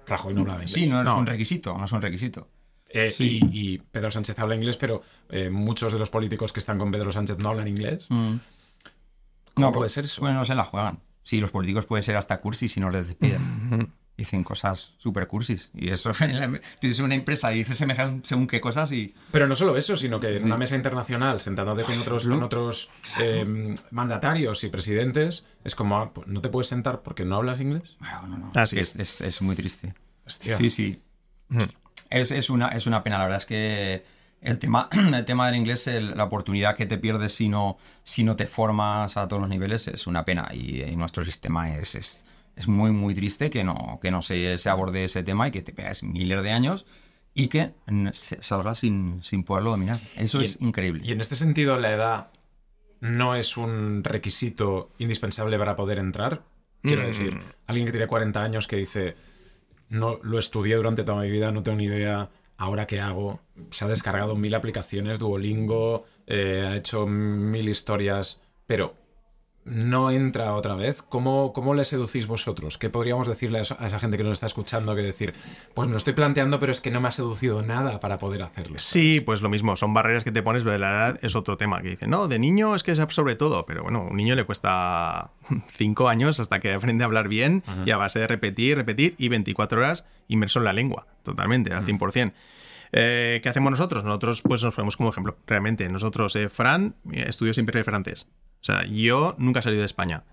Rajoy 0.07 0.35
no 0.35 0.41
hablaba 0.43 0.59
inglés. 0.61 0.73
Sí, 0.73 0.87
no 0.87 0.99
es 1.01 1.05
No. 1.07 1.19
un 1.19 1.27
requisito, 1.27 1.77
no 1.77 1.85
es 1.87 1.93
un 1.93 2.01
requisito. 2.03 2.47
Eh, 2.91 3.11
Sí. 3.11 3.41
y, 3.53 3.75
y 3.75 3.79
Pedro 3.79 4.11
Sánchez 4.11 4.39
habla 4.39 4.55
inglés, 4.55 4.77
pero 4.77 5.03
eh, 5.29 5.51
muchos 5.51 5.93
de 5.93 5.99
los 5.99 6.09
políticos 6.11 6.53
que 6.53 6.61
están 6.61 6.79
con 6.79 6.91
Pedro 6.91 7.13
Sánchez 7.13 7.39
no 7.39 7.51
hablan 7.51 7.69
inglés. 7.69 8.07
Mm. 8.09 8.37
¿Cómo 9.55 9.67
No, 9.69 9.73
puede 9.73 9.85
pues- 9.87 9.93
ser 9.93 10.05
eso? 10.05 10.21
Bueno, 10.21 10.39
no 10.39 10.45
se 10.45 10.55
la 10.55 10.65
juegan. 10.65 11.01
Sí, 11.23 11.41
los 11.41 11.51
políticos 11.51 11.85
pueden 11.85 12.03
ser 12.03 12.17
hasta 12.17 12.41
cursis 12.41 12.73
si 12.73 12.81
no 12.81 12.91
les 12.91 13.07
despiden. 13.09 13.93
Dicen 14.17 14.43
cosas 14.43 14.95
súper 14.99 15.29
cursis. 15.29 15.71
Y 15.75 15.91
eso, 15.91 16.11
tienes 16.81 16.99
una 16.99 17.15
empresa 17.15 17.53
y 17.53 17.59
dices 17.59 17.77
semejante 17.77 18.27
según 18.27 18.49
qué 18.49 18.61
cosas 18.61 18.91
y... 18.91 19.15
Pero 19.31 19.47
no 19.47 19.55
solo 19.55 19.77
eso, 19.77 19.95
sino 19.95 20.19
que 20.19 20.29
en 20.29 20.39
Sí. 20.41 20.45
una 20.45 20.57
mesa 20.57 20.75
internacional, 20.75 21.39
sentándote 21.41 21.85
con 21.85 21.99
otros, 22.01 22.27
con 22.27 22.43
otros 22.43 22.91
eh, 23.21 23.75
mandatarios 23.93 24.65
y 24.65 24.69
presidentes, 24.71 25.45
es 25.63 25.75
como, 25.77 25.99
ah, 25.99 26.13
pues, 26.13 26.27
no 26.27 26.41
te 26.41 26.49
puedes 26.49 26.67
sentar 26.67 27.03
porque 27.03 27.25
no 27.25 27.37
hablas 27.37 27.61
inglés. 27.61 27.97
Bueno, 28.01 28.27
no, 28.27 28.39
no. 28.39 28.51
Así 28.57 28.79
es, 28.81 28.97
es, 28.97 29.21
es 29.21 29.41
muy 29.43 29.55
triste. 29.55 29.95
Hostia. 30.27 30.57
Sí, 30.57 30.69
sí. 30.71 31.01
Mm. 31.51 31.59
Es, 32.11 32.31
es 32.31 32.51
una, 32.51 32.69
es 32.69 32.87
una 32.87 33.03
pena, 33.03 33.19
la 33.19 33.25
verdad 33.25 33.39
es 33.39 33.47
que 33.47 34.05
el 34.41 34.59
tema, 34.59 34.89
el 35.15 35.25
tema 35.25 35.47
del 35.47 35.57
inglés, 35.57 35.87
el- 35.89 36.17
la 36.17 36.25
oportunidad 36.25 36.77
que 36.77 36.87
te 36.87 36.99
pierdes 36.99 37.33
si 37.35 37.49
no, 37.49 37.77
si 38.03 38.25
no 38.25 38.37
te 38.37 38.47
formas 38.47 39.17
a 39.17 39.27
todos 39.29 39.41
los 39.41 39.49
niveles 39.51 39.89
es 39.89 40.07
una 40.07 40.25
pena 40.25 40.49
y, 40.53 40.83
y 40.83 40.97
nuestro 40.97 41.25
sistema 41.25 41.75
es, 41.77 41.95
es, 41.95 42.27
es 42.57 42.69
muy, 42.69 42.91
muy 42.93 43.15
triste 43.15 43.51
que 43.51 43.65
no, 43.65 43.99
que 44.01 44.11
no 44.11 44.23
se, 44.23 44.59
se 44.59 44.71
aborde 44.71 45.05
ese 45.05 45.23
tema 45.23 45.49
y 45.49 45.51
que 45.51 45.63
te 45.63 45.73
pegas 45.73 46.03
miles 46.03 46.43
de 46.43 46.51
años 46.53 46.87
y 47.35 47.49
que 47.49 47.73
salgas 48.13 48.79
sin, 48.81 49.21
sin 49.23 49.45
poderlo 49.45 49.71
dominar. 49.71 50.01
Eso 50.17 50.41
es 50.41 50.59
increíble. 50.61 51.03
Y 51.05 51.13
en 51.13 51.21
este 51.21 51.37
sentido, 51.37 51.79
la 51.79 51.93
edad 51.93 52.29
no 53.01 53.37
es 53.37 53.57
un 53.57 54.03
requisito 54.03 54.91
indispensable 54.99 55.57
para 55.59 55.77
poder 55.77 55.99
entrar. 55.99 56.43
Quiero 56.83 57.03
Mm. 57.03 57.07
decir, 57.07 57.39
alguien 57.67 57.87
que 57.87 57.93
tiene 57.93 58.07
40 58.09 58.43
años 58.43 58.67
que 58.67 58.77
dice, 58.77 59.15
no 59.89 60.19
lo 60.23 60.39
estudié 60.39 60.77
durante 60.77 61.05
toda 61.05 61.23
mi 61.23 61.31
vida, 61.31 61.53
no 61.53 61.63
tengo 61.63 61.79
ni 61.79 61.85
idea, 61.85 62.31
ahora 62.57 62.87
qué 62.87 63.01
hago. 63.01 63.41
Se 63.71 63.85
ha 63.85 63.89
descargado 63.89 64.37
mil 64.37 64.55
aplicaciones, 64.55 65.19
Duolingo, 65.19 66.05
eh, 66.27 66.67
ha 66.67 66.77
hecho 66.77 67.07
mil 67.07 67.69
historias, 67.69 68.41
pero 68.67 68.95
no 69.71 70.11
entra 70.11 70.55
otra 70.55 70.75
vez. 70.75 71.03
¿Cómo, 71.03 71.53
¿Cómo 71.53 71.75
le 71.75 71.85
seducís 71.85 72.27
vosotros? 72.27 72.79
¿Qué 72.79 72.91
podríamos 72.91 73.27
decirle 73.27 73.59
a 73.59 73.63
esa, 73.63 73.77
a 73.79 73.87
esa 73.87 73.99
gente 73.99 74.17
que 74.17 74.25
nos 74.25 74.33
está 74.35 74.47
escuchando 74.47 74.95
que 74.95 75.03
decir, 75.03 75.35
pues 75.75 75.89
me 75.89 75.93
lo 75.93 75.99
estoy 75.99 76.15
planteando, 76.15 76.59
pero 76.59 76.73
es 76.73 76.81
que 76.81 76.91
no 76.91 77.01
me 77.01 77.09
ha 77.09 77.13
seducido 77.13 77.63
nada 77.63 78.01
para 78.01 78.19
poder 78.19 78.43
hacerlo? 78.43 78.79
Sí, 78.79 79.21
pues 79.21 79.43
lo 79.43 79.49
mismo, 79.49 79.77
son 79.77 79.95
barreras 79.95 80.25
que 80.25 80.33
te 80.33 80.43
pones, 80.43 80.63
pero 80.63 80.79
la 80.79 80.91
edad 80.91 81.19
es 81.23 81.37
otro 81.37 81.57
tema, 81.57 81.83
que 81.83 81.91
dicen, 81.91 82.11
no, 82.11 82.29
de 82.29 82.39
niño 82.39 82.75
es 82.75 82.83
que 82.83 82.93
es 82.93 82.99
sobre 83.11 83.37
todo, 83.37 83.65
pero 83.67 83.83
bueno, 83.83 84.07
un 84.11 84.17
niño 84.17 84.35
le 84.35 84.45
cuesta 84.45 85.31
cinco 85.69 86.09
años 86.09 86.41
hasta 86.41 86.61
que 86.61 86.73
aprende 86.75 87.05
a 87.05 87.07
hablar 87.07 87.29
bien 87.29 87.63
Ajá. 87.67 87.83
y 87.87 87.91
a 87.91 87.97
base 87.97 88.19
de 88.19 88.27
repetir, 88.27 88.77
repetir 88.77 89.15
y 89.19 89.29
24 89.29 89.81
horas 89.81 90.07
inmerso 90.29 90.59
en 90.59 90.67
la 90.67 90.73
lengua, 90.73 91.07
totalmente, 91.23 91.73
al 91.73 91.85
100%. 91.85 92.33
Eh, 92.93 93.41
¿Qué 93.43 93.49
hacemos 93.49 93.71
nosotros? 93.71 94.05
Nosotros 94.05 94.43
pues 94.43 94.63
nos 94.63 94.75
ponemos 94.75 94.97
como 94.97 95.11
ejemplo, 95.11 95.37
realmente. 95.47 95.89
Nosotros, 95.89 96.35
eh, 96.37 96.49
Fran, 96.49 96.95
eh, 97.13 97.25
estudió 97.29 97.53
siempre 97.53 97.85
francés. 97.85 98.29
O 98.69 98.71
sea, 98.71 98.85
yo 98.85 99.35
nunca 99.39 99.61
he 99.61 99.63
salido 99.63 99.81
de 99.81 99.87
España. 99.87 100.25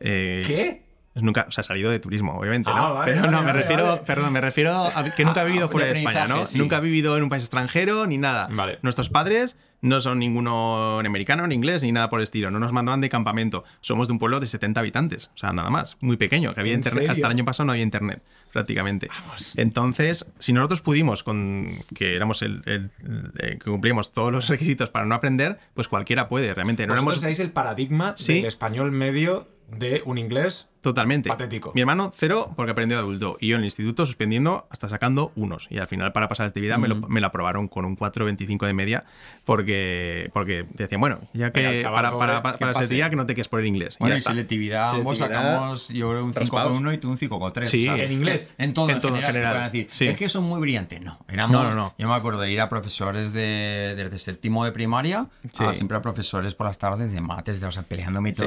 Eh, 0.00 0.42
¿Qué? 0.46 0.83
Nunca, 1.16 1.46
o 1.48 1.50
sea, 1.52 1.62
ha 1.62 1.64
salido 1.64 1.90
de 1.92 2.00
turismo, 2.00 2.32
obviamente, 2.36 2.70
Ah, 2.72 2.76
¿no? 2.76 2.94
vale, 2.94 3.04
pero 3.12 3.20
vale, 3.22 3.32
no, 3.32 3.38
me 3.42 3.46
vale, 3.46 3.60
refiero, 3.60 4.02
perdón, 4.04 4.32
me 4.32 4.40
refiero 4.40 4.72
a 4.74 5.04
que 5.14 5.24
nunca 5.24 5.42
ha 5.42 5.44
vivido 5.44 5.66
Ah, 5.66 5.68
fuera 5.68 5.86
de 5.86 5.92
de 5.92 5.98
España, 6.00 6.26
¿no? 6.26 6.44
sí. 6.44 6.58
Nunca 6.58 6.78
ha 6.78 6.80
vivido 6.80 7.16
en 7.16 7.22
un 7.22 7.28
país 7.28 7.44
extranjero 7.44 8.06
ni 8.08 8.18
nada. 8.18 8.48
Nuestros 8.82 9.10
padres 9.10 9.56
no 9.80 10.00
son 10.00 10.18
ninguno 10.18 11.00
ni 11.02 11.06
americano, 11.06 11.46
ni 11.46 11.54
inglés, 11.54 11.82
ni 11.82 11.92
nada 11.92 12.08
por 12.08 12.18
el 12.18 12.22
estilo. 12.24 12.50
No 12.50 12.58
nos 12.58 12.72
mandaban 12.72 13.00
de 13.02 13.10
campamento. 13.10 13.64
Somos 13.80 14.08
de 14.08 14.12
un 14.14 14.18
pueblo 14.18 14.40
de 14.40 14.46
70 14.48 14.80
habitantes, 14.80 15.30
o 15.34 15.38
sea, 15.38 15.52
nada 15.52 15.68
más. 15.70 15.96
Muy 16.00 16.16
pequeño, 16.16 16.52
que 16.54 16.60
había 16.60 16.72
¿En 16.72 16.78
internet. 16.78 17.10
Hasta 17.10 17.26
el 17.26 17.30
año 17.30 17.44
pasado 17.44 17.66
no 17.66 17.72
había 17.72 17.84
internet, 17.84 18.22
prácticamente. 18.52 19.08
Entonces, 19.56 20.26
si 20.38 20.52
nosotros 20.52 20.80
pudimos, 20.80 21.22
con 21.22 21.68
que 21.94 22.16
éramos 22.16 22.42
el, 22.42 22.62
el- 22.66 22.90
eh, 23.38 23.58
que 23.62 23.70
cumplíamos 23.70 24.12
todos 24.12 24.32
los 24.32 24.48
requisitos 24.48 24.90
para 24.90 25.06
no 25.06 25.14
aprender, 25.14 25.58
pues 25.74 25.88
cualquiera 25.88 26.28
puede, 26.28 26.52
realmente. 26.54 26.86
No 26.86 26.94
éramos 26.94 27.22
el 27.22 27.50
paradigma 27.52 28.14
Sí. 28.16 28.34
del 28.36 28.46
español 28.46 28.90
medio 28.90 29.48
de 29.78 30.02
un 30.04 30.18
inglés 30.18 30.68
Totalmente. 30.84 31.30
Patético. 31.30 31.72
Mi 31.74 31.80
hermano, 31.80 32.12
cero, 32.14 32.52
porque 32.56 32.72
aprendió 32.72 32.98
de 32.98 33.02
adulto. 33.04 33.38
Y 33.40 33.48
yo 33.48 33.54
en 33.54 33.60
el 33.60 33.64
instituto 33.64 34.04
suspendiendo 34.04 34.66
hasta 34.68 34.86
sacando 34.90 35.32
unos. 35.34 35.66
Y 35.70 35.78
al 35.78 35.86
final, 35.86 36.12
para 36.12 36.28
pasar 36.28 36.44
la 36.44 36.48
actividad, 36.48 36.76
me, 36.76 36.88
lo, 36.88 36.96
me 36.96 37.22
la 37.22 37.28
aprobaron 37.28 37.68
con 37.68 37.86
un 37.86 37.96
4,25 37.96 38.66
de 38.66 38.74
media. 38.74 39.04
Porque, 39.46 40.30
porque 40.34 40.66
decían, 40.74 41.00
bueno, 41.00 41.20
ya 41.32 41.52
que 41.52 41.62
Venga, 41.62 41.78
chaval 41.80 42.04
para, 42.04 42.18
para, 42.18 42.42
para, 42.42 42.52
que 42.56 42.60
para 42.60 42.74
selectividad 42.74 43.08
que 43.08 43.16
no 43.16 43.24
te 43.24 43.34
quedes 43.34 43.48
por 43.48 43.60
el 43.60 43.66
inglés. 43.66 43.96
Bueno, 43.98 44.14
y 44.14 44.18
y 44.18 44.20
ya 44.20 44.28
selectividad, 44.30 44.90
ambos 44.90 45.16
sacamos, 45.16 45.88
yo 45.88 46.10
creo, 46.10 46.22
un 46.22 46.34
raspados. 46.34 46.72
5,1 46.72 46.94
y 46.94 46.98
tú 46.98 47.08
un 47.08 47.16
5,3. 47.16 47.64
Sí. 47.64 47.86
¿sabes? 47.86 48.04
¿En 48.10 48.12
inglés? 48.12 48.54
En 48.58 48.74
todo, 48.74 48.90
En 48.90 48.96
en, 48.96 49.00
todo, 49.00 49.16
en 49.16 49.22
general. 49.22 49.52
general, 49.54 49.72
decir, 49.72 49.86
sí. 49.90 50.06
Es 50.08 50.18
que 50.18 50.28
son 50.28 50.44
muy 50.44 50.60
brillantes. 50.60 51.00
No, 51.00 51.18
éramos, 51.28 51.50
No, 51.56 51.64
no, 51.70 51.74
no. 51.74 51.94
Yo 51.96 52.08
me 52.08 52.14
acuerdo 52.14 52.40
de 52.40 52.52
ir 52.52 52.60
a 52.60 52.68
profesores 52.68 53.32
de, 53.32 53.94
desde 53.96 54.18
séptimo 54.18 54.66
de 54.66 54.72
primaria 54.72 55.28
Sí. 55.50 55.64
a 55.64 55.72
siempre 55.72 55.96
a 55.96 56.02
profesores 56.02 56.54
por 56.54 56.66
las 56.66 56.76
tardes 56.76 57.10
de 57.10 57.22
mates, 57.22 57.58
de, 57.58 57.66
o 57.66 57.72
sea, 57.72 57.84
peleándome 57.84 58.28
y 58.28 58.34
Sí. 58.34 58.42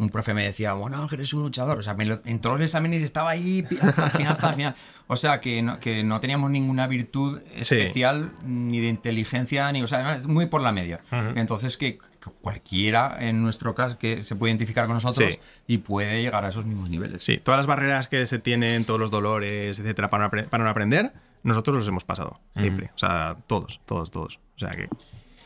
Un 0.00 0.08
profe 0.08 0.32
me 0.34 0.44
decía, 0.44 0.72
bueno, 0.72 0.96
Ángel, 1.02 1.20
eres 1.20 1.34
un 1.34 1.42
luchador. 1.42 1.78
O 1.78 1.82
sea, 1.82 1.92
me 1.94 2.06
lo- 2.06 2.20
en 2.24 2.40
todos 2.40 2.58
los 2.58 2.68
exámenes 2.70 3.02
estaba 3.02 3.30
ahí 3.30 3.66
hasta 3.82 4.06
el 4.06 4.10
final, 4.12 4.32
hasta 4.32 4.48
el 4.48 4.54
final. 4.54 4.74
O 5.06 5.16
sea, 5.16 5.40
que 5.40 5.60
no, 5.62 5.78
que 5.78 6.02
no 6.02 6.20
teníamos 6.20 6.50
ninguna 6.50 6.86
virtud 6.86 7.40
Sí. 7.60 7.76
especial, 7.76 8.32
ni 8.44 8.80
de 8.80 8.88
inteligencia, 8.88 9.70
ni. 9.72 9.82
O 9.82 9.86
sea, 9.86 9.98
además, 9.98 10.26
muy 10.26 10.46
por 10.46 10.62
la 10.62 10.72
media. 10.72 11.00
Entonces, 11.36 11.76
que, 11.76 11.98
cualquiera, 12.40 13.16
en 13.20 13.42
nuestro 13.42 13.74
caso, 13.74 13.98
que 13.98 14.24
se 14.24 14.36
puede 14.36 14.50
identificar 14.52 14.86
con 14.86 14.94
nosotros 14.94 15.34
Sí. 15.34 15.38
y 15.66 15.78
puede 15.78 16.22
llegar 16.22 16.44
a 16.44 16.48
esos 16.48 16.64
mismos 16.64 16.88
niveles. 16.90 17.22
Sí, 17.24 17.38
todas 17.38 17.58
las 17.58 17.66
barreras 17.66 18.08
que 18.08 18.26
se 18.26 18.38
tienen, 18.38 18.84
todos 18.84 19.00
los 19.00 19.10
dolores, 19.10 19.78
etcétera, 19.78 20.08
para, 20.10 20.24
no 20.28 20.48
para 20.48 20.64
no 20.64 20.70
aprender, 20.70 21.12
nosotros 21.42 21.76
los 21.76 21.88
hemos 21.88 22.04
pasado. 22.04 22.40
Siempre. 22.56 22.90
O 22.94 22.98
sea, 22.98 23.36
todos, 23.46 23.80
todos, 23.86 24.10
todos. 24.10 24.40
O 24.56 24.58
sea 24.58 24.70
que. 24.70 24.88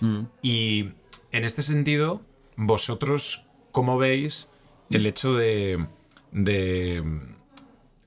Mm. 0.00 0.26
Y 0.42 0.90
en 1.32 1.44
este 1.44 1.62
sentido, 1.62 2.22
vosotros, 2.56 3.44
¿cómo 3.74 3.98
veis 3.98 4.48
el 4.88 5.04
hecho 5.04 5.34
de, 5.34 5.84
de 6.30 7.02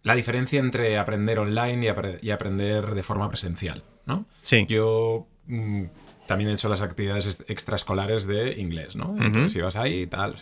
la 0.03 0.15
diferencia 0.15 0.59
entre 0.59 0.97
aprender 0.97 1.37
online 1.39 1.85
y, 1.85 1.89
apre- 1.89 2.19
y 2.21 2.31
aprender 2.31 2.95
de 2.95 3.03
forma 3.03 3.27
presencial? 3.27 3.83
¿no? 4.05 4.25
Sí. 4.41 4.65
Yo 4.69 5.27
mm, 5.47 5.83
también 6.25 6.49
he 6.49 6.53
hecho 6.53 6.69
las 6.69 6.81
actividades 6.81 7.43
extraescolares 7.47 8.25
de 8.25 8.53
inglés, 8.59 8.95
¿no? 8.95 9.15
Entonces 9.19 9.55
ibas 9.57 9.75
ahí 9.75 10.03
y 10.03 10.07
tal. 10.07 10.35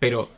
Pero 0.00 0.28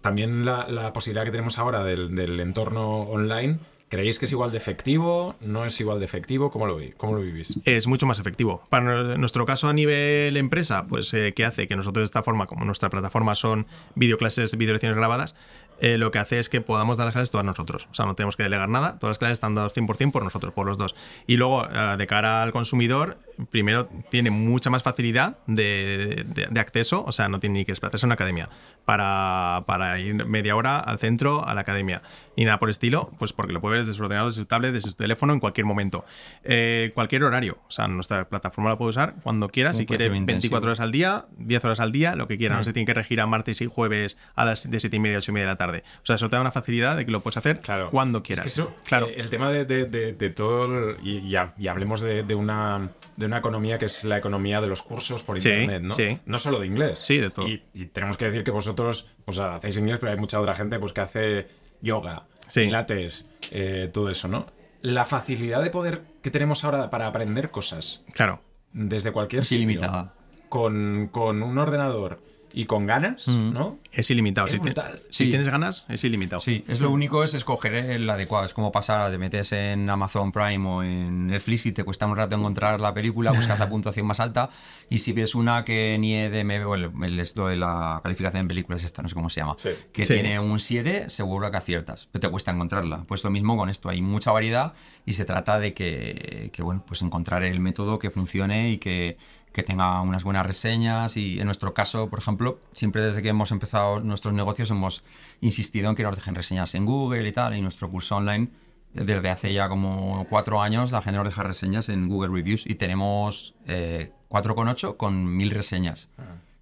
también 0.00 0.44
la, 0.44 0.68
la 0.68 0.92
posibilidad 0.92 1.24
que 1.24 1.32
tenemos 1.32 1.58
ahora 1.58 1.82
del, 1.82 2.14
del 2.14 2.38
entorno 2.40 3.00
online, 3.02 3.58
¿creéis 3.90 4.18
que 4.18 4.24
es 4.24 4.32
igual 4.32 4.52
de 4.52 4.56
efectivo? 4.56 5.34
¿No 5.40 5.66
es 5.66 5.78
igual 5.80 5.98
de 5.98 6.06
efectivo? 6.06 6.50
¿Cómo 6.50 6.66
lo, 6.66 6.78
cómo 6.96 7.14
lo 7.14 7.20
vivís? 7.20 7.58
es 7.64 7.86
mucho 7.86 8.06
más 8.06 8.18
efectivo. 8.18 8.62
Para 8.70 9.16
nuestro 9.18 9.44
caso 9.44 9.68
a 9.68 9.74
nivel 9.74 10.36
empresa, 10.38 10.86
pues 10.86 11.12
eh, 11.12 11.34
¿qué 11.36 11.44
hace? 11.44 11.68
Que 11.68 11.76
nosotros 11.76 12.02
de 12.02 12.04
esta 12.04 12.22
forma, 12.22 12.46
como 12.46 12.64
nuestra 12.64 12.88
plataforma 12.88 13.34
son 13.34 13.66
videoclases, 13.96 14.56
videolecciones 14.56 14.96
grabadas, 14.96 15.34
eh, 15.80 15.98
lo 15.98 16.10
que 16.10 16.18
hace 16.18 16.38
es 16.38 16.48
que 16.48 16.60
podamos 16.60 16.98
dar 16.98 17.06
las 17.06 17.14
clases 17.14 17.30
todas 17.30 17.44
nosotros. 17.44 17.88
O 17.90 17.94
sea, 17.94 18.06
no 18.06 18.14
tenemos 18.14 18.36
que 18.36 18.44
delegar 18.44 18.68
nada, 18.68 18.98
todas 18.98 19.12
las 19.12 19.18
clases 19.18 19.34
están 19.34 19.54
dadas 19.54 19.76
100% 19.76 20.12
por 20.12 20.22
nosotros, 20.22 20.52
por 20.52 20.66
los 20.66 20.78
dos. 20.78 20.94
Y 21.26 21.36
luego, 21.36 21.66
eh, 21.66 21.96
de 21.98 22.06
cara 22.06 22.42
al 22.42 22.52
consumidor, 22.52 23.18
primero 23.50 23.88
tiene 24.10 24.30
mucha 24.30 24.70
más 24.70 24.82
facilidad 24.82 25.38
de, 25.46 26.24
de- 26.26 26.48
de 26.50 26.60
acceso, 26.60 27.04
o 27.04 27.12
sea, 27.12 27.28
no 27.28 27.40
tiene 27.40 27.60
ni 27.60 27.64
que 27.64 27.72
desplazarse 27.72 28.04
a 28.04 28.08
una 28.08 28.14
academia 28.14 28.48
para, 28.84 29.62
para 29.66 29.98
ir 29.98 30.24
media 30.26 30.56
hora 30.56 30.78
al 30.78 30.98
centro, 30.98 31.46
a 31.46 31.54
la 31.54 31.60
academia, 31.62 32.02
ni 32.36 32.44
nada 32.44 32.58
por 32.58 32.68
el 32.68 32.72
estilo, 32.72 33.10
pues 33.18 33.32
porque 33.32 33.52
lo 33.52 33.60
puede 33.60 33.76
ver 33.76 33.84
desde 33.86 33.96
su 33.96 34.02
ordenador, 34.02 34.30
desde 34.30 34.42
su 34.42 34.46
tablet, 34.46 34.72
desde 34.72 34.90
su 34.90 34.96
teléfono 34.96 35.32
en 35.32 35.40
cualquier 35.40 35.66
momento. 35.66 36.04
Eh, 36.44 36.90
cualquier 36.94 37.24
horario, 37.24 37.58
o 37.68 37.70
sea, 37.70 37.86
nuestra 37.88 38.28
plataforma 38.28 38.70
la 38.70 38.78
puede 38.78 38.90
usar 38.90 39.14
cuando 39.22 39.48
quiera, 39.48 39.72
si 39.72 39.86
quiere 39.86 40.04
precio 40.06 40.16
intensivo. 40.16 40.54
24 40.60 40.68
horas 40.70 40.80
al 40.80 40.92
día, 40.92 41.26
10 41.38 41.64
horas 41.64 41.80
al 41.80 41.92
día, 41.92 42.16
lo 42.16 42.26
que 42.28 42.36
quiera, 42.36 42.56
no 42.56 42.64
se 42.64 42.72
tiene 42.72 42.86
que 42.86 42.94
regir 42.94 43.20
a 43.20 43.26
martes 43.26 43.60
y 43.60 43.66
jueves 43.66 44.18
a 44.34 44.44
las 44.44 44.68
de 44.70 44.80
7 44.80 44.96
y 44.96 45.00
media, 45.00 45.18
8 45.18 45.30
y 45.30 45.34
media 45.34 45.46
de 45.46 45.52
la 45.52 45.56
tarde. 45.58 45.82
O 46.02 46.06
sea, 46.06 46.16
eso 46.16 46.28
te 46.28 46.36
da 46.36 46.40
una 46.40 46.50
facilidad 46.52 46.96
de 46.96 47.04
que 47.06 47.12
lo 47.12 47.20
puedes 47.20 47.36
hacer 47.36 47.60
Claro. 47.60 47.90
cuando 47.90 48.18
Es 48.18 48.24
quieras. 48.24 48.42
que 48.44 48.48
eso, 48.48 48.74
claro. 48.84 49.06
eh, 49.08 49.14
el 49.18 49.30
tema 49.30 49.50
de, 49.50 49.64
de- 49.64 50.30
todo, 50.30 50.96
y, 51.02 51.28
ya, 51.28 51.52
y 51.58 51.66
hablemos 51.68 52.00
de, 52.00 52.22
de 52.22 52.34
una, 52.34 52.90
de 53.16 53.26
una 53.30 53.38
economía 53.38 53.78
que 53.78 53.84
es 53.86 54.04
la 54.04 54.18
economía 54.18 54.60
de 54.60 54.66
los 54.66 54.82
cursos 54.82 55.22
por 55.22 55.40
Sí, 55.40 55.48
internet, 55.48 55.82
¿no? 55.82 55.94
sí. 55.94 56.18
No 56.26 56.38
solo 56.38 56.58
de 56.60 56.66
inglés. 56.66 56.98
Sí, 56.98 57.18
de 57.18 57.30
todo. 57.30 57.48
Y, 57.48 57.62
y 57.72 57.86
tenemos 57.86 58.16
que 58.16 58.24
decir 58.26 58.42
que 58.44 58.50
vosotros 58.50 59.06
pues, 59.24 59.38
hacéis 59.38 59.76
inglés, 59.76 59.98
pero 60.00 60.12
hay 60.12 60.18
mucha 60.18 60.40
otra 60.40 60.54
gente 60.54 60.78
pues, 60.78 60.92
que 60.92 61.00
hace 61.00 61.48
yoga, 61.80 62.24
Sí. 62.48 62.64
pilates, 62.64 63.26
eh, 63.52 63.88
todo 63.92 64.10
eso, 64.10 64.26
¿no? 64.28 64.46
La 64.82 65.04
facilidad 65.04 65.62
de 65.62 65.70
poder 65.70 66.02
que 66.22 66.30
tenemos 66.30 66.64
ahora 66.64 66.90
para 66.90 67.06
aprender 67.06 67.50
cosas 67.50 68.02
Claro. 68.12 68.40
desde 68.72 69.12
cualquier 69.12 69.42
Es 69.42 69.48
sitio, 69.48 69.64
ilimitada. 69.64 70.14
con, 70.48 71.08
con 71.12 71.42
un 71.44 71.56
ordenador 71.58 72.20
y 72.52 72.66
con 72.66 72.86
ganas, 72.86 73.28
Mm. 73.28 73.52
¿no? 73.52 73.78
Es 73.92 74.10
ilimitado. 74.10 74.46
Es 74.46 74.52
si, 74.54 74.60
te- 74.60 74.72
si 75.10 75.24
Sí. 75.24 75.28
tienes 75.28 75.48
ganas, 75.48 75.84
es 75.88 76.04
ilimitado. 76.04 76.40
Sí, 76.40 76.64
es 76.68 76.80
lo 76.80 76.90
único 76.90 77.24
es 77.24 77.34
escoger 77.34 77.74
el 77.74 78.08
adecuado. 78.08 78.46
Es 78.46 78.54
como 78.54 78.70
pasar 78.72 79.00
a 79.00 79.10
te 79.10 79.18
metes 79.18 79.52
en 79.52 79.88
Amazon 79.90 80.32
Prime 80.32 80.68
o 80.68 80.82
en 80.82 81.26
Netflix 81.28 81.66
y 81.66 81.72
te 81.72 81.84
cuesta 81.84 82.06
un 82.06 82.16
rato 82.16 82.36
encontrar 82.36 82.80
la 82.80 82.94
película, 82.94 83.32
buscas 83.32 83.58
la 83.58 83.68
puntuación 83.70 84.06
más 84.06 84.20
alta 84.20 84.50
y 84.88 84.98
si 84.98 85.12
ves 85.12 85.34
una 85.34 85.64
que 85.64 85.96
ni 85.98 86.14
EDM, 86.14 86.64
o 86.66 86.74
el, 86.74 86.90
el 87.02 87.20
esto 87.20 87.48
de 87.48 87.56
la 87.56 88.00
calificación 88.02 88.42
en 88.42 88.48
películas, 88.48 88.82
esta 88.84 89.02
no 89.02 89.08
sé 89.08 89.14
cómo 89.14 89.28
se 89.30 89.40
llama, 89.40 89.56
Sí. 89.58 89.70
que 89.92 90.04
Sí. 90.04 90.14
tiene 90.14 90.38
un 90.38 90.58
7, 90.60 91.08
seguro 91.10 91.50
que 91.50 91.56
aciertas, 91.56 92.08
pero 92.12 92.20
te 92.20 92.28
cuesta 92.28 92.50
encontrarla. 92.50 93.02
Pues 93.08 93.24
lo 93.24 93.30
mismo 93.30 93.56
con 93.56 93.68
esto, 93.70 93.88
hay 93.88 94.02
mucha 94.02 94.30
variedad 94.32 94.72
y 95.06 95.12
se 95.14 95.24
trata 95.24 95.58
de 95.58 95.74
que, 95.74 96.50
que, 96.52 96.62
bueno, 96.62 96.84
pues 96.86 97.02
encontrar 97.02 97.42
el 97.44 97.60
método 97.60 97.98
que 97.98 98.10
funcione 98.10 98.70
y 98.70 98.78
que, 98.78 99.16
que 99.52 99.62
tenga 99.62 100.00
unas 100.00 100.22
buenas 100.24 100.46
reseñas 100.46 101.16
y 101.16 101.40
en 101.40 101.46
nuestro 101.46 101.74
caso, 101.74 102.08
por 102.08 102.18
ejemplo, 102.20 102.60
siempre 102.72 103.02
desde 103.02 103.22
que 103.22 103.28
hemos 103.30 103.50
empezado 103.50 104.00
nuestros 104.00 104.32
negocios 104.34 104.70
hemos 104.70 105.02
insistido 105.40 105.90
en 105.90 105.96
que 105.96 106.02
nos 106.04 106.14
dejen 106.16 106.34
reseñas 106.34 106.74
en 106.74 106.86
Google 106.86 107.26
y 107.26 107.32
tal, 107.32 107.56
y 107.56 107.60
nuestro 107.60 107.90
curso 107.90 108.16
online 108.16 108.48
desde 108.94 109.28
hace 109.30 109.52
ya 109.52 109.68
como 109.68 110.26
cuatro 110.28 110.60
años 110.62 110.90
la 110.92 111.00
gente 111.02 111.18
nos 111.18 111.26
deja 111.26 111.42
reseñas 111.44 111.88
en 111.88 112.08
Google 112.08 112.32
Reviews 112.34 112.66
y 112.66 112.74
tenemos 112.74 113.54
eh, 113.66 114.12
4,8 114.28 114.96
con 114.96 115.36
mil 115.36 115.50
reseñas. 115.50 116.10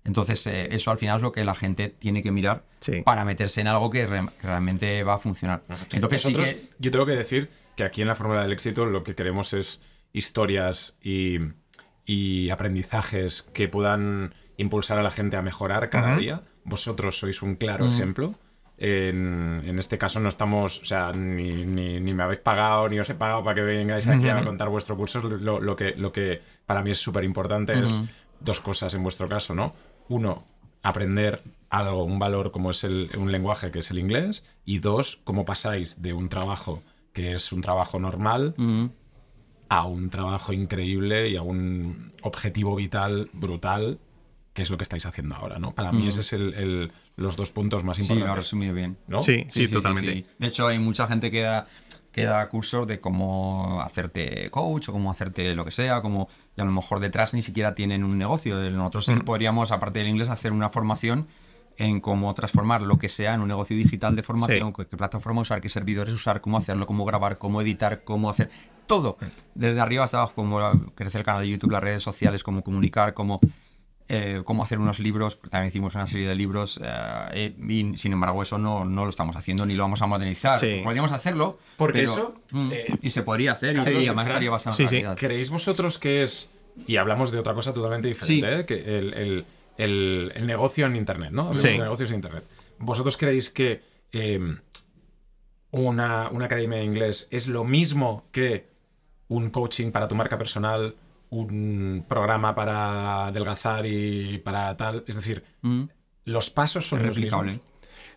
Entonces, 0.05 0.47
eh, 0.47 0.69
eso 0.71 0.91
al 0.91 0.97
final 0.99 1.17
es 1.17 1.23
lo 1.23 1.33
que 1.33 1.45
la 1.45 1.55
gente 1.55 1.89
tiene 1.91 2.23
que 2.23 2.31
mirar 2.31 2.65
Sí. 2.81 3.03
para 3.03 3.25
meterse 3.27 3.61
en 3.61 3.67
algo 3.69 3.91
que, 3.91 4.07
re- 4.07 4.29
que 4.41 4.47
realmente 4.47 5.03
va 5.05 5.15
a 5.15 5.19
funcionar. 5.19 5.63
Entonces, 5.93 6.23
sí 6.23 6.29
Nosotros, 6.33 6.51
que- 6.55 6.69
yo 6.79 6.91
tengo 6.91 7.05
que 7.05 7.13
decir 7.13 7.51
que 7.77 7.85
aquí 7.85 8.01
en 8.03 8.09
la 8.09 8.15
Fórmula 8.15 8.43
del 8.43 8.53
Éxito 8.53 8.87
lo 8.87 9.05
que 9.05 9.15
queremos 9.15 9.53
es 9.53 9.81
historias 10.13 10.97
y, 11.03 11.39
y 12.09 12.49
aprendizajes 12.49 13.43
que 13.53 13.69
puedan 13.69 14.33
impulsar 14.57 14.99
a 14.99 15.03
la 15.03 15.11
gente 15.11 15.37
a 15.37 15.43
mejorar 15.43 15.91
cada 15.91 16.17
día. 16.17 16.43
Vosotros 16.65 17.19
sois 17.19 17.43
un 17.43 17.55
claro 17.57 17.85
Mm. 17.85 17.91
ejemplo. 17.91 18.35
En, 18.79 19.61
en 19.67 19.79
este 19.79 19.99
caso 19.99 20.19
no 20.19 20.29
estamos, 20.29 20.81
o 20.81 20.85
sea, 20.87 21.13
ni, 21.13 21.65
ni- 21.67 22.01
ni 22.01 22.15
me 22.15 22.23
habéis 22.23 22.41
pagado, 22.41 22.89
ni 22.89 22.99
os 22.99 23.11
he 23.11 23.15
pagado 23.15 23.43
para 23.45 23.57
que 23.57 23.61
vengáis 23.61 24.09
aquí 24.09 24.29
a 24.29 24.43
contar 24.45 24.69
vuestro 24.71 24.97
curso. 24.97 25.21
Lo, 25.21 25.61
lo 25.61 25.77
que, 25.77 25.95
lo 25.97 26.11
que 26.11 26.41
para 26.65 26.83
mí 26.83 26.93
es 26.93 26.99
súper 26.99 27.25
importante 27.25 27.79
es 27.85 28.03
dos 28.41 28.61
cosas 28.61 28.95
en 28.95 29.03
vuestro 29.03 29.29
caso, 29.29 29.55
¿no? 29.55 29.75
Uno, 30.09 30.45
aprender 30.83 31.43
algo, 31.69 32.05
un 32.05 32.19
valor 32.19 32.53
como 32.53 32.71
es 32.71 32.85
el, 32.85 33.11
un 33.19 33.31
lenguaje 33.33 33.71
que 33.71 33.81
es 33.81 33.91
el 33.91 33.99
inglés. 33.99 34.45
Y 34.65 34.79
dos, 34.79 35.21
cómo 35.25 35.45
pasáis 35.45 36.01
de 36.01 36.15
un 36.15 36.29
trabajo 36.31 36.83
que 37.13 37.33
es 37.33 37.53
un 37.53 37.61
trabajo 37.61 37.99
normal 37.99 38.55
a 39.69 39.85
un 39.87 40.11
trabajo 40.11 40.53
increíble 40.53 41.29
y 41.29 41.37
a 41.37 41.43
un 41.43 42.11
objetivo 42.23 42.75
vital 42.77 43.29
brutal, 43.33 43.99
que 44.55 44.63
es 44.63 44.71
lo 44.71 44.77
que 44.77 44.83
estáis 44.83 45.07
haciendo 45.07 45.37
ahora, 45.37 45.59
¿no? 45.59 45.73
Para 45.75 45.93
mí 45.93 46.05
Mm. 46.05 46.09
ese 46.09 46.21
es 46.21 46.33
el, 46.33 46.55
el- 46.55 46.93
los 47.17 47.37
dos 47.37 47.51
puntos 47.51 47.85
más 47.85 47.97
sí, 47.97 48.05
lo 48.09 48.13
ha 48.13 48.15
importantes. 48.17 48.45
resumido 48.45 48.75
bien. 48.75 48.97
¿no? 49.07 49.21
Sí, 49.21 49.47
sí, 49.51 49.69
totalmente. 49.69 50.25
De 50.39 50.47
hecho, 50.47 50.67
hay 50.69 50.79
mucha 50.79 51.07
gente 51.07 51.31
que 51.31 51.41
da, 51.43 51.67
que 52.13 52.25
da 52.25 52.49
cursos 52.49 52.87
de 52.87 52.99
cómo 53.01 53.81
hacerte 53.83 54.51
coach 54.51 54.89
o 54.89 54.93
cómo 54.93 55.11
hacerte 55.11 55.55
lo 55.55 55.65
que 55.65 55.71
sea, 55.71 56.01
como, 56.01 56.29
y 56.57 56.61
a 56.61 56.65
lo 56.65 56.73
mejor 56.73 57.01
detrás 57.01 57.35
ni 57.35 57.43
siquiera 57.43 57.75
tienen 57.75 58.05
un 58.05 58.19
negocio. 58.19 58.57
Nosotros 58.71 59.05
sí 59.05 59.13
Mm. 59.13 59.21
podríamos, 59.21 59.71
aparte 59.73 59.99
del 60.01 60.09
inglés, 60.09 60.29
hacer 60.29 60.53
una 60.53 60.71
formación 60.71 61.27
en 61.79 62.01
cómo 62.01 62.35
transformar 62.35 62.83
lo 62.83 62.99
que 62.99 63.09
sea 63.09 63.35
en 63.35 63.41
un 63.41 63.49
negocio 63.49 63.77
digital 63.77 64.15
de 64.17 64.23
formación, 64.23 64.75
Sí. 64.77 64.85
qué 64.91 64.97
plataforma 64.97 65.41
usar, 65.43 65.61
qué 65.61 65.69
servidores 65.69 66.13
usar, 66.15 66.41
cómo 66.41 66.59
hacerlo, 66.59 66.87
cómo 66.87 67.05
grabar, 67.05 67.39
cómo 67.39 67.63
editar, 67.63 68.03
cómo 68.05 68.29
hacer 68.31 68.51
todo, 68.87 69.17
desde 69.55 69.81
arriba 69.81 70.05
hasta 70.05 70.17
abajo, 70.19 70.33
cómo 70.35 70.59
crecer 70.95 71.21
el 71.21 71.25
canal 71.25 71.43
de 71.43 71.49
YouTube, 71.51 71.71
las 71.71 71.83
redes 71.83 72.03
sociales, 72.03 72.43
cómo 72.43 72.63
comunicar, 72.63 73.15
cómo 73.15 73.39
eh, 74.11 74.41
cómo 74.47 74.63
hacer 74.63 74.79
unos 74.79 75.01
libros, 75.01 75.39
también 75.51 75.69
hicimos 75.69 75.95
una 75.95 76.07
serie 76.07 76.27
de 76.27 76.35
libros 76.35 76.81
eh, 76.83 77.55
y 77.69 77.95
sin 77.99 78.13
embargo 78.15 78.43
eso 78.43 78.57
no, 78.57 78.87
no 78.87 79.05
lo 79.05 79.11
estamos 79.11 79.37
haciendo 79.37 79.67
ni 79.67 79.75
lo 79.75 79.83
vamos 79.83 80.01
a 80.01 80.07
modernizar. 80.07 80.59
Sí. 80.59 80.81
Podríamos 80.83 81.13
hacerlo, 81.13 81.59
Porque 81.77 81.99
pero- 82.01 82.13
eso, 82.13 82.35
Mm, 82.53 82.71
eh, 82.73 82.87
y 83.03 83.11
se 83.11 83.23
podría 83.23 83.53
hacer 83.53 83.77
y- 83.77 83.81
Carlos 83.85 84.03
y 84.03 84.07
además 84.07 84.27
estaría 84.29 84.51
basado 84.51 84.73
en 84.81 84.89
sí, 84.89 84.91
realidad. 84.95 85.17
¿Creéis 85.19 85.51
vosotros 85.51 85.99
que 85.99 86.23
es, 86.23 86.49
y 86.87 86.97
hablamos 86.97 87.31
de 87.31 87.39
otra 87.39 87.53
cosa 87.53 87.75
totalmente 87.75 88.09
diferente. 88.09 88.61
¿eh? 88.61 88.65
que 88.65 88.99
el, 88.99 89.13
el- 89.13 89.45
el- 89.79 90.33
el 90.35 90.47
negocio 90.47 90.85
en 90.87 90.97
Internet, 90.97 91.31
¿no? 91.33 91.43
Hablamos 91.43 91.63
Sí. 91.63 91.69
de 91.69 91.79
negocios 91.79 92.11
en 92.11 92.17
Internet. 92.17 92.45
¿Vosotros 92.79 93.17
creéis 93.17 93.49
que 93.51 93.81
eh, 94.13 94.39
una, 95.71 96.29
una 96.31 96.47
academia 96.47 96.79
de 96.79 96.85
inglés 96.85 97.29
es 97.31 97.47
lo 97.47 97.65
mismo 97.65 98.25
que 98.33 98.69
un 99.29 99.51
coaching 99.51 99.91
para 99.91 100.09
tu 100.09 100.15
marca 100.15 100.39
personal, 100.39 100.95
un 101.31 102.05
programa 102.09 102.55
para 102.55 103.27
adelgazar 103.27 103.85
y 103.87 104.39
para 104.39 104.77
tal? 104.77 105.05
Es 105.07 105.17
decir, 105.17 105.45
Mm, 105.63 105.85
los 106.25 106.51
pasos 106.51 106.87
son 106.89 107.01
es 107.01 107.07
los 107.07 107.17
replicable. 107.17 107.53
mismos. 107.53 107.68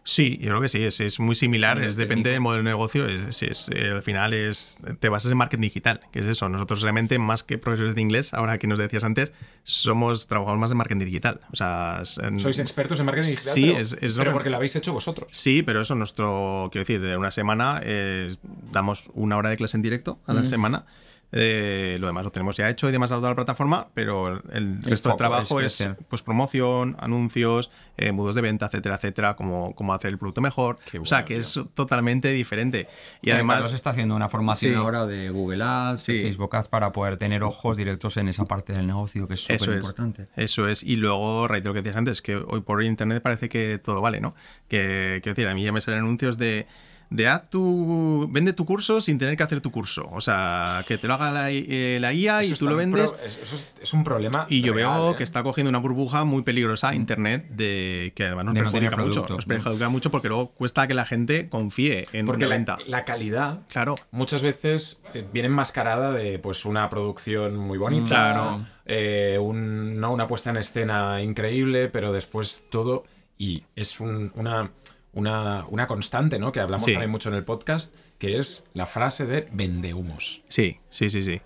Sí, 0.04 0.39
yo 0.41 0.47
creo 0.47 0.62
que 0.62 0.68
sí, 0.70 0.84
es, 0.84 0.99
es 0.99 1.20
muy 1.20 1.36
similar, 1.36 1.80
es, 1.80 1.95
depende 1.95 2.32
del 2.32 2.39
modelo 2.41 2.64
de 2.64 2.70
negocio, 2.72 3.06
es, 3.08 3.43
es- 3.43 3.70
eh, 3.72 3.91
al 3.91 4.02
final 4.02 4.34
es 4.34 4.80
te 4.99 5.10
basas 5.10 5.32
en 5.32 5.38
marketing 5.38 5.62
digital, 5.62 6.02
que 6.12 6.20
es 6.20 6.26
eso, 6.26 6.49
nosotros 6.49 6.82
realmente 6.82 7.20
más 7.20 7.43
que 7.43 7.60
profesores 7.60 7.93
de 7.93 8.02
inglés, 8.02 8.34
ahora 8.34 8.58
que 8.58 8.66
nos 8.66 8.80
decías 8.80 9.04
antes, 9.04 9.32
somos 9.64 10.28
trabajamos 10.28 10.60
más 10.60 10.72
en 10.72 10.78
marketing 10.78 11.06
digital, 11.06 11.41
o 11.54 11.56
sea, 11.56 12.02
en- 12.24 12.39
Sois 12.39 12.58
expertos 12.58 12.99
en 12.99 13.06
marketing 13.06 13.30
digital, 13.30 13.54
Sí, 13.54 13.66
pero, 13.68 13.78
es- 13.80 13.91
lo 13.93 13.99
pero 13.99 14.24
que- 14.32 14.34
porque 14.34 14.49
lo 14.49 14.56
habéis 14.56 14.76
hecho 14.76 14.91
vosotros. 14.91 15.30
Sí, 15.32 15.62
pero 15.62 15.82
eso 15.82 15.93
nuestro, 15.93 16.70
quiero 16.72 16.82
decir, 16.82 16.99
de 16.99 17.16
una 17.16 17.30
semana 17.30 17.80
eh, 17.84 18.36
damos 18.72 19.12
una 19.14 19.38
hora 19.38 19.49
de 19.49 19.58
clase 19.58 19.78
en 19.78 19.84
directo 19.84 20.20
a 20.26 20.34
la 20.34 20.41
Mm. 20.41 20.45
semana. 20.47 20.86
Eh, 21.34 21.98
lo 22.00 22.08
demás 22.08 22.26
lo 22.26 22.32
tenemos 22.32 22.58
ya 22.58 22.70
hecho 22.70 22.90
y 22.90 22.92
demás 22.92 23.12
a 23.12 23.16
toda 23.16 23.30
la 23.30 23.36
plataforma, 23.36 23.88
pero 23.94 24.42
el 24.52 24.82
resto 24.84 25.10
del 25.10 25.18
trabajo 25.18 25.62
es 25.62 25.84
pues 26.10 26.22
promoción, 26.22 26.98
anuncios, 27.00 27.72
eh, 27.98 28.12
mudos 28.12 28.36
de 28.36 28.42
venta, 28.42 28.66
etcétera, 28.66 28.96
etcétera, 28.96 29.36
cómo, 29.36 29.74
cómo 29.76 29.94
hacer 29.94 30.12
el 30.12 30.18
producto 30.18 30.42
mejor. 30.42 30.78
O 31.02 31.06
sea, 31.06 31.24
que 31.24 31.36
tío. 31.36 31.40
es 31.40 31.60
totalmente 31.74 32.32
diferente. 32.32 32.88
Y 33.22 33.30
Eh, 33.30 33.34
además, 33.34 33.56
Carlos 33.58 33.74
está 33.74 33.92
haciendo 33.92 34.16
una 34.16 34.28
formación 34.30 34.74
Sí. 34.74 34.78
ahora 34.78 35.06
de 35.06 35.30
Google 35.30 35.64
Ads, 35.64 36.02
Sí. 36.02 36.22
Facebook 36.22 36.56
Ads 36.56 36.68
para 36.68 36.92
poder 36.92 37.18
tener 37.18 37.44
ojos 37.44 37.78
directos 37.78 38.18
en 38.18 38.28
esa 38.28 38.46
parte 38.46 38.74
del 38.74 38.88
negocio 38.88 39.28
que 39.28 39.36
es 39.36 39.42
súper 39.42 39.70
es. 39.70 39.76
importante. 39.78 40.28
Eso 40.36 40.68
es. 40.68 40.84
Y 40.84 40.98
luego, 40.98 41.48
reitero 41.48 41.70
lo 41.70 41.74
que 41.76 41.80
decías 41.82 41.96
antes, 41.98 42.22
que 42.22 42.36
hoy 42.36 42.62
por 42.62 42.84
internet 42.84 43.24
parece 43.24 43.48
que 43.48 43.80
todo 43.82 44.02
vale, 44.02 44.20
¿no? 44.20 44.36
Que, 44.68 45.20
quiero 45.24 45.34
decir, 45.36 45.48
a 45.48 45.54
mí 45.54 45.64
ya 45.64 45.72
me 45.72 45.80
salen 45.82 46.02
anuncios 46.02 46.38
de, 46.38 46.68
de 47.12 47.28
haz 47.28 47.49
tu, 47.49 48.28
vende 48.32 48.53
tu 48.53 48.66
curso 48.66 49.01
sin 49.01 49.18
tener 49.20 49.36
que 49.38 49.43
hacer 49.43 49.59
tu 49.62 49.70
curso. 49.70 50.09
O 50.14 50.22
sea, 50.22 50.84
que 50.88 50.97
te 50.97 51.07
lo 51.07 51.14
haga 51.16 51.30
la, 51.30 51.51
eh, 51.51 51.97
la 51.99 52.14
IA 52.14 52.43
y 52.45 52.53
tú 52.53 52.68
lo 52.68 52.76
vendes. 52.78 53.12
pro- 53.12 53.20
eso 53.24 53.55
es, 53.55 53.76
es 53.82 53.93
un 53.93 54.03
problema. 54.05 54.45
Y 54.49 54.62
yo 54.62 54.74
real, 54.74 54.93
veo 55.01 55.12
¿eh? 55.12 55.16
que 55.18 55.24
está 55.24 55.43
cogiendo 55.43 55.68
una 55.70 55.78
burbuja 55.80 56.24
muy 56.24 56.41
peligrosa 56.41 56.95
Internet 56.95 57.49
de 57.49 58.14
que 58.16 58.24
además 58.24 58.45
nos 58.45 58.53
De 58.55 58.62
perjudica 58.62 58.91
mucho. 58.95 59.12
producto. 59.12 59.36
Nos 59.36 59.45
perjudica 59.45 59.89
mucho 59.89 60.09
porque 60.09 60.30
luego 60.30 60.51
cuesta 60.51 60.88
que 60.88 60.93
la 60.93 61.05
gente 61.05 61.49
confíe 61.49 62.07
en 62.14 62.26
Porque 62.26 62.45
una 62.45 62.49
la, 62.49 62.55
venta. 62.55 62.78
la 62.88 63.03
calidad 63.05 63.59
Claro. 63.68 63.95
muchas 64.12 64.41
veces 64.41 65.01
eh, 65.14 65.26
viene 65.34 65.47
enmascarada 65.47 66.14
de 66.14 66.39
pues 66.39 66.64
una 66.66 66.89
producción 66.89 67.57
muy 67.57 67.78
bonita, 67.78 68.07
Claro. 68.07 68.62
eh, 68.86 69.38
un- 69.39 69.99
¿no? 69.99 70.14
una 70.14 70.28
puesta 70.28 70.49
en 70.49 70.55
escena 70.57 71.22
increíble, 71.22 71.89
pero 71.89 72.14
después 72.14 72.64
todo 72.70 73.03
y 73.38 73.64
es 73.76 73.99
un- 73.99 74.32
una, 74.36 74.72
una, 75.14 75.66
una 75.70 75.88
constante, 75.88 76.39
¿no? 76.39 76.51
Que 76.51 76.59
hablamos 76.59 76.86
Sí. 76.86 76.91
también 76.93 77.12
mucho 77.12 77.30
en 77.30 77.36
el 77.36 77.43
podcast, 77.43 77.93
que 78.18 78.38
es 78.38 78.66
la 78.74 78.86
frase 78.86 79.26
de 79.26 79.47
vendehumos. 79.51 80.41
Sí, 80.47 80.80
sí, 80.89 81.09
sí, 81.09 81.24
sí. 81.24 81.41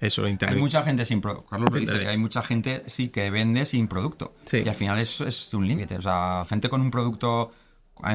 Eso, 0.00 0.26
Internet. 0.26 0.56
Hay 0.56 0.60
mucha 0.62 0.82
gente 0.82 1.04
sin 1.04 1.20
producto. 1.20 1.46
Carlos 1.50 1.70
lo 1.72 1.78
dice, 1.78 2.08
hay 2.08 2.16
mucha 2.16 2.42
gente 2.42 2.82
sí 2.86 3.10
que 3.10 3.28
vende 3.30 3.66
sin 3.66 3.86
producto. 3.86 4.34
Sí. 4.46 4.62
Y 4.64 4.68
al 4.68 4.74
final 4.74 4.98
eso 4.98 5.26
es 5.26 5.52
un 5.52 5.68
límite. 5.68 5.96
O 5.96 6.02
sea, 6.02 6.46
gente 6.48 6.70
con 6.70 6.80
un 6.80 6.90
producto, 6.90 7.52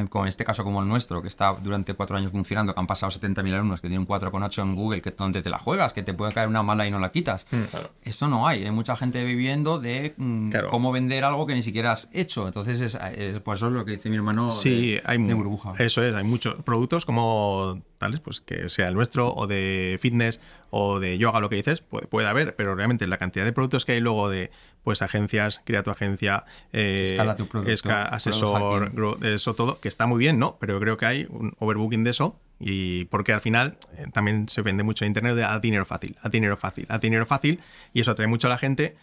con 0.09 0.27
este 0.27 0.43
caso 0.43 0.63
como 0.63 0.81
el 0.81 0.87
nuestro, 0.87 1.21
que 1.21 1.27
está 1.27 1.53
durante 1.53 1.93
cuatro 1.93 2.17
años 2.17 2.31
funcionando, 2.31 2.73
que 2.73 2.79
han 2.79 2.87
pasado 2.87 3.11
70.000 3.11 3.53
alumnos, 3.53 3.81
que 3.81 3.87
tienen 3.87 4.01
un 4.01 4.07
4,8 4.07 4.61
en 4.63 4.75
Google, 4.75 5.01
que 5.01 5.11
donde 5.11 5.41
te 5.41 5.49
la 5.49 5.59
juegas, 5.59 5.93
que 5.93 6.03
te 6.03 6.13
puede 6.13 6.31
caer 6.31 6.47
una 6.47 6.63
mala 6.63 6.87
y 6.87 6.91
no 6.91 6.99
la 6.99 7.11
quitas. 7.11 7.45
Claro. 7.45 7.91
Eso 8.01 8.27
no 8.27 8.47
hay. 8.47 8.63
Hay 8.65 8.71
mucha 8.71 8.95
gente 8.95 9.23
viviendo 9.23 9.79
de 9.79 10.13
mm, 10.17 10.49
Claro. 10.49 10.67
cómo 10.69 10.91
vender 10.91 11.23
algo 11.23 11.45
que 11.45 11.55
ni 11.55 11.61
siquiera 11.61 11.91
has 11.93 12.09
hecho. 12.13 12.47
Entonces, 12.47 12.79
es, 12.81 12.97
es- 13.15 13.39
pues 13.39 13.59
eso 13.59 13.67
es 13.67 13.73
lo 13.73 13.85
que 13.85 13.91
dice 13.93 14.09
mi 14.09 14.15
hermano 14.15 14.51
Sí, 14.51 14.91
de, 14.93 15.03
hay 15.05 15.17
de 15.21 15.33
burbuja. 15.33 15.73
Eso 15.79 16.03
es, 16.03 16.13
hay 16.15 16.23
muchos 16.23 16.55
productos 16.63 17.05
como 17.05 17.81
pues 18.23 18.41
que 18.41 18.69
sea 18.69 18.87
el 18.87 18.93
nuestro, 18.95 19.33
o 19.33 19.47
de 19.47 19.97
fitness, 19.99 20.41
o 20.69 20.99
de 20.99 21.17
yoga, 21.17 21.39
lo 21.39 21.49
que 21.49 21.55
dices, 21.57 21.81
puede, 21.81 22.07
puede 22.07 22.27
haber, 22.27 22.55
pero 22.55 22.75
realmente 22.75 23.05
la 23.07 23.17
cantidad 23.17 23.45
de 23.45 23.53
productos 23.53 23.85
que 23.85 23.93
hay 23.93 23.99
luego 23.99 24.29
de 24.29 24.51
pues 24.83 25.01
agencias, 25.01 25.61
crea 25.65 25.81
tu 25.83 25.89
agencia, 25.91 26.45
eh, 26.73 26.99
Escala 27.03 27.35
tu 27.35 27.47
producto, 27.47 27.71
esca- 27.73 28.07
asesor, 28.11 28.91
eso 29.23 29.53
todo, 29.55 29.79
que 29.79 29.87
está 29.87 30.05
muy 30.05 30.19
bien, 30.19 30.37
¿no? 30.39 30.57
Pero 30.59 30.79
creo 30.79 30.97
que 30.97 31.05
hay 31.05 31.27
un 31.29 31.53
overbooking 31.59 32.03
de 32.03 32.09
eso. 32.11 32.39
Y 32.57 33.05
porque 33.05 33.33
al 33.33 33.41
final 33.41 33.77
eh, 33.97 34.05
también 34.13 34.47
se 34.47 34.61
vende 34.61 34.83
mucho 34.83 35.03
en 35.03 35.09
internet 35.09 35.35
de 35.35 35.43
a 35.43 35.59
dinero 35.59 35.85
fácil, 35.85 36.15
a 36.21 36.29
dinero 36.29 36.55
fácil, 36.55 36.85
a 36.87 36.99
dinero 36.99 37.25
fácil, 37.25 37.59
y 37.93 37.99
eso 38.01 38.11
atrae 38.11 38.27
mucho 38.27 38.47
a 38.47 38.49
la 38.49 38.57
gente. 38.57 38.95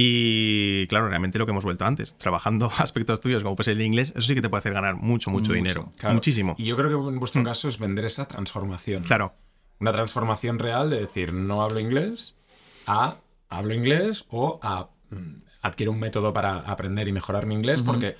Y 0.00 0.86
claro, 0.86 1.08
realmente 1.08 1.40
lo 1.40 1.44
que 1.44 1.50
hemos 1.50 1.64
vuelto 1.64 1.84
antes, 1.84 2.16
trabajando 2.16 2.70
aspectos 2.78 3.20
tuyos 3.20 3.42
como 3.42 3.56
pues 3.56 3.66
el 3.66 3.80
inglés, 3.80 4.12
eso 4.16 4.28
sí 4.28 4.34
que 4.36 4.40
te 4.40 4.48
puede 4.48 4.60
hacer 4.60 4.72
ganar 4.72 4.94
mucho, 4.94 5.28
mucho, 5.28 5.50
Mucho, 5.50 5.52
dinero. 5.54 5.92
Claro. 5.96 6.14
Muchísimo. 6.14 6.54
Y 6.56 6.66
yo 6.66 6.76
creo 6.76 6.88
que 6.88 7.08
en 7.08 7.18
vuestro 7.18 7.42
caso 7.42 7.66
es 7.66 7.80
vender 7.80 8.04
esa 8.04 8.28
transformación. 8.28 9.02
Claro, 9.02 9.34
Una 9.80 9.90
transformación 9.90 10.60
real 10.60 10.88
de 10.88 11.00
decir, 11.00 11.32
no 11.32 11.62
hablo 11.62 11.80
inglés, 11.80 12.36
a 12.86 13.16
hablo 13.48 13.74
inglés 13.74 14.24
o 14.30 14.60
a 14.62 14.88
mm, 15.10 15.42
adquiero 15.62 15.90
un 15.90 15.98
método 15.98 16.32
para 16.32 16.58
aprender 16.58 17.08
y 17.08 17.12
mejorar 17.12 17.46
mi 17.46 17.54
inglés, 17.56 17.82
porque 17.82 18.14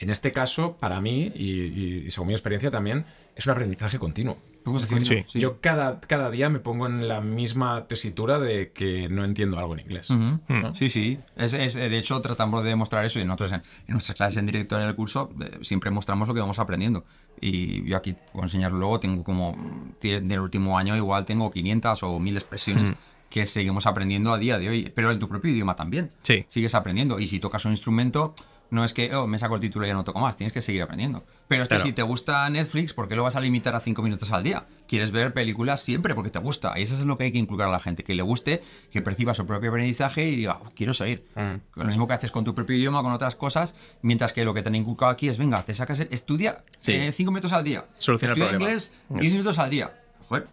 en 0.00 0.10
este 0.10 0.32
caso, 0.32 0.76
para 0.80 1.00
mí, 1.00 1.30
y, 1.34 1.50
y- 1.60 2.04
y 2.06 2.10
según 2.10 2.28
mi 2.28 2.34
experiencia 2.34 2.70
también, 2.70 3.04
es 3.36 3.46
un 3.46 3.52
aprendizaje 3.52 3.98
continuo. 3.98 4.36
¿Cómo 4.64 4.78
se 4.78 4.86
Sí. 5.04 5.24
Sí. 5.28 5.40
Yo 5.40 5.60
cada, 5.60 6.00
cada 6.00 6.30
día 6.30 6.50
me 6.50 6.58
pongo 6.58 6.86
en 6.86 7.06
la 7.08 7.20
misma 7.22 7.86
tesitura 7.86 8.38
de 8.38 8.72
que 8.72 9.08
no 9.08 9.24
entiendo 9.24 9.58
algo 9.58 9.72
en 9.74 9.80
inglés. 9.80 10.10
Ujú. 10.10 10.38
Hmm. 10.48 10.74
Sí, 10.74 10.90
sí. 10.90 11.18
Es, 11.36 11.54
es- 11.54 11.74
de 11.74 11.96
hecho, 11.98 12.20
tratamos 12.20 12.62
de 12.64 12.70
demostrar 12.70 13.04
eso 13.04 13.20
y 13.20 13.24
nosotros 13.24 13.52
en, 13.52 13.62
en 13.86 13.92
nuestras 13.92 14.16
clases 14.16 14.38
en 14.38 14.46
directo 14.46 14.76
en 14.80 14.86
el 14.88 14.94
curso 14.94 15.30
eh, 15.40 15.58
siempre 15.62 15.90
mostramos 15.90 16.28
lo 16.28 16.34
que 16.34 16.40
vamos 16.40 16.58
aprendiendo. 16.58 17.04
Y 17.40 17.88
yo 17.88 17.96
aquí 17.96 18.14
puedo 18.32 18.44
enseñarlo 18.44 18.78
luego, 18.78 19.00
tengo 19.00 19.24
como, 19.24 19.56
del 20.00 20.40
último 20.40 20.76
año 20.78 20.96
igual 20.96 21.24
tengo 21.24 21.50
500 21.50 22.02
o 22.02 22.18
1000 22.18 22.36
expresiones 22.36 22.90
Mm. 22.90 22.94
que 23.30 23.46
seguimos 23.46 23.86
aprendiendo 23.86 24.32
a 24.32 24.38
día 24.38 24.58
de 24.58 24.68
hoy, 24.68 24.92
pero 24.94 25.10
en 25.10 25.18
tu 25.18 25.28
propio 25.28 25.50
idioma 25.52 25.74
también. 25.76 26.10
Sí. 26.22 26.44
Sigues 26.48 26.74
aprendiendo 26.74 27.18
y 27.20 27.26
si 27.28 27.38
tocas 27.40 27.64
un 27.64 27.70
instrumento... 27.72 28.34
No 28.70 28.84
es 28.84 28.94
que 28.94 29.12
oh, 29.14 29.26
me 29.26 29.38
saco 29.38 29.56
el 29.56 29.60
título 29.60 29.84
y 29.84 29.88
ya 29.88 29.94
no 29.94 30.04
toco 30.04 30.20
más, 30.20 30.36
tienes 30.36 30.52
que 30.52 30.62
seguir 30.62 30.82
aprendiendo. 30.82 31.24
Pero 31.48 31.62
es 31.62 31.68
que 31.68 31.74
Claro. 31.74 31.84
si 31.88 31.92
te 31.92 32.02
gusta 32.02 32.48
Netflix, 32.50 32.94
¿por 32.94 33.08
qué 33.08 33.16
lo 33.16 33.24
vas 33.24 33.34
a 33.34 33.40
limitar 33.40 33.74
a 33.74 33.80
5 33.80 34.00
minutos 34.02 34.30
al 34.30 34.42
día? 34.44 34.66
Quieres 34.86 35.10
ver 35.10 35.32
películas 35.32 35.80
siempre 35.80 36.14
porque 36.14 36.30
te 36.30 36.38
gusta. 36.38 36.78
Y 36.78 36.82
eso 36.82 36.94
es 36.94 37.00
lo 37.04 37.18
que 37.18 37.24
hay 37.24 37.32
que 37.32 37.38
inculcar 37.38 37.66
a 37.68 37.70
la 37.72 37.80
gente, 37.80 38.04
que 38.04 38.14
le 38.14 38.22
guste, 38.22 38.62
que 38.92 39.02
perciba 39.02 39.34
su 39.34 39.44
propio 39.44 39.70
aprendizaje 39.70 40.28
y 40.28 40.36
diga, 40.36 40.60
"Oh, 40.64 40.70
quiero 40.74 40.94
seguir. 40.94 41.26
Mm. 41.34 41.78
Lo 41.80 41.84
mismo 41.84 42.06
que 42.06 42.14
haces 42.14 42.30
con 42.30 42.44
tu 42.44 42.54
propio 42.54 42.76
idioma, 42.76 43.02
con 43.02 43.12
otras 43.12 43.34
cosas, 43.34 43.74
mientras 44.02 44.32
que 44.32 44.44
lo 44.44 44.54
que 44.54 44.62
te 44.62 44.68
han 44.68 44.76
inculcado 44.76 45.10
aquí 45.10 45.28
es, 45.28 45.36
venga, 45.38 45.62
te 45.64 45.74
sacas, 45.74 45.98
el- 46.00 46.08
estudia 46.12 46.64
Sí. 46.78 47.10
5 47.12 47.32
minutos 47.32 47.52
al 47.52 47.64
día. 47.64 47.84
Soluciona 47.98 48.34
el 48.34 48.38
estudia 48.38 48.50
problema. 48.50 48.70
inglés 48.70 48.94
Eso. 49.10 49.18
10 49.20 49.32
minutos 49.32 49.58
al 49.58 49.70
día. 49.70 49.92
Joder, 50.28 50.46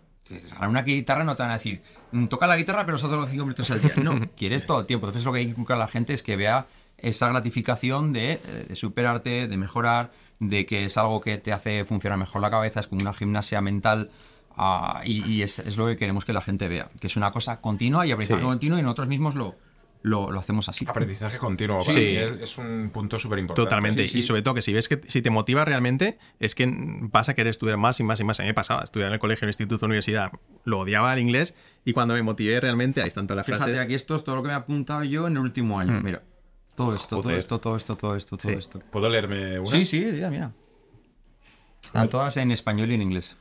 a 0.60 0.68
una 0.68 0.82
guitarra 0.82 1.24
no 1.24 1.36
te 1.36 1.44
van 1.44 1.52
a 1.52 1.56
decir, 1.58 1.82
"Mm, 2.12 2.26
toca 2.26 2.48
la 2.48 2.58
guitarra 2.58 2.86
pero 2.86 2.98
solo 2.98 3.26
5 3.28 3.44
minutos 3.46 3.70
al 3.72 3.80
día. 3.82 3.92
No, 4.02 4.20
quieres 4.36 4.66
todo 4.66 4.80
el 4.82 4.86
tiempo. 4.88 5.06
Entonces 5.06 5.24
lo 5.26 5.32
que 5.32 5.40
hay 5.40 5.46
que 5.46 5.52
inculcar 5.52 5.76
a 5.78 5.80
la 5.82 5.88
gente 5.88 6.14
es 6.14 6.24
que 6.24 6.36
vea 6.36 6.66
esa 6.98 7.30
gratificación 7.30 8.14
de, 8.14 8.34
eh, 8.34 8.66
de 8.70 8.76
superarte, 8.76 9.48
de 9.48 9.58
mejorar, 9.58 10.12
de 10.40 10.66
que 10.66 10.86
es 10.86 10.98
algo 10.98 11.22
que 11.22 11.38
te 11.38 11.52
hace 11.54 11.86
funcionar 11.86 12.18
mejor 12.20 12.42
la 12.42 12.50
cabeza, 12.50 12.80
es 12.80 12.88
como 12.88 13.02
una 13.02 13.14
gimnasia 13.14 13.62
mental. 13.62 14.10
ah, 14.56 15.02
y 15.06 15.24
y 15.26 15.42
es, 15.44 15.60
es 15.60 15.78
lo 15.78 15.86
que 15.88 15.96
queremos 15.96 16.26
que 16.26 16.34
la 16.34 16.42
gente 16.42 16.68
vea, 16.68 16.88
que 17.00 17.08
es 17.08 17.16
una 17.16 17.32
cosa 17.32 17.62
continua 17.62 18.06
y 18.08 18.12
aprendizaje 18.12 18.42
Sí. 18.42 18.46
continuo 18.48 18.80
y 18.80 18.82
nosotros 18.82 19.08
mismos 19.08 19.36
lo, 19.36 19.56
lo, 20.02 20.32
lo 20.32 20.40
hacemos 20.40 20.68
así. 20.70 20.86
Aprendizaje 20.88 21.38
continuo. 21.38 21.80
Sí. 21.82 22.16
es, 22.16 22.32
es 22.42 22.58
un 22.58 22.90
punto 22.94 23.20
súper 23.20 23.38
importante. 23.40 23.68
Totalmente. 23.70 24.02
Sí, 24.04 24.14
sí. 24.14 24.20
Y 24.20 24.24
sobre 24.24 24.42
todo 24.42 24.54
que 24.56 24.62
si 24.64 24.74
ves 24.74 24.88
que 24.88 25.02
si 25.08 25.22
te 25.22 25.30
motiva 25.30 25.64
realmente, 25.66 26.18
es 26.40 26.56
que 26.56 26.68
vas 26.72 27.30
a 27.30 27.34
querer 27.36 27.52
estudiar 27.52 27.78
más 27.78 28.00
y 28.00 28.04
más 28.04 28.20
y 28.20 28.24
más. 28.24 28.40
A 28.40 28.44
mí 28.44 28.48
me 28.50 28.54
pasaba, 28.56 28.84
estudiar 28.84 29.10
en 29.10 29.14
el 29.14 29.20
colegio, 29.20 29.46
en 29.46 29.50
el 29.50 29.52
instituto, 29.52 29.86
universidad, 29.86 30.32
lo 30.66 30.80
odiaba 30.80 31.14
el 31.14 31.20
inglés 31.20 31.54
y 31.86 31.94
cuando 31.94 32.14
me 32.16 32.24
motivé 32.24 32.60
realmente, 32.60 33.02
ahí 33.02 33.08
están 33.10 33.28
todas 33.28 33.38
las 33.38 33.46
Fíjate, 33.46 33.64
frases. 33.66 33.80
aquí 33.80 33.94
esto 33.96 34.16
es 34.16 34.24
todo 34.24 34.36
lo 34.38 34.42
que 34.44 34.48
me 34.48 34.54
he 34.54 34.58
apuntado 34.58 35.04
yo 35.04 35.28
en 35.28 35.34
el 35.34 35.40
último 35.40 35.80
año. 35.80 36.00
Mm. 36.00 36.04
Mira, 36.04 36.24
todo 36.78 36.94
esto, 36.94 37.08
todo 37.10 37.24
Joder. 37.24 37.38
esto, 37.40 37.60
todo 37.60 37.76
esto, 37.76 37.96
todo 37.98 38.16
esto, 38.16 38.38
todo 38.38 38.52
Sí. 38.54 38.58
esto. 38.58 38.80
¿Puedo 38.92 39.10
leerme 39.10 39.60
una? 39.60 39.68
Sí, 39.70 39.84
sí, 39.86 40.06
mira, 40.14 40.30
mira. 40.30 40.52
Están 41.84 42.08
todas 42.10 42.38
en 42.38 42.52
español 42.52 42.92
y 42.92 42.94
en 42.96 43.02
inglés. 43.02 43.36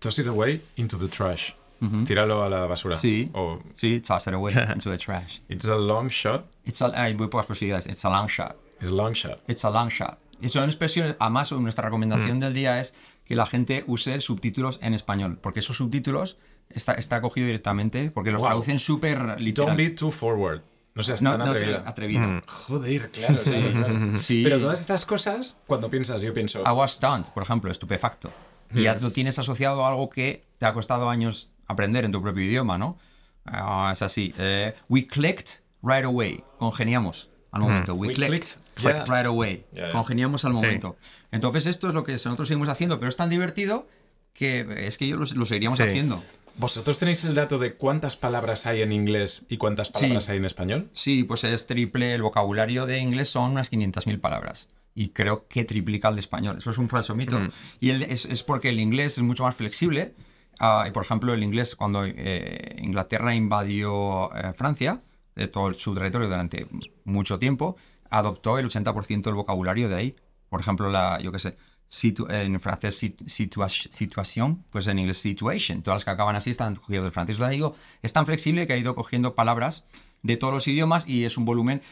Toss 0.00 0.18
it 0.18 0.26
away 0.26 0.60
into 0.76 0.98
the 0.98 1.08
trash. 1.08 1.52
Ujú. 1.80 2.04
Tíralo 2.04 2.42
a 2.42 2.48
la 2.48 2.66
basura. 2.66 2.96
Sí. 2.96 3.30
O 3.34 3.60
Sí, 3.74 4.00
toss 4.00 4.26
it 4.26 4.34
away 4.34 4.52
into 4.74 4.90
the 4.90 4.98
trash. 4.98 5.38
it's 5.48 5.66
a 5.68 5.76
long 5.76 6.08
shot. 6.08 6.44
It's 6.64 6.82
a, 6.82 6.86
hay 6.94 7.14
muy 7.14 7.28
pocas 7.28 7.46
posibilidades. 7.46 7.86
It's 7.86 8.04
a 8.04 8.10
long 8.10 8.26
shot. 8.28 8.56
It's 8.80 8.88
a 8.90 8.92
long 8.92 9.12
shot. 9.14 9.38
It's 9.46 9.64
a 9.64 9.70
long 9.70 9.88
shot. 9.88 10.18
Y 10.40 10.48
son 10.48 10.64
expresiones, 10.64 11.16
además 11.18 11.50
nuestra 11.52 11.84
Mm. 11.84 11.86
recomendación 11.86 12.38
del 12.38 12.52
día 12.52 12.80
es 12.80 12.94
que 13.24 13.34
la 13.36 13.46
gente 13.46 13.84
use 13.86 14.20
subtítulos 14.20 14.78
en 14.82 14.92
español, 14.92 15.38
porque 15.40 15.60
esos 15.60 15.76
subtítulos 15.78 16.36
está, 16.68 16.92
está 16.94 17.20
cogido 17.22 17.46
directamente, 17.46 18.10
porque 18.10 18.30
los 18.32 18.40
Wow. 18.40 18.48
traducen 18.48 18.78
súper 18.78 19.18
Don't 19.18 19.40
literal. 19.40 19.76
be 19.76 19.90
too 19.90 20.10
forward. 20.10 20.62
No 20.96 21.02
seas 21.04 21.22
No, 21.22 21.30
tan 21.36 21.40
no 21.46 21.52
atrevido. 21.52 21.82
atrevido. 21.86 22.20
Mm. 22.26 22.42
Joder, 22.46 23.10
claro, 23.10 23.36
claro, 23.44 23.70
claro. 23.72 24.18
Sí. 24.18 24.42
Pero 24.42 24.58
todas 24.58 24.80
estas 24.80 25.04
cosas, 25.04 25.56
cuando 25.66 25.88
piensas, 25.90 26.20
yo 26.22 26.32
pienso. 26.34 26.60
I 26.66 26.72
was 26.72 26.92
stunned, 26.92 27.26
por 27.34 27.42
ejemplo, 27.44 27.70
estupefacto. 27.70 28.32
Y 28.74 28.82
ya 28.82 28.94
lo 28.96 29.12
tienes 29.12 29.38
asociado 29.38 29.84
a 29.84 29.90
algo 29.90 30.10
que 30.10 30.44
te 30.58 30.66
ha 30.66 30.72
costado 30.72 31.08
años 31.08 31.52
aprender 31.68 32.04
en 32.04 32.10
tu 32.12 32.20
propio 32.20 32.42
idioma, 32.44 32.78
¿no? 32.78 32.98
Ah, 33.44 33.90
es 33.92 34.02
así. 34.02 34.34
eh, 34.38 34.74
we 34.88 35.06
clicked 35.06 35.60
right 35.82 36.04
away. 36.04 36.42
Congeniamos 36.58 37.30
al 37.52 37.60
momento. 37.60 37.94
We, 37.94 38.08
We 38.08 38.14
clicked, 38.14 38.30
clicked, 38.30 38.74
clicked 38.74 39.04
yeah. 39.06 39.14
right 39.16 39.26
away. 39.26 39.64
Ya, 39.72 39.86
ya. 39.88 39.92
Congeniamos 39.92 40.44
al 40.44 40.52
momento. 40.52 40.96
Entonces 41.30 41.66
esto 41.66 41.86
es 41.88 41.94
lo 41.94 42.02
que 42.02 42.12
nosotros 42.12 42.48
seguimos 42.48 42.68
haciendo, 42.68 42.98
pero 42.98 43.08
es 43.08 43.16
tan 43.16 43.30
divertido 43.30 43.86
que 44.32 44.66
es 44.86 44.98
que 44.98 45.06
yo 45.06 45.16
lo, 45.16 45.26
lo 45.26 45.44
seguiríamos 45.46 45.76
Sí. 45.76 45.84
haciendo. 45.84 46.22
¿Vosotros 46.58 46.98
tenéis 46.98 47.22
el 47.24 47.34
dato 47.34 47.58
de 47.58 47.74
cuántas 47.74 48.16
palabras 48.16 48.64
hay 48.66 48.80
en 48.82 48.92
inglés 48.92 49.44
y 49.48 49.58
cuántas 49.58 49.90
palabras 49.90 50.24
Sí. 50.24 50.32
hay 50.32 50.38
en 50.38 50.44
español? 50.46 50.90
Sí, 50.94 51.22
pues 51.24 51.44
es 51.44 51.66
triple. 51.66 52.14
El 52.14 52.22
vocabulario 52.22 52.86
de 52.86 52.98
inglés 52.98 53.28
son 53.28 53.52
unas 53.52 53.70
500.000 53.70 54.20
palabras. 54.20 54.70
Y 54.94 55.10
creo 55.10 55.46
que 55.48 55.64
triplica 55.64 56.08
el 56.08 56.14
de 56.14 56.20
español. 56.20 56.56
Eso 56.58 56.70
es 56.70 56.78
un 56.78 56.88
falso 56.88 57.14
mito. 57.14 57.38
Mm. 57.38 57.48
Y 57.80 57.90
el- 57.90 58.02
es, 58.04 58.24
es 58.24 58.42
porque 58.42 58.70
el 58.70 58.80
inglés 58.80 59.18
es 59.18 59.22
mucho 59.22 59.44
más 59.44 59.54
flexible. 59.54 60.14
Ah, 60.58 60.86
y 60.88 60.90
por 60.92 61.02
ejemplo, 61.04 61.34
el 61.34 61.42
inglés, 61.42 61.76
cuando 61.76 62.04
eh, 62.06 62.76
Inglaterra 62.78 63.34
invadió 63.34 64.34
eh, 64.34 64.54
Francia, 64.54 65.02
de 65.34 65.48
todo 65.48 65.74
su 65.74 65.94
territorio 65.94 66.28
durante 66.28 66.66
mucho 67.04 67.38
tiempo, 67.38 67.76
adoptó 68.08 68.58
el 68.58 68.64
80% 68.70 69.24
del 69.24 69.34
vocabulario 69.34 69.90
de 69.90 69.94
ahí. 69.96 70.16
Por 70.48 70.60
ejemplo, 70.60 70.88
la, 70.90 71.20
yo 71.20 71.30
qué 71.32 71.38
sé, 71.40 71.56
situ- 71.88 72.26
en 72.30 72.58
francés 72.60 73.02
sit- 73.02 73.22
situa- 73.26 73.68
situación, 73.68 74.64
pues 74.70 74.86
en 74.86 74.98
inglés 74.98 75.18
situation. 75.18 75.82
Todas 75.82 75.96
las 75.98 76.04
que 76.04 76.10
acaban 76.10 76.36
así 76.36 76.50
están 76.50 76.76
cogidas 76.76 77.04
del 77.04 77.12
francés. 77.12 77.36
O 77.36 77.40
sea, 77.40 77.48
digo, 77.48 77.74
es 78.02 78.12
tan 78.12 78.26
flexible 78.26 78.66
que 78.66 78.72
ha 78.72 78.76
ido 78.76 78.94
cogiendo 78.94 79.34
palabras 79.34 79.84
de 80.22 80.36
todos 80.36 80.52
los 80.54 80.66
idiomas 80.68 81.06
y 81.08 81.24
es 81.24 81.36
un 81.38 81.44
volumen 81.44 81.82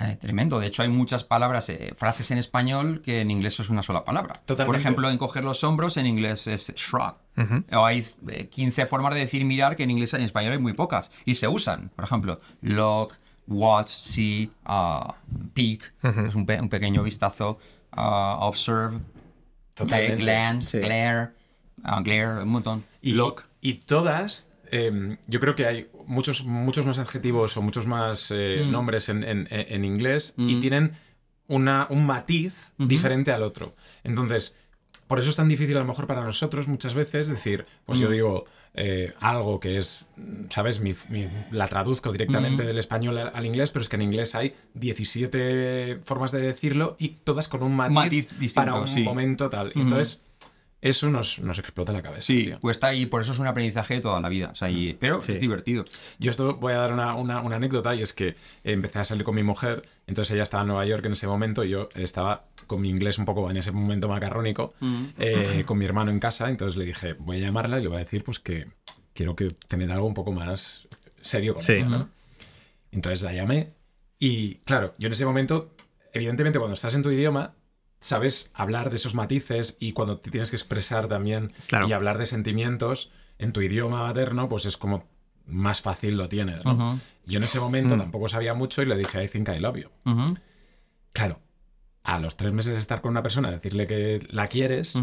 eh, 0.00 0.16
tremendo. 0.20 0.58
De 0.58 0.66
hecho, 0.66 0.82
hay 0.82 0.88
muchas 0.88 1.22
palabras, 1.22 1.68
eh, 1.68 1.94
frases 1.96 2.30
en 2.32 2.38
español 2.38 3.00
que 3.00 3.20
en 3.20 3.30
inglés 3.30 3.60
es 3.60 3.68
una 3.70 3.80
sola 3.82 4.04
palabra. 4.04 4.32
Por 4.32 4.42
Totalmente. 4.44 4.80
ejemplo, 4.80 5.08
encoger 5.08 5.44
los 5.44 5.62
hombros 5.62 5.96
en 5.98 6.06
inglés 6.06 6.48
es 6.48 6.72
shrug. 6.74 7.14
Ujú. 7.36 7.62
O 7.78 7.84
hay 7.86 8.04
eh, 8.28 8.48
15 8.48 8.86
formas 8.86 9.14
de 9.14 9.20
decir 9.20 9.44
mirar 9.44 9.76
que 9.76 9.84
en 9.84 9.92
inglés 9.92 10.12
y 10.12 10.16
en 10.16 10.22
español 10.22 10.52
hay 10.52 10.58
muy 10.58 10.72
pocas. 10.72 11.12
Y 11.24 11.34
se 11.36 11.46
usan. 11.46 11.90
Por 11.94 12.04
ejemplo, 12.06 12.40
look, 12.62 13.14
watch, 13.46 13.88
see, 13.90 14.50
uh, 14.66 15.12
peek. 15.52 15.92
Es 16.26 16.34
un, 16.34 16.44
pe- 16.44 16.60
un 16.60 16.68
pequeño 16.70 17.04
vistazo. 17.04 17.58
uh, 17.96 18.40
observe, 18.40 18.98
Totalmente. 19.74 20.16
glance, 20.22 20.70
Sí. 20.80 20.86
glare, 20.86 21.30
uh, 21.84 22.02
glare, 22.02 22.42
un 22.42 22.48
montón. 22.48 22.84
Y, 23.02 23.12
look. 23.12 23.42
y 23.60 23.74
todas, 23.74 24.48
eh, 24.70 25.16
yo 25.26 25.40
creo 25.40 25.54
que 25.56 25.66
hay 25.66 25.88
muchos, 26.06 26.44
muchos 26.44 26.86
más 26.86 26.98
adjetivos 26.98 27.56
o 27.56 27.62
muchos 27.62 27.86
más 27.86 28.30
eh, 28.30 28.62
Mm. 28.64 28.70
nombres 28.70 29.08
en, 29.08 29.24
en- 29.24 29.48
en 29.50 29.84
inglés 29.84 30.34
y 30.36 30.56
Mm. 30.56 30.60
tienen 30.60 30.92
una, 31.48 31.86
un 31.90 32.06
matiz 32.06 32.72
diferente 32.78 33.32
al 33.32 33.42
otro. 33.42 33.74
Entonces, 34.02 34.54
por 35.06 35.18
eso 35.18 35.28
es 35.28 35.36
tan 35.36 35.48
difícil 35.48 35.76
a 35.76 35.80
lo 35.80 35.86
mejor 35.86 36.06
para 36.06 36.22
nosotros 36.24 36.68
muchas 36.68 36.94
veces 36.94 37.28
decir, 37.28 37.66
pues 37.84 37.98
yo 37.98 38.08
Mm. 38.08 38.12
digo 38.12 38.44
eh, 38.74 39.12
algo 39.20 39.60
que 39.60 39.76
es, 39.78 40.04
¿sabes? 40.50 40.80
Mi- 40.80 40.94
mi- 41.08 41.28
la 41.52 41.68
traduzco 41.68 42.10
directamente 42.10 42.64
del 42.64 42.78
español 42.78 43.16
al, 43.18 43.30
al 43.34 43.46
inglés, 43.46 43.70
pero 43.70 43.82
es 43.82 43.88
que 43.88 43.96
en 43.96 44.02
inglés 44.02 44.34
hay 44.34 44.54
17 44.74 46.00
formas 46.04 46.32
de 46.32 46.40
decirlo 46.40 46.96
y 46.98 47.10
todas 47.10 47.48
con 47.48 47.62
un 47.62 47.74
matiz, 47.76 47.94
Matiz 47.94 48.28
distinto, 48.38 48.54
para 48.54 48.74
un 48.80 48.88
sí. 48.88 49.02
momento 49.02 49.48
tal. 49.48 49.72
Entonces, 49.76 50.20
eso 50.84 51.08
nos, 51.08 51.38
nos 51.38 51.58
explota 51.58 51.92
la 51.92 52.02
cabeza. 52.02 52.20
Sí, 52.26 52.44
tío. 52.44 52.60
cuesta 52.60 52.92
y 52.94 53.06
por 53.06 53.22
eso 53.22 53.32
es 53.32 53.38
un 53.38 53.46
aprendizaje 53.46 53.94
de 53.94 54.00
toda 54.02 54.20
la 54.20 54.28
vida. 54.28 54.50
O 54.52 54.54
sea, 54.54 54.68
y- 54.70 54.92
pero 54.92 55.20
Sí. 55.20 55.32
es 55.32 55.40
divertido. 55.40 55.84
Yo 56.18 56.30
esto 56.30 56.56
voy 56.56 56.74
a 56.74 56.76
dar 56.76 56.92
una, 56.92 57.14
una- 57.14 57.40
una 57.40 57.56
anécdota 57.56 57.94
y 57.94 58.02
es 58.02 58.12
que 58.12 58.36
empecé 58.64 58.98
a 58.98 59.04
salir 59.04 59.24
con 59.24 59.34
mi 59.34 59.42
mujer, 59.42 59.82
entonces 60.06 60.32
ella 60.34 60.42
estaba 60.42 60.60
en 60.62 60.68
Nueva 60.68 60.84
York 60.84 61.04
en 61.06 61.12
ese 61.12 61.26
momento 61.26 61.64
y 61.64 61.70
yo 61.70 61.88
estaba 61.94 62.44
con 62.66 62.80
mi 62.82 62.90
inglés 62.90 63.18
un 63.18 63.24
poco 63.24 63.50
en 63.50 63.56
ese 63.56 63.72
momento 63.72 64.08
macarrónico, 64.08 64.74
eh, 65.18 65.64
con 65.66 65.78
mi 65.78 65.86
hermano 65.86 66.10
en 66.10 66.20
casa, 66.20 66.50
entonces 66.50 66.76
le 66.76 66.84
dije, 66.84 67.14
voy 67.14 67.38
a 67.38 67.40
llamarla 67.40 67.78
y 67.78 67.82
le 67.82 67.88
voy 67.88 67.96
a 67.96 68.00
decir 68.00 68.22
pues 68.22 68.38
que 68.38 68.66
quiero 69.14 69.34
que 69.34 69.48
tener 69.68 69.90
algo 69.90 70.06
un 70.06 70.14
poco 70.14 70.32
más 70.32 70.86
serio 71.22 71.54
con 71.54 71.62
Sí. 71.62 71.72
ella, 71.74 71.84
¿no? 71.88 72.08
Entonces 72.92 73.22
la 73.22 73.32
llamé 73.32 73.72
y 74.18 74.56
claro, 74.66 74.94
yo 74.98 75.06
en 75.06 75.12
ese 75.12 75.24
momento, 75.24 75.74
evidentemente 76.12 76.58
cuando 76.58 76.74
estás 76.74 76.94
en 76.94 77.02
tu 77.02 77.10
idioma, 77.10 77.54
sabes 78.04 78.50
hablar 78.54 78.90
de 78.90 78.96
esos 78.96 79.14
matices 79.14 79.76
y 79.80 79.92
cuando 79.92 80.18
te 80.18 80.30
tienes 80.30 80.50
que 80.50 80.56
expresar 80.56 81.08
también 81.08 81.52
Claro. 81.66 81.88
y 81.88 81.92
hablar 81.92 82.18
de 82.18 82.26
sentimientos 82.26 83.10
en 83.38 83.52
tu 83.52 83.62
idioma 83.62 84.02
materno, 84.06 84.48
pues 84.48 84.66
es 84.66 84.76
como 84.76 85.08
más 85.46 85.80
fácil 85.80 86.16
lo 86.16 86.28
tienes, 86.28 86.64
¿no? 86.64 86.72
Ujú, 86.74 87.00
Yo 87.26 87.38
en 87.38 87.44
ese 87.44 87.60
momento 87.60 87.96
Mm. 87.96 87.98
tampoco 87.98 88.28
sabía 88.28 88.54
mucho 88.54 88.82
y 88.82 88.86
le 88.86 88.96
dije, 88.96 89.22
I 89.24 89.28
think 89.28 89.48
I 89.48 89.58
love 89.58 89.76
you. 89.76 89.88
ujú, 90.04 90.36
Claro, 91.12 91.40
a 92.02 92.18
los 92.18 92.36
tres 92.36 92.52
meses 92.52 92.74
de 92.74 92.80
estar 92.80 93.00
con 93.00 93.10
una 93.12 93.22
persona, 93.22 93.50
decirle 93.50 93.86
que 93.86 94.26
la 94.30 94.48
quieres, 94.48 94.96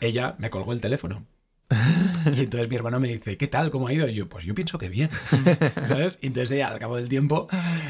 ella 0.00 0.34
me 0.38 0.50
colgó 0.50 0.72
el 0.72 0.80
teléfono. 0.80 1.26
Y 2.36 2.40
entonces 2.40 2.68
mi 2.68 2.76
hermano 2.76 3.00
me 3.00 3.08
dice, 3.08 3.36
¿qué 3.36 3.48
tal? 3.48 3.70
¿Cómo 3.70 3.88
ha 3.88 3.92
ido? 3.92 4.06
Y 4.08 4.14
yo, 4.14 4.28
pues 4.28 4.44
yo 4.44 4.54
pienso 4.54 4.78
que 4.78 4.88
bien. 4.88 5.08
¿Sabes? 5.86 6.18
Y 6.22 6.28
entonces 6.28 6.52
ella, 6.52 6.68
al 6.68 6.78
cabo 6.78 6.96
del 6.96 7.08
tiempo, 7.08 7.48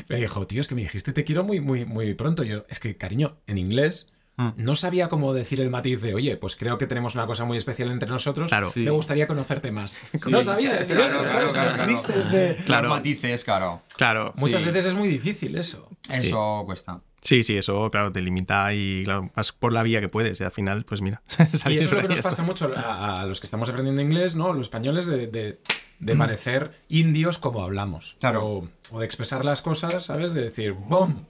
me 0.09 0.17
dijo, 0.17 0.47
tío, 0.47 0.61
es 0.61 0.69
que 0.69 0.75
me 0.75 0.83
dijiste 0.83 1.13
te 1.13 1.25
quiero 1.25 1.45
muy, 1.45 1.61
muy, 1.61 1.85
muy 1.85 2.15
pronto. 2.15 2.43
Y 2.45 2.49
yo, 2.49 2.65
es 2.69 2.79
que, 2.81 2.97
cariño, 2.97 3.39
en 3.47 3.59
inglés. 3.59 4.12
No 4.57 4.75
sabía 4.75 5.09
cómo 5.09 5.33
decir 5.35 5.61
el 5.61 5.71
matiz 5.71 6.01
de, 6.01 6.15
oye, 6.15 6.37
pues 6.37 6.57
creo 6.57 6.79
que 6.79 6.87
tenemos 6.87 7.15
una 7.15 7.27
cosa 7.27 7.45
muy 7.45 7.57
especial 7.59 7.91
entre 7.91 8.09
nosotros. 8.09 8.49
Claro. 8.49 8.71
Sí. 8.71 8.81
Me 8.81 8.91
gustaría 8.91 9.27
conocerte 9.27 9.71
más. 9.71 10.01
No 10.29 10.43
sabía 10.43 10.73
decir 10.73 10.97
Claro, 10.97 11.07
eso, 11.07 11.17
claro, 11.25 11.29
¿sabes? 11.29 11.53
claro, 11.53 11.67
Los 11.67 11.75
claro. 11.75 11.89
grises 11.93 12.31
de... 12.33 12.57
Claro. 12.65 12.89
Los 12.89 12.97
matices, 12.97 13.45
claro. 13.45 13.83
Claro. 13.97 14.33
Muchas 14.37 14.63
sí. 14.63 14.69
veces 14.71 14.87
es 14.87 14.95
muy 14.95 15.09
difícil 15.09 15.57
eso. 15.57 15.89
Sí. 16.09 16.27
Eso 16.29 16.63
cuesta. 16.67 17.01
Sí, 17.21 17.45
sí, 17.45 17.57
eso, 17.57 17.89
claro, 17.93 18.11
te 18.11 18.21
limita 18.21 18.75
y, 18.75 19.03
claro, 19.05 19.31
vas 19.37 19.53
por 19.53 19.73
la 19.73 19.85
vía 19.85 20.01
que 20.01 20.09
puedes 20.09 20.41
y 20.41 20.45
al 20.45 20.51
final, 20.51 20.85
pues 20.85 21.03
mira. 21.03 21.23
Y 21.71 21.77
eso 21.77 21.87
es 21.87 21.93
lo 21.93 22.03
que 22.03 22.09
nos 22.09 22.21
pasa 22.21 22.43
mucho 22.43 22.73
a, 22.75 23.21
a 23.21 23.27
los 23.27 23.39
que 23.39 23.47
estamos 23.47 23.69
aprendiendo 23.69 24.03
inglés, 24.03 24.35
¿no? 24.35 24.53
Los 24.53 24.63
españoles 24.67 25.07
de, 25.07 25.29
de- 25.29 25.61
de 26.01 26.17
parecer 26.17 26.73
indios 26.89 27.39
como 27.39 27.63
hablamos. 27.63 28.17
Claro. 28.19 28.45
O, 28.45 28.69
o 28.91 28.99
de 28.99 29.07
expresar 29.07 29.45
las 29.45 29.63
cosas, 29.63 30.03
¿sabes? 30.07 30.33
De 30.35 30.43
decir, 30.43 30.73
¡bum! 30.73 31.23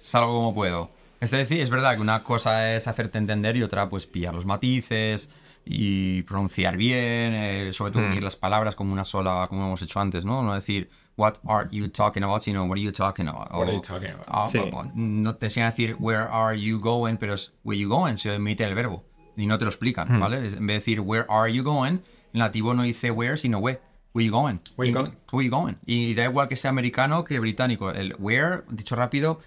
Salgo 0.00 0.34
como 0.34 0.52
puedo. 0.54 0.90
Es 1.20 1.30
decir, 1.30 1.60
es 1.60 1.70
verdad 1.70 1.96
que 1.96 2.00
una 2.00 2.22
cosa 2.22 2.74
es 2.76 2.86
hacerte 2.86 3.18
entender 3.18 3.56
y 3.56 3.62
otra, 3.62 3.88
pues, 3.88 4.06
pillar 4.06 4.34
los 4.34 4.46
matices 4.46 5.30
y 5.64 6.22
pronunciar 6.22 6.76
bien, 6.76 7.34
eh, 7.34 7.72
sobre 7.72 7.92
todo 7.92 8.02
Hmm. 8.04 8.12
unir 8.12 8.22
las 8.22 8.36
palabras 8.36 8.74
como 8.76 8.92
una 8.92 9.04
sola, 9.04 9.46
como 9.48 9.66
hemos 9.66 9.82
hecho 9.82 10.00
antes, 10.00 10.24
¿no? 10.24 10.42
No 10.42 10.54
decir, 10.54 10.88
what 11.16 11.34
are 11.46 11.68
you 11.72 11.88
talking 11.90 12.22
about, 12.22 12.40
sino 12.42 12.62
what 12.64 12.72
are 12.76 12.80
you 12.82 12.92
talking 12.92 13.28
about. 13.28 13.50
What 13.50 13.62
are 13.64 13.72
O- 13.72 13.74
you 13.74 13.80
talking 13.80 14.10
about? 14.10 14.26
ah, 14.28 14.48
Sí. 14.48 14.58
o- 14.58 14.84
no 14.94 15.34
te 15.34 15.46
enseñan 15.46 15.66
a 15.66 15.70
decir, 15.70 15.96
where 15.98 16.22
are 16.30 16.58
you 16.58 16.78
going, 16.80 17.16
pero 17.16 17.34
es, 17.34 17.52
where 17.64 17.78
you 17.78 17.88
going, 17.88 18.16
se 18.16 18.34
emite 18.34 18.64
el 18.64 18.74
verbo 18.74 19.04
y 19.36 19.46
no 19.46 19.58
te 19.58 19.64
lo 19.64 19.70
explican, 19.70 20.08
Hmm. 20.08 20.20
¿vale? 20.20 20.36
En 20.36 20.42
vez 20.44 20.56
de 20.56 20.72
decir, 20.74 21.00
where 21.00 21.26
are 21.28 21.52
you 21.52 21.64
going, 21.64 21.98
en 22.32 22.38
nativo 22.38 22.72
no 22.74 22.82
dice 22.84 23.10
where, 23.10 23.36
sino 23.36 23.58
where. 23.58 23.80
Where 24.14 24.24
you 24.24 24.32
going? 24.32 24.60
Where 24.76 24.90
you 24.90 24.96
going? 24.96 25.12
Where 25.32 25.44
you 25.44 25.50
going? 25.50 25.74
Y 25.86 26.14
da 26.14 26.24
igual 26.24 26.48
que 26.48 26.56
sea 26.56 26.70
americano 26.70 27.24
que 27.24 27.38
británico. 27.40 27.90
El 27.90 28.14
where, 28.18 28.62
dicho 28.70 28.96
rápido, 28.96 29.38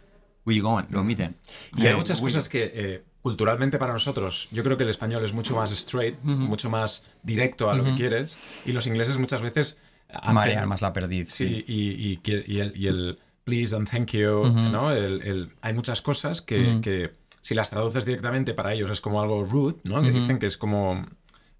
where 0.45 0.57
you 0.57 0.63
going, 0.63 0.85
lo 0.89 1.01
omiten. 1.01 1.35
Y 1.77 1.87
hay 1.87 1.95
muchas 1.95 2.19
cosas 2.21 2.49
que 2.49 2.71
eh, 2.73 3.03
culturalmente 3.21 3.77
para 3.77 3.93
nosotros, 3.93 4.47
yo 4.51 4.63
creo 4.63 4.77
que 4.77 4.83
el 4.83 4.89
español 4.89 5.23
es 5.23 5.33
mucho 5.33 5.55
más 5.55 5.71
straight, 5.71 6.19
mucho 6.23 6.69
más 6.69 7.03
directo 7.23 7.69
a 7.69 7.75
lo 7.75 7.83
que 7.83 7.93
quieres, 7.95 8.37
y 8.65 8.71
los 8.71 8.87
ingleses 8.87 9.17
muchas 9.17 9.41
veces 9.41 9.77
hacen... 10.09 10.33
Marear 10.33 10.67
más 10.67 10.81
la 10.81 10.91
perdiz. 10.93 11.29
Sí, 11.31 11.63
y, 11.67 12.11
y 12.11 12.17
que- 12.17 12.43
y 12.47 12.59
el, 12.59 12.73
y 12.75 12.87
el 12.87 13.19
please 13.43 13.75
and 13.75 13.89
thank 13.89 14.11
you, 14.11 14.45
¿no? 14.49 14.91
El- 14.91 15.21
el- 15.23 15.49
hay 15.61 15.73
muchas 15.73 16.01
cosas 16.01 16.41
que, 16.41 16.79
que 16.81 17.11
si 17.41 17.53
las 17.55 17.69
traduces 17.69 18.05
directamente 18.05 18.53
para 18.53 18.73
ellos 18.73 18.89
es 18.89 19.01
como 19.01 19.21
algo 19.21 19.43
rude, 19.43 19.75
¿no? 19.83 20.01
Que 20.01 20.11
dicen 20.11 20.39
que 20.39 20.47
es 20.47 20.57
como... 20.57 21.05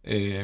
eh, 0.03 0.43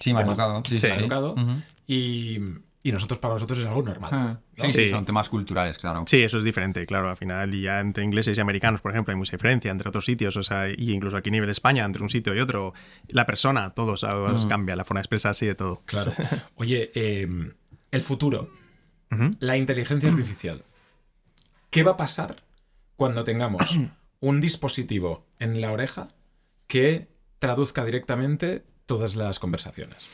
Sí, 0.00 0.10
temas- 0.10 0.22
maleducado. 0.26 0.62
Sí, 0.64 0.70
sí, 0.70 0.78
Sí. 0.78 0.86
sí. 0.86 0.88
maleducado, 0.90 1.32
Ujú. 1.34 1.52
y, 1.88 2.40
y 2.88 2.92
nosotros 2.92 3.18
para 3.18 3.34
nosotros 3.34 3.58
es 3.58 3.66
algo 3.66 3.82
normal. 3.82 4.10
Ah, 4.12 4.40
¿no? 4.56 4.64
Sí, 4.64 4.72
sí, 4.72 4.78
Sí. 4.84 4.88
son 4.90 5.04
temas 5.04 5.28
culturales, 5.28 5.78
claro. 5.78 6.04
Sí, 6.06 6.22
eso 6.22 6.38
es 6.38 6.44
diferente, 6.44 6.86
claro. 6.86 7.10
Al 7.10 7.16
final, 7.16 7.54
y 7.54 7.62
ya 7.62 7.80
entre 7.80 8.04
ingleses 8.04 8.36
y 8.38 8.40
americanos, 8.40 8.80
por 8.80 8.92
ejemplo, 8.92 9.12
hay 9.12 9.18
mucha 9.18 9.32
diferencia 9.36 9.70
entre 9.70 9.88
otros 9.88 10.04
sitios, 10.04 10.36
o 10.36 10.42
sea, 10.42 10.68
y 10.68 10.92
incluso 10.92 11.16
aquí 11.16 11.28
a 11.28 11.32
nivel 11.32 11.50
España, 11.50 11.84
entre 11.84 12.02
un 12.02 12.10
sitio 12.10 12.34
y 12.34 12.40
otro, 12.40 12.72
la 13.08 13.26
persona, 13.26 13.70
todo, 13.70 13.92
o 13.92 13.96
sea, 13.96 14.12
cambia, 14.48 14.76
la 14.76 14.84
forma 14.84 15.00
de 15.00 15.02
expresarse 15.02 15.44
y 15.44 15.48
de 15.48 15.54
todo. 15.54 15.82
Claro. 15.84 16.12
Oye, 16.56 16.90
eh, 16.94 17.28
el 17.90 18.02
futuro, 18.02 18.50
la 19.40 19.56
inteligencia 19.56 20.08
artificial. 20.10 20.64
¿Qué 21.70 21.82
va 21.82 21.92
a 21.92 21.96
pasar 21.96 22.42
cuando 22.96 23.24
tengamos 23.24 23.78
un 24.20 24.40
dispositivo 24.40 25.26
en 25.38 25.60
la 25.60 25.70
oreja 25.72 26.08
que 26.66 27.08
traduzca 27.38 27.84
directamente 27.84 28.64
todas 28.86 29.16
las 29.16 29.38
conversaciones? 29.38 30.06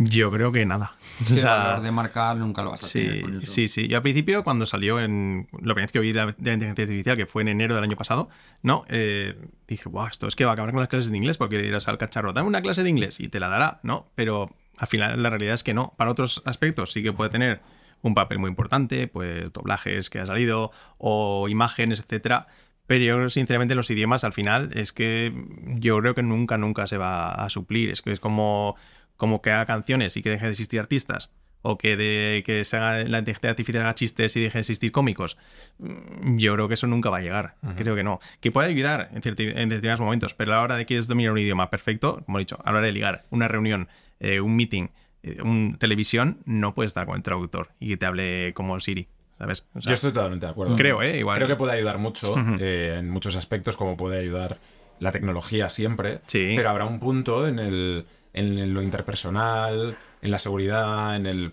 Yo 0.00 0.30
creo 0.30 0.52
que 0.52 0.64
nada. 0.64 0.92
Es 1.20 1.32
O 1.32 1.34
que 1.34 1.40
sea, 1.40 1.62
hablar 1.62 1.82
de 1.82 1.90
marcar 1.90 2.36
nunca 2.36 2.62
lo 2.62 2.70
vas 2.70 2.84
a 2.88 2.92
tener 2.92 3.14
Sí, 3.16 3.20
con 3.20 3.36
eso. 3.38 3.52
sí, 3.52 3.66
sí. 3.66 3.88
Yo 3.88 3.96
al 3.96 4.02
principio, 4.02 4.44
cuando 4.44 4.64
salió 4.64 5.00
en. 5.00 5.48
Lo 5.52 5.74
primera 5.74 5.82
vez 5.86 5.92
que 5.92 5.98
oí 5.98 6.12
de 6.12 6.20
la, 6.20 6.26
de 6.26 6.34
la 6.38 6.52
inteligencia 6.52 6.84
artificial, 6.84 7.16
que 7.16 7.26
fue 7.26 7.42
en 7.42 7.48
enero 7.48 7.74
del 7.74 7.82
año 7.82 7.96
pasado, 7.96 8.28
¿no? 8.62 8.84
Eh, 8.88 9.36
dije, 9.66 9.88
wow, 9.88 10.06
esto 10.06 10.28
es 10.28 10.36
que 10.36 10.44
va 10.44 10.52
a 10.52 10.54
acabar 10.54 10.70
con 10.70 10.78
las 10.80 10.88
clases 10.88 11.10
de 11.10 11.16
inglés, 11.16 11.36
porque 11.36 11.56
irás 11.66 11.88
al 11.88 11.98
cacharro, 11.98 12.32
dame 12.32 12.46
una 12.46 12.62
clase 12.62 12.84
de 12.84 12.90
inglés 12.90 13.18
y 13.18 13.26
te 13.28 13.40
la 13.40 13.48
dará, 13.48 13.80
¿no? 13.82 14.06
Pero 14.14 14.54
al 14.76 14.86
final 14.86 15.20
la 15.20 15.30
realidad 15.30 15.54
es 15.54 15.64
que 15.64 15.74
no. 15.74 15.94
Para 15.96 16.12
otros 16.12 16.42
aspectos 16.44 16.92
sí 16.92 17.02
que 17.02 17.12
puede 17.12 17.30
tener 17.30 17.60
un 18.02 18.14
papel 18.14 18.38
muy 18.38 18.50
importante, 18.50 19.08
pues 19.08 19.52
doblajes 19.52 20.10
que 20.10 20.20
ha 20.20 20.26
salido 20.26 20.70
o 20.98 21.48
imágenes, 21.48 21.98
etcétera. 21.98 22.46
Pero 22.86 23.04
yo, 23.04 23.28
sinceramente, 23.28 23.74
los 23.74 23.90
idiomas 23.90 24.22
al 24.24 24.32
final 24.32 24.70
es 24.74 24.92
que 24.92 25.34
yo 25.74 25.98
creo 25.98 26.14
que 26.14 26.22
nunca, 26.22 26.56
nunca 26.56 26.86
se 26.86 26.96
va 26.96 27.32
a 27.32 27.50
suplir. 27.50 27.90
Es 27.90 28.00
que 28.00 28.12
es 28.12 28.20
como, 28.20 28.76
como 29.18 29.42
que 29.42 29.50
haga 29.50 29.66
canciones 29.66 30.16
y 30.16 30.22
que 30.22 30.30
deje 30.30 30.46
de 30.46 30.52
existir 30.52 30.80
artistas 30.80 31.30
o 31.60 31.76
que, 31.76 31.96
de, 31.96 32.42
que 32.46 32.64
se 32.64 32.76
haga, 32.76 33.04
la 33.04 33.18
inteligencia 33.18 33.50
artificial 33.50 33.82
haga 33.82 33.94
chistes 33.94 34.34
y 34.36 34.40
deje 34.40 34.58
de 34.58 34.60
existir 34.60 34.92
cómicos. 34.92 35.36
Mm, 35.78 36.38
Yo 36.38 36.54
creo 36.54 36.68
que 36.68 36.74
eso 36.74 36.86
nunca 36.86 37.10
va 37.10 37.18
a 37.18 37.20
llegar. 37.20 37.56
Creo 37.76 37.94
que 37.96 38.04
no. 38.04 38.20
Que 38.40 38.50
puede 38.52 38.68
ayudar 38.68 39.10
en, 39.12 39.16
en 39.24 39.68
determinados 39.68 40.00
momentos, 40.00 40.34
pero 40.34 40.52
a 40.52 40.56
la 40.56 40.62
hora 40.62 40.76
de 40.76 40.82
que 40.84 40.86
quieres 40.86 41.08
dominar 41.08 41.32
un 41.32 41.38
idioma 41.38 41.68
perfecto, 41.68 42.22
como 42.24 42.38
he 42.38 42.42
dicho, 42.42 42.58
a 42.64 42.70
la 42.72 42.78
hora 42.78 42.86
de 42.86 42.92
ligar 42.92 43.22
una 43.30 43.48
reunión, 43.48 43.88
eh, 44.20 44.40
un 44.40 44.54
meeting, 44.56 44.86
eh, 45.24 45.42
un 45.42 45.76
televisión, 45.78 46.38
no 46.46 46.74
puedes 46.74 46.90
estar 46.90 47.06
con 47.06 47.16
el 47.16 47.22
traductor 47.22 47.70
y 47.80 47.88
que 47.88 47.96
te 47.96 48.06
hable 48.06 48.54
como 48.54 48.78
Siri. 48.80 49.08
¿Sabes? 49.36 49.66
O 49.74 49.80
sea, 49.80 49.90
Yo 49.90 49.94
estoy 49.94 50.12
totalmente 50.12 50.46
de 50.46 50.50
acuerdo. 50.52 50.74
Creo, 50.76 51.00
¿eh? 51.02 51.18
Igual. 51.18 51.36
Creo 51.36 51.46
que 51.46 51.54
puede 51.56 51.72
ayudar 51.72 51.98
mucho 51.98 52.32
Ujú. 52.32 52.56
eh, 52.60 52.96
en 52.98 53.08
muchos 53.10 53.36
aspectos, 53.36 53.76
como 53.76 53.96
puede 53.96 54.18
ayudar 54.18 54.58
la 54.98 55.12
tecnología 55.12 55.68
siempre. 55.70 56.20
Sí. 56.26 56.54
Pero 56.56 56.70
habrá 56.70 56.84
un 56.86 56.98
punto 56.98 57.46
en, 57.46 57.60
el, 57.60 58.04
en 58.38 58.74
lo 58.74 58.82
interpersonal, 58.82 59.98
en 60.22 60.30
la 60.30 60.38
seguridad, 60.38 61.16
en, 61.16 61.26
el, 61.26 61.52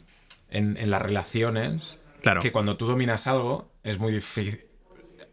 en, 0.50 0.78
en 0.78 0.90
las 0.92 1.02
relaciones, 1.02 2.00
Claro. 2.22 2.42
que 2.42 2.52
cuando 2.52 2.76
tú 2.78 2.88
dominas 2.88 3.28
algo 3.28 3.70
es 3.84 4.00
muy 4.00 4.12
difícil. 4.14 4.62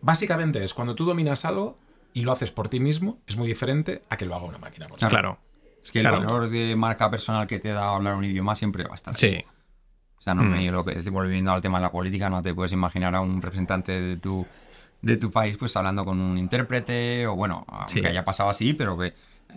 Básicamente 0.01 0.63
es 0.65 0.75
cuando 0.75 0.95
tú 0.95 1.05
dominas 1.05 1.45
algo 1.45 1.79
y 2.13 2.23
lo 2.23 2.33
haces 2.33 2.51
por 2.51 2.69
ti 2.69 2.81
mismo, 2.81 3.19
es 3.27 3.37
muy 3.37 3.49
diferente 3.49 4.03
a 4.11 4.17
que 4.17 4.27
lo 4.27 4.35
haga 4.35 4.45
una 4.45 4.59
máquina. 4.59 4.87
por. 4.89 4.99
Claro. 4.99 5.39
Es 5.83 5.91
que 5.91 6.01
el 6.01 6.07
Claro. 6.07 6.19
valor 6.25 6.51
de 6.51 6.77
marca 6.77 7.11
personal 7.11 7.47
que 7.47 7.59
te 7.59 7.69
da 7.71 7.95
hablar 7.95 8.15
un 8.15 8.25
idioma 8.25 8.55
siempre 8.57 8.85
va 8.85 8.93
a 8.93 8.95
estar. 8.95 9.15
ahí. 9.15 9.21
Sí. 9.21 9.45
O 10.19 10.21
sea, 10.23 10.35
no, 10.35 10.43
Mm. 10.45 10.57
y 10.57 10.71
lo 10.71 10.85
que 10.85 10.95
volviendo 11.11 11.51
al 11.51 11.63
tema 11.63 11.79
de 11.79 11.83
la 11.83 11.91
política, 11.91 12.31
no 12.31 12.43
te 12.43 12.55
puedes 12.55 12.73
imaginar 12.73 13.15
a 13.15 13.21
un 13.21 13.43
representante 13.43 14.01
de 14.01 14.17
tu, 14.19 14.47
de 15.01 15.17
tu 15.17 15.33
país 15.33 15.57
pues 15.57 15.77
hablando 15.77 16.05
con 16.05 16.21
un 16.21 16.39
intérprete 16.39 17.27
o 17.27 17.35
bueno, 17.35 17.65
aunque 17.69 18.01
Sí. 18.01 18.07
haya 18.07 18.25
pasado 18.25 18.49
así, 18.51 18.73
pero 18.75 18.97
que 18.97 19.15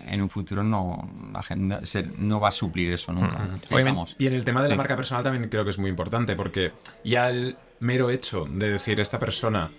en 0.08 0.22
un 0.22 0.30
futuro 0.30 0.64
no, 0.64 1.10
la 1.34 1.42
gente 1.44 1.86
se- 1.86 2.04
no 2.18 2.40
va 2.40 2.50
a 2.50 2.52
suplir 2.52 2.92
eso 2.94 3.12
nunca. 3.14 3.48
Pensamos. 3.70 4.16
Y 4.20 4.28
en 4.28 4.34
el 4.34 4.44
tema 4.46 4.62
de 4.62 4.70
la 4.70 4.74
Sí. 4.76 4.78
marca 4.78 4.96
personal 4.96 5.24
también 5.24 5.50
creo 5.50 5.64
que 5.64 5.70
es 5.72 5.78
muy 5.78 5.90
importante, 5.90 6.36
porque 6.36 6.72
ya 7.04 7.30
el 7.30 7.56
mero 7.80 8.10
hecho 8.10 8.46
de 8.50 8.72
decir 8.72 9.00
esta 9.00 9.20
persona 9.20 9.72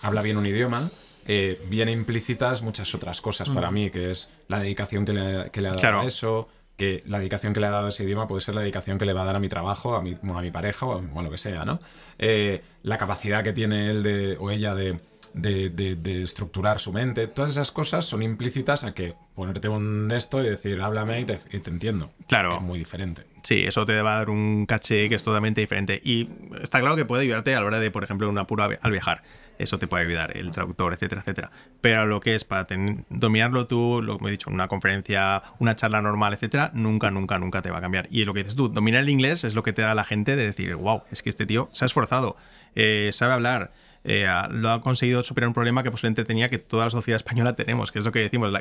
habla 0.00 0.22
bien 0.22 0.36
un 0.36 0.46
idioma, 0.46 0.88
eh, 1.26 1.60
viene 1.68 1.92
implícitas 1.92 2.62
muchas 2.62 2.94
otras 2.94 3.20
cosas 3.20 3.48
para 3.50 3.70
mí, 3.70 3.90
que 3.90 4.10
es 4.10 4.32
la 4.48 4.60
dedicación 4.60 5.04
que 5.04 5.12
le, 5.12 5.50
que 5.50 5.60
le 5.60 5.68
ha 5.68 5.70
dado 5.72 5.80
Claro. 5.80 6.00
a 6.00 6.04
eso, 6.06 6.48
que 6.76 7.02
la 7.06 7.18
dedicación 7.18 7.52
que 7.52 7.60
le 7.60 7.66
ha 7.66 7.70
dado 7.70 7.86
a 7.86 7.88
ese 7.88 8.04
idioma 8.04 8.28
puede 8.28 8.40
ser 8.40 8.54
la 8.54 8.60
dedicación 8.60 8.98
que 8.98 9.04
le 9.04 9.12
va 9.12 9.22
a 9.22 9.24
dar 9.24 9.36
a 9.36 9.40
mi 9.40 9.48
trabajo, 9.48 9.96
a 9.96 10.00
mi, 10.02 10.14
a 10.14 10.40
mi 10.40 10.50
pareja 10.50 10.86
o 10.86 10.92
a, 10.92 10.96
o 10.96 11.20
a 11.20 11.22
lo 11.22 11.30
que 11.30 11.36
sea, 11.38 11.64
¿no? 11.64 11.80
Eh, 12.18 12.62
la 12.84 12.96
capacidad 12.96 13.42
que 13.42 13.52
tiene 13.52 13.90
él 13.90 14.02
de, 14.04 14.36
o 14.38 14.50
ella 14.50 14.74
de, 14.76 15.00
de- 15.34 15.70
de- 15.70 15.96
de 15.96 16.22
estructurar 16.22 16.80
su 16.80 16.92
mente, 16.92 17.26
todas 17.26 17.50
esas 17.50 17.70
cosas 17.70 18.04
son 18.04 18.22
implícitas 18.22 18.84
a 18.84 18.94
que 18.94 19.14
ponerte 19.34 19.68
un 19.68 20.10
esto 20.10 20.42
y 20.42 20.48
decir, 20.48 20.80
háblame 20.80 21.20
y 21.20 21.24
te, 21.24 21.40
y 21.52 21.60
te 21.60 21.70
entiendo. 21.70 22.10
Claro. 22.26 22.56
Es 22.56 22.62
muy 22.62 22.78
diferente. 22.78 23.22
Sí, 23.42 23.64
eso 23.64 23.86
te 23.86 24.00
va 24.02 24.14
a 24.16 24.18
dar 24.18 24.30
un 24.30 24.66
caché 24.66 25.08
que 25.08 25.14
es 25.14 25.24
totalmente 25.24 25.60
diferente. 25.60 26.00
Y 26.04 26.28
está 26.60 26.80
claro 26.80 26.96
que 26.96 27.04
puede 27.04 27.22
ayudarte 27.22 27.54
a 27.54 27.60
la 27.60 27.66
hora 27.66 27.78
de, 27.78 27.90
por 27.90 28.02
ejemplo, 28.04 28.28
un 28.28 28.36
apuro 28.38 28.64
al 28.80 28.90
viajar. 28.90 29.22
Eso 29.58 29.78
te 29.78 29.88
puede 29.88 30.04
ayudar, 30.06 30.36
el 30.36 30.50
traductor, 30.52 30.92
etcétera, 30.92 31.20
etcétera. 31.20 31.50
Pero 31.80 32.06
lo 32.06 32.20
que 32.20 32.34
es 32.36 32.44
para 32.44 32.66
ten- 32.66 33.04
dominarlo 33.10 33.66
tú, 33.66 34.02
lo 34.02 34.16
que 34.18 34.24
me 34.24 34.30
he 34.30 34.32
dicho, 34.32 34.50
una 34.50 34.68
conferencia, 34.68 35.42
una 35.58 35.74
charla 35.74 36.00
normal, 36.00 36.32
etcétera, 36.34 36.70
nunca, 36.74 37.10
nunca, 37.10 37.38
nunca 37.38 37.60
te 37.62 37.70
va 37.70 37.78
a 37.78 37.80
cambiar. 37.80 38.06
Y 38.10 38.24
lo 38.24 38.34
que 38.34 38.40
dices 38.40 38.54
tú, 38.54 38.68
dominar 38.68 39.02
el 39.02 39.08
inglés 39.08 39.42
es 39.44 39.54
lo 39.54 39.62
que 39.64 39.72
te 39.72 39.82
da 39.82 39.92
a 39.92 39.94
la 39.96 40.04
gente 40.04 40.36
de 40.36 40.46
decir, 40.46 40.74
wow, 40.76 41.02
es 41.10 41.22
que 41.22 41.28
este 41.28 41.44
tío 41.46 41.68
se 41.72 41.84
ha 41.84 41.86
esforzado, 41.86 42.36
eh, 42.76 43.10
sabe 43.12 43.32
hablar. 43.32 43.70
Eh, 44.04 44.26
lo 44.50 44.70
ha 44.70 44.80
conseguido 44.80 45.22
superar 45.22 45.48
un 45.48 45.54
problema 45.54 45.82
que 45.82 45.90
posiblemente 45.90 46.24
tenía 46.24 46.48
que 46.48 46.58
toda 46.58 46.84
la 46.84 46.90
sociedad 46.90 47.16
española 47.16 47.54
tenemos, 47.54 47.92
que 47.92 47.98
es 47.98 48.04
lo 48.04 48.12
que 48.12 48.20
decimos, 48.20 48.52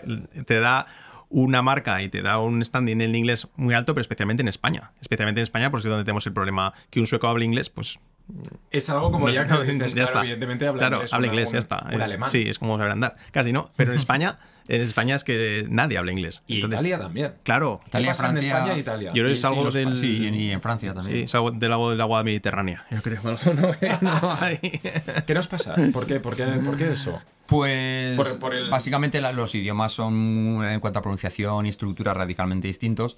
te 0.45 0.59
da 0.59 0.87
una 1.29 1.61
marca 1.61 2.01
y 2.01 2.09
te 2.09 2.21
da 2.21 2.39
un 2.39 2.63
standing 2.63 3.01
en 3.01 3.15
inglés 3.15 3.47
muy 3.55 3.73
alto, 3.73 3.93
pero 3.93 4.01
especialmente 4.01 4.41
en 4.41 4.47
España. 4.47 4.91
Especialmente 5.01 5.41
en 5.41 5.43
España, 5.43 5.71
porque 5.71 5.87
es 5.87 5.89
donde 5.89 6.05
tenemos 6.05 6.25
el 6.25 6.33
problema 6.33 6.73
que 6.89 6.99
un 6.99 7.07
sueco 7.07 7.27
hable 7.27 7.45
inglés, 7.45 7.69
pues 7.69 7.99
Es 8.71 8.89
algo 8.89 9.09
como 9.11 9.27
no- 9.27 9.33
ya 9.33 9.45
que 9.45 9.53
no, 9.53 9.61
dices, 9.61 9.93
ya 9.93 10.03
claro, 10.03 10.07
está. 10.07 10.19
evidentemente 10.21 10.67
habla 10.67 10.79
Claro, 10.81 10.95
inglés. 10.97 11.13
habla 11.13 11.27
inglés, 11.27 11.51
ya 11.53 11.59
está. 11.59 11.85
Un 11.87 11.93
Es- 11.93 12.01
alemán. 12.01 12.29
Sí, 12.29 12.43
es 12.47 12.59
como 12.59 12.77
saber 12.77 12.91
andar. 12.91 13.15
Casi 13.31 13.53
no, 13.53 13.69
pero 13.77 13.91
en 13.93 13.97
España, 13.97 14.37
en 14.67 14.81
España 14.81 15.15
es 15.15 15.23
que 15.23 15.65
nadie 15.69 15.97
habla 15.97 16.11
inglés. 16.11 16.43
Y 16.45 16.55
Entonces, 16.55 16.79
Italia 16.81 16.99
también. 16.99 17.33
Claro, 17.43 17.79
¿Qué 17.83 17.87
Italia, 17.87 18.09
pasa 18.09 18.25
en 18.25 18.31
Francia- 18.33 18.53
España 18.57 18.73
e 18.75 18.79
Italia? 18.79 19.07
yo 19.09 19.13
creo 19.13 19.23
que 19.25 19.29
Y 19.29 19.33
es 19.33 19.39
sí, 19.41 19.47
algo 19.47 19.63
los 19.63 19.73
del... 19.73 19.89
pa- 19.89 19.95
Sí, 19.95 20.29
y 20.33 20.51
en- 20.51 20.61
Francia 20.61 20.93
también. 20.93 21.17
Sí, 21.19 21.23
es 21.23 21.35
algo 21.35 21.51
del 21.51 21.71
agua, 21.71 21.91
del 21.91 22.01
agua 22.01 22.23
mediterránea, 22.23 22.85
yo 22.91 23.01
creo. 23.01 23.21
No, 24.01 24.11
no 24.21 24.37
hay. 24.41 24.57
¿Qué 25.25 25.33
nos 25.33 25.47
pasa? 25.47 25.75
¿Por 25.93 26.05
qué, 26.05 26.19
por 26.19 26.35
qué, 26.35 26.43
por 26.45 26.75
qué 26.77 26.91
eso? 26.91 27.17
Pues 27.45 28.17
Por- 28.17 28.39
por 28.39 28.53
el- 28.53 28.69
básicamente 28.69 29.21
la- 29.21 29.31
los 29.31 29.55
idiomas 29.55 29.93
son 29.93 30.65
en 30.65 30.79
cuanto 30.81 30.99
a 30.99 31.01
pronunciación 31.01 31.65
y 31.65 31.69
estructura 31.69 32.13
radicalmente 32.13 32.67
distintos, 32.67 33.15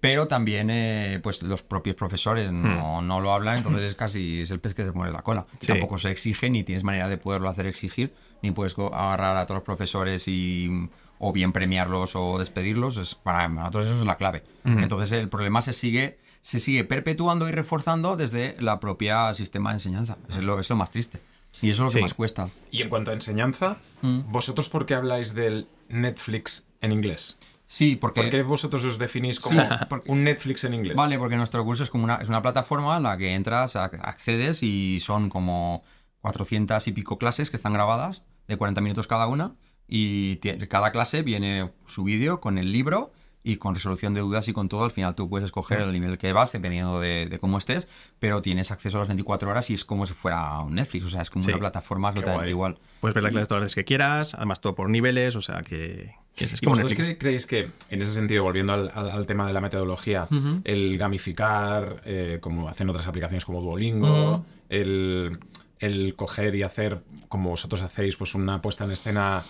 pero 0.00 0.28
también 0.28 0.70
eh, 0.70 1.20
pues 1.22 1.42
los 1.42 1.62
propios 1.62 1.96
profesores 1.96 2.52
no, 2.52 3.02
no 3.02 3.20
lo 3.20 3.32
hablan, 3.32 3.56
entonces 3.56 3.82
es 3.82 3.94
casi 3.94 4.40
es 4.42 4.50
el 4.50 4.60
pez 4.60 4.74
que 4.74 4.84
se 4.84 4.92
muere 4.92 5.12
la 5.12 5.22
cola. 5.22 5.42
Hmm. 5.42 5.56
Sí. 5.60 5.66
Tampoco 5.68 5.98
se 5.98 6.10
exige 6.10 6.50
ni 6.50 6.62
tienes 6.64 6.84
manera 6.84 7.08
de 7.08 7.18
poderlo 7.18 7.48
hacer 7.48 7.66
exigir, 7.66 8.12
ni 8.42 8.50
puedes 8.52 8.76
agarrar 8.78 9.36
a 9.36 9.46
todos 9.46 9.58
los 9.58 9.64
profesores 9.64 10.28
y 10.28 10.70
o 11.18 11.32
bien 11.32 11.52
premiarlos 11.52 12.14
o 12.14 12.38
despedirlos. 12.38 12.96
Es, 12.96 13.14
para 13.16 13.48
nosotros 13.48 13.86
eso 13.86 13.98
es 13.98 14.04
la 14.06 14.16
clave. 14.16 14.44
Ujú. 14.64 14.78
Entonces 14.78 15.12
el 15.12 15.28
problema 15.28 15.62
se 15.62 15.72
sigue 15.72 16.18
se 16.40 16.60
sigue 16.60 16.84
perpetuando 16.84 17.48
y 17.48 17.52
reforzando 17.52 18.16
desde 18.16 18.54
la 18.60 18.78
propia 18.78 19.34
sistema 19.34 19.70
de 19.70 19.74
enseñanza. 19.76 20.16
Es 20.28 20.36
lo, 20.38 20.60
es 20.60 20.70
lo 20.70 20.76
más 20.76 20.92
triste. 20.92 21.18
Y 21.60 21.70
eso 21.70 21.86
es 21.88 21.94
lo 21.94 21.98
que 21.98 22.02
más 22.02 22.14
cuesta. 22.14 22.48
Y 22.70 22.82
en 22.82 22.88
cuanto 22.88 23.10
a 23.10 23.14
enseñanza, 23.14 23.78
Mm. 24.00 24.30
¿vosotros 24.30 24.68
por 24.68 24.86
qué 24.86 24.94
habláis 24.94 25.34
del 25.34 25.66
Netflix 25.88 26.64
en 26.80 26.92
inglés? 26.92 27.36
Sí, 27.70 27.96
porque... 27.96 28.22
¿Por 28.22 28.30
qué 28.30 28.42
vosotros 28.42 28.82
os 28.84 28.98
definís 28.98 29.38
como 29.40 29.60
Sí, 29.60 29.66
porque- 29.90 30.10
un 30.10 30.24
Netflix 30.24 30.64
en 30.64 30.72
inglés? 30.72 30.96
Vale, 30.96 31.18
porque 31.18 31.36
nuestro 31.36 31.62
curso 31.66 31.82
es 31.82 31.90
como 31.90 32.04
una, 32.04 32.14
es 32.16 32.28
una 32.28 32.40
plataforma 32.40 32.96
en 32.96 33.02
la 33.02 33.18
que 33.18 33.34
entras, 33.34 33.76
ac- 33.76 34.00
accedes 34.02 34.62
y 34.62 35.00
son 35.00 35.28
como 35.28 35.84
400 36.22 36.88
y 36.88 36.92
pico 36.92 37.18
clases 37.18 37.50
que 37.50 37.56
están 37.56 37.74
grabadas 37.74 38.24
de 38.46 38.56
40 38.56 38.80
minutos 38.80 39.06
cada 39.06 39.26
una 39.26 39.54
y 39.86 40.36
cada 40.68 40.92
clase 40.92 41.22
viene 41.22 41.70
su 41.86 42.04
vídeo 42.04 42.40
con 42.40 42.56
el 42.56 42.72
libro 42.72 43.12
y 43.44 43.56
con 43.56 43.74
resolución 43.74 44.14
de 44.14 44.20
dudas 44.22 44.48
y 44.48 44.52
con 44.54 44.68
todo. 44.70 44.84
Al 44.84 44.90
final 44.90 45.14
tú 45.14 45.28
puedes 45.28 45.44
escoger 45.46 45.80
el 45.80 45.92
nivel 45.92 46.16
que 46.18 46.32
vas 46.32 46.52
dependiendo 46.52 47.00
de, 47.00 47.26
de 47.26 47.38
cómo 47.38 47.58
estés, 47.58 47.86
pero 48.18 48.40
tienes 48.42 48.70
acceso 48.70 48.96
a 48.96 49.00
las 49.00 49.08
24 49.08 49.48
horas 49.50 49.68
y 49.70 49.74
es 49.74 49.84
como 49.84 50.06
si 50.06 50.14
fuera 50.14 50.58
un 50.60 50.74
Netflix, 50.74 51.04
o 51.04 51.08
sea, 51.10 51.20
es 51.22 51.30
como 51.30 51.44
Sí. 51.44 51.50
una 51.50 51.60
plataforma 51.60 52.12
guay. 52.12 52.48
igual. 52.50 52.78
Puedes 53.00 53.14
ver 53.14 53.22
la 53.24 53.30
clase 53.30 53.46
todas 53.46 53.60
las 53.60 53.66
veces 53.66 53.74
que 53.76 53.84
quieras, 53.84 54.34
además 54.34 54.60
todo 54.60 54.74
por 54.74 54.88
niveles, 54.90 55.36
o 55.36 55.40
sea 55.42 55.62
que 55.62 56.14
es, 56.44 56.52
es 56.54 56.62
¿Y 56.62 56.64
como 56.64 56.76
vosotros 56.76 56.98
cre- 57.08 57.18
creéis 57.18 57.46
que, 57.46 57.70
en 57.90 58.02
ese 58.02 58.12
sentido, 58.12 58.42
volviendo 58.42 58.72
al, 58.72 58.90
al- 58.94 59.10
al 59.10 59.26
tema 59.26 59.46
de 59.46 59.52
la 59.52 59.60
metodología, 59.60 60.26
el 60.64 60.98
gamificar, 60.98 62.02
eh, 62.04 62.38
como 62.40 62.68
hacen 62.68 62.88
otras 62.90 63.06
aplicaciones 63.06 63.44
como 63.44 63.60
Duolingo, 63.60 64.44
el, 64.68 65.38
el 65.78 66.14
coger 66.16 66.54
y 66.54 66.62
hacer, 66.62 67.02
como 67.28 67.50
vosotros 67.50 67.80
hacéis, 67.82 68.16
pues 68.16 68.34
una 68.34 68.60
puesta 68.62 68.84
en 68.84 68.92
escena 68.92 69.42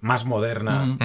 más 0.00 0.24
moderna. 0.24 0.96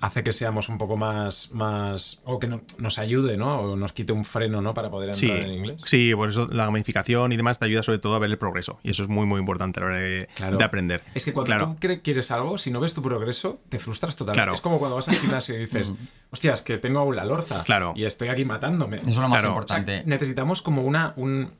Hace 0.00 0.22
que 0.22 0.32
seamos 0.32 0.68
un 0.68 0.78
poco 0.78 0.96
más, 0.96 1.50
más 1.52 2.20
o 2.24 2.38
que 2.38 2.46
no- 2.46 2.60
nos 2.78 2.98
ayude, 2.98 3.36
¿no? 3.36 3.60
O 3.60 3.76
nos 3.76 3.92
quite 3.92 4.12
un 4.12 4.24
freno, 4.24 4.60
¿no? 4.62 4.74
Para 4.74 4.90
poder 4.90 5.14
Sí, 5.14 5.26
entrar 5.26 5.44
en 5.48 5.54
inglés. 5.58 5.80
sí, 5.84 6.14
por 6.14 6.28
eso 6.28 6.46
la 6.50 6.64
gamificación 6.66 7.32
y 7.32 7.36
demás 7.36 7.58
te 7.58 7.64
ayuda 7.64 7.82
sobre 7.82 7.98
todo 7.98 8.14
a 8.14 8.18
ver 8.18 8.30
el 8.30 8.38
progreso. 8.38 8.78
Y 8.82 8.90
eso 8.90 9.02
es 9.02 9.08
muy, 9.08 9.26
muy 9.26 9.40
importante 9.40 9.80
a 9.80 9.82
la 9.82 9.86
hora 9.88 9.96
de, 9.98 10.28
Claro. 10.34 10.56
de 10.56 10.64
aprender. 10.64 11.02
Es 11.14 11.24
que 11.24 11.32
cuando 11.32 11.46
Claro. 11.48 11.76
tú 11.80 12.00
quieres 12.02 12.30
algo, 12.30 12.58
si 12.58 12.70
no 12.70 12.80
ves 12.80 12.94
tu 12.94 13.02
progreso, 13.02 13.60
te 13.68 13.78
frustras 13.78 14.16
totalmente. 14.16 14.38
Claro. 14.42 14.54
Es 14.54 14.60
como 14.60 14.78
cuando 14.78 14.96
vas 14.96 15.08
al 15.08 15.16
gimnasio 15.16 15.54
y 15.56 15.58
dices, 15.60 15.92
hostias, 16.30 16.62
que 16.62 16.78
tengo 16.78 17.00
aún 17.00 17.16
la 17.16 17.24
lorza 17.24 17.62
Claro. 17.64 17.92
y 17.96 18.04
estoy 18.04 18.28
aquí 18.28 18.44
matándome. 18.44 18.98
Eso 18.98 19.08
es 19.08 19.16
lo 19.16 19.28
más 19.28 19.40
Claro. 19.42 19.56
O 19.58 19.66
sea, 19.66 19.78
importante. 19.78 20.02
necesitamos 20.08 20.62
como 20.62 20.82
una, 20.82 21.12
un- 21.16 21.50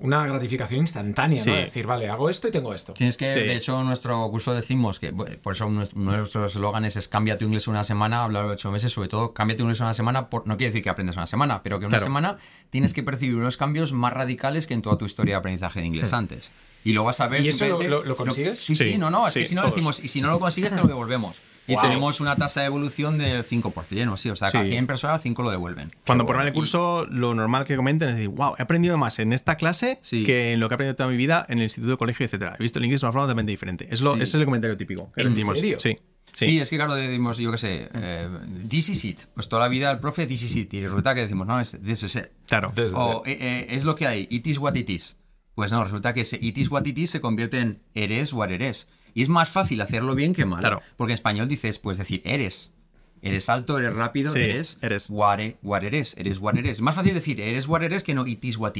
una 0.00 0.24
gratificación 0.26 0.80
instantánea, 0.80 1.38
Sí. 1.38 1.50
¿no? 1.50 1.56
Decir, 1.56 1.86
vale, 1.86 2.08
hago 2.08 2.30
esto 2.30 2.46
y 2.48 2.50
tengo 2.52 2.72
esto. 2.72 2.92
Tienes 2.92 3.16
que, 3.16 3.30
Sí. 3.30 3.38
de 3.40 3.56
hecho, 3.56 3.80
en 3.80 3.86
nuestro 3.86 4.28
curso 4.30 4.54
decimos 4.54 5.00
que, 5.00 5.12
por 5.12 5.52
eso 5.54 5.68
nuestro- 5.68 5.98
uno 6.00 6.12
de 6.12 6.18
nuestros 6.18 6.52
eslóganes 6.54 6.96
es 6.96 7.08
cambia 7.08 7.36
tu 7.36 7.44
inglés 7.44 7.66
una 7.66 7.82
semana, 7.84 8.22
hablarlo 8.24 8.50
ocho 8.52 8.70
meses, 8.70 8.92
sobre 8.92 9.08
todo, 9.08 9.32
cambia 9.34 9.56
tu 9.56 9.62
inglés 9.64 9.80
una 9.80 9.94
semana, 9.94 10.28
por- 10.30 10.46
no 10.46 10.56
quiere 10.56 10.70
decir 10.70 10.84
que 10.84 10.90
aprendas 10.90 11.16
una 11.16 11.26
semana, 11.26 11.62
pero 11.62 11.78
que 11.80 11.86
una 11.86 11.96
Claro. 11.98 12.04
semana 12.04 12.36
tienes 12.70 12.94
que 12.94 13.02
percibir 13.02 13.34
unos 13.36 13.56
cambios 13.56 13.92
más 13.92 14.12
radicales 14.12 14.66
que 14.66 14.74
en 14.74 14.82
toda 14.82 14.96
tu 14.98 15.04
historia 15.04 15.34
de 15.34 15.38
aprendizaje 15.40 15.80
de 15.80 15.86
inglés 15.86 16.12
antes. 16.12 16.50
Y 16.84 16.92
lo 16.92 17.02
vas 17.02 17.20
a 17.20 17.26
ver. 17.26 17.44
¿Y 17.44 17.48
eso 17.48 17.66
lo- 17.66 17.82
lo- 17.82 18.04
lo 18.04 18.16
consigues? 18.16 18.60
Sí, 18.64 18.76
sí, 18.76 18.92
Sí, 18.92 18.98
no, 18.98 19.10
no, 19.10 19.26
es 19.26 19.34
que 19.34 19.44
si 19.44 19.54
no 19.56 19.62
todos. 19.62 19.74
decimos, 19.74 20.02
y 20.04 20.08
si 20.08 20.20
no 20.20 20.30
lo 20.30 20.38
consigues, 20.38 20.70
te 20.70 20.80
lo 20.80 20.86
devolvemos. 20.86 21.36
Y 21.68 21.74
Wow. 21.74 21.82
tenemos 21.82 22.20
una 22.20 22.34
tasa 22.34 22.60
de 22.62 22.66
evolución 22.66 23.18
del 23.18 23.44
5%, 23.44 24.10
o 24.10 24.14
así. 24.14 24.30
O 24.30 24.34
sea, 24.36 24.50
cada 24.50 24.64
Sí. 24.64 24.70
100 24.70 24.86
personas, 24.86 25.22
5 25.22 25.42
lo 25.42 25.50
devuelven. 25.50 25.92
Cuando 26.06 26.24
bueno. 26.24 26.38
ponen 26.38 26.48
el 26.48 26.52
curso, 26.54 27.06
lo 27.10 27.34
normal 27.34 27.64
que 27.66 27.76
comenten 27.76 28.08
es 28.08 28.16
decir, 28.16 28.30
wow, 28.30 28.54
he 28.58 28.62
aprendido 28.62 28.96
más 28.98 29.18
en 29.20 29.32
esta 29.32 29.56
clase 29.56 29.98
Sí. 30.02 30.24
que 30.24 30.52
en 30.54 30.60
lo 30.60 30.68
que 30.68 30.72
he 30.72 30.76
aprendido 30.76 30.96
toda 30.96 31.10
mi 31.10 31.16
vida 31.16 31.44
en 31.48 31.58
el 31.58 31.64
instituto, 31.64 31.98
colegio, 31.98 32.24
etcétera. 32.26 32.56
He 32.58 32.62
visto 32.62 32.78
el 32.80 32.86
inglés 32.86 33.02
de 33.02 33.06
una 33.06 33.12
forma 33.12 33.24
totalmente 33.26 33.50
diferente. 33.52 33.86
Es 33.90 34.00
lo, 34.00 34.14
Sí. 34.14 34.22
Ese 34.22 34.36
es 34.38 34.40
el 34.40 34.44
comentario 34.46 34.76
típico. 34.76 35.12
que 35.12 35.22
¿En 35.22 35.34
decimos. 35.34 35.54
serio? 35.56 35.78
Sí. 35.78 35.96
Sí. 36.32 36.44
Sí. 36.46 36.60
es 36.60 36.70
que 36.70 36.76
claro, 36.76 36.94
decimos, 36.94 37.38
yo 37.38 37.50
qué 37.50 37.58
sé, 37.58 37.88
eh, 37.94 38.28
this 38.68 38.88
is 38.90 39.04
it. 39.04 39.20
Pues 39.34 39.48
toda 39.48 39.62
la 39.62 39.68
vida 39.68 39.90
el 39.90 39.98
profe, 39.98 40.26
this 40.26 40.42
is 40.42 40.56
it. 40.56 40.72
Y 40.74 40.80
resulta 40.82 41.14
que 41.14 41.22
decimos, 41.22 41.46
no, 41.46 41.58
es 41.60 41.78
this 41.84 42.02
is 42.02 42.16
it. 42.16 42.26
Claro. 42.46 42.70
This 42.74 42.86
is 42.86 42.92
O 42.94 43.22
it. 43.26 43.32
eh, 43.32 43.38
eh, 43.40 43.66
es 43.70 43.84
lo 43.84 43.94
que 43.94 44.06
hay, 44.06 44.26
it 44.30 44.46
is 44.46 44.58
what 44.58 44.74
it 44.76 44.88
is. 44.88 45.18
Pues 45.54 45.72
no, 45.72 45.82
resulta 45.82 46.14
que 46.14 46.20
ese 46.20 46.38
it 46.40 46.56
is 46.56 46.70
what 46.70 46.86
it 46.86 46.96
is 46.96 47.10
se 47.10 47.20
convierte 47.20 47.58
en 47.60 47.80
eres 47.94 48.32
what 48.32 48.50
eres. 48.50 48.88
Y 49.18 49.22
es 49.22 49.28
más 49.28 49.48
fácil 49.48 49.80
hacerlo 49.80 50.14
bien 50.14 50.32
que 50.32 50.44
mal. 50.44 50.60
Claro. 50.60 50.80
Porque 50.96 51.12
en 51.12 51.14
español 51.14 51.48
dices, 51.48 51.80
pues 51.80 51.98
decir, 51.98 52.22
eres. 52.24 52.72
Eres 53.20 53.48
alto, 53.48 53.76
eres 53.76 53.92
rápido, 53.96 54.30
Sí, 54.30 54.38
eres, 54.38 54.78
eres. 54.80 55.10
What, 55.10 55.40
e- 55.40 55.56
what 55.60 55.82
eres, 55.82 56.16
eres 56.16 56.38
what 56.38 56.54
eres. 56.56 56.76
Es 56.78 56.80
más 56.82 56.94
fácil 56.94 57.14
decir 57.14 57.40
eres 57.40 57.66
what 57.66 57.82
eres 57.82 58.04
que 58.04 58.14
no 58.14 58.24
it 58.28 58.44
is 58.44 58.56
what. 58.58 58.74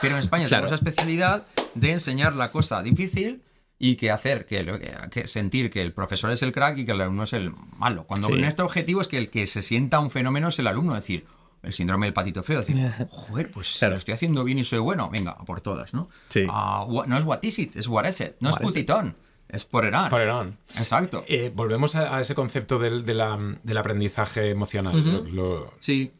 Pero 0.00 0.14
en 0.14 0.20
España 0.20 0.46
Claro. 0.46 0.66
tenemos 0.66 0.66
esa 0.66 0.74
especialidad 0.76 1.46
de 1.74 1.90
enseñar 1.90 2.36
la 2.36 2.52
cosa 2.52 2.80
difícil 2.80 3.42
y 3.80 3.96
que 3.96 4.12
hacer 4.12 4.46
que, 4.46 4.62
lo- 4.62 4.78
que- 5.10 5.26
sentir 5.26 5.68
que 5.68 5.82
el 5.82 5.92
profesor 5.92 6.30
es 6.30 6.44
el 6.44 6.52
crack 6.52 6.78
y 6.78 6.84
que 6.84 6.92
el 6.92 7.00
alumno 7.00 7.24
es 7.24 7.32
el 7.32 7.52
malo. 7.76 8.04
Cuando 8.04 8.28
Sí. 8.28 8.34
nuestro 8.34 8.66
objetivo 8.66 9.00
es 9.00 9.08
que 9.08 9.18
el 9.18 9.30
que 9.30 9.46
se 9.48 9.62
sienta 9.62 9.98
un 9.98 10.10
fenómeno 10.10 10.46
es 10.46 10.58
el 10.60 10.68
alumno, 10.68 10.94
es 10.96 11.02
decir, 11.02 11.26
el 11.64 11.72
síndrome 11.72 12.06
del 12.06 12.12
patito 12.12 12.44
feo, 12.44 12.60
decir, 12.60 12.76
joder, 13.10 13.50
pues 13.50 13.78
Claro. 13.80 13.94
lo 13.94 13.98
estoy 13.98 14.14
haciendo 14.14 14.44
bien 14.44 14.58
y 14.60 14.62
soy 14.64 14.78
bueno, 14.78 15.10
venga, 15.10 15.32
a 15.32 15.44
por 15.44 15.60
todas, 15.60 15.92
¿no? 15.92 16.08
Sí. 16.28 16.44
What- 16.44 17.06
no 17.06 17.18
es 17.18 17.24
what 17.24 17.40
is 17.42 17.58
it, 17.58 17.74
es 17.74 17.88
what 17.88 18.06
is 18.08 18.20
it, 18.20 18.34
no 18.38 18.50
What 18.50 18.60
es 18.60 18.66
is 18.68 18.72
put 18.74 18.76
it. 18.76 18.86
Es 19.52 19.68
on. 19.72 20.08
Put 20.08 20.20
it 20.22 20.28
on. 20.30 20.58
Exacto. 20.76 21.24
Eh, 21.28 21.52
volvemos 21.54 21.94
a, 21.94 22.16
a 22.16 22.20
ese 22.20 22.34
concepto 22.34 22.78
del, 22.78 23.04
de 23.04 23.14
la- 23.14 23.38
del 23.62 23.76
aprendizaje 23.78 24.50
emocional. 24.50 24.96
Ujú. 24.96 25.24
Lo- 25.30 25.58
lo- 25.60 25.72
Sí, 25.80 26.10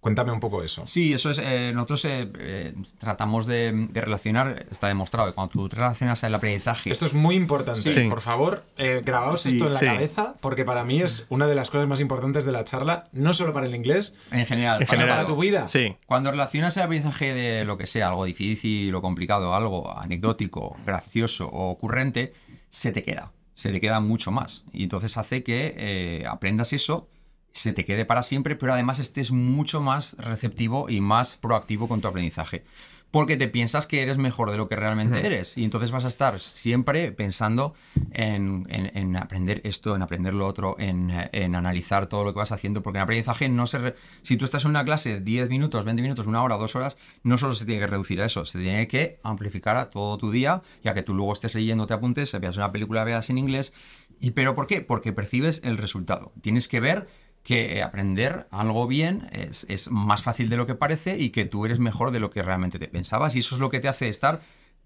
cuéntame 0.00 0.32
un 0.32 0.40
poco 0.40 0.62
eso. 0.62 0.86
Sí, 0.86 1.12
eso 1.12 1.28
es. 1.30 1.38
eh, 1.42 1.72
nosotros 1.74 2.04
eh, 2.06 2.30
eh, 2.38 2.74
tratamos 2.98 3.44
de, 3.46 3.70
de 3.90 4.00
relacionar, 4.00 4.64
está 4.70 4.88
demostrado 4.88 5.28
que 5.28 5.34
cuando 5.34 5.52
tú 5.52 5.68
te 5.68 5.76
relacionas 5.76 6.22
el 6.24 6.34
aprendizaje. 6.34 6.90
Esto 6.90 7.04
es 7.06 7.12
muy 7.14 7.34
importante. 7.36 7.80
Sí. 7.90 8.08
Por 8.08 8.22
favor, 8.22 8.64
eh, 8.78 9.02
grabaos 9.04 9.42
Sí, 9.42 9.50
esto 9.50 9.66
en 9.66 9.72
la 9.72 9.78
sí. 9.78 9.84
cabeza, 9.86 10.34
porque 10.40 10.64
para 10.64 10.84
mí 10.84 11.00
es 11.02 11.26
una 11.28 11.46
de 11.46 11.54
las 11.54 11.70
cosas 11.70 11.86
más 11.86 12.00
importantes 12.00 12.44
de 12.46 12.52
la 12.52 12.64
charla, 12.64 13.08
no 13.12 13.34
solo 13.34 13.52
para 13.52 13.66
el 13.66 13.74
inglés, 13.74 14.14
en 14.32 14.46
general, 14.46 14.80
En 14.80 14.86
para 14.86 14.98
general. 15.00 15.16
para 15.18 15.26
tu 15.28 15.40
vida. 15.40 15.68
Sí. 15.68 15.96
Cuando 16.06 16.30
relacionas 16.30 16.74
el 16.78 16.84
aprendizaje 16.84 17.34
de 17.34 17.64
lo 17.66 17.76
que 17.76 17.86
sea, 17.86 18.08
algo 18.08 18.24
difícil 18.24 18.94
o 18.94 19.02
complicado, 19.02 19.54
algo 19.54 19.96
anecdótico, 19.96 20.76
gracioso 20.86 21.46
o 21.46 21.68
ocurrente, 21.70 22.32
se 22.70 22.92
te 22.92 23.02
queda. 23.02 23.32
Se 23.52 23.70
te 23.70 23.80
queda 23.80 24.00
mucho 24.00 24.30
más. 24.30 24.64
Y 24.72 24.84
entonces 24.84 25.18
hace 25.18 25.42
que 25.42 25.74
eh, 25.76 26.24
aprendas 26.26 26.72
eso, 26.72 27.10
se 27.52 27.72
te 27.74 27.84
quede 27.84 28.06
para 28.06 28.22
siempre, 28.22 28.56
pero 28.56 28.72
además 28.72 28.98
estés 28.98 29.30
mucho 29.32 29.82
más 29.82 30.16
receptivo 30.18 30.88
y 30.88 31.02
más 31.02 31.36
proactivo 31.36 31.88
con 31.88 32.00
tu 32.00 32.08
aprendizaje. 32.08 32.64
Porque 33.10 33.36
te 33.36 33.48
piensas 33.48 33.86
que 33.88 34.02
eres 34.02 34.18
mejor 34.18 34.50
de 34.52 34.56
lo 34.56 34.68
que 34.68 34.76
realmente 34.76 35.26
eres. 35.26 35.58
Y 35.58 35.64
entonces 35.64 35.90
vas 35.90 36.04
a 36.04 36.08
estar 36.08 36.38
siempre 36.40 37.10
pensando 37.10 37.74
en, 38.12 38.66
en- 38.70 38.96
en 38.96 39.16
aprender 39.16 39.60
esto, 39.64 39.96
en 39.96 40.02
aprender 40.02 40.32
lo 40.32 40.46
otro, 40.46 40.76
en, 40.78 41.10
en 41.32 41.54
analizar 41.56 42.06
todo 42.06 42.22
lo 42.24 42.32
que 42.32 42.38
vas 42.38 42.52
haciendo. 42.52 42.82
Porque 42.82 42.98
en 42.98 43.02
aprendizaje 43.02 43.48
no 43.48 43.66
se... 43.66 43.78
re- 43.78 43.94
Si 44.22 44.36
tú 44.36 44.44
estás 44.44 44.64
en 44.64 44.70
una 44.70 44.84
clase 44.84 45.20
10 45.20 45.48
minutos, 45.50 45.84
20 45.84 46.02
minutos, 46.02 46.26
una 46.28 46.42
hora, 46.42 46.56
dos 46.56 46.76
horas, 46.76 46.96
no 47.24 47.36
solo 47.36 47.54
se 47.54 47.64
tiene 47.64 47.80
que 47.80 47.86
reducir 47.88 48.20
a 48.22 48.26
eso, 48.26 48.44
se 48.44 48.60
tiene 48.60 48.86
que 48.86 49.18
amplificar 49.24 49.76
a 49.76 49.90
todo 49.90 50.16
tu 50.16 50.30
día, 50.30 50.62
ya 50.84 50.94
que 50.94 51.02
tú 51.02 51.12
luego 51.14 51.32
estés 51.32 51.54
leyendo, 51.54 51.86
te 51.86 51.94
apuntes, 51.94 52.38
veas 52.40 52.56
una 52.56 52.70
película, 52.70 53.02
veas 53.02 53.28
en 53.30 53.38
inglés. 53.38 53.72
¿Y 54.20 54.32
pero 54.32 54.54
por 54.54 54.66
qué? 54.66 54.82
Porque 54.82 55.12
percibes 55.12 55.62
el 55.64 55.78
resultado. 55.78 56.32
Tienes 56.42 56.68
que 56.68 56.78
ver 56.78 57.08
que 57.42 57.82
aprender 57.82 58.46
algo 58.50 58.86
bien 58.86 59.28
es, 59.32 59.66
es 59.68 59.90
más 59.90 60.22
fácil 60.22 60.48
de 60.50 60.56
lo 60.56 60.66
que 60.66 60.74
parece 60.74 61.18
y 61.18 61.30
que 61.30 61.44
tú 61.44 61.64
eres 61.64 61.78
mejor 61.78 62.10
de 62.10 62.20
lo 62.20 62.30
que 62.30 62.42
realmente 62.42 62.78
te 62.78 62.88
pensabas 62.88 63.34
y 63.34 63.38
eso 63.40 63.54
es 63.54 63.60
lo 63.60 63.70
que 63.70 63.80
te 63.80 63.88
hace 63.88 64.08
estar 64.08 64.40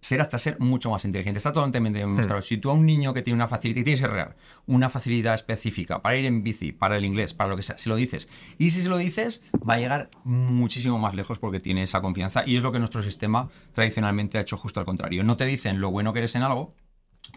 ser 0.05 0.21
hasta 0.21 0.39
ser 0.39 0.61
mucho 0.61 0.91
más 0.91 1.07
inteligente. 1.07 1.39
Está 1.39 1.51
totalmente 1.51 1.99
demostrado. 1.99 2.43
Si 2.43 2.59
tú 2.59 2.69
a 2.69 2.75
un 2.75 2.85
niño 2.85 3.15
que 3.15 3.23
tiene 3.23 3.37
una 3.37 3.49
facilidad, 3.49 3.77
que 3.77 3.85
tienes 3.85 4.03
que 4.03 4.07
real, 4.07 4.37
una 4.67 4.91
facilidad 4.91 5.33
específica 5.33 6.03
para 6.03 6.17
ir 6.17 6.27
en 6.27 6.43
bici, 6.43 6.73
para 6.73 6.99
el 6.99 7.07
inglés, 7.07 7.33
para 7.33 7.49
lo 7.49 7.57
que 7.57 7.63
sea, 7.63 7.79
se 7.79 7.89
lo 7.89 7.97
dices. 7.97 8.29
Y 8.59 8.71
si 8.71 8.83
se 8.83 8.91
lo 8.91 8.99
dices, 8.99 9.43
va 9.67 9.75
a 9.75 9.79
llegar 9.79 10.11
muchísimo 10.25 10.99
más 10.99 11.15
lejos 11.15 11.39
porque 11.39 11.59
tiene 11.59 11.83
esa 11.83 12.03
confianza. 12.03 12.43
Y 12.47 12.57
es 12.57 12.63
lo 12.63 12.71
que 12.71 12.81
nuestro 12.81 13.03
sistema 13.03 13.49
tradicionalmente 13.73 14.37
ha 14.37 14.43
hecho 14.43 14.59
justo 14.59 14.79
al 14.79 14.85
contrario. 14.85 15.25
No 15.25 15.39
te 15.39 15.47
dicen 15.47 15.81
lo 15.81 15.91
bueno 15.91 16.13
que 16.13 16.19
eres 16.19 16.35
en 16.35 16.43
algo, 16.43 16.75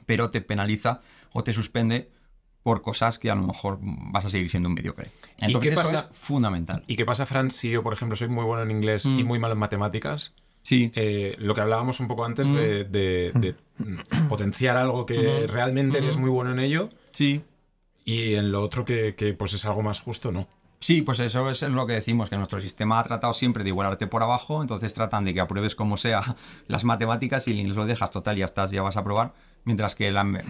pero 0.06 0.30
te 0.30 0.42
penaliza 0.42 1.00
o 1.32 1.46
te 1.46 1.54
suspende 1.54 2.10
por 2.64 2.82
cosas 2.82 3.18
que 3.20 3.32
a 3.32 3.36
lo 3.36 3.44
mejor 3.44 3.80
vas 3.82 4.26
a 4.26 4.30
seguir 4.30 4.50
siendo 4.50 4.68
un 4.70 4.76
mediocre. 4.76 5.08
Entonces 5.38 5.70
qué 5.72 5.74
eso 5.76 5.84
pasa? 5.90 6.10
es 6.12 6.18
fundamental. 6.18 6.84
¿Y 6.88 6.96
qué 6.98 7.06
pasa, 7.06 7.26
Fran, 7.26 7.50
si 7.50 7.70
yo, 7.70 7.82
por 7.84 7.94
ejemplo, 7.94 8.16
soy 8.18 8.28
muy 8.28 8.44
bueno 8.44 8.64
en 8.64 8.72
inglés 8.72 9.06
y 9.06 9.24
Mm. 9.24 9.28
muy 9.28 9.40
malo 9.40 9.54
en 9.54 9.60
matemáticas? 9.60 10.34
Sí. 10.64 10.92
Eh, 10.96 11.36
lo 11.40 11.56
que 11.56 11.62
hablábamos 11.62 12.02
un 12.02 12.08
poco 12.10 12.26
antes 12.26 12.50
Mm. 12.50 12.56
de, 12.56 12.84
de- 12.84 13.32
de, 13.36 13.56
mm, 13.78 14.28
potenciar 14.28 14.76
algo 14.76 15.06
que 15.06 15.18
Ujú. 15.46 15.48
realmente 15.54 16.00
eres 16.00 16.16
Ujú. 16.16 16.22
muy 16.22 16.30
bueno 16.30 16.52
en 16.52 16.60
ello 16.60 16.90
Sí. 17.12 17.42
y 18.04 18.34
en 18.36 18.52
lo 18.52 18.62
otro 18.64 18.84
que, 18.84 19.16
que, 19.16 19.34
pues 19.34 19.54
es 19.54 19.64
algo 19.66 19.82
más 19.82 20.02
justo, 20.02 20.32
¿no? 20.34 20.48
Sí, 20.80 21.02
pues 21.02 21.20
eso 21.20 21.50
es 21.50 21.62
lo 21.64 21.88
que 21.88 21.94
decimos, 21.94 22.30
que 22.30 22.38
nuestro 22.38 22.60
sistema 22.60 23.00
ha 23.00 23.04
tratado 23.04 23.34
siempre 23.34 23.64
de 23.64 23.70
igualarte 23.70 24.06
por 24.06 24.22
abajo, 24.22 24.62
entonces 24.62 24.94
tratan 24.94 25.26
de 25.26 25.34
que 25.34 25.40
apruebes 25.40 25.76
como 25.76 25.98
sea 25.98 26.36
las 26.68 26.84
matemáticas 26.84 27.48
y 27.48 27.52
el 27.52 27.60
inglés 27.60 27.76
lo 27.78 27.86
dejas 27.88 28.12
total, 28.12 28.38
ya 28.38 28.46
estás, 28.46 28.70
ya 28.70 28.84
vas 28.84 28.96
a 28.96 29.00
aprobar, 29.00 29.34
mientras 29.64 29.96
que 29.96 30.12
la 30.12 30.24
me- 30.24 30.44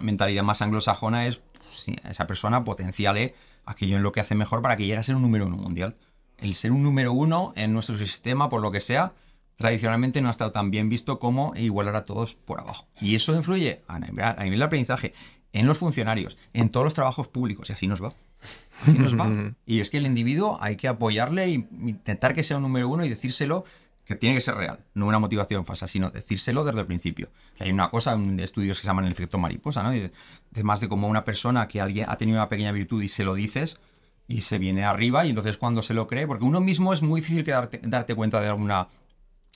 mentalidad 0.00 0.44
más 0.44 0.62
anglosajona 0.62 1.26
es, 1.26 1.38
pues, 1.64 1.88
esa 2.04 2.26
persona 2.28 2.62
potenciale 2.62 3.34
aquello 3.64 3.96
en 3.96 4.04
lo 4.04 4.12
que 4.12 4.20
hace 4.20 4.36
mejor 4.36 4.62
para 4.62 4.76
que 4.76 4.84
llegue 4.84 4.98
a 4.98 5.02
ser 5.02 5.16
un 5.16 5.22
número 5.22 5.46
uno 5.46 5.56
mundial. 5.56 5.96
El 6.38 6.54
ser 6.54 6.70
un 6.70 6.84
número 6.84 7.12
uno 7.12 7.52
en 7.56 7.72
nuestro 7.72 7.96
sistema, 7.98 8.48
por 8.48 8.60
lo 8.62 8.70
que 8.70 8.78
sea, 8.78 9.14
tradicionalmente 9.56 10.20
no 10.20 10.28
ha 10.28 10.30
estado 10.30 10.52
tan 10.52 10.70
bien 10.70 10.88
visto 10.88 11.18
como 11.18 11.54
igualar 11.56 11.96
a 11.96 12.04
todos 12.04 12.34
por 12.36 12.60
abajo. 12.60 12.86
Y 13.00 13.16
eso 13.16 13.34
influye 13.34 13.82
a 13.88 13.98
nivel, 13.98 14.24
a 14.24 14.44
nivel 14.44 14.58
de 14.60 14.64
aprendizaje 14.64 15.12
en 15.52 15.66
los 15.66 15.78
funcionarios, 15.78 16.36
en 16.52 16.68
todos 16.68 16.84
los 16.84 16.94
trabajos 16.94 17.26
públicos, 17.26 17.70
y 17.70 17.72
así 17.72 17.88
nos 17.88 18.00
va. 18.04 18.12
Así 18.86 18.98
nos 18.98 19.18
va. 19.18 19.30
Y 19.66 19.80
es 19.80 19.90
que 19.90 19.96
el 19.98 20.06
individuo 20.06 20.58
hay 20.60 20.76
que 20.76 20.88
apoyarle 20.88 21.44
e 21.44 21.50
intentar 21.50 22.34
que 22.34 22.42
sea 22.42 22.56
un 22.56 22.62
número 22.62 22.88
uno 22.88 23.04
y 23.04 23.08
decírselo 23.08 23.64
que 24.04 24.14
tiene 24.14 24.36
que 24.36 24.40
ser 24.40 24.54
real, 24.54 24.84
no 24.94 25.06
una 25.06 25.18
motivación 25.18 25.64
falsa, 25.66 25.88
sino 25.88 26.10
decírselo 26.10 26.62
desde 26.64 26.78
el 26.80 26.86
principio. 26.86 27.28
Hay 27.58 27.70
una 27.72 27.90
cosa, 27.90 28.14
un- 28.14 28.38
estudios 28.38 28.76
que 28.78 28.82
se 28.82 28.86
llaman 28.86 29.04
el 29.06 29.10
efecto 29.12 29.36
mariposa, 29.38 29.82
¿no? 29.82 29.90
De, 29.90 30.12
de 30.52 30.62
más 30.62 30.80
de 30.80 30.88
como 30.88 31.08
una 31.08 31.24
persona 31.24 31.66
que 31.66 31.80
alguien 31.80 32.06
ha 32.08 32.16
tenido 32.16 32.38
una 32.38 32.48
pequeña 32.48 32.70
virtud 32.70 33.02
y 33.02 33.08
se 33.08 33.24
lo 33.24 33.34
dices 33.34 33.80
y 34.28 34.42
se 34.42 34.58
viene 34.58 34.84
arriba 34.84 35.24
y 35.26 35.30
entonces 35.30 35.58
cuando 35.58 35.82
se 35.82 35.92
lo 35.94 36.06
cree, 36.06 36.26
porque 36.28 36.44
uno 36.44 36.60
mismo 36.60 36.92
es 36.92 37.02
muy 37.02 37.20
difícil 37.20 37.42
que 37.42 37.50
darte, 37.50 37.80
darte 37.82 38.14
cuenta 38.14 38.40
de 38.40 38.48
alguna 38.48 38.88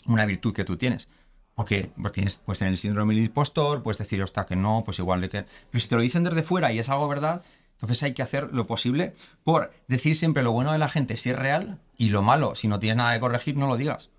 una 0.06 0.24
virtud 0.26 0.52
que 0.54 0.64
tú 0.64 0.76
tienes. 0.76 1.08
Porque 1.54 1.90
pues, 2.00 2.12
tienes, 2.12 2.38
puedes 2.38 2.58
tener 2.58 2.72
el 2.72 2.78
síndrome 2.78 3.14
del 3.14 3.24
impostor, 3.24 3.82
puedes 3.82 3.98
decir, 3.98 4.20
ostras, 4.22 4.46
que 4.46 4.56
no, 4.56 4.82
pues 4.84 4.98
igual 4.98 5.20
de 5.20 5.28
que... 5.28 5.44
Pero 5.70 5.80
si 5.80 5.88
te 5.88 5.94
lo 5.96 6.00
dicen 6.00 6.24
desde 6.24 6.42
fuera 6.42 6.72
y 6.72 6.78
es 6.78 6.88
algo 6.88 7.06
verdad, 7.06 7.42
entonces 7.82 8.02
hay 8.02 8.12
que 8.14 8.22
hacer 8.22 8.50
lo 8.52 8.66
posible 8.66 9.14
por 9.44 9.72
decir 9.88 10.16
siempre 10.16 10.42
lo 10.42 10.52
bueno 10.52 10.72
de 10.72 10.78
la 10.78 10.88
gente 10.88 11.16
si 11.16 11.30
es 11.30 11.36
real 11.36 11.78
y 11.96 12.08
lo 12.10 12.22
malo, 12.22 12.54
si 12.54 12.68
no 12.68 12.78
tienes 12.78 12.96
nada 12.96 13.14
que 13.14 13.20
corregir, 13.20 13.56
no 13.56 13.66
lo 13.66 13.76
digas. 13.76 14.10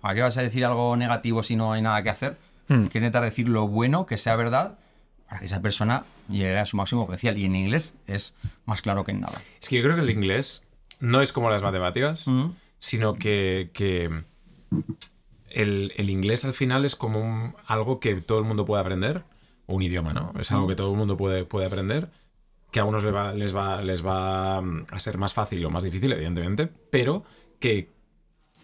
¿Para 0.00 0.14
qué 0.14 0.22
vas 0.22 0.36
a 0.38 0.42
decir 0.42 0.64
algo 0.64 0.96
negativo 0.96 1.42
si 1.42 1.56
no 1.56 1.72
hay 1.72 1.82
nada 1.82 2.02
que 2.02 2.10
hacer? 2.10 2.36
Hmm. 2.68 2.82
Hay 2.84 2.88
que 2.88 2.98
intentar 2.98 3.22
decir 3.22 3.48
lo 3.48 3.66
bueno, 3.68 4.04
que 4.06 4.16
sea 4.18 4.36
verdad, 4.36 4.78
para 5.28 5.40
que 5.40 5.46
esa 5.46 5.60
persona 5.62 6.04
llegue 6.28 6.58
a 6.58 6.66
su 6.66 6.76
máximo 6.76 7.04
potencial. 7.06 7.38
Y 7.38 7.44
en 7.44 7.54
inglés 7.56 7.94
es 8.06 8.34
más 8.66 8.82
claro 8.82 9.04
que 9.04 9.12
en 9.12 9.20
nada. 9.20 9.40
Es 9.60 9.68
que 9.68 9.76
yo 9.76 9.82
creo 9.82 9.94
que 9.96 10.02
el 10.02 10.10
inglés 10.10 10.62
no 10.98 11.20
es 11.22 11.32
como 11.32 11.50
las 11.50 11.62
matemáticas, 11.62 12.26
Mm. 12.26 12.46
sino 12.78 13.14
que, 13.14 13.70
que 13.72 14.10
el, 15.50 15.92
el 15.96 16.10
inglés 16.10 16.44
al 16.44 16.54
final 16.54 16.84
es 16.84 16.96
como 16.96 17.20
un- 17.20 17.54
algo 17.66 18.00
que 18.00 18.16
todo 18.16 18.38
el 18.38 18.44
mundo 18.44 18.64
puede 18.64 18.80
aprender, 18.80 19.22
o 19.66 19.74
un 19.74 19.82
idioma, 19.82 20.12
¿no? 20.12 20.32
Es 20.38 20.50
algo 20.52 20.66
que 20.66 20.74
todo 20.76 20.90
el 20.92 20.96
mundo 20.98 21.16
puede, 21.16 21.44
puede 21.44 21.66
aprender, 21.66 22.08
que 22.70 22.80
a 22.80 22.84
unos 22.84 23.02
les 23.04 23.14
va, 23.14 23.32
les, 23.34 23.54
va, 23.56 23.82
les 23.82 24.04
va 24.06 24.60
mm, 24.60 24.86
a 24.90 24.98
ser 24.98 25.18
más 25.18 25.34
fácil 25.34 25.64
o 25.64 25.70
más 25.70 25.82
difícil, 25.82 26.12
evidentemente, 26.12 26.68
pero 26.90 27.24
que 27.58 27.90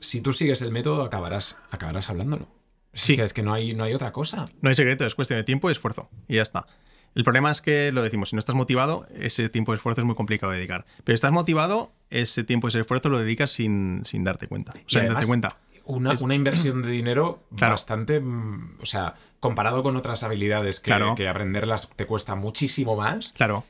si 0.01 0.21
tú 0.21 0.33
sigues 0.33 0.63
el 0.63 0.71
método 0.73 1.03
acabarás, 1.03 1.57
acabarás 1.71 2.09
hablándolo. 2.11 2.49
Es 2.93 3.01
Sí. 3.03 3.17
que, 3.17 3.25
es 3.25 3.33
que 3.33 3.43
no 3.43 3.53
hay, 3.53 3.75
no 3.75 3.85
hay 3.85 3.95
otra 3.95 4.13
cosa. 4.13 4.45
No 4.63 4.69
hay 4.69 4.75
secreto, 4.75 5.05
es 5.07 5.15
cuestión 5.15 5.39
de 5.39 5.45
tiempo 5.45 5.69
y 5.69 5.73
esfuerzo. 5.73 6.09
Y 6.29 6.37
ya 6.37 6.43
está. 6.43 6.67
El 7.15 7.25
problema 7.25 7.51
es 7.51 7.63
que, 7.63 7.93
lo 7.93 8.03
decimos, 8.03 8.29
si 8.31 8.37
no 8.37 8.41
estás 8.41 8.55
motivado, 8.57 9.07
ese 9.15 9.49
tiempo 9.49 9.73
de 9.73 9.77
esfuerzo 9.77 10.03
es 10.03 10.07
muy 10.07 10.15
complicado 10.15 10.53
de 10.53 10.59
dedicar. 10.59 10.85
Pero 11.05 11.15
estás 11.15 11.33
motivado, 11.33 11.93
ese 12.11 12.45
tiempo 12.45 12.67
y 12.67 12.71
ese 12.71 12.81
esfuerzo 12.81 13.09
lo 13.09 13.19
dedicas 13.19 13.51
sin, 13.51 14.03
sin 14.05 14.23
darte 14.23 14.49
cuenta. 14.49 14.73
O 14.73 14.77
Y 14.77 14.81
sea, 14.81 14.85
sin 14.87 14.99
además, 15.01 15.15
darte 15.15 15.27
cuenta. 15.27 15.49
Una, 15.87 16.13
Es- 16.13 16.21
una 16.23 16.35
inversión 16.35 16.83
de 16.83 16.91
dinero 16.91 17.45
Claro. 17.57 17.73
bastante. 17.75 18.21
mm, 18.21 18.79
O 18.83 18.87
sea, 18.87 19.15
comparado 19.41 19.83
con 19.83 19.97
otras 19.97 20.23
habilidades 20.25 20.81
que, 20.81 20.91
Claro. 20.91 21.15
que 21.15 21.29
aprenderlas 21.29 21.89
te 21.97 22.07
cuesta 22.07 22.35
muchísimo 22.35 22.97
más, 22.97 23.33
Claro. 23.33 23.65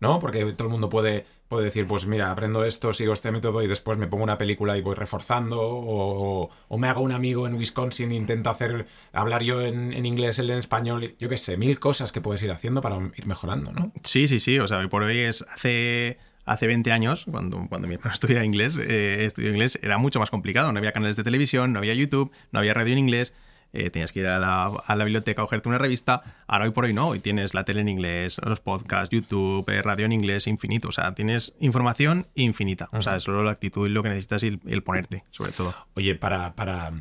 ¿No? 0.00 0.18
Porque 0.18 0.44
todo 0.52 0.68
el 0.68 0.72
mundo 0.72 0.88
puede, 0.88 1.26
puede 1.48 1.64
decir, 1.66 1.86
pues 1.86 2.06
mira, 2.06 2.30
aprendo 2.30 2.64
esto, 2.64 2.92
sigo 2.92 3.12
este 3.12 3.30
método 3.30 3.62
y 3.62 3.66
después 3.66 3.98
me 3.98 4.06
pongo 4.06 4.24
una 4.24 4.38
película 4.38 4.76
y 4.76 4.82
voy 4.82 4.94
reforzando, 4.94 5.60
o, 5.60 6.50
o 6.68 6.78
me 6.78 6.88
hago 6.88 7.00
un 7.00 7.12
amigo 7.12 7.46
en 7.46 7.54
Wisconsin 7.54 8.12
e 8.12 8.14
intento 8.14 8.50
hacer, 8.50 8.86
hablar 9.12 9.42
yo 9.42 9.62
en, 9.62 9.92
en 9.92 10.06
inglés, 10.06 10.38
él 10.38 10.50
en 10.50 10.58
español, 10.58 11.14
yo 11.18 11.28
qué 11.28 11.36
sé, 11.36 11.56
mil 11.56 11.78
cosas 11.78 12.12
que 12.12 12.20
puedes 12.20 12.42
ir 12.42 12.50
haciendo 12.50 12.80
para 12.80 12.96
ir 12.96 13.26
mejorando, 13.26 13.72
¿no? 13.72 13.92
Sí, 14.04 14.28
sí, 14.28 14.40
sí, 14.40 14.58
o 14.58 14.66
sea, 14.66 14.86
por 14.88 15.02
hoy 15.02 15.18
es 15.18 15.42
hace 15.42 16.18
hace 16.46 16.68
20 16.68 16.92
años, 16.92 17.26
cuando, 17.30 17.66
cuando 17.68 17.88
mi 17.88 17.94
hermano 17.94 18.12
estudiaba 18.14 18.44
inglés, 18.44 18.78
eh, 18.78 19.24
estudió 19.24 19.50
inglés, 19.50 19.78
era 19.82 19.98
mucho 19.98 20.20
más 20.20 20.30
complicado. 20.30 20.72
No 20.72 20.78
había 20.78 20.92
canales 20.92 21.16
de 21.16 21.24
televisión, 21.24 21.72
no 21.72 21.80
había 21.80 21.92
YouTube, 21.92 22.30
no 22.52 22.60
había 22.60 22.72
radio 22.72 22.92
en 22.92 23.00
inglés. 23.00 23.34
Eh, 23.72 23.90
tenías 23.90 24.12
que 24.12 24.20
ir 24.20 24.26
a 24.26 24.38
la, 24.38 24.66
a 24.66 24.96
la, 24.96 25.04
biblioteca 25.04 25.42
a 25.42 25.44
cogerte 25.44 25.68
una 25.68 25.78
revista. 25.78 26.22
Ahora 26.46 26.64
hoy 26.64 26.70
por 26.70 26.84
hoy 26.84 26.94
no, 26.94 27.08
hoy 27.08 27.20
tienes 27.20 27.52
la 27.54 27.64
tele 27.64 27.82
en 27.82 27.88
inglés, 27.88 28.40
los 28.44 28.60
podcasts, 28.60 29.10
YouTube, 29.14 29.68
eh, 29.68 29.82
radio 29.82 30.06
en 30.06 30.12
inglés, 30.12 30.46
infinito. 30.46 30.88
O 30.88 30.92
sea, 30.92 31.14
tienes 31.14 31.54
información 31.60 32.26
infinita. 32.34 32.88
O 32.92 33.02
sea, 33.02 33.16
es 33.16 33.22
solo 33.24 33.42
la 33.42 33.50
actitud 33.50 33.86
y 33.86 33.90
lo 33.90 34.02
que 34.02 34.08
necesitas 34.08 34.42
y 34.44 34.48
el, 34.48 34.60
el 34.66 34.82
ponerte, 34.82 35.24
sobre 35.30 35.52
todo. 35.52 35.74
Oye, 35.94 36.14
para, 36.14 36.54
para 36.54 36.92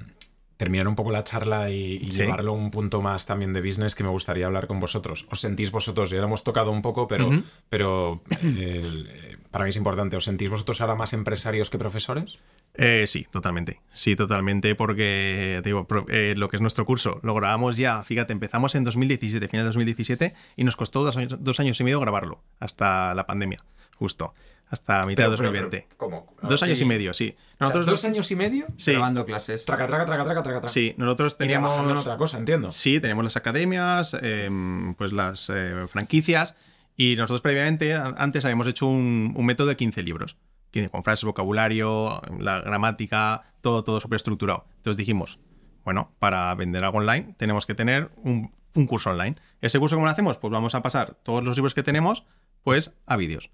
terminar 0.58 0.88
un 0.88 0.96
poco 0.96 1.12
la 1.12 1.24
charla 1.24 1.70
y, 1.70 1.96
y 2.02 2.12
Sí. 2.12 2.22
llevarlo 2.22 2.52
a 2.52 2.56
un 2.56 2.72
punto 2.72 3.02
más 3.02 3.26
también 3.26 3.52
de 3.54 3.62
business 3.62 3.94
que 3.94 4.04
me 4.04 4.10
gustaría 4.10 4.46
hablar 4.46 4.68
con 4.68 4.80
vosotros. 4.80 5.28
¿Os 5.30 5.42
sentís 5.42 5.70
vosotros? 5.72 6.10
Ya 6.10 6.18
lo 6.20 6.26
hemos 6.26 6.44
tocado 6.44 6.72
un 6.72 6.82
poco, 6.82 7.08
pero, 7.08 7.30
pero 7.70 8.22
eh, 8.42 9.38
para 9.52 9.66
mí 9.66 9.70
es 9.70 9.76
importante. 9.76 10.16
¿Os 10.16 10.24
sentís 10.24 10.50
vosotros 10.50 10.80
ahora 10.82 10.96
más 10.96 11.14
empresarios 11.14 11.70
que 11.70 11.78
profesores? 11.78 12.40
Eh, 12.78 13.06
sí, 13.08 13.26
totalmente. 13.32 13.82
Sí, 13.90 14.16
totalmente, 14.16 14.76
porque 14.76 15.60
te 15.64 15.70
digo, 15.70 15.88
eh, 16.10 16.34
lo 16.36 16.50
que 16.50 16.58
es 16.58 16.62
nuestro 16.62 16.86
curso 16.86 17.20
lo 17.24 17.34
grabamos 17.34 17.78
ya, 17.78 18.04
fíjate, 18.04 18.34
empezamos 18.34 18.76
en 18.76 18.84
2017, 18.84 19.48
final 19.48 19.64
de 19.64 19.68
2017, 19.70 20.34
y 20.58 20.64
nos 20.64 20.76
costó 20.76 21.04
dos 21.04 21.18
años, 21.18 21.38
dos 21.44 21.60
años 21.60 21.80
y 21.80 21.84
medio 21.84 22.00
grabarlo, 22.00 22.42
hasta 22.60 23.14
la 23.14 23.26
pandemia, 23.26 23.60
justo, 23.96 24.34
hasta 24.70 25.04
mitad 25.04 25.24
de 25.26 25.30
2020. 25.30 25.88
¿Cómo? 25.98 26.34
dos 26.42 26.64
años 26.64 26.82
y 26.82 26.86
medio, 26.86 27.14
sí. 27.14 27.36
O 27.36 27.38
sea, 27.38 27.56
Nosotros 27.60 27.86
¿Dos 27.86 28.06
años 28.06 28.30
y 28.32 28.36
medio? 28.36 28.68
Sí, 28.78 28.92
Grabando 28.92 29.26
clases. 29.26 29.64
Traca, 29.66 29.88
traca, 29.88 30.06
traca, 30.06 30.24
traca, 30.24 30.44
traca, 30.44 30.60
traca. 30.60 30.68
sí, 30.68 30.94
nosotros 30.98 31.34
Y 31.36 31.38
teníamos... 31.38 31.80
en 31.80 31.96
otra 31.96 32.18
cosa, 32.18 32.38
entiendo. 32.38 32.72
Sí, 32.72 33.00
tenemos 33.00 33.24
las 33.24 33.38
academias, 33.38 34.16
em, 34.22 34.96
pues 34.96 35.14
las 35.14 35.50
eh, 35.54 35.86
franquicias 35.88 36.56
y 36.98 37.16
nosotros 37.16 37.42
previamente, 37.42 37.94
antes 37.94 38.46
habíamos 38.46 38.68
hecho 38.68 38.88
un, 38.88 39.34
un 39.36 39.46
método 39.46 39.68
de 39.68 39.76
15 39.76 40.02
libros, 40.04 40.36
15 40.36 40.55
con 40.92 41.04
frases, 41.04 41.24
vocabulario, 41.26 42.22
la 42.40 42.62
gramática, 42.62 43.44
todo, 43.62 43.84
todo 43.84 44.00
súper 44.00 44.18
estructurado. 44.18 44.66
Entonces 44.78 44.98
dijimos, 44.98 45.40
bueno, 45.84 46.12
para 46.20 46.54
vender 46.56 46.84
algo 46.84 46.98
online 47.00 47.34
tenemos 47.38 47.66
que 47.66 47.76
tener 47.76 48.12
un, 48.18 48.52
un 48.76 48.86
curso 48.88 49.10
online. 49.12 49.36
¿Ese 49.62 49.80
curso 49.80 49.96
cómo 49.96 50.06
lo 50.06 50.12
hacemos? 50.12 50.38
Pues 50.38 50.52
vamos 50.52 50.76
a 50.76 50.82
pasar 50.82 51.16
todos 51.24 51.44
los 51.44 51.56
libros 51.56 51.74
que 51.74 51.84
tenemos, 51.84 52.24
pues 52.64 52.94
a 53.06 53.16
vídeos. 53.18 53.50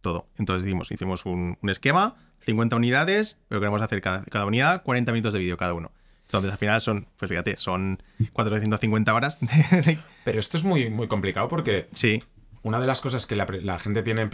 Todo. 0.00 0.26
Entonces 0.36 0.64
dijimos, 0.64 0.90
hicimos 0.92 1.26
un, 1.26 1.58
un 1.60 1.70
esquema, 1.70 2.14
50 2.40 2.76
unidades, 2.76 3.38
pero 3.48 3.60
queremos 3.60 3.82
hacer 3.82 4.00
cada, 4.00 4.22
cada 4.24 4.44
unidad 4.46 4.82
40 4.84 5.10
minutos 5.12 5.34
de 5.34 5.40
vídeo 5.40 5.56
cada 5.56 5.74
uno. 5.74 5.90
Entonces 6.26 6.50
al 6.52 6.58
final 6.58 6.80
son, 6.80 7.06
pues 7.16 7.28
fíjate, 7.28 7.56
son 7.56 8.02
450 8.32 9.14
horas. 9.14 9.38
de- 9.40 9.98
Pero 10.24 10.38
esto 10.38 10.56
es 10.56 10.64
muy, 10.64 10.90
muy 10.90 11.06
complicado 11.06 11.48
porque 11.48 11.88
sí, 11.92 12.18
una 12.66 12.80
de 12.80 12.86
las 12.86 13.00
cosas 13.00 13.26
que 13.26 13.36
la, 13.36 13.78
gente 13.78 14.02
tiene, 14.02 14.28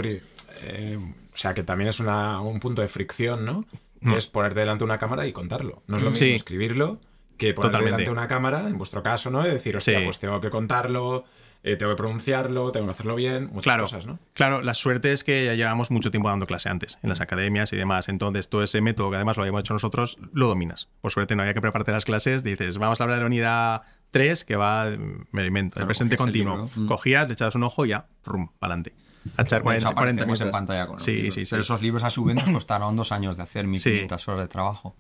eh, 0.65 0.99
o 0.99 1.37
sea, 1.37 1.53
que 1.55 1.63
también 1.63 1.89
es 1.89 2.01
una- 2.01 2.41
un 2.41 2.61
punto 2.61 2.81
de 2.83 2.89
fricción, 2.89 3.45
¿no? 3.45 3.65
Mm. 4.01 4.15
Es 4.15 4.27
ponerte 4.27 4.61
delante 4.61 4.81
de 4.81 4.87
una 4.87 4.99
cámara 4.99 5.27
y 5.27 5.33
contarlo. 5.33 5.83
No 5.87 5.97
es 5.99 6.03
lo 6.03 6.11
mismo 6.11 6.25
Sí. 6.27 6.33
escribirlo 6.35 6.99
que 7.37 7.55
poner 7.55 7.73
delante 7.85 8.05
de 8.05 8.11
una 8.11 8.29
cámara, 8.29 8.67
en 8.69 8.79
vuestro 8.79 9.03
caso, 9.03 9.31
¿no? 9.31 9.47
Y 9.47 9.51
decir, 9.51 9.77
hostia, 9.77 9.99
Sí. 9.99 10.05
pues 10.05 10.19
tengo 10.19 10.41
que 10.41 10.49
contarlo, 10.51 11.25
eh, 11.65 11.77
tengo 11.77 11.93
que 11.93 11.97
pronunciarlo, 11.97 12.73
tengo 12.73 12.87
que 12.87 12.91
hacerlo 12.93 13.15
bien, 13.17 13.47
muchas 13.49 13.63
Claro. 13.65 13.83
cosas, 13.85 14.07
¿no? 14.07 14.19
Claro, 14.35 14.63
la 14.63 14.75
suerte 14.75 15.13
es 15.13 15.25
que 15.25 15.45
ya 15.47 15.55
llevamos 15.55 15.91
mucho 15.91 16.11
tiempo 16.11 16.29
dando 16.29 16.47
clase 16.47 16.69
antes, 16.69 16.99
en 17.03 17.09
las 17.11 17.21
academias 17.21 17.73
y 17.73 17.77
demás. 17.77 18.09
Entonces, 18.09 18.49
todo 18.49 18.63
ese 18.63 18.81
método 18.81 19.11
que 19.11 19.17
además 19.17 19.37
lo 19.37 19.43
habíamos 19.43 19.61
hecho 19.61 19.75
nosotros, 19.75 20.19
lo 20.33 20.47
dominas. 20.49 20.89
Por 21.01 21.13
suerte 21.13 21.37
no 21.37 21.43
había 21.43 21.55
que 21.55 21.61
prepararte 21.61 21.93
las 21.93 22.05
clases. 22.05 22.43
Dices, 22.43 22.79
vamos 22.79 23.01
a 23.01 23.05
hablar 23.05 23.19
de 23.19 23.23
la 23.23 23.27
unidad 23.27 23.83
3, 24.13 24.45
que 24.45 24.55
va, 24.57 24.87
me 25.33 25.41
alimento, 25.41 25.81
el 25.81 25.87
presente 25.87 26.15
el 26.15 26.19
continuo. 26.19 26.71
libro. 26.77 26.87
Cogías, 26.87 27.27
le 27.27 27.35
echabas 27.35 27.57
un 27.57 27.65
ojo 27.65 27.85
y 27.85 27.89
ya, 27.89 28.07
rum, 28.25 28.49
para 28.61 28.75
adelante. 28.75 28.95
A 29.37 29.43
echar 29.43 29.63
Pues 29.63 29.83
40, 29.85 29.95
40 29.95 30.01
aparecemos 30.23 30.27
minutos. 30.27 30.41
en 30.43 30.51
pantalla 30.53 30.87
con 30.87 31.01
Sí, 31.01 31.31
sí, 31.31 31.45
sí. 31.47 31.51
Pero 31.51 31.63
esos 31.63 31.81
libros 31.83 32.03
a 32.05 32.11
su 32.11 32.25
vez 32.25 32.35
nos 32.37 32.49
costaron 32.51 32.95
dos 32.97 33.11
años 33.13 33.37
de 33.37 33.43
hacer, 33.45 33.67
1500 33.67 34.29
horas 34.29 34.41
de 34.43 34.49
trabajo. 34.49 34.95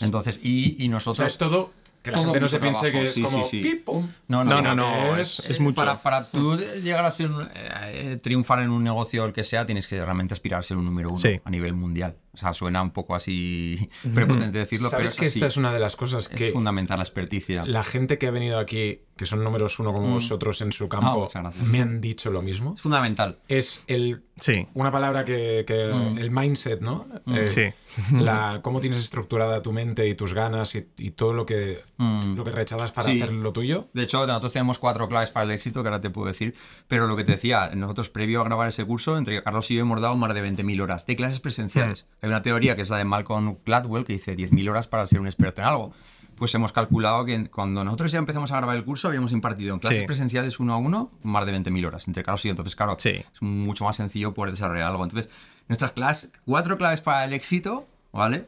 Entonces, 0.00 0.40
y, 0.42 0.82
y 0.82 0.88
O 0.88 0.92
nosotros... 0.92 1.18
sea, 1.18 1.26
es 1.26 1.38
todo 1.38 1.72
que 2.04 2.10
la 2.10 2.18
Todo 2.18 2.24
gente 2.26 2.40
no 2.40 2.48
se 2.48 2.58
piense 2.60 2.80
trabajo, 2.82 3.00
que 3.00 3.08
es 3.08 3.14
sí, 3.14 3.22
como 3.22 3.44
sí, 3.44 3.50
sí. 3.50 3.62
pip, 3.62 3.84
pum. 3.86 4.06
No, 4.28 4.44
No, 4.44 4.60
no, 4.60 4.74
no, 4.74 4.74
no, 4.74 5.12
es- 5.14 5.38
es, 5.40 5.46
es 5.52 5.60
mucho. 5.60 5.76
Para, 5.76 6.02
para 6.02 6.26
tú 6.30 6.56
llegar 6.82 7.02
a 7.04 7.10
ser 7.10 7.30
un- 7.30 7.48
eh, 7.54 8.18
triunfar 8.22 8.60
en 8.60 8.68
un 8.70 8.84
negocio 8.84 9.24
el 9.24 9.32
que 9.32 9.42
sea, 9.42 9.64
tienes 9.64 9.88
que 9.88 10.04
realmente 10.04 10.34
aspirar 10.34 10.60
a 10.60 10.62
ser 10.62 10.76
un 10.76 10.84
número 10.84 11.08
uno 11.08 11.18
Sí. 11.18 11.40
a 11.42 11.50
nivel 11.50 11.72
mundial. 11.72 12.16
O 12.34 12.36
sea, 12.36 12.52
suena 12.52 12.82
un 12.82 12.90
poco 12.90 13.14
así 13.14 13.88
prepotente 14.14 14.58
decirlo, 14.58 14.88
pero 14.90 14.98
¿Sabes 15.08 15.12
es 15.12 15.18
que 15.18 15.26
así. 15.26 15.38
esta 15.38 15.46
es 15.46 15.56
una 15.56 15.72
de 15.72 15.78
las 15.80 15.96
cosas 15.96 16.28
Es 16.30 16.36
que 16.38 16.52
fundamental 16.52 16.98
la 16.98 17.04
experticia. 17.04 17.64
la 17.64 17.82
gente 17.84 18.18
que 18.18 18.26
ha 18.26 18.30
venido 18.30 18.58
aquí, 18.58 19.00
que 19.16 19.26
son 19.26 19.42
números 19.44 19.78
uno 19.78 19.92
como 19.92 20.08
Mm. 20.08 20.12
vosotros 20.14 20.60
en 20.60 20.72
su 20.72 20.88
campo, 20.88 21.20
muchas 21.20 21.42
gracias. 21.42 21.66
me 21.66 21.80
han 21.80 22.00
dicho 22.00 22.30
lo 22.30 22.42
mismo? 22.42 22.74
Es 22.74 22.82
fundamental. 22.82 23.38
Es 23.48 23.82
el 23.86 24.22
Sí, 24.36 24.66
una 24.74 24.90
palabra 24.90 25.24
que, 25.24 25.62
que- 25.64 25.92
Mm. 25.94 26.18
el 26.18 26.30
mindset, 26.32 26.80
¿no? 26.80 27.06
Mm. 27.24 27.34
Eh, 27.36 27.46
sí. 27.46 27.62
la, 28.10 28.58
cómo 28.62 28.80
tienes 28.80 28.98
estructurada 28.98 29.62
tu 29.62 29.72
mente 29.72 30.08
y 30.08 30.16
tus 30.16 30.34
ganas 30.34 30.74
y, 30.74 30.88
y 30.98 31.10
todo 31.12 31.32
lo 31.32 31.46
que, 31.46 31.82
Mm. 31.98 32.34
lo 32.34 32.42
que 32.42 32.50
rechazas 32.50 32.90
para 32.90 33.10
Sí. 33.12 33.22
hacer 33.22 33.32
lo 33.32 33.52
tuyo. 33.52 33.86
De 33.92 34.02
hecho, 34.02 34.26
nosotros 34.26 34.52
tenemos 34.52 34.80
cuatro 34.80 35.06
claves 35.08 35.30
para 35.30 35.44
el 35.44 35.52
éxito 35.52 35.82
que 35.82 35.88
ahora 35.88 36.00
te 36.00 36.10
puedo 36.10 36.26
decir. 36.26 36.56
Pero 36.88 37.06
lo 37.06 37.14
que 37.14 37.22
te 37.22 37.30
decía, 37.32 37.70
nosotros 37.76 38.08
previo 38.10 38.40
a 38.40 38.44
grabar 38.44 38.68
ese 38.68 38.84
curso, 38.84 39.16
entre 39.16 39.40
Carlos 39.44 39.70
y 39.70 39.76
yo 39.76 39.82
hemos 39.82 40.00
dado 40.00 40.16
más 40.16 40.34
de 40.34 40.40
20.000 40.42 40.80
horas 40.82 41.06
de 41.06 41.14
clases 41.14 41.38
presenciales. 41.38 42.08
Hay 42.20 42.28
una 42.28 42.42
teoría 42.42 42.74
que 42.74 42.82
es 42.82 42.90
la 42.90 42.98
de 42.98 43.04
Malcolm 43.04 43.58
Gladwell 43.64 44.04
que 44.04 44.14
dice 44.14 44.34
10.000 44.34 44.68
horas 44.68 44.88
para 44.88 45.06
ser 45.06 45.20
un 45.20 45.26
experto 45.28 45.60
en 45.60 45.68
algo. 45.68 45.92
Pues 46.36 46.54
hemos 46.54 46.72
calculado 46.72 47.24
que 47.24 47.48
cuando 47.48 47.84
nosotros 47.84 48.10
ya 48.12 48.18
empezamos 48.18 48.50
a 48.52 48.56
grabar 48.56 48.76
el 48.76 48.84
curso 48.84 49.08
habíamos 49.08 49.32
impartido 49.32 49.72
en 49.74 49.80
clases 49.80 50.00
Sí. 50.00 50.06
presenciales 50.06 50.58
uno 50.60 50.74
a 50.74 50.76
uno 50.78 51.10
más 51.22 51.46
de 51.46 51.52
20.000 51.52 51.86
horas 51.86 52.08
entre 52.08 52.24
Carlos 52.24 52.44
y 52.44 52.48
yo. 52.48 52.52
Entonces, 52.52 52.74
claro, 52.76 52.96
Sí. 52.98 53.10
es 53.10 53.42
mucho 53.42 53.84
más 53.84 53.96
sencillo 53.96 54.34
poder 54.34 54.52
desarrollar 54.52 54.88
algo. 54.88 55.04
Entonces, 55.04 55.30
nuestras 55.68 55.92
clases, 55.92 56.32
cuatro 56.44 56.76
claves 56.76 57.00
para 57.00 57.24
el 57.24 57.32
éxito, 57.32 57.86
¿vale? 58.12 58.46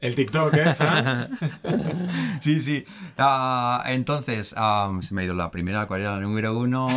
El 0.00 0.14
TikTok, 0.14 0.54
¿eh? 0.54 0.74
Sí, 2.40 2.58
sí. 2.60 2.84
Ah, 3.18 3.82
entonces, 3.86 4.54
ah, 4.56 4.90
se 5.02 5.14
me 5.14 5.22
ha 5.22 5.24
ido 5.26 5.34
la 5.34 5.50
primera, 5.50 5.86
¿cuál 5.86 6.00
era 6.00 6.12
la 6.12 6.20
número 6.20 6.56
uno? 6.58 6.88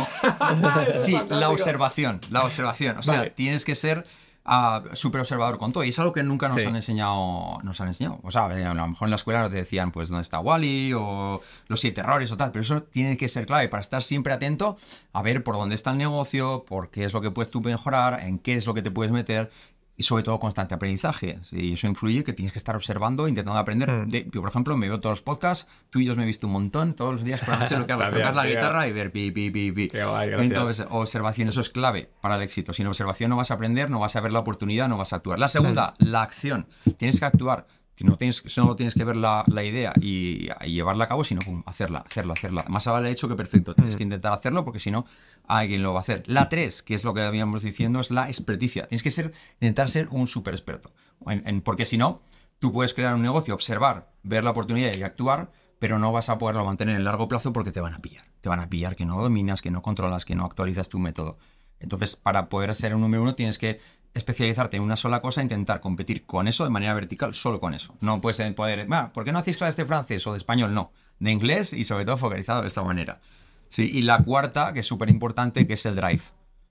sí, 1.00 1.16
la 1.28 1.50
observación. 1.50 2.20
La 2.30 2.44
observación. 2.44 2.96
O 2.98 3.02
sea, 3.02 3.18
Vale. 3.18 3.30
tienes 3.30 3.64
que 3.64 3.74
ser 3.74 4.06
ah, 4.44 4.82
súper 4.92 5.20
observador 5.20 5.58
con 5.58 5.72
todo. 5.72 5.84
Y 5.84 5.88
es 5.90 5.98
algo 5.98 6.12
que 6.12 6.22
nunca 6.22 6.48
nos 6.48 6.60
Sí. 6.60 6.66
han 6.66 6.76
enseñado. 6.76 7.58
Nos 7.62 7.80
han 7.80 7.88
enseñado. 7.88 8.20
O 8.22 8.30
sea, 8.30 8.44
a 8.46 8.48
lo 8.74 8.88
mejor 8.88 9.06
en 9.06 9.10
la 9.10 9.16
escuela 9.16 9.42
nos 9.42 9.50
decían, 9.52 9.90
pues, 9.92 10.08
dónde 10.08 10.22
está 10.22 10.40
Wally 10.40 10.92
o 10.94 11.40
los 11.68 11.80
siete 11.80 12.00
errores 12.00 12.30
o 12.32 12.36
tal. 12.36 12.50
Pero 12.52 12.62
eso 12.62 12.82
tiene 12.82 13.16
que 13.16 13.28
ser 13.28 13.46
clave 13.46 13.68
para 13.68 13.80
estar 13.80 14.02
siempre 14.02 14.32
atento 14.32 14.76
a 15.12 15.22
ver 15.22 15.42
por 15.44 15.56
dónde 15.56 15.74
está 15.74 15.90
el 15.92 15.98
negocio, 15.98 16.64
por 16.66 16.90
qué 16.90 17.04
es 17.04 17.12
lo 17.12 17.20
que 17.20 17.30
puedes 17.30 17.50
tú 17.50 17.60
mejorar, 17.60 18.20
en 18.20 18.38
qué 18.38 18.54
es 18.56 18.66
lo 18.66 18.74
que 18.74 18.82
te 18.82 18.90
puedes 18.90 19.12
meter. 19.12 19.50
Y 19.96 20.02
sobre 20.02 20.24
todo 20.24 20.40
constante 20.40 20.74
aprendizaje. 20.74 21.38
Y 21.52 21.74
eso 21.74 21.86
influye 21.86 22.24
que 22.24 22.32
tienes 22.32 22.52
que 22.52 22.58
estar 22.58 22.74
observando, 22.74 23.28
intentando 23.28 23.58
aprender. 23.58 23.90
Mm. 23.90 24.08
De- 24.08 24.28
yo, 24.32 24.40
por 24.40 24.50
ejemplo, 24.50 24.76
me 24.76 24.88
veo 24.88 24.98
todos 25.00 25.12
los 25.12 25.22
podcasts, 25.22 25.68
tú 25.90 26.00
y 26.00 26.04
yo 26.04 26.16
me 26.16 26.24
he 26.24 26.26
visto 26.26 26.48
un 26.48 26.52
montón, 26.52 26.94
todos 26.94 27.14
los 27.14 27.24
días 27.24 27.40
por 27.40 27.50
la 27.50 27.58
noche 27.58 27.76
lo 27.78 27.86
que 27.86 27.92
Gracias, 27.96 28.18
tocas 28.18 28.36
la 28.36 28.46
guitarra 28.46 28.88
y 28.88 28.92
ver 28.92 29.12
pi, 29.12 29.30
pi, 29.30 29.50
pi, 29.50 29.70
pi. 29.70 29.88
Qué 29.88 30.04
guay. 30.04 30.30
Entonces, 30.36 30.84
observación, 30.90 31.48
eso 31.48 31.60
es 31.60 31.70
clave 31.70 32.10
para 32.20 32.36
el 32.36 32.42
éxito. 32.42 32.72
Sin 32.72 32.86
observación 32.88 33.30
no 33.30 33.36
vas 33.36 33.52
a 33.52 33.54
aprender, 33.54 33.88
no 33.88 34.00
vas 34.00 34.16
a 34.16 34.20
ver 34.20 34.32
la 34.32 34.40
oportunidad, 34.40 34.88
no 34.88 34.98
vas 34.98 35.12
a 35.12 35.16
actuar. 35.16 35.38
La 35.38 35.48
segunda, 35.48 35.94
la 35.98 36.22
acción. 36.22 36.66
Tienes 36.96 37.20
que 37.20 37.26
actuar. 37.26 37.66
No 38.00 38.16
tienes, 38.16 38.42
solo 38.46 38.74
tienes 38.74 38.96
que 38.96 39.04
ver 39.04 39.14
la, 39.16 39.44
la 39.46 39.62
idea 39.62 39.92
y, 40.00 40.48
y 40.64 40.72
llevarla 40.72 41.04
a 41.04 41.08
cabo, 41.08 41.22
sino 41.22 41.40
pum, 41.42 41.62
hacerla, 41.66 41.98
hacerla, 42.04 42.32
hacerla. 42.32 42.64
Más 42.68 42.84
vale 42.86 43.10
hecho 43.10 43.28
que 43.28 43.36
perfecto. 43.36 43.74
Tienes 43.74 43.94
que 43.96 44.02
intentar 44.02 44.32
hacerlo 44.32 44.64
porque 44.64 44.80
si 44.80 44.90
no, 44.90 45.06
alguien 45.46 45.82
lo 45.82 45.92
va 45.92 46.00
a 46.00 46.02
hacer. 46.02 46.24
La 46.26 46.48
tres, 46.48 46.82
que 46.82 46.94
es 46.94 47.04
lo 47.04 47.14
que 47.14 47.20
habíamos 47.20 47.62
diciendo, 47.62 48.00
es 48.00 48.10
la 48.10 48.26
experticia. 48.26 48.86
Tienes 48.88 49.04
que 49.04 49.12
ser, 49.12 49.32
intentar 49.60 49.88
ser 49.90 50.08
un 50.10 50.26
super 50.26 50.54
experto. 50.54 50.92
En- 51.26 51.46
en- 51.46 51.60
porque 51.60 51.86
si 51.86 51.96
no, 51.96 52.20
tú 52.58 52.72
puedes 52.72 52.94
crear 52.94 53.14
un 53.14 53.22
negocio, 53.22 53.54
observar, 53.54 54.10
ver 54.24 54.42
la 54.42 54.50
oportunidad 54.50 54.92
y 54.96 55.02
actuar, 55.04 55.52
pero 55.78 55.98
no 56.00 56.10
vas 56.10 56.30
a 56.30 56.38
poderlo 56.38 56.64
mantener 56.64 56.96
en 56.96 57.04
largo 57.04 57.28
plazo 57.28 57.52
porque 57.52 57.70
te 57.70 57.80
van 57.80 57.94
a 57.94 58.00
pillar. 58.00 58.24
Te 58.40 58.48
van 58.48 58.58
a 58.60 58.68
pillar 58.68 58.96
que 58.96 59.04
no 59.04 59.20
dominas, 59.22 59.62
que 59.62 59.70
no 59.70 59.82
controlas, 59.82 60.24
que 60.24 60.34
no 60.34 60.44
actualizas 60.44 60.88
tu 60.88 60.98
método. 60.98 61.38
Entonces, 61.78 62.16
para 62.16 62.48
poder 62.48 62.74
ser 62.74 62.94
un 62.94 63.02
número 63.02 63.22
uno, 63.22 63.34
tienes 63.34 63.58
que 63.58 63.78
especializarte 64.14 64.76
en 64.76 64.82
una 64.82 64.96
sola 64.96 65.20
cosa 65.20 65.40
e 65.40 65.44
intentar 65.44 65.80
competir 65.80 66.24
con 66.24 66.46
eso 66.48 66.64
de 66.64 66.70
manera 66.70 66.94
vertical, 66.94 67.34
solo 67.34 67.60
con 67.60 67.74
eso. 67.74 67.94
No 68.00 68.20
puedes 68.20 68.40
poder, 68.54 68.86
"Ah, 68.90 69.10
¿por 69.12 69.24
qué 69.24 69.32
no 69.32 69.38
hacéis 69.40 69.56
clases 69.56 69.76
de 69.76 69.84
francés 69.84 70.26
o 70.26 70.32
de 70.32 70.38
español? 70.38 70.72
No, 70.72 70.92
de 71.18 71.30
inglés 71.32 71.72
y 71.72 71.84
sobre 71.84 72.04
todo 72.04 72.16
focalizado 72.16 72.62
de 72.62 72.68
esta 72.68 72.82
manera. 72.82 73.20
Sí, 73.68 73.90
y 73.92 74.02
la 74.02 74.18
cuarta, 74.22 74.72
que 74.72 74.80
es 74.80 74.86
súper 74.86 75.10
importante, 75.10 75.66
que 75.66 75.74
es 75.74 75.84
el 75.86 75.96
drive. 75.96 76.22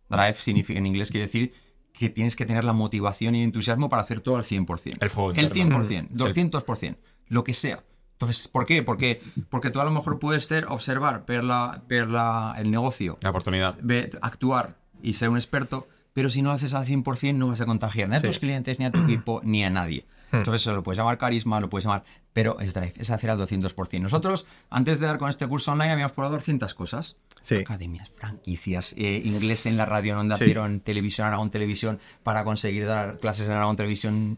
Drive 0.10 0.36
significa, 0.36 0.80
en 0.80 0.86
inglés 0.86 1.12
quiere 1.12 1.26
decir 1.26 1.54
que 1.92 2.10
tienes 2.10 2.36
que 2.36 2.46
tener 2.46 2.64
la 2.64 2.74
motivación 2.74 3.36
y 3.36 3.40
el 3.40 3.46
entusiasmo 3.46 3.90
para 3.90 4.02
hacer 4.04 4.22
todo 4.22 4.38
al 4.38 4.44
100%. 4.44 4.98
El 5.02 5.10
fuego 5.10 5.32
El 5.32 5.46
interno. 5.46 5.84
100%, 5.84 6.08
200%, 6.12 6.98
lo 7.28 7.44
que 7.44 7.54
sea. 7.54 7.84
Entonces, 8.14 8.48
¿por 8.48 8.66
qué? 8.66 8.84
Porque, 8.84 9.22
porque 9.50 9.70
tú 9.70 9.82
a 9.82 9.84
lo 9.84 9.92
mejor 9.92 10.18
puedes 10.18 10.46
ser, 10.46 10.66
observar, 10.70 11.26
ver, 11.28 11.44
la, 11.44 11.84
ver 11.90 12.10
la- 12.10 12.56
el 12.58 12.72
negocio, 12.72 13.18
La 13.22 13.32
oportunidad. 13.32 13.76
ve- 13.82 14.10
actuar 14.22 14.78
y 15.02 15.14
ser 15.14 15.30
un 15.30 15.36
experto, 15.38 15.88
pero 16.14 16.30
si 16.30 16.42
no 16.42 16.50
lo 16.50 16.56
haces 16.56 16.74
al 16.74 16.86
100% 16.86 17.36
no 17.36 17.48
vas 17.50 17.62
a 17.62 17.66
contagiar 17.66 18.08
ni 18.10 18.16
a 18.16 18.20
Sí. 18.20 18.28
tus 18.28 18.40
clientes, 18.40 18.80
ni 18.80 18.86
a 18.86 18.92
tu 18.92 19.00
equipo, 19.04 19.42
ni 19.44 19.64
a 19.64 19.70
nadie. 19.70 20.06
Entonces 20.32 20.62
eso 20.64 20.74
lo 20.74 20.82
puedes 20.82 20.98
llamar 20.98 21.20
carisma, 21.20 21.60
lo 21.60 21.70
puedes 21.70 21.86
llamar, 21.86 22.04
pero 22.34 22.60
es 22.60 22.74
drive, 22.74 22.94
es 22.98 23.12
hacer 23.12 23.30
al 23.30 23.38
200%. 23.38 24.02
Nosotros, 24.02 24.48
antes 24.72 25.00
de 25.00 25.06
dar 25.06 25.20
con 25.20 25.30
este 25.30 25.46
curso 25.48 25.72
online, 25.72 25.92
habíamos 25.92 26.14
probado 26.14 26.34
200 26.36 26.74
cosas. 26.74 27.18
Sí. 27.44 27.58
Academias, 27.58 28.12
franquicias, 28.16 28.96
eh, 28.98 29.22
inglés 29.24 29.68
en 29.68 29.78
la 29.78 29.86
radio, 29.86 30.14
en 30.14 30.20
Onda 30.20 30.38
Sí. 30.38 30.46
Cero, 30.48 30.66
en 30.66 30.80
televisión, 30.80 31.28
Aragón 31.28 31.52
Televisión, 31.52 32.00
para 32.24 32.44
conseguir 32.44 32.88
dar 32.88 33.18
clases 33.18 33.48
en 33.48 33.54
Aragón 33.54 33.76
Televisión. 33.76 34.36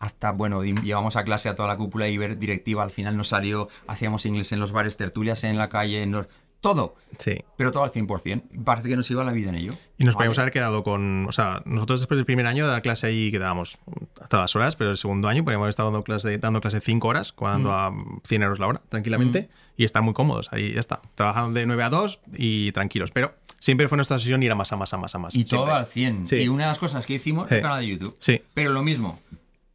Hasta, 0.00 0.30
bueno, 0.32 0.62
llevamos 0.64 1.16
a 1.16 1.24
clase 1.24 1.48
a 1.48 1.54
toda 1.56 1.68
la 1.68 1.76
cúpula 1.76 2.08
y 2.08 2.16
ver 2.18 2.38
directiva, 2.38 2.82
al 2.84 2.90
final 2.90 3.16
nos 3.16 3.28
salió, 3.28 3.68
hacíamos 3.88 4.26
inglés 4.26 4.52
en 4.52 4.60
los 4.60 4.70
bares, 4.72 4.96
tertulias 4.96 5.42
en 5.44 5.58
la 5.58 5.68
calle, 5.68 6.02
en 6.02 6.12
los... 6.12 6.26
Todo, 6.60 6.96
Sí. 7.18 7.36
pero 7.56 7.70
todo 7.70 7.84
al 7.84 7.90
100%. 7.92 8.42
Parece 8.64 8.88
que 8.88 8.96
nos 8.96 9.08
iba 9.12 9.22
la 9.22 9.30
vida 9.32 9.48
en 9.50 9.54
ello. 9.54 9.72
Y 9.96 10.02
nos 10.04 10.14
Vale. 10.14 10.24
podíamos 10.24 10.38
haber 10.40 10.52
quedado 10.52 10.82
con. 10.82 11.26
O 11.28 11.32
sea, 11.32 11.62
nosotros 11.66 12.00
después 12.00 12.18
del 12.18 12.24
primer 12.26 12.46
año 12.48 12.64
de 12.64 12.70
dar 12.72 12.82
clase 12.82 13.06
ahí 13.06 13.30
quedábamos 13.30 13.78
a 14.20 14.26
todas 14.26 14.56
horas, 14.56 14.74
pero 14.74 14.90
el 14.90 14.96
segundo 14.96 15.28
año 15.28 15.44
podríamos 15.44 15.64
haber 15.64 15.70
estado 15.70 15.90
dando 15.90 16.02
clase, 16.02 16.36
dando 16.38 16.60
clase 16.60 16.80
5 16.80 17.06
horas, 17.06 17.30
cobrando 17.32 17.72
a 17.72 17.92
100 18.24 18.42
euros 18.42 18.58
la 18.58 18.66
hora, 18.66 18.82
tranquilamente, 18.88 19.48
y 19.76 19.84
estar 19.84 20.02
muy 20.02 20.14
cómodos. 20.14 20.48
Ahí 20.52 20.72
ya 20.72 20.80
está. 20.80 21.00
Trabajando 21.14 21.60
de 21.60 21.66
9 21.66 21.82
a 21.84 21.90
2 21.90 22.20
y 22.36 22.72
tranquilos. 22.72 23.12
Pero 23.12 23.34
siempre 23.60 23.86
fue 23.88 23.94
nuestra 23.96 24.18
sesión 24.18 24.42
ir 24.42 24.50
a 24.50 24.56
más, 24.56 24.72
a 24.72 24.76
más, 24.76 24.92
a 24.92 24.96
más, 24.96 25.14
a 25.14 25.18
más. 25.18 25.36
Y 25.36 25.44
todo 25.44 25.60
Siempre. 25.60 25.78
al 25.78 25.86
100. 25.86 26.26
Sí. 26.26 26.36
Y 26.36 26.48
una 26.48 26.64
de 26.64 26.68
las 26.70 26.80
cosas 26.80 27.06
que 27.06 27.14
hicimos 27.14 27.48
Sí. 27.48 27.54
el 27.54 27.62
canal 27.62 27.80
de 27.82 27.86
YouTube. 27.86 28.16
Sí. 28.18 28.42
Pero 28.54 28.72
lo 28.72 28.82
mismo. 28.82 29.20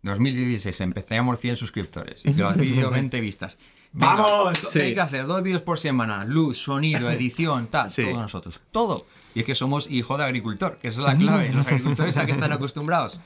2016 0.02 0.82
empezamos 0.82 1.40
100 1.40 1.56
suscriptores 1.56 2.26
y 2.26 2.34
los 2.34 2.58
vídeos 2.58 2.92
20 2.92 3.22
vistas. 3.22 3.58
Venga, 3.94 4.16
¡Vamos! 4.16 4.60
¿Qué 4.60 4.70
Sí. 4.70 4.80
hay 4.80 4.94
que 4.96 5.02
hacer? 5.02 5.26
Dos 5.28 5.44
vídeos 5.44 5.62
por 5.62 5.78
semana, 5.80 6.26
luz, 6.26 6.58
sonido, 6.58 7.10
edición, 7.12 7.68
tal, 7.68 7.90
Sí. 7.90 8.04
todos 8.04 8.18
nosotros, 8.18 8.60
todo. 8.72 9.06
Y 9.36 9.40
es 9.42 9.46
que 9.46 9.56
somos 9.56 9.90
hijo 9.90 10.18
de 10.18 10.24
agricultor, 10.26 10.78
que 10.78 10.88
esa 10.88 11.02
es 11.02 11.08
la 11.08 11.16
clave. 11.18 11.52
Los 11.54 11.66
agricultores 11.68 12.18
a 12.18 12.26
que 12.26 12.32
están 12.32 12.52
acostumbrados 12.52 13.22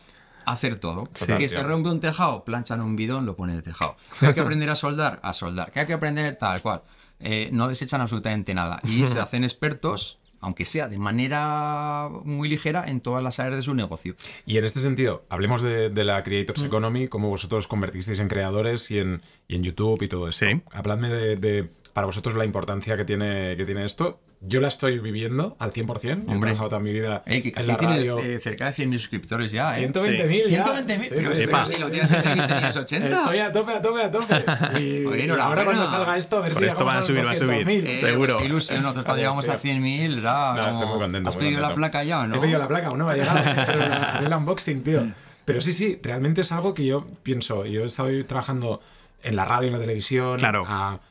a 0.46 0.52
hacer 0.52 0.76
todo. 0.78 1.10
Sí. 1.14 1.26
Que 1.26 1.48
se 1.50 1.64
rompe 1.64 1.90
un 1.90 2.00
tejado, 2.00 2.44
planchan 2.44 2.82
un 2.82 2.96
bidón, 2.96 3.26
lo 3.26 3.36
ponen 3.36 3.54
en 3.54 3.58
el 3.60 3.64
tejado. 3.64 3.96
Que 4.20 4.28
hay 4.28 4.34
que 4.34 4.40
aprender 4.42 4.70
a 4.70 4.76
soldar, 4.76 5.20
a 5.24 5.34
soldar. 5.34 5.72
Que 5.72 5.80
hay 5.82 5.88
que 5.88 5.94
aprender 5.94 6.38
tal 6.38 6.62
cual. 6.62 6.84
Eh, 7.20 7.50
no 7.52 7.68
desechan 7.68 8.00
absolutamente 8.02 8.54
nada. 8.54 8.80
Y 8.84 9.06
se 9.08 9.20
hacen 9.20 9.44
expertos, 9.44 10.20
aunque 10.48 10.64
sea 10.64 10.88
de 10.88 10.98
manera 10.98 12.10
muy 12.24 12.48
ligera, 12.48 12.86
en 12.88 13.02
todas 13.02 13.22
las 13.22 13.40
áreas 13.40 13.58
de 13.58 13.64
su 13.64 13.74
negocio. 13.74 14.16
Y 14.46 14.58
en 14.58 14.64
este 14.64 14.80
sentido, 14.80 15.26
hablemos 15.28 15.62
de, 15.62 15.90
de 15.90 16.04
la 16.06 16.22
Creators 16.24 16.64
Economy, 16.64 17.10
cómo 17.10 17.30
vosotros 17.30 17.66
os 17.66 17.68
convertisteis 17.68 18.20
en 18.20 18.30
creadores 18.30 18.90
y 18.90 19.00
en, 19.00 19.22
y 19.50 19.56
en 19.56 19.64
YouTube 19.64 20.02
y 20.02 20.08
todo 20.08 20.30
eso. 20.30 20.46
Sí. 20.46 20.62
Habladme 20.72 21.10
de, 21.10 21.36
de, 21.36 21.70
para 21.98 22.06
vosotros, 22.06 22.36
la 22.36 22.46
importancia 22.46 22.96
que 22.96 23.06
tiene, 23.06 23.58
que 23.58 23.66
tiene 23.66 23.84
esto. 23.84 24.20
Yo 24.40 24.62
la 24.62 24.68
estoy 24.68 25.00
viviendo 25.00 25.56
al 25.58 25.74
100%. 25.74 26.00
Yo 26.04 26.10
he 26.10 26.14
Hombre. 26.14 26.38
trabajado 26.52 26.70
toda 26.70 26.80
mi 26.80 26.94
vida 26.94 27.24
Eh, 27.26 27.42
que 27.42 27.48
en 27.48 27.54
casi 27.56 27.72
la 27.72 27.78
tienes 27.78 27.98
radio. 28.08 28.20
eh, 28.20 28.38
cerca 28.38 28.66
de 28.68 28.72
100.000 28.74 28.98
suscriptores 29.00 29.52
ya, 29.52 29.76
¿eh? 29.80 29.90
120.000 29.92 30.46
ya. 30.48 30.64
120.000. 30.64 31.02
Sí, 31.02 31.10
Pero 31.10 31.22
sí, 31.36 31.42
sí, 31.42 31.52
sí. 31.66 31.74
si 31.74 31.82
lo 31.82 31.90
tienes 31.90 32.12
en 32.12 32.22
tenías 32.22 32.76
80. 32.78 33.08
Estoy 33.10 33.40
a 33.40 33.52
tope, 33.52 33.72
a 33.72 33.82
tope, 33.82 34.04
a 34.04 34.12
tope. 34.12 34.36
Y, 34.80 35.06
Oye, 35.08 35.22
y 35.22 35.24
enhorabuena. 35.24 35.44
ahora 35.44 35.66
cuando 35.66 35.88
salga 35.88 36.18
esto, 36.18 36.38
a 36.38 36.42
ver 36.42 36.52
Con 36.54 36.62
si 36.62 36.68
esto 36.68 36.80
llegamos 36.82 36.96
va 36.96 37.00
a 37.00 37.02
subir, 37.02 37.26
va 37.26 37.32
a 37.32 37.36
subir. 37.36 37.66
200.000. 37.68 37.88
Eh, 37.88 37.96
seguro. 37.96 38.34
pues 38.36 38.46
ilusión. 38.46 38.82
Nosotros 38.84 39.06
cuando 39.06 39.18
llegamos 39.24 39.50
a 39.50 39.56
tío. 39.56 39.72
100.000 39.74 40.20
era 40.20 40.54
No, 40.54 40.56
como- 40.60 40.70
estoy 40.70 40.88
muy 40.88 41.00
contento, 41.00 41.30
¿Has 41.30 41.36
muy 41.36 41.46
pedido 41.46 41.62
la 41.62 41.68
contento. 41.70 41.92
placa 41.92 42.04
ya 42.04 42.20
o 42.20 42.28
no? 42.28 42.36
He 42.36 42.40
pedido 42.40 42.60
la 42.60 42.68
placa, 42.68 42.88
aún 42.90 43.00
no 43.00 43.10
ha 43.10 43.16
llegado. 43.16 43.40
El 44.28 44.32
unboxing, 44.36 44.84
tío. 44.84 45.02
Pero 45.46 45.62
sí, 45.62 45.74
sí, 45.74 45.98
realmente 46.04 46.42
es 46.42 46.52
algo 46.52 46.76
que 46.76 46.86
yo 46.86 47.08
pienso. 47.24 47.66
Yo 47.66 47.86
estoy 47.86 48.24
trabajando 48.24 48.82
en 49.24 49.36
la 49.36 49.46
radio, 49.46 49.68
en 49.68 49.74
la 49.74 49.80
televisión. 49.80 50.38
Claro. 50.40 50.66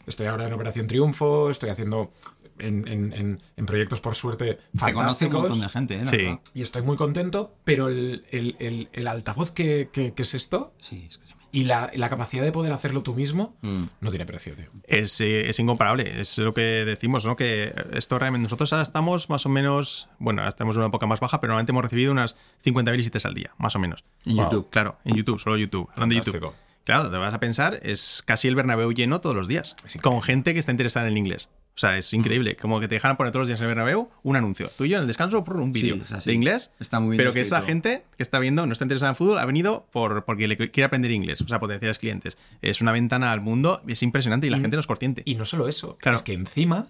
estoy 0.06 0.26
ahora 0.26 0.46
en 0.46 0.52
Operación 0.52 0.86
Triunfo, 0.86 1.50
estoy 1.50 1.70
haciendo 1.70 2.10
en, 2.58 2.86
en- 2.88 3.66
proyectos, 3.66 4.00
por 4.00 4.14
suerte, 4.14 4.58
Te 4.72 4.92
conoce 4.94 5.26
un 5.26 5.32
fantásticos. 5.32 5.40
montón 5.42 5.60
de 5.60 5.68
gente, 5.68 5.94
¿eh? 5.96 6.06
Sí. 6.06 6.50
Y 6.58 6.62
estoy 6.62 6.82
muy 6.82 6.96
contento, 6.96 7.54
pero 7.64 7.88
el, 7.88 8.24
el- 8.30 8.56
el- 8.58 8.88
el 8.92 9.08
altavoz 9.08 9.50
que, 9.52 9.88
que- 9.92 10.14
que 10.14 10.22
es 10.22 10.34
esto 10.34 10.72
Sí, 10.80 11.04
es 11.08 11.18
que 11.18 11.26
y 11.52 11.62
la, 11.64 11.90
la 11.94 12.10
capacidad 12.10 12.42
de 12.44 12.52
poder 12.52 12.72
hacerlo 12.72 13.02
tú 13.02 13.14
mismo 13.14 13.56
Mm. 13.62 13.84
no 14.00 14.10
tiene 14.10 14.26
precio, 14.26 14.54
tío. 14.56 14.66
es, 14.84 15.18
eh, 15.22 15.48
es 15.48 15.58
incomparable. 15.58 16.20
Es 16.20 16.36
lo 16.38 16.52
que 16.52 16.60
decimos, 16.84 17.24
¿no? 17.24 17.34
Que 17.36 17.72
esto 17.92 18.18
realmente 18.18 18.42
nosotros 18.44 18.72
ahora 18.74 18.82
estamos 18.82 19.30
más 19.30 19.46
o 19.46 19.48
menos, 19.48 20.08
bueno, 20.18 20.42
ahora 20.42 20.48
estamos 20.50 20.74
en 20.76 20.80
una 20.80 20.88
época 20.88 21.06
más 21.06 21.20
baja, 21.20 21.40
pero 21.40 21.52
normalmente 21.52 21.72
hemos 21.72 21.84
recibido 21.84 22.12
unas 22.12 22.36
50.000 22.62 22.96
visitas 22.96 23.24
al 23.24 23.34
día, 23.34 23.52
más 23.58 23.74
o 23.74 23.78
menos. 23.78 24.04
En 24.26 24.36
Wow. 24.36 24.44
YouTube. 24.46 24.70
Claro, 24.70 24.98
en 25.04 25.14
YouTube, 25.16 25.38
solo 25.38 25.56
YouTube, 25.56 25.88
hablando 25.92 26.14
de 26.14 26.20
YouTube. 26.20 26.52
Claro, 26.86 27.10
te 27.10 27.16
vas 27.18 27.34
a 27.34 27.40
pensar, 27.40 27.80
es 27.82 28.22
casi 28.24 28.46
el 28.48 28.54
Bernabéu 28.54 28.92
lleno 28.92 29.20
todos 29.20 29.34
los 29.36 29.48
días, 29.48 29.74
con 30.02 30.22
gente 30.22 30.54
que 30.54 30.60
está 30.60 30.70
interesada 30.70 31.06
en 31.06 31.12
el 31.12 31.18
inglés. 31.18 31.48
O 31.74 31.78
sea, 31.78 31.98
es 31.98 32.10
increíble. 32.14 32.56
Como 32.56 32.80
que 32.80 32.88
te 32.88 32.94
dejan 32.94 33.16
poner 33.18 33.32
todos 33.32 33.42
los 33.42 33.48
días 33.48 33.60
en 33.60 33.64
el 33.64 33.68
Bernabéu 33.74 34.08
un 34.22 34.36
anuncio. 34.36 34.70
Tú 34.78 34.84
y 34.84 34.90
yo 34.90 34.96
en 34.96 35.02
el 35.02 35.06
descanso 35.08 35.44
por 35.44 35.56
un 35.58 35.72
vídeo 35.72 35.98
Sí, 36.06 36.14
de 36.24 36.32
inglés. 36.32 36.72
Está 36.80 37.00
muy 37.00 37.10
bien 37.10 37.18
Pero 37.18 37.34
que 37.34 37.40
esa 37.42 37.60
gente 37.60 38.04
que 38.16 38.22
está 38.22 38.38
viendo, 38.38 38.64
no 38.66 38.72
está 38.72 38.84
interesada 38.86 39.10
en 39.10 39.16
fútbol, 39.16 39.38
ha 39.38 39.44
venido 39.44 39.86
por, 39.92 40.24
porque 40.24 40.48
le 40.48 40.56
quiere 40.56 40.84
aprender 40.84 41.10
inglés. 41.10 41.42
O 41.42 41.48
sea, 41.48 41.60
potenciales 41.60 41.98
clientes. 41.98 42.38
Es 42.62 42.80
una 42.80 42.92
ventana 42.92 43.30
al 43.32 43.42
mundo, 43.42 43.82
es 43.88 44.02
impresionante 44.02 44.46
y 44.46 44.50
la 44.50 44.56
Y- 44.56 44.60
gente 44.62 44.76
no 44.76 44.80
es 44.80 44.86
consciente. 44.86 45.20
Y 45.26 45.34
no 45.34 45.44
solo 45.44 45.68
eso, 45.68 45.98
Claro. 45.98 46.16
es 46.16 46.22
que 46.22 46.32
encima 46.32 46.86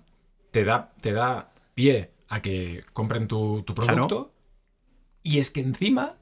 te 0.53 0.65
da, 0.65 0.93
te 1.01 1.11
da 1.13 1.51
pie 1.75 2.11
a 2.29 2.41
que 2.43 2.85
compren 2.93 3.27
tu, 3.27 3.63
tu 3.67 3.75
Claro. 3.75 4.07
producto 4.07 4.33
y 5.25 5.39
es 5.41 5.51
que 5.51 5.63
encima 5.63 6.15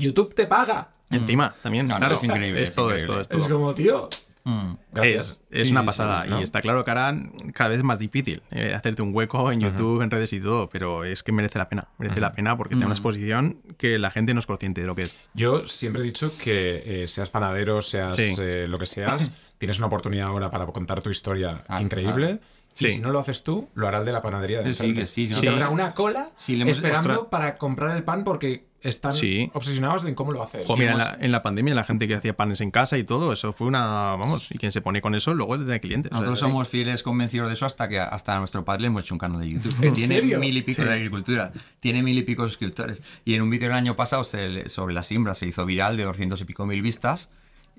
YouTube 0.00 0.34
te 0.34 0.46
paga. 0.46 0.88
Encima, 1.10 1.54
también, 1.62 1.86
No, 1.86 1.94
no, 1.94 1.98
claro. 1.98 2.14
es 2.14 2.22
increíble, 2.24 2.62
Es 2.62 2.70
es 2.70 2.74
todo, 2.76 2.92
increíble. 2.92 3.20
es 3.22 3.28
todo, 3.28 3.40
es 3.40 3.48
como, 3.48 3.74
tío, 3.74 4.08
Mm. 4.44 4.72
gracias. 4.92 5.40
Es, 5.50 5.60
es 5.60 5.66
Sí, 5.66 5.70
una 5.72 5.80
sí, 5.82 5.86
pasada 5.86 6.24
sí, 6.24 6.30
¿no? 6.30 6.40
y 6.40 6.42
está 6.42 6.62
claro 6.62 6.82
que 6.82 6.90
ahora 6.90 7.14
cada 7.52 7.68
vez 7.68 7.78
es 7.78 7.84
más 7.84 7.98
difícil 7.98 8.42
eh, 8.50 8.72
hacerte 8.74 9.02
un 9.02 9.14
hueco 9.14 9.52
en 9.52 9.60
YouTube, 9.60 10.00
en 10.00 10.10
redes 10.10 10.32
y 10.32 10.40
todo, 10.40 10.68
pero 10.70 11.04
es 11.04 11.22
que 11.22 11.30
merece 11.32 11.58
la 11.58 11.68
pena, 11.68 11.88
merece 11.98 12.20
la 12.22 12.32
pena 12.32 12.56
porque 12.56 12.70
tiene 12.70 12.86
una 12.86 12.94
Mm. 12.94 12.96
exposición 12.96 13.58
que 13.76 13.98
la 13.98 14.10
gente 14.10 14.32
no 14.32 14.40
es 14.40 14.46
consciente 14.46 14.80
de 14.80 14.86
lo 14.86 14.94
que 14.94 15.02
es. 15.02 15.16
Yo 15.34 15.66
siempre 15.66 16.00
he 16.02 16.04
dicho 16.06 16.32
que 16.42 17.02
eh, 17.02 17.08
seas 17.08 17.28
panadero, 17.28 17.82
seas 17.82 18.16
Sí. 18.16 18.34
eh, 18.40 18.66
lo 18.66 18.78
que 18.78 18.86
seas, 18.86 19.30
tienes 19.58 19.76
una 19.78 19.88
oportunidad 19.88 20.28
ahora 20.28 20.50
para 20.50 20.64
contar 20.66 21.02
tu 21.02 21.10
historia 21.10 21.62
Claro, 21.66 21.82
increíble. 21.84 22.26
claro. 22.26 22.40
Y 22.76 22.78
Sí. 22.86 22.88
si 22.88 23.00
no 23.00 23.10
lo 23.10 23.18
haces 23.18 23.42
tú, 23.44 23.68
lo 23.74 23.88
hará 23.88 23.98
el 23.98 24.04
de 24.06 24.12
la 24.12 24.22
panadería 24.22 24.62
de 24.62 24.72
Sí, 24.72 24.94
sí, 25.04 25.26
sí, 25.26 25.34
no 25.34 25.40
tendrá 25.40 25.66
te- 25.66 25.72
una 25.74 25.92
cola 25.92 26.30
Sí, 26.36 26.56
le 26.56 26.62
hemos- 26.62 26.76
esperando 26.76 27.10
ostras. 27.10 27.28
para 27.28 27.58
comprar 27.58 27.94
el 27.96 28.04
pan 28.04 28.24
porque 28.24 28.69
están 28.82 29.14
Sí. 29.14 29.50
obsesionados 29.54 30.04
en 30.04 30.14
cómo 30.14 30.32
lo 30.32 30.42
haces. 30.42 30.66
Sí, 30.66 30.74
mira, 30.78 30.92
en, 30.92 30.98
la, 30.98 31.16
en 31.20 31.32
la 31.32 31.42
pandemia 31.42 31.74
la 31.74 31.84
gente 31.84 32.08
que 32.08 32.14
hacía 32.14 32.34
panes 32.36 32.60
en 32.60 32.70
casa 32.70 32.96
y 32.98 33.04
todo, 33.04 33.32
eso 33.32 33.52
fue 33.52 33.66
una, 33.66 34.16
vamos, 34.16 34.50
y 34.50 34.58
quien 34.58 34.72
se 34.72 34.80
pone 34.80 35.02
con 35.02 35.14
eso 35.14 35.34
luego 35.34 35.56
le 35.56 35.64
tiene 35.64 35.80
clientes. 35.80 36.10
Nosotros 36.12 36.34
O 36.34 36.36
sea, 36.36 36.48
somos 36.48 36.68
fieles 36.68 37.02
convencidos 37.02 37.48
de 37.48 37.54
eso 37.54 37.66
hasta 37.66 37.88
que 37.88 38.00
hasta 38.00 38.36
a 38.36 38.38
nuestro 38.38 38.64
padre 38.64 38.82
le 38.82 38.86
hemos 38.88 39.04
hecho 39.04 39.14
un 39.14 39.18
canal 39.18 39.40
de 39.40 39.50
YouTube. 39.50 39.78
Que 39.80 39.86
¿En 39.88 39.94
tiene 39.94 40.14
serio? 40.16 40.38
mil 40.40 40.56
y 40.56 40.62
pico 40.62 40.82
Sí. 40.82 40.88
de 40.88 40.94
agricultura. 40.94 41.52
Tiene 41.80 42.02
mil 42.02 42.16
y 42.16 42.22
pico 42.22 42.46
suscriptores. 42.46 43.02
Y 43.24 43.34
en 43.34 43.42
un 43.42 43.50
vídeo 43.50 43.68
del 43.68 43.76
año 43.76 43.96
pasado 43.96 44.24
se 44.24 44.68
sobre 44.68 44.94
la 44.94 45.02
siembra 45.02 45.34
se 45.34 45.46
hizo 45.46 45.66
viral 45.66 45.96
de 45.96 46.04
200 46.04 46.40
y 46.40 46.44
pico 46.44 46.64
mil 46.66 46.80
vistas. 46.82 47.30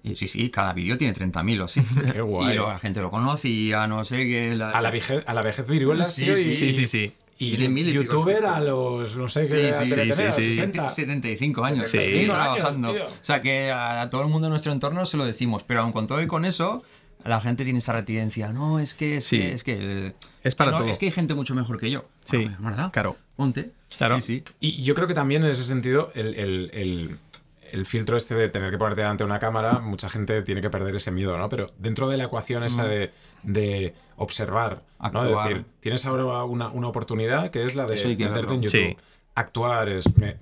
Y 0.04 0.16
sí, 0.16 0.28
sí, 0.28 0.50
cada 0.50 0.74
vídeo 0.74 0.98
tiene 0.98 1.14
30.000 1.14 1.62
o 1.62 1.66
así. 1.66 1.82
Qué 2.14 2.22
guay. 2.22 2.54
Y 2.54 2.58
lo- 2.58 2.70
la 2.70 2.80
gente 2.80 3.02
lo 3.02 3.12
conocía, 3.12 3.86
no 3.88 4.04
sé 4.04 4.18
qué. 4.26 4.56
la- 4.56 4.72
A 4.72 4.82
la 4.82 4.90
vejez, 4.90 5.24
a 5.28 5.34
la 5.34 5.42
vejez 5.44 5.68
viruelas, 5.68 6.14
Sí, 6.16 6.26
sí, 6.26 6.32
y, 6.48 6.52
Sí, 6.52 6.72
sí, 6.72 6.88
sí. 6.88 7.14
Y 7.44 7.68
mil 7.70 7.92
youtuber 7.92 8.46
a 8.46 8.60
los, 8.60 9.16
no 9.18 9.28
sé 9.28 9.48
qué, 9.48 9.74
sí, 9.74 9.86
sí, 9.86 9.92
sí, 10.12 10.24
los 10.24 10.36
sí. 10.36 10.44
60. 10.44 10.90
75 10.90 11.66
años. 11.66 11.90
75 11.90 12.34
años, 12.34 12.56
trabajando. 12.58 12.92
O 12.92 13.08
sea 13.22 13.42
que 13.42 13.72
a, 13.72 14.02
a 14.02 14.10
todo 14.10 14.22
el 14.22 14.28
mundo 14.28 14.48
en 14.48 14.52
nuestro 14.52 14.72
entorno 14.72 15.06
se 15.06 15.18
lo 15.18 15.26
decimos, 15.26 15.64
pero 15.64 15.82
aun 15.82 15.92
con 15.92 16.06
todo 16.08 16.22
y 16.22 16.28
con 16.28 16.46
eso, 16.46 16.84
la 17.26 17.42
gente 17.42 17.64
tiene 17.64 17.80
esa 17.80 17.94
reticencia. 17.94 18.52
No, 18.54 18.80
es 18.80 18.94
que 18.94 19.18
es 19.18 19.26
Sí. 19.26 19.38
que 19.40 19.54
es 19.54 19.64
que 19.64 19.78
eh, 20.08 20.14
Es 20.44 20.56
para 20.56 20.72
no, 20.72 20.78
todo. 20.80 20.88
Es 20.90 21.00
que 21.00 21.08
hay 21.08 21.12
gente 21.12 21.34
mucho 21.34 21.56
mejor 21.56 21.80
que 21.80 21.90
yo. 21.90 22.06
Sí, 22.26 22.38
Bueno, 22.38 22.58
¿verdad? 22.62 22.92
claro. 22.92 23.18
Ponte. 23.36 23.72
Claro. 23.98 24.22
Sí, 24.22 24.44
sí. 24.46 24.54
Y 24.60 24.84
yo 24.84 24.94
creo 24.96 25.08
que 25.08 25.14
también 25.16 25.44
en 25.44 25.52
ese 25.52 25.64
sentido 25.64 26.12
el, 26.14 26.36
el- 26.36 26.70
el- 26.74 27.18
el 27.72 27.86
filtro 27.86 28.18
este 28.18 28.36
de 28.36 28.50
tener 28.50 28.70
que 28.70 28.78
ponerte 28.78 29.02
delante 29.02 29.24
de 29.24 29.30
una 29.30 29.40
cámara, 29.40 29.80
mucha 29.80 30.10
gente 30.10 30.42
tiene 30.44 30.62
que 30.62 30.70
perder 30.70 30.96
ese 30.96 31.12
miedo, 31.12 31.38
¿no? 31.38 31.50
Pero 31.50 31.68
dentro 31.78 32.08
de 32.10 32.18
la 32.18 32.26
ecuación 32.26 32.64
esa 32.64 32.84
de, 32.84 33.12
de 33.44 33.94
observar, 34.18 34.84
¿no? 35.00 35.10
Mm. 35.10 35.18
Actuar. 35.18 35.50
decir, 35.50 35.66
tienes 35.80 36.06
ahora 36.06 36.44
una, 36.44 36.70
una 36.70 36.88
oportunidad 36.88 37.50
que 37.50 37.64
es 37.64 37.76
la 37.76 37.86
de 37.86 37.96
meterte 37.96 38.54
en 38.54 38.62
YouTube. 38.62 38.70
Sí. 38.70 38.98
Actuar 39.34 39.90
es... 39.90 40.18
Me, 40.18 40.38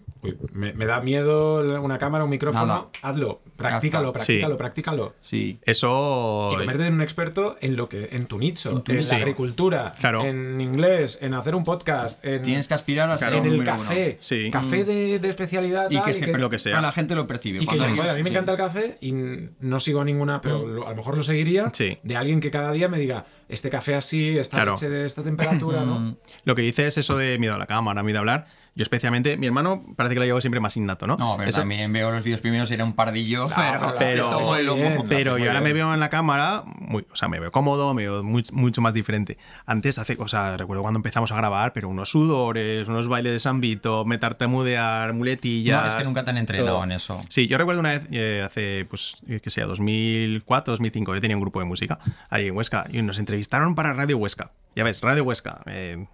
me- 0.54 0.74
me 0.74 0.86
da 0.86 1.00
miedo 1.02 1.62
una 1.82 1.98
cámara, 1.98 2.24
un 2.24 2.30
micrófono. 2.30 2.66
Nada. 2.66 2.86
Hazlo. 3.02 3.42
Practícalo, 3.56 4.14
practícalo, 4.14 4.54
Sí. 4.54 4.58
practícalo. 4.58 5.14
Sí. 5.20 5.60
Eso. 5.64 6.50
Y 6.54 6.58
convertirte 6.58 6.88
en 6.88 6.94
un 6.94 7.02
experto 7.02 7.58
en 7.62 7.76
lo 7.76 7.90
que 7.90 8.10
en 8.12 8.26
tu 8.26 8.38
nicho, 8.40 8.70
En 8.70 8.82
tu 8.84 8.92
en 8.92 9.00
nicho. 9.00 9.12
la 9.12 9.18
agricultura, 9.18 9.92
Claro. 10.00 10.24
en 10.26 10.62
inglés, 10.62 11.18
en 11.22 11.34
hacer 11.34 11.56
un 11.56 11.64
podcast, 11.64 12.24
en, 12.24 12.42
Tienes 12.42 12.68
que 12.68 12.74
aspirar 12.74 13.10
a 13.10 13.18
ser 13.18 13.34
en 13.34 13.46
el 13.46 13.64
café, 13.64 14.18
Sí. 14.22 14.50
café 14.52 14.84
de, 14.86 15.20
de 15.20 15.30
especialidad 15.30 15.90
Y 15.90 15.96
tal, 15.96 16.06
que, 16.06 16.14
se, 16.14 16.28
lo 16.28 16.50
que 16.50 16.60
sea. 16.60 16.74
bueno, 16.76 16.88
la 16.88 16.92
gente 16.94 17.16
lo 17.16 17.28
percibe. 17.28 17.60
y 17.62 17.68
que 17.68 17.76
a 17.82 17.88
mí 18.16 18.24
me 18.24 18.30
encanta 18.30 18.52
el 18.54 18.58
café 18.58 18.98
y 19.02 19.12
no 19.12 19.80
sigo 19.80 20.04
ninguna, 20.06 20.40
pero 20.42 20.66
lo- 20.68 20.88
a 20.88 20.92
lo 20.92 20.96
mejor 20.96 21.18
lo 21.18 21.24
seguiría 21.24 21.72
de 22.04 22.16
alguien 22.16 22.40
que 22.40 22.52
cada 22.52 22.72
día 22.72 22.88
me 22.88 22.98
diga 23.00 23.26
este 23.50 23.70
café 23.70 23.95
así, 23.95 24.38
esta 24.38 24.58
Claro. 24.58 24.72
leche 24.72 24.89
de 24.89 25.06
esta 25.06 25.24
temperatura, 25.24 25.82
¿no? 25.84 26.00
Mm. 26.00 26.16
Lo 26.45 26.56
que 26.56 26.62
dice 26.62 26.88
es 26.88 26.97
eso 26.97 27.18
de 27.18 27.38
miedo 27.39 27.56
a 27.56 27.58
la 27.58 27.66
cámara, 27.66 28.02
miedo 28.04 28.20
a 28.20 28.22
hablar. 28.22 28.45
Yo 28.76 28.84
especialmente, 28.84 29.36
mi 29.36 29.47
hermano 29.47 29.84
parece 29.97 30.14
que 30.16 30.20
lo 30.20 30.26
llevo 30.26 30.39
siempre 30.39 30.62
más 30.62 30.78
innato, 30.78 31.06
¿no? 31.08 31.18
No, 31.18 31.36
pero 31.38 31.50
Eso- 31.50 31.60
también 31.60 31.91
veo 31.91 32.12
los 32.12 32.24
vídeos 32.24 32.39
primeros, 32.39 32.72
era 32.72 32.86
un 32.86 32.93
pardillo, 32.93 33.43
pero, 33.56 33.95
pero- 33.97 34.56
el 34.56 34.66
lomo. 34.68 34.82
bien. 34.82 35.06
Pero 35.10 35.38
yo 35.38 35.47
ahora 35.47 35.60
bien. 35.60 35.64
me 35.64 35.74
veo 35.74 35.93
en 35.93 36.00
la 36.00 36.10
cámara, 36.10 36.64
muy, 36.66 37.06
o 37.12 37.16
sea, 37.16 37.28
me 37.28 37.39
veo 37.41 37.52
cómodo, 37.52 37.93
me 37.93 38.04
veo 38.04 38.24
muy- 38.24 38.45
mucho 38.54 38.80
más 38.82 38.93
diferente. 38.93 39.38
Antes, 39.66 39.97
hace, 39.97 40.16
o 40.20 40.28
sea, 40.30 40.56
recuerdo 40.56 40.82
cuando 40.84 41.00
empezamos 41.00 41.32
a 41.32 41.36
grabar, 41.36 41.74
pero 41.74 41.89
unos 41.89 42.10
sudores, 42.10 42.88
unos 42.88 43.08
bailes 43.10 43.34
de 43.34 43.39
sambito, 43.41 44.06
me 44.06 44.18
tartamudear, 44.18 45.12
muletillas. 45.14 45.82
No, 45.82 45.88
es 45.89 45.95
que 45.95 46.04
nunca 46.04 46.24
te 46.24 46.30
han 46.30 46.38
entrenado 46.38 46.76
todo. 46.78 46.84
en 46.84 46.91
eso. 46.93 47.22
Sí, 47.28 47.47
yo 47.47 47.58
recuerdo 47.58 47.82
una 47.82 47.89
vez, 47.89 48.08
eh, 48.12 48.43
hace, 48.45 48.86
pues, 48.89 49.18
eh, 49.28 49.41
que 49.41 49.50
sea, 49.50 49.66
2004, 49.66 50.72
2005, 50.74 51.16
yo 51.16 51.22
tenía 51.22 51.36
un 51.36 51.41
grupo 51.41 51.60
de 51.60 51.66
música 51.66 52.00
ahí 52.30 52.47
en 52.47 52.56
Huesca 52.56 52.86
y 52.91 53.02
nos 53.02 53.18
entrevistaron 53.40 53.76
para 53.76 53.94
Radio 53.94 54.18
Huesca. 54.18 54.52
Ya 54.76 54.84
ves, 54.84 55.02
Radio 55.02 55.24
Huesca. 55.24 55.62
eh, 55.66 56.06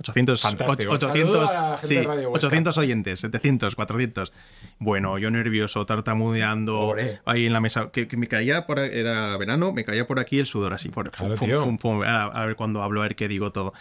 800, 0.00 0.40
Fantástico. 0.40 0.92
800, 0.92 1.50
Saludo 1.50 1.58
a 1.66 1.70
la 1.72 1.78
gente 1.78 1.86
sí, 1.88 1.94
de 1.96 2.02
Radio 2.04 2.30
Huesca. 2.30 2.46
800 2.46 2.78
oyentes, 2.78 3.18
700, 3.20 3.74
400. 3.74 4.32
Bueno, 4.78 5.18
yo 5.18 5.28
nervioso, 5.32 5.84
tartamudeando, 5.86 6.78
Pobre. 6.78 7.18
ahí 7.24 7.46
en 7.46 7.52
la 7.52 7.60
mesa, 7.60 7.90
que, 7.90 8.06
que 8.06 8.16
me 8.16 8.28
caía 8.28 8.64
por, 8.64 8.78
era 8.78 9.36
verano, 9.38 9.72
me 9.72 9.84
caía 9.84 10.06
por 10.06 10.20
aquí 10.20 10.38
el 10.38 10.46
sudor 10.46 10.72
así, 10.72 10.88
por, 10.88 11.10
Claro, 11.10 11.36
fum, 11.36 11.48
fum, 11.58 11.78
fum, 11.78 12.02
a, 12.04 12.26
a 12.26 12.46
ver 12.46 12.54
cuando 12.54 12.80
hablo, 12.84 13.00
a 13.00 13.04
ver 13.04 13.16
qué 13.16 13.26
digo 13.26 13.50
todo. 13.50 13.72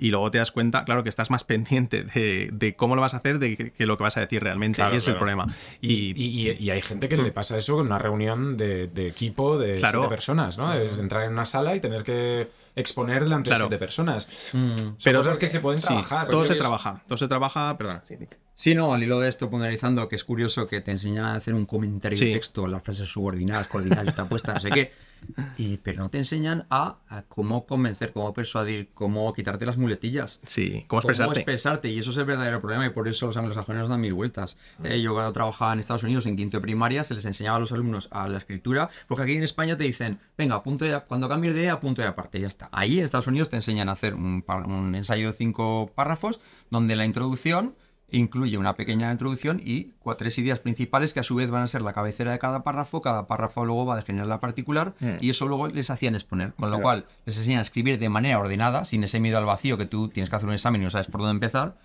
Y 0.00 0.10
luego 0.10 0.30
te 0.30 0.38
das 0.38 0.52
cuenta, 0.52 0.84
claro, 0.84 1.02
que 1.02 1.08
estás 1.08 1.28
más 1.28 1.42
pendiente 1.42 2.04
de, 2.04 2.50
de 2.52 2.76
cómo 2.76 2.94
lo 2.94 3.00
vas 3.02 3.14
a 3.14 3.16
hacer 3.16 3.38
de 3.40 3.56
que, 3.56 3.72
que 3.72 3.84
lo 3.84 3.96
que 3.98 4.04
vas 4.04 4.16
a 4.16 4.20
decir 4.20 4.42
realmente. 4.42 4.76
Claro, 4.76 4.94
y 4.94 4.98
ese 4.98 5.12
claro. 5.12 5.26
es 5.26 5.32
el 5.32 5.36
problema. 5.36 5.56
Y, 5.80 6.14
y- 6.16 6.56
y 6.58 6.70
hay 6.70 6.80
gente 6.80 7.08
que 7.08 7.16
le 7.16 7.32
pasa 7.32 7.58
eso 7.58 7.74
con 7.76 7.86
una 7.86 7.98
reunión 7.98 8.56
de, 8.56 8.86
de 8.86 9.08
equipo 9.08 9.58
de 9.58 9.74
Claro. 9.74 10.00
siete 10.02 10.08
personas, 10.14 10.56
¿no? 10.56 10.72
Es 10.72 10.98
entrar 10.98 11.24
en 11.24 11.32
una 11.32 11.44
sala 11.44 11.74
y 11.74 11.80
tener 11.80 12.04
que 12.04 12.48
exponer 12.76 13.24
delante 13.24 13.50
Claro. 13.50 13.64
de 13.64 13.68
siete 13.70 13.78
personas. 13.78 14.28
Mm. 14.52 14.76
Son 14.98 15.12
cosas 15.14 15.38
que 15.38 15.48
se 15.48 15.58
pueden 15.60 15.80
sí, 15.80 15.86
trabajar. 15.88 16.28
todo 16.28 16.44
se 16.44 16.52
es- 16.52 16.58
trabaja, 16.60 17.02
todo 17.08 17.16
se 17.18 17.26
trabaja, 17.28 17.76
perdona. 17.76 18.02
sí, 18.04 18.16
sí. 18.18 18.26
Sí, 18.54 18.74
no, 18.74 18.92
al 18.92 19.02
hilo 19.02 19.20
de 19.20 19.28
esto, 19.28 19.48
puntualizando, 19.50 20.08
que 20.08 20.16
es 20.16 20.24
curioso 20.24 20.66
que 20.66 20.80
te 20.80 20.90
enseñan 20.90 21.24
a 21.26 21.34
hacer 21.36 21.54
un 21.54 21.64
comentario 21.64 22.18
Sí. 22.18 22.26
de 22.26 22.32
texto, 22.34 22.66
las 22.66 22.82
frases 22.82 23.08
subordinadas, 23.08 23.68
coordinadas, 23.68 24.08
está 24.08 24.28
puesta, 24.28 24.54
no 24.54 24.60
sé 24.60 24.70
qué. 24.70 24.92
Y, 25.56 25.76
pero 25.78 26.02
no 26.02 26.08
te 26.08 26.18
enseñan 26.18 26.66
a, 26.70 26.98
a 27.08 27.22
cómo 27.22 27.66
convencer, 27.66 28.12
cómo 28.12 28.32
persuadir, 28.32 28.90
cómo 28.94 29.32
quitarte 29.32 29.66
las 29.66 29.76
muletillas. 29.76 30.40
Sí, 30.44 30.84
cómo 30.86 31.00
expresarte. 31.00 31.40
expresarte, 31.40 31.88
y 31.88 31.98
eso 31.98 32.10
es 32.10 32.16
el 32.16 32.24
verdadero 32.24 32.60
problema, 32.60 32.86
y 32.86 32.90
por 32.90 33.08
eso 33.08 33.26
los 33.26 33.36
anglosajones 33.36 33.88
dan 33.88 34.00
mil 34.00 34.14
vueltas. 34.14 34.56
Eh, 34.82 35.00
yo 35.00 35.12
cuando 35.12 35.32
trabajaba 35.32 35.72
en 35.72 35.80
Estados 35.80 36.02
Unidos 36.02 36.26
en 36.26 36.36
quinto 36.36 36.58
de 36.58 36.62
primaria, 36.62 37.04
se 37.04 37.14
les 37.14 37.24
enseñaba 37.24 37.56
a 37.56 37.60
los 37.60 37.72
alumnos 37.72 38.08
a 38.10 38.28
la 38.28 38.38
escritura, 38.38 38.90
porque 39.06 39.24
aquí 39.24 39.36
en 39.36 39.42
España 39.42 39.76
te 39.76 39.84
dicen, 39.84 40.18
venga, 40.36 40.62
punto 40.62 40.84
de, 40.84 41.00
cuando 41.06 41.28
cambies 41.28 41.54
de 41.54 41.68
A, 41.68 41.80
punto 41.80 42.02
de 42.02 42.08
aparte, 42.08 42.40
ya 42.40 42.46
está. 42.46 42.68
Ahí 42.72 42.98
en 42.98 43.04
Estados 43.04 43.26
Unidos 43.26 43.48
te 43.48 43.56
enseñan 43.56 43.88
a 43.88 43.92
hacer 43.92 44.14
un, 44.14 44.44
un 44.66 44.94
ensayo 44.94 45.28
de 45.28 45.32
cinco 45.32 45.90
párrafos, 45.94 46.40
donde 46.70 46.96
la 46.96 47.04
introducción 47.04 47.74
incluye 48.10 48.56
una 48.56 48.74
pequeña 48.74 49.12
introducción 49.12 49.60
y 49.62 49.92
tres 50.16 50.38
ideas 50.38 50.58
principales 50.60 51.12
que 51.12 51.20
a 51.20 51.22
su 51.22 51.34
vez 51.34 51.50
van 51.50 51.62
a 51.62 51.68
ser 51.68 51.82
la 51.82 51.92
cabecera 51.92 52.32
de 52.32 52.38
cada 52.38 52.62
párrafo, 52.62 53.02
cada 53.02 53.26
párrafo 53.26 53.64
luego 53.66 53.84
va 53.84 53.94
a 53.94 53.96
definir 53.96 54.24
la 54.24 54.40
particular 54.40 54.94
Mm. 55.00 55.16
y 55.20 55.30
eso 55.30 55.46
luego 55.46 55.68
les 55.68 55.90
hacían 55.90 56.14
exponer, 56.14 56.54
con 56.54 56.70
lo 56.70 56.80
cual 56.80 57.06
les 57.26 57.36
enseñan 57.36 57.58
a 57.58 57.62
escribir 57.62 57.98
de 57.98 58.08
manera 58.08 58.38
ordenada, 58.38 58.84
sin 58.84 59.04
ese 59.04 59.20
miedo 59.20 59.38
al 59.38 59.44
vacío 59.44 59.76
que 59.76 59.84
tú 59.86 60.08
tienes 60.08 60.30
que 60.30 60.36
hacer 60.36 60.48
un 60.48 60.54
examen 60.54 60.80
y 60.80 60.84
no 60.84 60.90
sabes 60.90 61.06
por 61.06 61.20
dónde 61.20 61.32
empezar, 61.32 61.76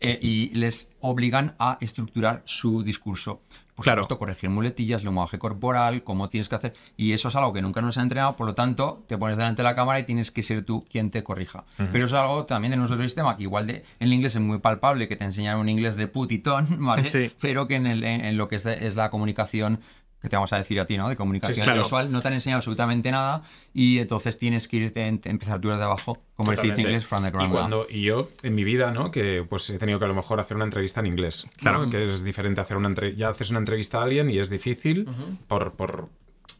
eh, 0.00 0.18
y 0.22 0.48
les 0.54 0.90
obligan 1.00 1.54
a 1.58 1.76
estructurar 1.80 2.42
su 2.46 2.82
discurso. 2.82 3.42
Por 3.80 3.84
Claro. 3.84 4.02
supuesto, 4.02 4.18
corregir 4.18 4.50
muletillas, 4.50 5.04
lenguaje 5.04 5.38
corporal, 5.38 6.02
cómo 6.04 6.28
tienes 6.28 6.50
que 6.50 6.54
hacer. 6.54 6.74
Y 6.98 7.12
eso 7.12 7.28
es 7.28 7.36
algo 7.36 7.54
que 7.54 7.62
nunca 7.62 7.80
nos 7.80 7.96
han 7.96 8.02
entrenado, 8.04 8.36
por 8.36 8.46
lo 8.46 8.54
tanto, 8.54 9.02
te 9.06 9.16
pones 9.16 9.38
delante 9.38 9.62
de 9.62 9.68
la 9.68 9.74
cámara 9.74 9.98
y 9.98 10.02
tienes 10.04 10.30
que 10.30 10.42
ser 10.42 10.62
tú 10.66 10.84
quien 10.90 11.10
te 11.10 11.22
corrija. 11.24 11.64
Pero 11.90 12.04
eso 12.04 12.16
es 12.16 12.22
algo 12.22 12.44
también 12.44 12.72
de 12.72 12.76
nuestro 12.76 13.00
sistema, 13.00 13.36
que 13.38 13.44
igual 13.44 13.66
de, 13.66 13.76
en 13.76 13.82
el 14.08 14.12
inglés 14.12 14.34
es 14.36 14.42
muy 14.42 14.58
palpable, 14.58 15.08
que 15.08 15.16
te 15.16 15.24
enseñan 15.24 15.56
un 15.58 15.68
inglés 15.70 15.96
de 15.96 16.08
putitón, 16.08 16.66
¿vale? 16.84 17.04
Sí. 17.04 17.32
Pero 17.40 17.66
que 17.66 17.76
en, 17.76 17.86
el- 17.86 18.04
en- 18.04 18.22
en 18.24 18.36
lo 18.36 18.48
que 18.48 18.56
es 18.56 18.94
la 18.96 19.08
comunicación 19.10 19.80
que 20.20 20.28
te 20.28 20.36
vamos 20.36 20.52
a 20.52 20.58
decir 20.58 20.78
a 20.80 20.84
ti, 20.86 20.96
¿no? 20.98 21.08
De 21.08 21.16
comunicación 21.16 21.56
Sí, 21.56 21.62
claro. 21.62 21.82
visual, 21.82 22.12
no 22.12 22.20
te 22.20 22.28
han 22.28 22.34
enseñado 22.34 22.58
absolutamente 22.58 23.10
nada 23.10 23.42
y 23.72 23.98
entonces 24.00 24.38
tienes 24.38 24.68
que 24.68 24.76
irte, 24.76 25.06
empezar 25.06 25.60
tú 25.60 25.68
desde 25.70 25.82
abajo, 25.84 26.18
como 26.36 26.50
Totalmente. 26.50 26.82
inglés, 26.82 27.06
from 27.06 27.22
the 27.22 27.28
Y, 27.28 27.32
ground 27.32 27.48
up. 27.52 27.56
cuando, 27.58 27.86
y 27.88 28.02
yo, 28.02 28.28
en 28.42 28.54
mi 28.54 28.62
vida, 28.64 28.90
¿no? 28.92 29.10
Que 29.10 29.44
pues 29.48 29.68
he 29.70 29.78
tenido 29.78 29.98
que 29.98 30.04
a 30.04 30.08
lo 30.08 30.14
mejor 30.14 30.38
hacer 30.40 30.56
una 30.56 30.64
entrevista 30.66 31.00
en 31.00 31.06
inglés. 31.06 31.46
Claro. 31.56 31.86
¿no? 31.86 31.90
Que 31.90 32.04
es 32.04 32.22
diferente 32.22 32.60
hacer 32.60 32.76
una 32.76 32.88
entrevista. 32.88 33.18
Ya 33.18 33.28
haces 33.30 33.48
una 33.50 33.60
entrevista 33.60 33.98
a 34.00 34.02
alguien 34.02 34.28
y 34.30 34.38
es 34.38 34.50
difícil 34.50 35.08
por, 35.48 35.72
por, 35.72 36.08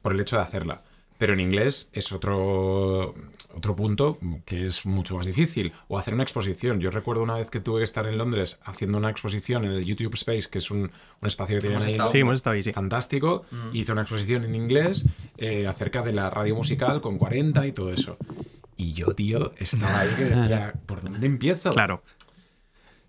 por 0.01 0.13
el 0.15 0.21
hecho 0.21 0.37
de 0.37 0.43
hacerla. 0.43 0.83
Pero 1.19 1.35
en 1.35 1.41
inglés 1.41 1.91
es 1.93 2.13
otro, 2.13 3.15
otro 3.61 3.77
punto 3.77 4.19
que 4.45 4.67
es 4.67 4.85
mucho 4.85 5.17
más 5.17 5.27
difícil. 5.27 5.73
O 5.89 5.97
hacer 5.99 6.13
una 6.15 6.23
exposición. 6.25 6.81
Yo 6.81 6.91
recuerdo 6.91 7.23
una 7.23 7.35
vez 7.35 7.49
que 7.51 7.61
tuve 7.61 7.81
que 7.81 7.85
estar 7.85 8.07
en 8.07 8.19
Londres 8.19 8.59
haciendo 8.65 8.99
una 8.99 9.11
exposición 9.11 9.65
en 9.65 9.73
el 9.73 9.85
YouTube 9.85 10.15
Space, 10.15 10.49
que 10.51 10.59
es 10.59 10.71
un, 10.71 10.79
un 10.81 11.27
espacio 11.27 11.57
que 11.57 11.61
tienen 11.61 11.77
Hemos 11.79 11.87
ahí 11.87 11.93
estado. 11.93 12.11
Sí, 12.11 12.19
hemos 12.19 12.35
estado 12.35 12.55
ahí, 12.57 12.63
sí. 12.63 12.73
fantástico. 12.73 13.45
Hice 13.73 13.93
una 13.93 14.03
exposición 14.03 14.45
en 14.45 14.55
inglés 14.55 15.05
eh, 15.39 15.67
acerca 15.67 16.03
de 16.03 16.13
la 16.13 16.29
radio 16.31 16.55
musical 16.57 17.01
con 17.01 17.19
40 17.19 17.67
y 17.67 17.73
todo 17.73 17.93
eso. 17.93 18.17
Y 18.77 18.95
yo, 18.95 19.15
tío, 19.15 19.53
estaba 19.59 20.01
ahí 20.01 20.11
que 20.17 20.25
decía, 20.25 20.75
¿por 20.87 21.03
dónde 21.03 21.27
empiezo? 21.27 21.71
Claro. 21.71 22.03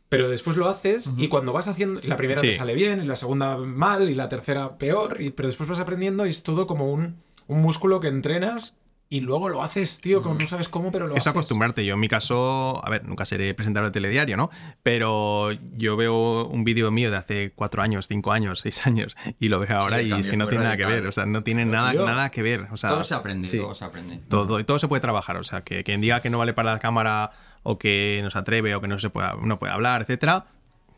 Pero 0.10 0.28
después 0.28 0.58
lo 0.58 0.68
haces 0.68 1.10
y 1.18 1.30
cuando 1.30 1.54
vas 1.54 1.70
haciendo, 1.70 2.02
y 2.04 2.08
la 2.08 2.18
primera 2.18 2.42
Sí. 2.42 2.48
te 2.48 2.54
sale 2.56 2.74
bien, 2.76 3.02
y 3.02 3.08
la 3.08 3.16
segunda 3.16 3.56
mal, 3.58 4.10
y 4.10 4.16
la 4.16 4.28
tercera 4.28 4.78
peor, 4.78 5.22
y, 5.22 5.30
pero 5.32 5.48
después 5.48 5.70
vas 5.70 5.80
aprendiendo 5.80 6.26
y 6.26 6.30
es 6.30 6.44
todo 6.44 6.68
como 6.68 6.92
un, 6.92 7.16
un 7.48 7.62
músculo 7.62 8.02
que 8.02 8.10
entrenas 8.10 8.74
y 9.12 9.20
luego 9.20 9.50
lo 9.50 9.62
haces, 9.62 10.00
tío, 10.00 10.22
como 10.24 10.36
no 10.36 10.48
sabes 10.48 10.70
cómo, 10.70 10.90
pero 10.92 11.06
lo 11.06 11.14
Es 11.16 11.24
haces. 11.24 11.32
acostumbrarte. 11.32 11.86
Yo 11.86 11.94
en 11.96 12.00
mi 12.00 12.08
caso, 12.08 12.82
a 12.84 12.90
ver, 12.90 13.06
nunca 13.08 13.26
seré 13.26 13.54
presentador 13.54 13.90
de 13.90 13.94
telediario, 13.94 14.38
¿no? 14.38 14.50
Pero 14.82 15.52
yo 15.78 15.98
veo 15.98 16.48
un 16.48 16.64
vídeo 16.64 16.90
mío 16.92 17.12
de 17.12 17.18
hace 17.18 17.52
cuatro 17.54 17.82
años, 17.82 18.08
cinco 18.08 18.32
años, 18.32 18.62
seis 18.62 18.88
años, 18.88 19.16
y 19.40 19.50
lo 19.50 19.60
veo 19.60 19.78
ahora 19.78 20.02
y 20.02 20.12
es 20.14 20.28
que 20.28 20.32
es 20.32 20.38
no 20.38 20.48
tiene 20.48 20.64
nada 20.64 20.78
que 20.78 20.86
ver. 20.86 21.06
O 21.08 21.12
sea, 21.12 21.26
no 21.26 21.44
tiene 21.44 21.66
Pero, 21.66 21.78
nada, 21.78 21.92
tío, 21.92 22.06
nada 22.06 22.30
que 22.32 22.42
ver. 22.42 22.68
O 22.72 22.78
sea, 22.78 22.90
todo 22.92 23.04
se 23.04 23.14
aprende, 23.14 23.48
sí. 23.50 23.58
todo 23.58 23.76
se 23.76 23.86
aprende. 23.86 24.20
Todo, 24.30 24.64
todo 24.66 24.80
se 24.80 24.88
puede 24.88 25.02
trabajar. 25.02 25.36
O 25.38 25.44
sea, 25.44 25.62
que 25.62 25.84
quien 25.84 26.02
diga 26.02 26.22
que 26.22 26.30
no 26.30 26.38
vale 26.40 26.54
para 26.54 26.72
la 26.72 26.80
cámara 26.80 27.32
o 27.64 27.78
que 27.78 28.22
no 28.24 28.32
se 28.32 28.38
atreve 28.38 28.74
o 28.76 28.82
que 28.82 28.88
no 28.88 28.98
se 28.98 29.10
pueda, 29.10 29.36
no 29.44 29.60
puede 29.60 29.74
hablar, 29.74 30.02
etcétera, 30.02 30.46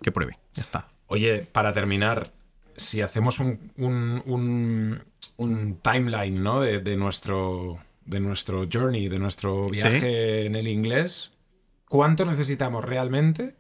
que 0.01 0.11
pruebe. 0.11 0.38
Ya 0.53 0.61
está. 0.61 0.88
Oye, 1.07 1.47
para 1.51 1.74
terminar, 1.74 2.32
si 2.76 3.01
hacemos 3.01 3.39
un, 3.39 3.72
un, 3.78 4.22
un- 4.26 5.03
un 5.38 5.78
timeline, 5.82 6.43
¿no? 6.43 6.61
De, 6.61 6.80
de 6.80 6.95
nuestro, 6.95 7.80
de 8.05 8.19
nuestro 8.19 8.67
journey, 8.71 9.07
de 9.09 9.19
nuestro 9.19 9.67
viaje 9.69 10.45
en 10.45 10.55
el 10.55 10.67
inglés, 10.67 11.31
¿cuánto 11.87 12.25
necesitamos 12.25 12.83
realmente 12.83 13.55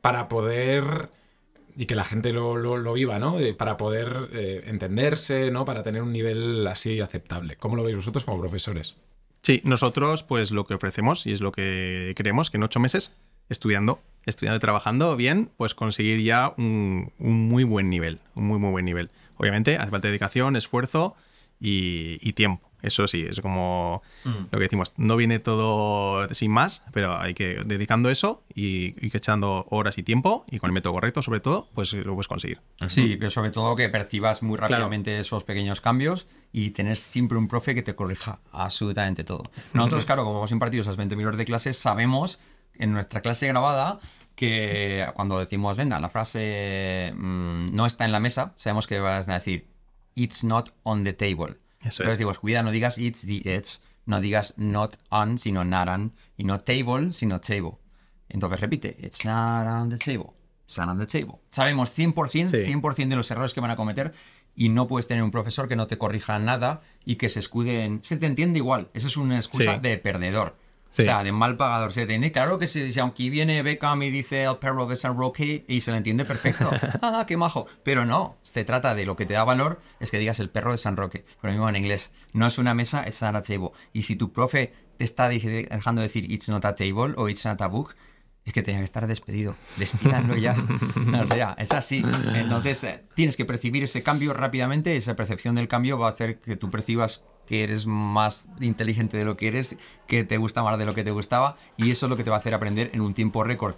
para 0.00 0.28
poder 0.28 1.10
y 1.76 1.86
que 1.86 1.94
la 1.94 2.04
gente 2.04 2.32
lo, 2.32 2.56
lo- 2.56 2.76
lo 2.78 2.92
viva, 2.94 3.18
¿no? 3.18 3.38
Eh, 3.38 3.54
para 3.54 3.76
poder 3.76 4.30
eh, 4.32 4.64
entenderse, 4.66 5.50
¿no? 5.50 5.64
Para 5.64 5.82
tener 5.82 6.02
un 6.02 6.12
nivel 6.12 6.66
así 6.66 7.00
aceptable. 7.00 7.56
¿Cómo 7.56 7.76
lo 7.76 7.84
veis 7.84 7.96
vosotros 7.96 8.24
como 8.24 8.40
profesores? 8.40 8.96
Sí, 9.42 9.60
nosotros 9.64 10.24
pues 10.24 10.50
lo 10.50 10.66
que 10.66 10.74
ofrecemos 10.74 11.26
y 11.26 11.32
es 11.32 11.40
lo 11.40 11.52
que 11.52 12.12
creemos 12.16 12.50
que 12.50 12.56
en 12.56 12.64
ocho 12.64 12.80
meses 12.80 13.12
estudiando, 13.48 14.00
estudiando 14.26 14.56
y 14.56 14.60
trabajando 14.60 15.16
bien, 15.16 15.50
pues 15.56 15.74
conseguir 15.74 16.20
ya 16.20 16.52
un, 16.58 17.12
un 17.18 17.48
muy 17.48 17.62
buen 17.64 17.88
nivel, 17.88 18.18
un 18.34 18.44
muy 18.46 18.58
muy 18.58 18.70
buen 18.70 18.84
nivel. 18.84 19.10
Obviamente 19.36 19.76
hace 19.76 19.90
falta 19.90 20.08
dedicación, 20.08 20.56
esfuerzo 20.56 21.14
y, 21.60 22.18
y 22.20 22.32
tiempo. 22.32 22.67
Eso 22.80 23.06
sí, 23.08 23.26
es 23.28 23.40
como 23.40 24.02
lo 24.24 24.58
que 24.58 24.64
decimos, 24.64 24.92
no 24.96 25.16
viene 25.16 25.40
todo 25.40 26.32
sin 26.32 26.52
más, 26.52 26.82
pero 26.92 27.18
hay 27.18 27.34
que 27.34 27.62
dedicando 27.64 28.08
eso 28.08 28.44
y, 28.54 28.94
y 29.04 29.16
echando 29.16 29.66
horas 29.70 29.98
y 29.98 30.02
tiempo 30.04 30.44
y 30.48 30.58
con 30.60 30.68
el 30.70 30.74
método 30.74 30.92
correcto 30.92 31.20
sobre 31.22 31.40
todo, 31.40 31.68
pues 31.74 31.92
lo 31.92 32.14
puedes 32.14 32.28
conseguir. 32.28 32.60
Sí, 32.88 33.16
pero 33.18 33.30
sobre 33.30 33.50
todo 33.50 33.74
que 33.74 33.88
percibas 33.88 34.42
muy 34.42 34.56
Claro. 34.58 34.74
rápidamente 34.74 35.18
esos 35.18 35.42
pequeños 35.44 35.80
cambios 35.80 36.26
y 36.52 36.70
tener 36.70 36.96
siempre 36.96 37.36
un 37.36 37.48
profe 37.48 37.74
que 37.74 37.82
te 37.82 37.94
corrija 37.96 38.38
absolutamente 38.52 39.24
todo. 39.24 39.42
Nosotros, 39.72 40.04
claro, 40.06 40.24
como 40.24 40.38
hemos 40.38 40.52
impartido 40.52 40.82
esas 40.82 40.96
20.000 40.98 41.26
horas 41.26 41.38
de 41.38 41.44
clases, 41.44 41.78
sabemos 41.78 42.38
en 42.74 42.92
nuestra 42.92 43.20
clase 43.22 43.48
grabada 43.48 43.98
que 44.36 45.04
cuando 45.14 45.40
decimos, 45.40 45.76
venga, 45.76 45.98
la 45.98 46.08
frase 46.10 47.12
mm, 47.16 47.74
no 47.74 47.86
está 47.86 48.04
en 48.04 48.12
la 48.12 48.20
mesa, 48.20 48.52
sabemos 48.56 48.86
que 48.86 49.00
vas 49.00 49.28
a 49.28 49.34
decir, 49.34 49.66
it's 50.14 50.44
not 50.44 50.70
on 50.84 51.02
the 51.02 51.12
table. 51.12 51.56
Eso 51.80 52.02
Entonces 52.02 52.12
es. 52.14 52.18
digo, 52.18 52.32
cuidado, 52.34 52.64
no 52.64 52.70
digas 52.70 52.98
it's 52.98 53.22
the 53.26 53.40
edge, 53.44 53.78
no 54.06 54.20
digas 54.20 54.54
not 54.58 54.96
on, 55.10 55.38
sino 55.38 55.64
not 55.64 55.88
on, 55.88 56.12
y 56.36 56.44
no 56.44 56.58
table, 56.58 57.12
sino 57.12 57.40
table. 57.40 57.72
Entonces 58.28 58.60
repite, 58.60 58.96
it's 59.00 59.24
not 59.24 59.66
on 59.66 59.88
the 59.90 59.96
table, 59.98 60.32
it's 60.64 60.76
not 60.76 60.88
on 60.88 60.98
the 60.98 61.06
table. 61.06 61.38
Sabemos 61.48 61.90
100%, 61.96 62.50
Sí. 62.50 62.64
100% 62.66 63.08
de 63.08 63.16
los 63.16 63.30
errores 63.30 63.54
que 63.54 63.60
van 63.60 63.70
a 63.70 63.76
cometer 63.76 64.12
y 64.54 64.68
no 64.70 64.88
puedes 64.88 65.06
tener 65.06 65.22
un 65.22 65.30
profesor 65.30 65.68
que 65.68 65.76
no 65.76 65.86
te 65.86 65.98
corrija 65.98 66.38
nada 66.38 66.80
y 67.04 67.16
que 67.16 67.28
se 67.28 67.38
escude 67.38 67.84
en... 67.84 68.02
Se 68.02 68.16
te 68.16 68.26
entiende 68.26 68.58
igual, 68.58 68.88
esa 68.92 69.06
es 69.06 69.16
una 69.16 69.36
excusa 69.36 69.74
Sí. 69.76 69.80
de 69.80 69.98
perdedor. 69.98 70.56
Sí. 70.90 71.02
O 71.02 71.04
sea, 71.04 71.22
de 71.22 71.32
mal 71.32 71.56
pagador. 71.56 71.92
Se 71.92 72.02
entiende. 72.02 72.32
Claro 72.32 72.58
que 72.58 72.66
si, 72.66 72.92
si 72.92 73.00
aunque 73.00 73.30
viene 73.30 73.62
Beckham 73.62 74.02
y 74.02 74.10
dice 74.10 74.44
el 74.44 74.56
perro 74.56 74.86
de 74.86 74.96
San 74.96 75.16
Roque 75.16 75.64
y 75.68 75.80
se 75.80 75.90
le 75.90 75.98
entiende 75.98 76.24
perfecto. 76.24 76.70
ah, 77.02 77.24
qué 77.26 77.36
majo. 77.36 77.66
Pero 77.82 78.04
no, 78.04 78.36
se 78.42 78.64
trata 78.64 78.94
de 78.94 79.04
lo 79.04 79.16
que 79.16 79.26
te 79.26 79.34
da 79.34 79.44
valor 79.44 79.80
es 80.00 80.10
que 80.10 80.18
digas 80.18 80.40
el 80.40 80.50
perro 80.50 80.72
de 80.72 80.78
San 80.78 80.96
Roque. 80.96 81.24
Pero 81.40 81.52
mismo 81.52 81.68
en 81.68 81.76
inglés. 81.76 82.12
No 82.32 82.46
es 82.46 82.58
una 82.58 82.74
mesa, 82.74 83.04
it's 83.06 83.22
not 83.22 83.34
a 83.34 83.42
table. 83.42 83.70
Y 83.92 84.04
si 84.04 84.16
tu 84.16 84.32
profe 84.32 84.72
te 84.96 85.04
está 85.04 85.28
dejando 85.28 86.02
decir 86.02 86.30
it's 86.30 86.48
not 86.48 86.64
a 86.64 86.74
table 86.74 87.14
o 87.16 87.28
it's 87.28 87.44
not 87.44 87.60
a 87.60 87.68
book, 87.68 87.94
es 88.48 88.52
que 88.54 88.62
tenía 88.62 88.80
que 88.80 88.84
estar 88.84 89.06
despedido. 89.06 89.54
Despídanlo 89.76 90.36
ya. 90.36 90.56
O 91.20 91.24
sea, 91.24 91.54
es 91.58 91.72
así. 91.72 92.02
Entonces, 92.34 92.82
eh, 92.84 93.04
tienes 93.14 93.36
que 93.36 93.44
percibir 93.44 93.82
ese 93.84 94.02
cambio 94.02 94.32
rápidamente. 94.34 94.96
Esa 94.96 95.14
percepción 95.16 95.54
del 95.54 95.68
cambio 95.68 95.98
va 95.98 96.08
a 96.08 96.10
hacer 96.10 96.38
que 96.38 96.56
tú 96.56 96.70
percibas 96.70 97.24
que 97.46 97.62
eres 97.64 97.86
más 97.86 98.48
inteligente 98.60 99.16
de 99.16 99.24
lo 99.24 99.36
que 99.36 99.48
eres, 99.48 99.76
que 100.06 100.24
te 100.24 100.36
gusta 100.36 100.62
más 100.62 100.78
de 100.78 100.84
lo 100.84 100.94
que 100.94 101.02
te 101.04 101.10
gustaba, 101.10 101.56
y 101.78 101.90
eso 101.90 102.06
es 102.06 102.10
lo 102.10 102.16
que 102.16 102.24
te 102.24 102.28
va 102.30 102.36
a 102.36 102.40
hacer 102.40 102.52
aprender 102.52 102.90
en 102.92 103.00
un 103.00 103.14
tiempo 103.14 103.42
récord. 103.42 103.74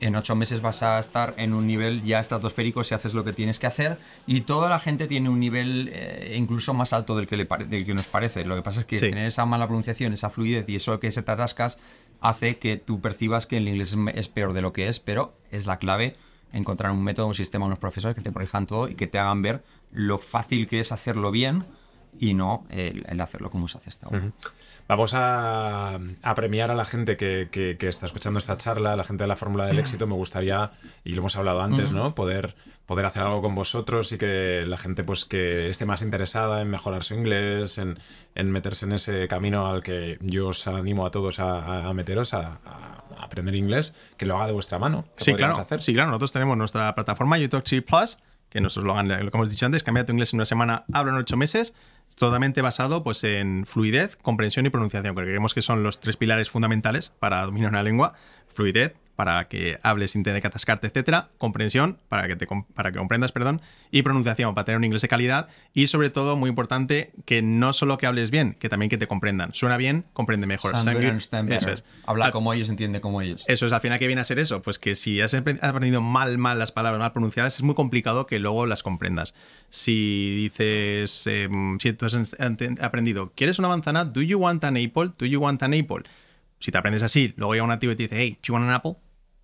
En 0.00 0.16
ocho 0.16 0.34
meses 0.34 0.62
vas 0.62 0.82
a 0.82 0.98
estar 0.98 1.34
en 1.36 1.52
un 1.52 1.66
nivel 1.66 2.02
ya 2.02 2.20
estratosférico 2.20 2.82
si 2.84 2.94
haces 2.94 3.12
lo 3.12 3.22
que 3.22 3.34
tienes 3.34 3.58
que 3.58 3.66
hacer 3.66 3.98
y 4.26 4.40
toda 4.40 4.70
la 4.70 4.78
gente 4.78 5.06
tiene 5.06 5.28
un 5.28 5.38
nivel 5.38 5.90
eh, 5.92 6.34
incluso 6.38 6.72
más 6.72 6.94
alto 6.94 7.14
del 7.14 7.26
que, 7.26 7.36
le 7.36 7.44
del 7.68 7.84
que 7.84 7.92
nos 7.92 8.06
parece. 8.06 8.46
Lo 8.46 8.56
que 8.56 8.62
pasa 8.62 8.80
es 8.80 8.86
que 8.86 8.96
Sí. 8.96 9.10
tener 9.10 9.26
esa 9.26 9.44
mala 9.44 9.66
pronunciación, 9.66 10.14
esa 10.14 10.30
fluidez 10.30 10.66
y 10.70 10.76
eso 10.76 10.98
que 11.00 11.10
se 11.10 11.22
te 11.22 11.30
atascas 11.30 11.78
hace 12.20 12.58
que 12.58 12.76
tú 12.76 13.00
percibas 13.00 13.46
que 13.46 13.56
el 13.56 13.68
inglés 13.68 13.96
es 14.14 14.28
peor 14.28 14.52
de 14.52 14.62
lo 14.62 14.72
que 14.72 14.88
es, 14.88 15.00
pero 15.00 15.34
es 15.50 15.66
la 15.66 15.78
clave 15.78 16.16
encontrar 16.52 16.92
un 16.92 17.02
método, 17.02 17.26
un 17.26 17.34
sistema, 17.34 17.66
unos 17.66 17.78
profesores 17.78 18.14
que 18.14 18.22
te 18.22 18.32
corrijan 18.32 18.66
todo 18.66 18.88
y 18.88 18.94
que 18.94 19.06
te 19.06 19.18
hagan 19.18 19.42
ver 19.42 19.62
lo 19.92 20.18
fácil 20.18 20.66
que 20.66 20.80
es 20.80 20.92
hacerlo 20.92 21.30
bien 21.30 21.64
y 22.18 22.34
no 22.34 22.64
el, 22.70 23.04
el 23.08 23.20
hacerlo 23.20 23.50
como 23.50 23.68
se 23.68 23.78
hace 23.78 23.90
hasta 23.90 24.06
ahora. 24.06 24.32
Vamos 24.90 25.14
a, 25.14 26.00
a 26.22 26.34
premiar 26.34 26.72
a 26.72 26.74
la 26.74 26.84
gente 26.84 27.16
que, 27.16 27.46
que- 27.52 27.76
que 27.78 27.86
está 27.86 28.06
escuchando 28.06 28.40
esta 28.40 28.56
charla, 28.56 28.94
a 28.94 28.96
la 28.96 29.04
gente 29.04 29.22
de 29.22 29.28
la 29.28 29.36
Fórmula 29.36 29.64
del 29.66 29.78
Éxito. 29.78 30.08
Me 30.08 30.14
gustaría, 30.14 30.72
y 31.04 31.12
lo 31.12 31.20
hemos 31.20 31.36
hablado 31.36 31.60
antes, 31.62 31.92
¿no? 31.92 32.12
Poder, 32.16 32.56
poder 32.86 33.06
hacer 33.06 33.22
algo 33.22 33.40
con 33.40 33.54
vosotros 33.54 34.10
y 34.10 34.18
que 34.18 34.64
la 34.66 34.76
gente 34.78 35.04
pues 35.04 35.24
que 35.24 35.68
esté 35.70 35.86
más 35.86 36.02
interesada 36.02 36.60
en 36.60 36.68
mejorar 36.70 37.04
su 37.04 37.14
inglés, 37.14 37.78
en, 37.78 38.00
en 38.34 38.50
meterse 38.50 38.84
en 38.86 38.92
ese 38.94 39.28
camino 39.28 39.68
al 39.68 39.84
que 39.84 40.18
yo 40.22 40.48
os 40.48 40.66
animo 40.66 41.06
a 41.06 41.12
todos 41.12 41.38
a, 41.38 41.86
a- 41.88 41.94
meteros, 41.94 42.34
a, 42.34 42.58
a- 42.66 43.04
aprender 43.22 43.54
inglés, 43.54 43.94
que 44.16 44.26
lo 44.26 44.34
haga 44.38 44.48
de 44.48 44.52
vuestra 44.54 44.80
mano. 44.80 45.04
¿Qué 45.16 45.22
Sí, 45.22 45.34
claro. 45.34 45.56
hacer? 45.56 45.84
Sí, 45.84 45.94
claro. 45.94 46.08
Nosotros 46.08 46.32
tenemos 46.32 46.56
nuestra 46.56 46.92
plataforma 46.96 47.38
YouTube 47.38 47.62
Plus, 47.84 48.18
que 48.48 48.60
nuestro 48.60 48.80
eslogan, 48.82 49.06
lo 49.06 49.30
que 49.30 49.36
hemos 49.36 49.50
dicho 49.50 49.66
antes, 49.66 49.84
cambia 49.84 50.04
tu 50.04 50.10
inglés 50.12 50.32
en 50.32 50.38
una 50.38 50.46
semana, 50.46 50.84
habla 50.92 51.12
en 51.12 51.18
ocho 51.18 51.36
meses, 51.36 51.76
totalmente 52.20 52.60
basado 52.60 53.02
pues, 53.02 53.24
en 53.24 53.64
fluidez, 53.66 54.16
comprensión 54.16 54.66
y 54.66 54.70
pronunciación, 54.70 55.14
porque 55.14 55.30
creemos 55.30 55.54
que 55.54 55.62
son 55.62 55.82
los 55.82 56.00
tres 56.00 56.16
pilares 56.16 56.50
fundamentales 56.50 57.12
para 57.18 57.42
dominar 57.44 57.70
una 57.70 57.82
lengua. 57.82 58.12
Fluidez, 58.52 58.94
para 59.20 59.48
que 59.48 59.78
hables 59.82 60.12
sin 60.12 60.22
tener 60.22 60.40
que 60.40 60.46
atascarte, 60.46 60.86
etcétera. 60.86 61.28
Comprensión, 61.36 61.98
para 62.08 62.26
que, 62.26 62.36
te, 62.36 62.46
para 62.72 62.90
que 62.90 62.96
comprendas, 62.96 63.32
perdón. 63.32 63.60
Y 63.90 64.00
pronunciación, 64.00 64.54
para 64.54 64.64
tener 64.64 64.78
un 64.78 64.84
inglés 64.84 65.02
de 65.02 65.08
calidad. 65.08 65.48
Y 65.74 65.88
sobre 65.88 66.08
todo, 66.08 66.38
muy 66.38 66.48
importante, 66.48 67.10
que 67.26 67.42
no 67.42 67.74
solo 67.74 67.98
que 67.98 68.06
hables 68.06 68.30
bien, 68.30 68.56
que 68.58 68.70
también 68.70 68.88
que 68.88 68.96
te 68.96 69.06
comprendan. 69.06 69.52
Suena 69.52 69.76
bien, 69.76 70.06
comprende 70.14 70.46
mejor. 70.46 70.70
Sound 70.70 71.52
Eso 71.52 71.70
es. 71.70 71.84
Habla 72.06 72.24
Al- 72.24 72.32
como 72.32 72.54
ellos, 72.54 72.70
entiende 72.70 73.02
como 73.02 73.20
ellos. 73.20 73.44
eso 73.46 73.66
es, 73.66 73.72
al 73.74 73.82
final, 73.82 73.98
¿qué 73.98 74.06
viene 74.06 74.22
a 74.22 74.24
ser 74.24 74.38
eso? 74.38 74.62
Pues 74.62 74.78
que 74.78 74.94
si 74.94 75.20
has 75.20 75.34
aprendido 75.34 76.00
mal, 76.00 76.38
mal 76.38 76.58
las 76.58 76.72
palabras 76.72 76.98
mal 76.98 77.12
pronunciadas, 77.12 77.56
es 77.56 77.62
muy 77.62 77.74
complicado 77.74 78.24
que 78.24 78.38
luego 78.38 78.64
las 78.64 78.82
comprendas. 78.82 79.34
Si 79.68 80.34
dices, 80.44 81.26
em, 81.26 81.78
si 81.78 81.92
tú 81.92 82.06
has 82.06 82.16
aprendido, 82.80 83.32
¿quieres 83.36 83.58
una 83.58 83.68
manzana? 83.68 84.06
¿Do 84.06 84.22
you 84.22 84.38
want 84.38 84.64
an 84.64 84.78
apple? 84.78 85.10
¿Do 85.18 85.26
you 85.26 85.40
want 85.40 85.62
an 85.62 85.74
apple? 85.74 86.04
Si 86.58 86.70
te 86.70 86.76
aprendes 86.76 87.02
así, 87.02 87.32
luego 87.36 87.54
llega 87.54 87.64
un 87.64 87.70
nativo 87.70 87.92
y 87.92 87.96
te 87.96 88.02
dice, 88.04 88.16
hey, 88.18 88.38
¿do 88.42 88.48
you 88.48 88.52
want 88.54 88.66
an 88.66 88.74
apple? 88.74 88.92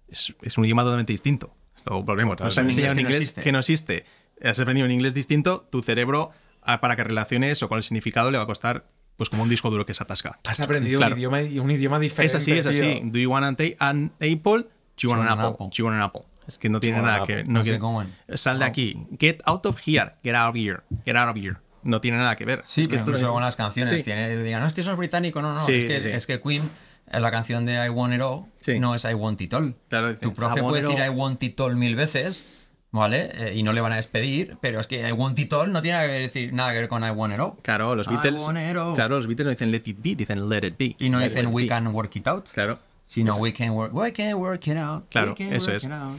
Es, 0.09 0.35
es 0.43 0.59
un 0.59 0.65
idioma 0.65 0.83
totalmente 0.83 1.13
distinto. 1.13 1.55
Luego 1.85 2.03
volvemos. 2.03 2.41
Nos 2.41 2.59
han 2.59 2.67
enseñado 2.67 2.93
en 2.93 3.01
Inglés 3.01 3.29
inglés 3.31 3.45
que 3.45 3.53
no 3.53 3.59
existe. 3.61 4.05
Has 4.43 4.59
aprendido 4.59 4.87
un 4.87 4.93
inglés 4.93 5.15
distinto, 5.15 5.67
tu 5.71 5.83
cerebro, 5.83 6.31
ah, 6.63 6.81
para 6.81 6.97
que 6.97 7.05
relacione 7.05 7.51
eso 7.51 7.69
con 7.69 7.77
el 7.79 7.83
significado, 7.83 8.31
le 8.31 8.39
va 8.39 8.45
a 8.45 8.47
costar 8.47 8.87
pues 9.17 9.31
como 9.31 9.43
un 9.45 9.49
disco 9.49 9.71
duro 9.71 9.87
que 9.87 9.95
se 9.95 10.03
atasca. 10.03 10.39
Has 10.45 10.61
aprendido 10.61 10.99
Claro. 10.99 11.15
un, 11.15 11.19
idioma, 11.21 11.39
un 11.41 11.71
idioma 11.71 11.99
diferente. 11.99 12.27
Es 12.27 12.35
así, 12.35 12.53
es 12.53 12.67
así. 12.67 12.81
tío. 12.81 13.01
Do 13.05 13.19
you 13.19 13.31
want 13.31 13.45
an, 13.45 14.13
apple? 14.21 14.63
Do 14.63 14.67
you 14.99 15.11
want 15.11 15.23
an 15.23 15.39
apple? 15.39 15.57
Do 15.59 15.71
you 15.73 15.85
want 15.87 15.97
an 15.97 16.03
apple? 16.03 16.23
Es 16.47 16.59
que 16.59 16.69
no 16.69 16.81
tiene 16.81 17.01
nada 17.01 17.25
que 17.25 17.41
apple. 17.41 17.45
no 17.45 17.63
No. 17.63 18.07
Sal 18.37 18.59
de 18.59 18.65
aquí. 18.65 19.07
Get 19.19 19.41
out 19.47 19.65
of 19.67 19.79
here. 19.87 20.13
Get 20.23 20.35
out 20.35 20.51
of 20.51 20.57
here. 20.57 20.81
Get 21.05 21.17
out 21.17 21.31
of 21.31 21.37
here. 21.37 21.57
No 21.83 22.01
tiene 22.01 22.19
nada 22.19 22.37
que 22.37 22.45
ver. 22.45 22.63
Sí, 22.67 22.83
es 22.83 22.89
que 22.89 22.93
pero 22.97 23.03
esto 23.03 23.11
incluso 23.13 23.33
con 23.33 23.43
las 23.43 23.57
canciones 23.57 23.97
Sí. 23.97 24.03
tiene, 24.03 24.43
digan, 24.43 24.61
no, 24.61 24.67
es 24.67 24.73
que 24.75 24.81
eso 24.81 24.91
es 24.91 24.97
británico, 24.97 25.41
no, 25.41 25.55
no, 25.55 25.61
Sí, 25.61 25.75
es, 25.75 25.85
que, 25.85 26.03
sí, 26.03 26.09
es 26.11 26.27
que 26.27 26.41
Queen, 26.41 26.63
en 26.63 26.71
la 27.13 27.31
canción 27.31 27.67
de 27.67 27.75
I 27.85 27.89
Want 27.89 28.15
It 28.15 28.21
All, 28.21 28.45
Sí. 28.61 28.79
no 28.81 28.95
es 28.95 29.05
I 29.05 29.15
Want 29.15 29.41
It 29.41 29.55
All. 29.55 29.75
Claro, 29.89 30.09
dice, 30.09 30.21
tu 30.21 30.33
profe 30.33 30.61
puede 30.63 30.83
decir 30.83 31.01
all. 31.01 31.07
I 31.07 31.09
Want 31.11 31.43
It 31.43 31.59
All 31.61 31.77
mil 31.77 31.95
veces, 31.97 32.67
¿vale? 32.91 33.31
Eh, 33.35 33.55
y 33.57 33.63
no 33.63 33.73
le 33.73 33.81
van 33.81 33.93
a 33.93 33.97
despedir, 33.97 34.57
pero 34.61 34.81
es 34.81 34.87
que 34.87 35.09
I 35.09 35.13
Want 35.13 35.39
It 35.39 35.53
All 35.53 35.71
no 35.73 35.83
tiene 35.83 36.01
que 36.07 36.13
decir, 36.13 36.53
nada 36.53 36.73
que 36.73 36.79
ver 36.81 36.89
con 36.89 37.03
I 37.05 37.11
Want 37.11 37.35
It 37.35 37.41
All. 37.41 37.53
Claro, 37.63 37.95
los 37.95 38.07
I 38.09 38.11
Beatles. 38.11 38.43
want 38.47 38.59
it 38.59 38.77
all. 38.77 38.95
Claro, 38.95 39.17
los 39.17 39.27
Beatles 39.27 39.45
no 39.47 39.51
dicen 39.51 39.71
let 39.71 39.83
it 39.87 39.99
be, 40.03 40.15
dicen 40.15 40.49
let 40.49 40.67
it 40.67 40.77
be. 40.79 40.97
Y 40.99 41.09
no 41.11 41.19
Let 41.19 41.29
dicen 41.29 41.47
We 41.53 41.63
be. 41.63 41.69
Can 41.69 41.87
Work 41.95 42.17
It 42.17 42.27
Out, 42.29 42.49
Claro. 42.53 42.79
sino 43.07 43.37
we 43.37 43.53
can, 43.53 43.71
work, 43.71 43.93
we 43.95 44.13
can 44.13 44.35
Work 44.35 44.67
It 44.67 44.77
Out. 44.79 45.05
Claro, 45.11 45.31
we 45.31 45.35
can 45.37 45.53
eso 45.53 45.67
work 45.69 45.77
es. 45.77 45.85
it 45.85 45.93
out. 45.93 46.17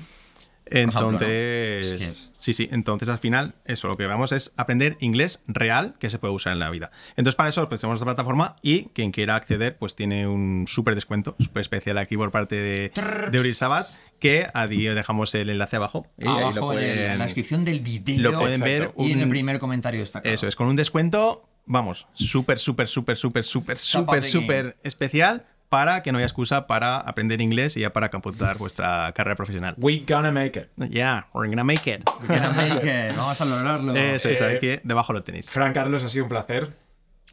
Entonces, 0.71 2.31
sí, 2.37 2.53
sí, 2.53 2.69
entonces 2.71 3.09
al 3.09 3.17
final, 3.17 3.55
eso, 3.65 3.87
lo 3.87 3.97
que 3.97 4.05
vamos 4.05 4.31
es 4.31 4.53
aprender 4.57 4.97
inglés 4.99 5.41
real 5.47 5.95
que 5.99 6.09
se 6.09 6.19
puede 6.19 6.33
usar 6.33 6.53
en 6.53 6.59
la 6.59 6.69
vida. 6.69 6.91
Entonces, 7.15 7.35
para 7.35 7.49
eso, 7.49 7.67
pues 7.69 7.81
tenemos 7.81 7.97
esta 7.97 8.05
plataforma 8.05 8.55
y 8.61 8.85
quien 8.89 9.11
quiera 9.11 9.35
acceder, 9.35 9.77
pues 9.77 9.95
tiene 9.95 10.27
un 10.27 10.65
súper 10.67 10.95
descuento, 10.95 11.35
súper 11.39 11.61
especial 11.61 11.97
aquí 11.97 12.17
por 12.17 12.31
parte 12.31 12.55
de, 12.55 12.91
de 13.31 13.39
Urisabat, 13.39 13.85
que 14.19 14.47
a 14.53 14.67
día 14.67 14.93
dejamos 14.93 15.33
el 15.35 15.49
enlace 15.49 15.75
abajo. 15.75 16.07
Y 16.17 16.27
ahí 16.27 16.33
lo 16.33 16.37
Abajo 16.39 16.73
en, 16.73 16.79
el- 16.79 16.85
pueden- 16.95 17.11
en 17.11 17.17
la 17.19 17.23
descripción 17.25 17.65
del 17.65 17.79
video 17.81 18.31
lo 18.31 18.39
pueden 18.39 18.61
ver. 18.61 18.81
Exacto. 18.83 19.03
y 19.03 19.11
en 19.11 19.19
el 19.21 19.29
primer 19.29 19.59
comentario 19.59 19.99
destacado. 19.99 20.33
Eso 20.33 20.47
es, 20.47 20.55
con 20.55 20.67
un 20.67 20.75
descuento, 20.75 21.47
vamos, 21.65 22.07
súper, 22.13 22.59
súper, 22.59 22.87
súper, 22.87 23.17
súper, 23.17 23.43
súper, 23.45 23.77
súper, 23.77 24.23
súper 24.23 24.77
especial 24.83 25.45
para 25.69 26.01
que 26.03 26.11
no 26.11 26.17
haya 26.17 26.25
excusa 26.27 26.67
para 26.67 26.97
aprender 26.97 27.41
inglés 27.41 27.75
y 27.77 27.81
ya 27.81 27.91
para 27.91 28.09
computar 28.09 28.57
vuestra 28.57 29.11
carrera 29.13 29.35
profesional. 29.35 29.75
We 29.77 30.03
gonna 30.07 30.31
make 30.31 30.59
it. 30.59 30.69
Yeah, 30.91 31.25
we're 31.33 31.49
gonna 31.49 31.63
make 31.63 31.89
it. 31.91 32.03
We're 32.21 32.39
gonna 32.39 32.53
make 32.53 32.85
it. 32.85 33.15
Vamos 33.17 33.41
a 33.41 33.45
lograrlo. 33.45 33.95
Eso 33.95 34.29
es, 34.29 34.41
Eh, 34.41 34.55
aquí 34.55 34.79
debajo 34.83 35.13
lo 35.13 35.23
tenéis. 35.23 35.49
Fran 35.49 35.73
Carlos, 35.73 36.03
ha 36.03 36.07
sido 36.09 36.23
un 36.25 36.29
placer. 36.29 36.69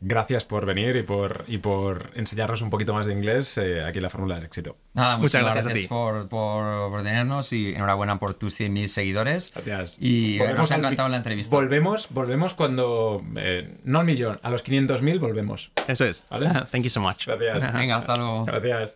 Gracias 0.01 0.45
por 0.45 0.67
venir 0.67 0.97
y 0.97 1.03
por, 1.03 1.45
y 1.47 1.59
por 1.59 2.11
enseñarnos 2.15 2.61
un 2.63 2.71
poquito 2.71 2.93
más 2.93 3.07
de 3.07 3.13
inglés 3.13 3.57
eh, 3.59 3.83
aquí 3.85 3.99
en 3.99 4.03
la 4.03 4.11
Fórmula 4.11 4.35
del 4.35 4.45
Éxito. 4.45 4.77
Nada, 4.93 5.17
Muchas 5.17 5.41
muchas 5.43 5.53
gracias 5.55 5.67
a 5.67 5.75
ti. 5.75 5.87
por, 5.87 6.29
por, 6.29 6.91
por 6.91 7.03
tenernos 7.03 7.53
y 7.53 7.75
enhorabuena 7.75 8.19
por 8.19 8.35
tus 8.35 8.59
100.000 8.61 8.89
seguidores. 8.89 9.53
Gracias. 9.55 9.97
Y 10.01 10.39
nos 10.57 10.71
ha 10.73 10.77
encantado 10.77 11.09
la 11.09 11.17
entrevista. 11.19 11.55
Volvemos, 11.55 12.09
volvemos 12.11 12.55
cuando. 12.55 13.23
eh, 13.37 13.79
no 13.85 14.01
al 14.01 14.07
millón, 14.07 14.39
a 14.43 14.51
los 14.51 14.65
500.000 14.65 15.19
volvemos. 15.21 15.71
Eso 15.89 16.05
es. 16.05 16.27
¿Vale? 16.31 16.49
Thank 16.71 16.83
you 16.85 16.91
so 16.91 17.01
much. 17.01 17.27
Gracias. 17.27 17.73
Venga, 17.73 17.97
hasta 17.97 18.15
luego. 18.17 18.45
Gracias. 18.45 18.93